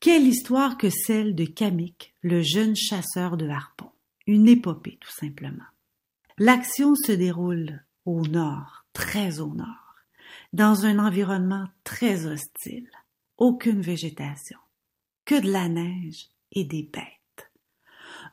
Quelle 0.00 0.26
histoire 0.26 0.78
que 0.78 0.88
celle 0.88 1.34
de 1.34 1.44
Kamik, 1.44 2.14
le 2.22 2.40
jeune 2.40 2.74
chasseur 2.74 3.36
de 3.36 3.46
harpons. 3.46 3.92
Une 4.26 4.48
épopée, 4.48 4.96
tout 5.02 5.12
simplement. 5.12 5.66
L'action 6.38 6.94
se 6.94 7.12
déroule 7.12 7.84
au 8.06 8.22
nord, 8.22 8.86
très 8.94 9.40
au 9.40 9.54
nord, 9.54 9.83
dans 10.54 10.86
un 10.86 11.00
environnement 11.00 11.66
très 11.82 12.26
hostile. 12.26 12.88
Aucune 13.38 13.80
végétation 13.80 14.58
que 15.24 15.42
de 15.42 15.50
la 15.50 15.68
neige 15.68 16.28
et 16.52 16.62
des 16.62 16.84
bêtes. 16.84 17.50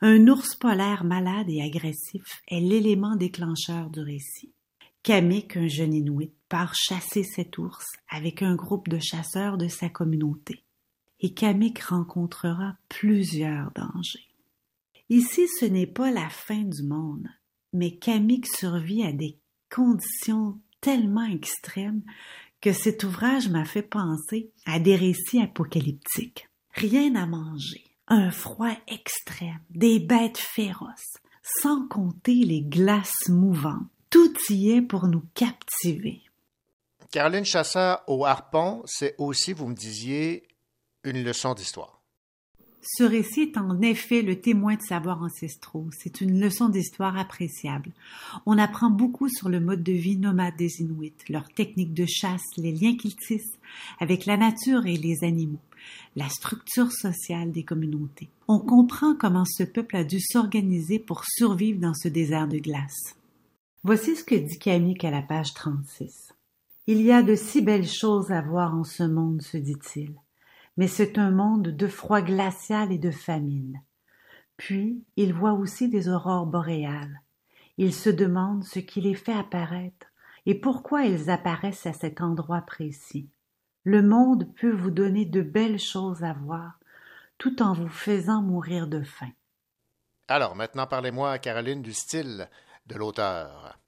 Un 0.02 0.28
ours 0.28 0.54
polaire 0.54 1.02
malade 1.02 1.50
et 1.50 1.60
agressif 1.60 2.42
est 2.46 2.60
l'élément 2.60 3.16
déclencheur 3.16 3.90
du 3.90 4.00
récit. 4.00 4.52
Kamik, 5.02 5.56
un 5.56 5.66
jeune 5.66 5.94
Inuit, 5.94 6.32
part 6.48 6.76
chasser 6.76 7.24
cet 7.24 7.58
ours 7.58 7.86
avec 8.08 8.40
un 8.42 8.54
groupe 8.54 8.88
de 8.88 9.00
chasseurs 9.00 9.58
de 9.58 9.66
sa 9.66 9.88
communauté. 9.88 10.62
Et 11.18 11.34
Kamik 11.34 11.80
rencontrera 11.80 12.76
plusieurs 12.88 13.72
dangers. 13.72 14.28
Ici, 15.08 15.48
ce 15.58 15.64
n'est 15.64 15.88
pas 15.88 16.12
la 16.12 16.28
fin 16.28 16.62
du 16.62 16.84
monde, 16.84 17.26
mais 17.72 17.96
Kamik 17.96 18.46
survit 18.46 19.02
à 19.02 19.10
des 19.10 19.40
conditions 19.68 20.60
tellement 20.82 21.24
extrêmes 21.24 22.02
que 22.60 22.74
cet 22.74 23.04
ouvrage 23.04 23.48
m'a 23.48 23.64
fait 23.64 23.82
penser 23.82 24.50
à 24.66 24.78
des 24.78 24.96
récits 24.96 25.40
apocalyptiques 25.40 26.48
rien 26.74 27.14
à 27.14 27.26
manger, 27.26 27.84
un 28.08 28.30
froid 28.30 28.74
extrême, 28.88 29.60
des 29.70 30.00
bêtes 30.00 30.38
féroces, 30.38 31.16
sans 31.62 31.86
compter 31.88 32.34
les 32.34 32.62
glaces 32.62 33.28
mouvantes. 33.28 33.88
Tout 34.10 34.34
y 34.50 34.72
est 34.72 34.82
pour 34.82 35.06
nous 35.06 35.24
captiver. 35.34 36.22
Caroline 37.10 37.44
Chasseur 37.44 38.02
au 38.06 38.24
harpon, 38.24 38.82
c'est 38.86 39.14
aussi, 39.18 39.52
vous 39.52 39.68
me 39.68 39.74
disiez, 39.74 40.46
une 41.04 41.22
leçon 41.22 41.54
d'histoire. 41.54 42.01
Ce 42.84 43.04
récit 43.04 43.42
est 43.42 43.58
en 43.58 43.80
effet 43.80 44.22
le 44.22 44.40
témoin 44.40 44.74
de 44.74 44.82
savoirs 44.82 45.22
ancestraux. 45.22 45.86
C'est 45.96 46.20
une 46.20 46.40
leçon 46.40 46.68
d'histoire 46.68 47.16
appréciable. 47.16 47.92
On 48.44 48.58
apprend 48.58 48.90
beaucoup 48.90 49.28
sur 49.28 49.48
le 49.48 49.60
mode 49.60 49.84
de 49.84 49.92
vie 49.92 50.16
nomade 50.16 50.56
des 50.56 50.80
Inuits, 50.80 51.14
leurs 51.28 51.48
techniques 51.48 51.94
de 51.94 52.06
chasse, 52.06 52.42
les 52.56 52.72
liens 52.72 52.96
qu'ils 52.96 53.14
tissent 53.14 53.58
avec 54.00 54.26
la 54.26 54.36
nature 54.36 54.86
et 54.86 54.96
les 54.96 55.22
animaux, 55.22 55.60
la 56.16 56.28
structure 56.28 56.90
sociale 56.90 57.52
des 57.52 57.62
communautés. 57.62 58.30
On 58.48 58.58
comprend 58.58 59.14
comment 59.14 59.44
ce 59.44 59.62
peuple 59.62 59.94
a 59.94 60.02
dû 60.02 60.18
s'organiser 60.18 60.98
pour 60.98 61.22
survivre 61.24 61.78
dans 61.78 61.94
ce 61.94 62.08
désert 62.08 62.48
de 62.48 62.58
glace. 62.58 63.14
Voici 63.84 64.16
ce 64.16 64.24
que 64.24 64.34
dit 64.34 64.58
Kamik 64.58 65.04
à 65.04 65.12
la 65.12 65.22
page 65.22 65.54
36. 65.54 66.32
Il 66.88 67.00
y 67.00 67.12
a 67.12 67.22
de 67.22 67.36
si 67.36 67.62
belles 67.62 67.86
choses 67.86 68.32
à 68.32 68.42
voir 68.42 68.74
en 68.74 68.82
ce 68.82 69.04
monde, 69.04 69.40
se 69.40 69.56
dit-il 69.56 70.12
mais 70.76 70.88
c'est 70.88 71.18
un 71.18 71.30
monde 71.30 71.68
de 71.68 71.86
froid 71.86 72.22
glacial 72.22 72.92
et 72.92 72.98
de 72.98 73.10
famine. 73.10 73.82
Puis 74.56 75.04
il 75.16 75.32
voit 75.32 75.52
aussi 75.52 75.88
des 75.88 76.08
aurores 76.08 76.46
boréales. 76.46 77.20
Il 77.78 77.92
se 77.94 78.10
demande 78.10 78.64
ce 78.64 78.78
qui 78.78 79.00
les 79.00 79.14
fait 79.14 79.34
apparaître 79.34 80.06
et 80.46 80.54
pourquoi 80.54 81.06
elles 81.06 81.30
apparaissent 81.30 81.86
à 81.86 81.92
cet 81.92 82.20
endroit 82.20 82.62
précis. 82.62 83.28
Le 83.84 84.02
monde 84.02 84.48
peut 84.54 84.72
vous 84.72 84.90
donner 84.90 85.24
de 85.24 85.42
belles 85.42 85.78
choses 85.78 86.22
à 86.22 86.32
voir, 86.32 86.78
tout 87.38 87.62
en 87.62 87.72
vous 87.72 87.88
faisant 87.88 88.42
mourir 88.42 88.86
de 88.86 89.02
faim. 89.02 89.32
Alors, 90.28 90.54
maintenant 90.54 90.86
parlez-moi, 90.86 91.38
Caroline, 91.38 91.82
du 91.82 91.92
style 91.92 92.48
de 92.86 92.94
l'auteur. 92.96 93.78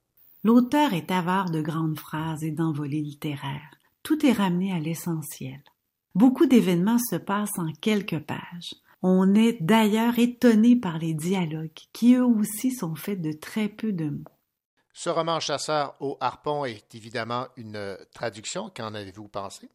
L'auteur 0.43 0.93
est 0.93 1.11
avare 1.11 1.49
de 1.49 1.61
grandes 1.61 1.97
phrases 1.97 2.43
et 2.43 2.51
d'envolées 2.51 3.01
littéraires. 3.01 3.79
Tout 4.03 4.25
est 4.25 4.33
ramené 4.33 4.73
à 4.73 4.79
l'essentiel. 4.79 5.63
Beaucoup 6.15 6.45
d'événements 6.45 6.97
se 6.97 7.17
passent 7.17 7.59
en 7.59 7.73
quelques 7.81 8.19
pages. 8.19 8.73
On 9.01 9.35
est 9.35 9.61
d'ailleurs 9.61 10.17
étonné 10.17 10.77
par 10.77 10.97
les 10.97 11.13
dialogues, 11.13 11.69
qui 11.91 12.15
eux 12.15 12.25
aussi 12.25 12.71
sont 12.71 12.95
faits 12.95 13.21
de 13.21 13.33
très 13.33 13.67
peu 13.67 13.91
de 13.91 14.09
mots. 14.09 14.23
Ce 14.93 15.09
roman 15.09 15.41
Chasseur 15.41 15.97
au 15.99 16.17
harpon 16.21 16.63
est 16.63 16.95
évidemment 16.95 17.47
une 17.57 17.97
traduction. 18.13 18.71
Qu'en 18.73 18.93
avez-vous 18.93 19.27
pensé? 19.27 19.69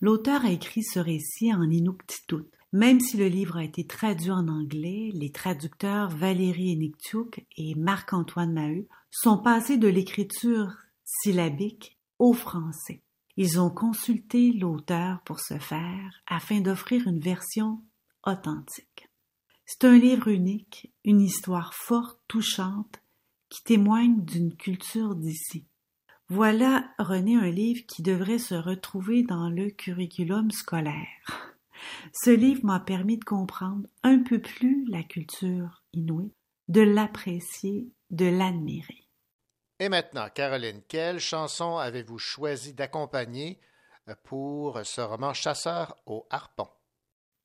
L'auteur 0.00 0.44
a 0.44 0.50
écrit 0.50 0.82
ce 0.82 0.98
récit 0.98 1.54
en 1.54 1.70
inuktitut. 1.70 2.50
Même 2.72 2.98
si 2.98 3.16
le 3.16 3.28
livre 3.28 3.58
a 3.58 3.64
été 3.64 3.86
traduit 3.86 4.32
en 4.32 4.48
anglais, 4.48 5.10
les 5.14 5.30
traducteurs 5.30 6.08
Valérie 6.10 6.72
Eniktiuk 6.72 7.46
et 7.56 7.76
Marc-Antoine 7.76 8.52
Maheu 8.52 8.88
sont 9.12 9.38
passés 9.38 9.76
de 9.76 9.86
l'écriture 9.86 10.74
syllabique 11.04 11.98
au 12.18 12.32
français. 12.32 13.02
Ils 13.36 13.60
ont 13.60 13.70
consulté 13.70 14.52
l'auteur 14.52 15.20
pour 15.24 15.40
ce 15.40 15.58
faire 15.58 16.22
afin 16.26 16.60
d'offrir 16.60 17.06
une 17.06 17.20
version 17.20 17.82
authentique. 18.24 19.08
C'est 19.64 19.84
un 19.84 19.96
livre 19.96 20.28
unique, 20.28 20.92
une 21.04 21.20
histoire 21.20 21.72
forte, 21.72 22.20
touchante, 22.28 23.00
qui 23.48 23.62
témoigne 23.62 24.22
d'une 24.24 24.54
culture 24.54 25.14
d'ici. 25.14 25.66
Voilà, 26.28 26.90
René, 26.98 27.36
un 27.36 27.50
livre 27.50 27.84
qui 27.86 28.02
devrait 28.02 28.38
se 28.38 28.54
retrouver 28.54 29.22
dans 29.22 29.48
le 29.48 29.70
curriculum 29.70 30.50
scolaire. 30.50 31.52
Ce 32.12 32.30
livre 32.30 32.64
m'a 32.64 32.80
permis 32.80 33.18
de 33.18 33.24
comprendre 33.24 33.88
un 34.02 34.18
peu 34.18 34.40
plus 34.40 34.84
la 34.88 35.02
culture 35.02 35.82
inouïe, 35.92 36.32
de 36.68 36.80
l'apprécier, 36.80 37.90
de 38.10 38.26
l'admirer. 38.26 39.01
Et 39.82 39.88
maintenant, 39.88 40.28
Caroline, 40.32 40.80
quelle 40.86 41.18
chanson 41.18 41.76
avez-vous 41.76 42.16
choisi 42.16 42.72
d'accompagner 42.72 43.58
euh, 44.08 44.14
pour 44.22 44.78
ce 44.84 45.00
roman 45.00 45.34
Chasseur 45.34 45.96
au 46.06 46.24
harpon? 46.30 46.68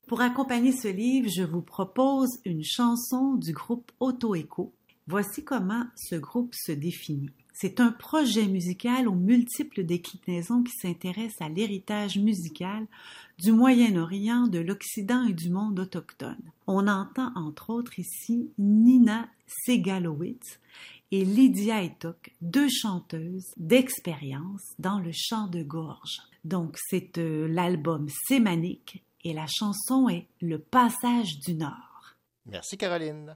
Pour 0.07 0.22
accompagner 0.22 0.72
ce 0.72 0.88
livre, 0.88 1.31
je 1.35 1.41
vous 1.41 1.64
propose 1.64 2.38
une 2.45 2.64
chanson 2.64 3.34
du 3.34 3.53
groupe 3.53 3.91
Auto 3.99 4.35
Echo. 4.35 4.76
Voici 5.07 5.43
comment 5.43 5.85
ce 5.95 6.14
groupe 6.14 6.53
se 6.53 6.72
définit. 6.72 7.31
C'est 7.53 7.80
un 7.80 7.91
projet 7.91 8.45
musical 8.45 9.07
aux 9.07 9.15
multiples 9.15 9.84
déclinaisons 9.84 10.61
qui 10.61 10.73
s'intéresse 10.73 11.41
à 11.41 11.49
l'héritage 11.49 12.19
musical 12.19 12.85
du 13.39 13.51
Moyen-Orient, 13.51 14.45
de 14.45 14.59
l'Occident 14.59 15.26
et 15.26 15.34
du 15.34 15.49
monde 15.49 15.80
autochtone. 15.80 16.51
On 16.68 16.88
entend 16.88 17.31
entre 17.34 17.72
autres 17.72 17.97
ici 17.97 18.51
Nina 18.59 19.27
Segalowitz 19.47 20.59
et 21.12 21.24
Lydia 21.26 21.84
Etok, 21.84 22.34
deux 22.42 22.70
chanteuses 22.70 23.52
d'expérience 23.58 24.74
dans 24.80 25.00
le 25.00 25.12
chant 25.14 25.48
de 25.48 25.64
gorge. 25.64 26.18
Donc 26.44 26.78
c'est 26.90 27.18
euh, 27.18 27.48
l'album 27.48 28.08
Sémanique 28.28 29.04
et 29.24 29.34
la 29.34 29.46
chanson 29.48 30.10
est 30.10 30.28
Le 30.42 30.60
passage 30.60 31.40
du 31.40 31.56
Nord. 31.56 32.16
Merci 32.46 32.78
Caroline. 32.78 33.36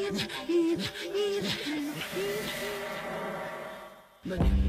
mình 0.01 0.17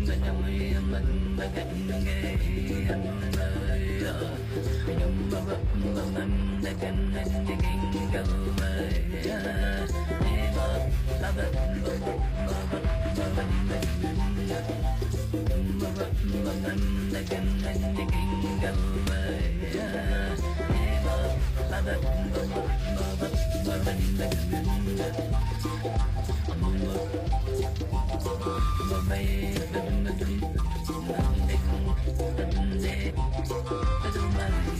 phải 0.06 0.18
đồng 0.26 0.46
ý 0.46 0.74
mình 0.90 1.36
phải 1.38 1.48
cạnh 1.56 1.88
nghe 2.04 2.36
anh 2.90 3.20
lời 3.32 4.26
mình 4.86 4.98
không 5.00 5.30
bao 5.32 5.42
gấp 5.48 5.56
bao 5.96 6.06
mình 6.14 6.60
để 6.64 6.72
cạnh 6.80 7.14
anh 7.16 7.44
chỉ 7.48 7.54
kính 7.60 8.08
cầu 8.12 8.24
về 8.60 8.90
đi 9.22 9.30
vào 10.56 10.78
là 11.22 11.32
mình 11.36 11.54
bao 11.84 11.96
gấp 12.06 12.20
bao 12.46 12.62
mình 12.72 12.84
bao 13.18 13.28
mình 13.36 13.52
mình 13.70 13.86
mình 15.48 15.80
bao 15.82 15.92
gấp 15.98 16.10
bao 16.44 16.54
mình 16.64 17.10
để 17.12 17.20
cạnh 17.30 17.48
anh 17.66 17.94
chỉ 17.96 18.02
kính 18.10 18.58
cầu 18.62 18.74
về 19.06 19.24
đi 19.72 21.01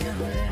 Yeah. 0.03 0.52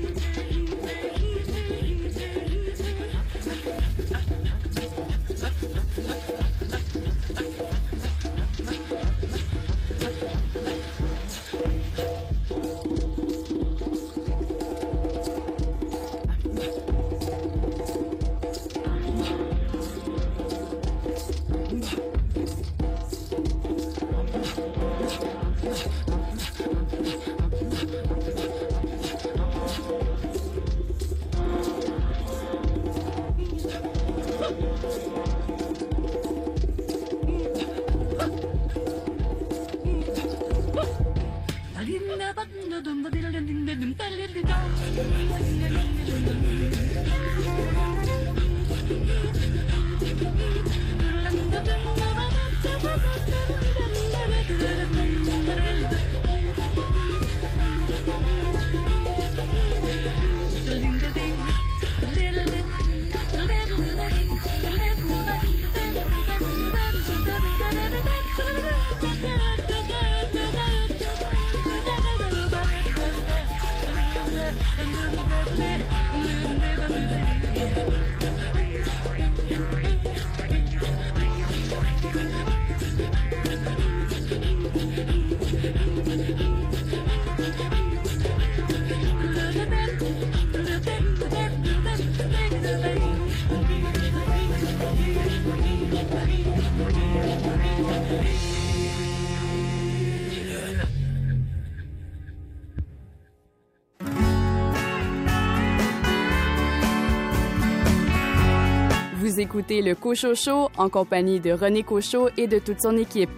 écoutez 109.41 109.81
le 109.81 109.95
Cochot 109.95 110.35
Show 110.35 110.69
en 110.77 110.89
compagnie 110.89 111.39
de 111.39 111.51
René 111.51 111.81
Cochot 111.81 112.29
et 112.37 112.45
de 112.45 112.59
toute 112.59 112.79
son 112.79 112.95
équipe. 112.95 113.31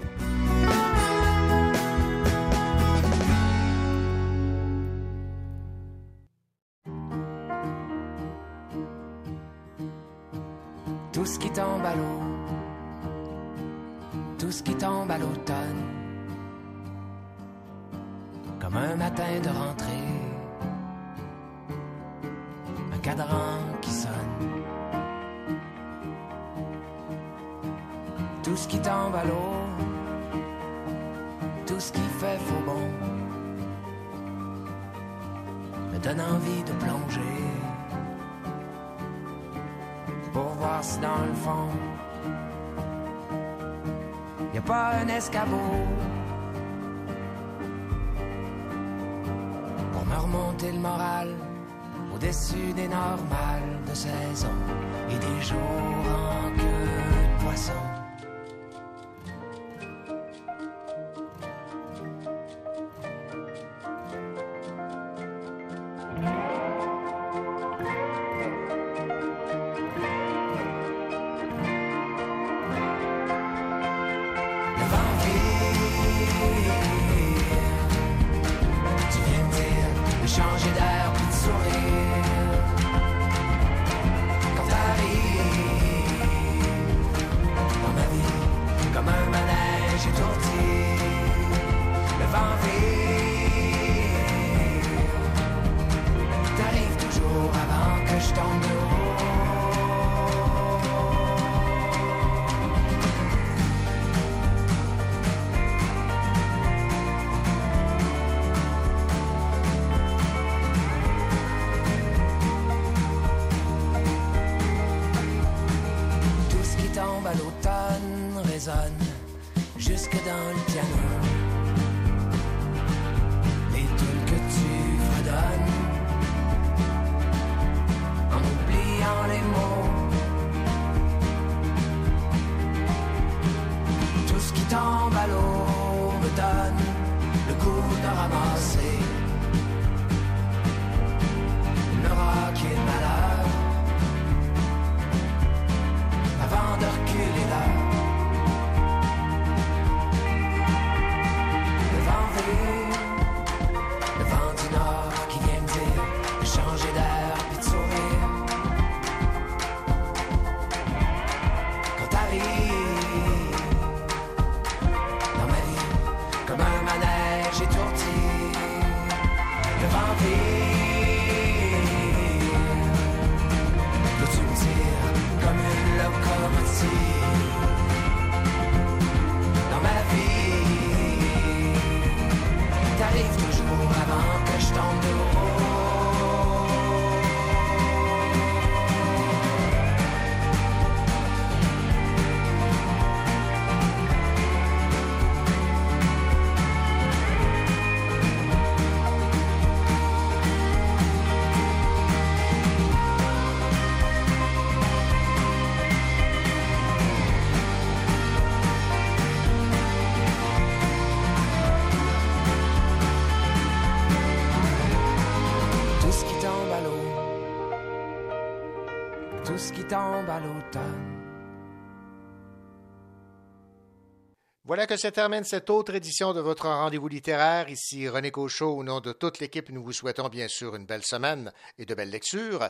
Voilà 224.65 224.87
que 224.87 224.97
se 224.97 225.07
termine 225.09 225.43
cette 225.43 225.69
autre 225.69 225.93
édition 225.93 226.33
de 226.33 226.39
votre 226.39 226.67
rendez-vous 226.67 227.09
littéraire. 227.09 227.69
Ici 227.69 228.09
René 228.09 228.31
Cochot. 228.31 228.77
Au 228.77 228.83
nom 228.83 229.01
de 229.01 229.11
toute 229.11 229.37
l'équipe, 229.37 229.69
nous 229.69 229.83
vous 229.83 229.93
souhaitons 229.93 230.29
bien 230.29 230.47
sûr 230.47 230.75
une 230.75 230.87
belle 230.87 231.03
semaine 231.03 231.53
et 231.77 231.85
de 231.85 231.93
belles 231.93 232.09
lectures. 232.09 232.69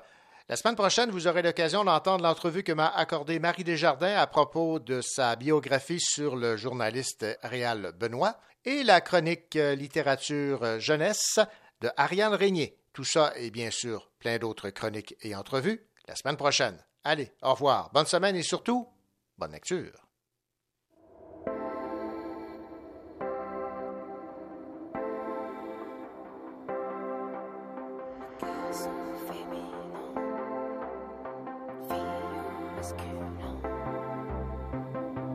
La 0.50 0.58
semaine 0.58 0.76
prochaine, 0.76 1.12
vous 1.12 1.28
aurez 1.28 1.42
l'occasion 1.42 1.86
d'entendre 1.86 2.26
l'entrevue 2.26 2.64
que 2.64 2.74
m'a 2.74 2.88
accordée 2.88 3.40
Marie 3.40 3.64
Desjardins 3.64 4.18
à 4.18 4.28
propos 4.28 4.80
de 4.80 5.00
sa 5.00 5.38
biographie 5.38 6.02
sur 6.02 6.36
le 6.36 6.58
journaliste 6.58 7.26
Réal 7.42 7.94
Benoît 7.98 8.38
et 8.66 8.84
la 8.84 9.00
chronique 9.00 9.56
littérature 9.56 10.78
jeunesse 10.82 11.40
de 11.80 11.90
Ariane 11.96 12.34
Régnier. 12.34 12.78
Tout 12.92 13.06
ça 13.06 13.32
et 13.38 13.50
bien 13.50 13.72
sûr 13.72 14.12
plein 14.20 14.40
d'autres 14.40 14.72
chroniques 14.72 15.16
et 15.22 15.36
entrevues 15.36 15.88
la 16.06 16.16
semaine 16.16 16.38
prochaine. 16.38 16.84
Allez, 17.06 17.34
au 17.42 17.52
revoir, 17.52 17.90
bonne 17.94 18.06
semaine 18.06 18.38
et 18.38 18.44
surtout, 18.44 18.88
bonne 19.38 19.52
lecture. 19.52 19.92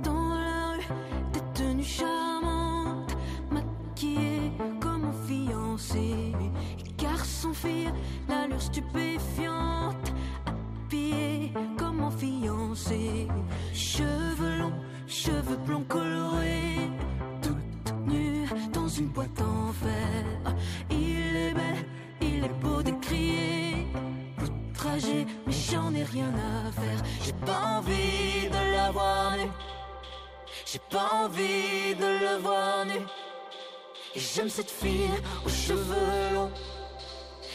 Dans 0.03 0.29
comme 11.77 12.01
un 12.01 12.11
fiancé. 12.11 13.29
Cheveux 13.73 14.59
longs, 14.59 14.81
cheveux 15.07 15.57
blonds 15.67 15.85
colorés, 15.89 16.91
toute 17.43 17.95
nue 18.07 18.47
dans 18.73 18.89
une 18.89 19.09
boîte 19.09 19.41
en 19.41 19.73
fer. 19.73 20.55
Il 20.91 21.37
est 21.37 21.55
bel, 21.55 21.77
il 22.21 22.45
est 22.45 22.61
beau 22.61 22.83
d'écrier 22.83 23.87
outragé, 24.79 25.27
mais 25.47 25.53
j'en 25.53 25.93
ai 25.95 26.05
rien 26.05 26.33
à 26.35 26.73
faire. 26.73 27.03
J'ai 27.25 27.33
pas 27.33 27.79
envie 27.79 28.49
de 28.49 28.73
la 28.77 28.91
voir 28.91 29.37
nue. 29.37 29.51
J'ai 30.65 30.81
pas 30.91 31.11
envie 31.25 31.95
de 31.99 32.07
le 32.07 32.43
voir 32.43 32.87
nu. 32.87 33.01
Et 34.15 34.21
j'aime 34.21 34.49
cette 34.49 34.71
fille 34.71 35.11
aux 35.45 35.49
cheveux 35.49 36.35
longs. 36.35 36.51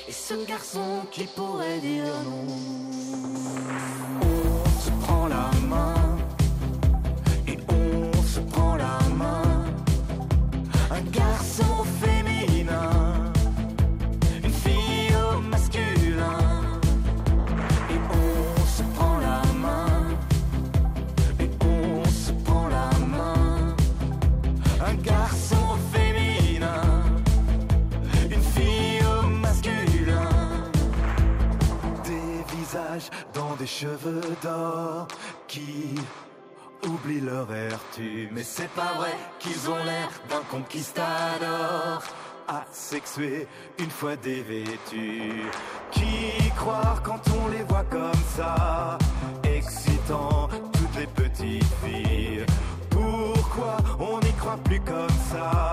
Et 0.08 0.12
ce 0.12 0.34
garçon 0.46 1.06
qui 1.12 1.24
pourrait 1.24 1.80
dire 1.80 2.04
non. 2.26 2.46
On 4.22 4.80
se 4.82 4.92
prend 5.06 5.28
la 5.28 5.50
main 5.68 6.03
des 33.56 33.68
cheveux 33.68 34.22
d'or 34.42 35.08
qui 35.48 35.96
oublient 36.88 37.22
leur 37.22 37.46
vertu. 37.46 38.30
Mais 38.32 38.44
c'est 38.44 38.70
pas 38.70 38.94
vrai 38.98 39.14
qu'ils 39.40 39.70
ont 39.70 39.84
l'air 39.84 40.10
d'un 40.30 40.42
conquistador 40.50 42.04
asexué 42.48 43.48
une 43.80 43.90
fois 43.90 44.16
dévêtus. 44.16 45.44
Qui 45.92 46.50
croire 46.58 47.02
quand 47.04 47.22
on 47.44 47.48
les 47.50 47.64
voit 47.64 47.86
comme 47.86 48.24
ça, 48.36 48.98
excitant 49.44 50.50
toutes 50.74 50.96
les 50.98 51.08
petites 51.08 51.74
filles? 51.84 52.46
Pourquoi 52.90 53.78
on 54.00 54.20
n'y 54.20 54.34
croit 54.34 54.58
plus 54.64 54.80
comme 54.82 55.18
ça, 55.32 55.73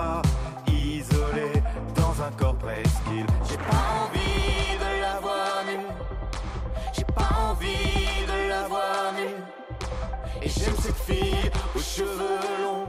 cheveux 11.95 12.39
longs. 12.63 12.87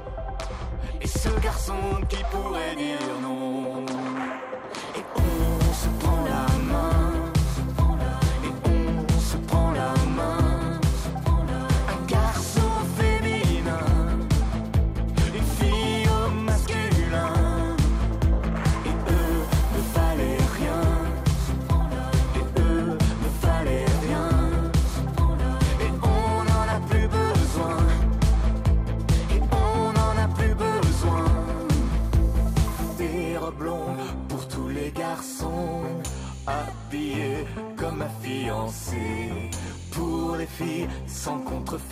Et 1.01 1.07
ce 1.07 1.29
garçon 1.41 1.75
qui 2.09 2.23
pourrait 2.31 2.77
dire 2.77 3.21
non. 3.21 3.82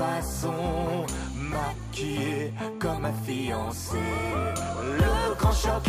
façon, 0.01 1.05
maquillée 1.35 2.52
comme 2.78 3.02
ma 3.02 3.12
fiancée. 3.12 3.98
Le 4.98 5.35
grand 5.35 5.52
choc 5.52 5.82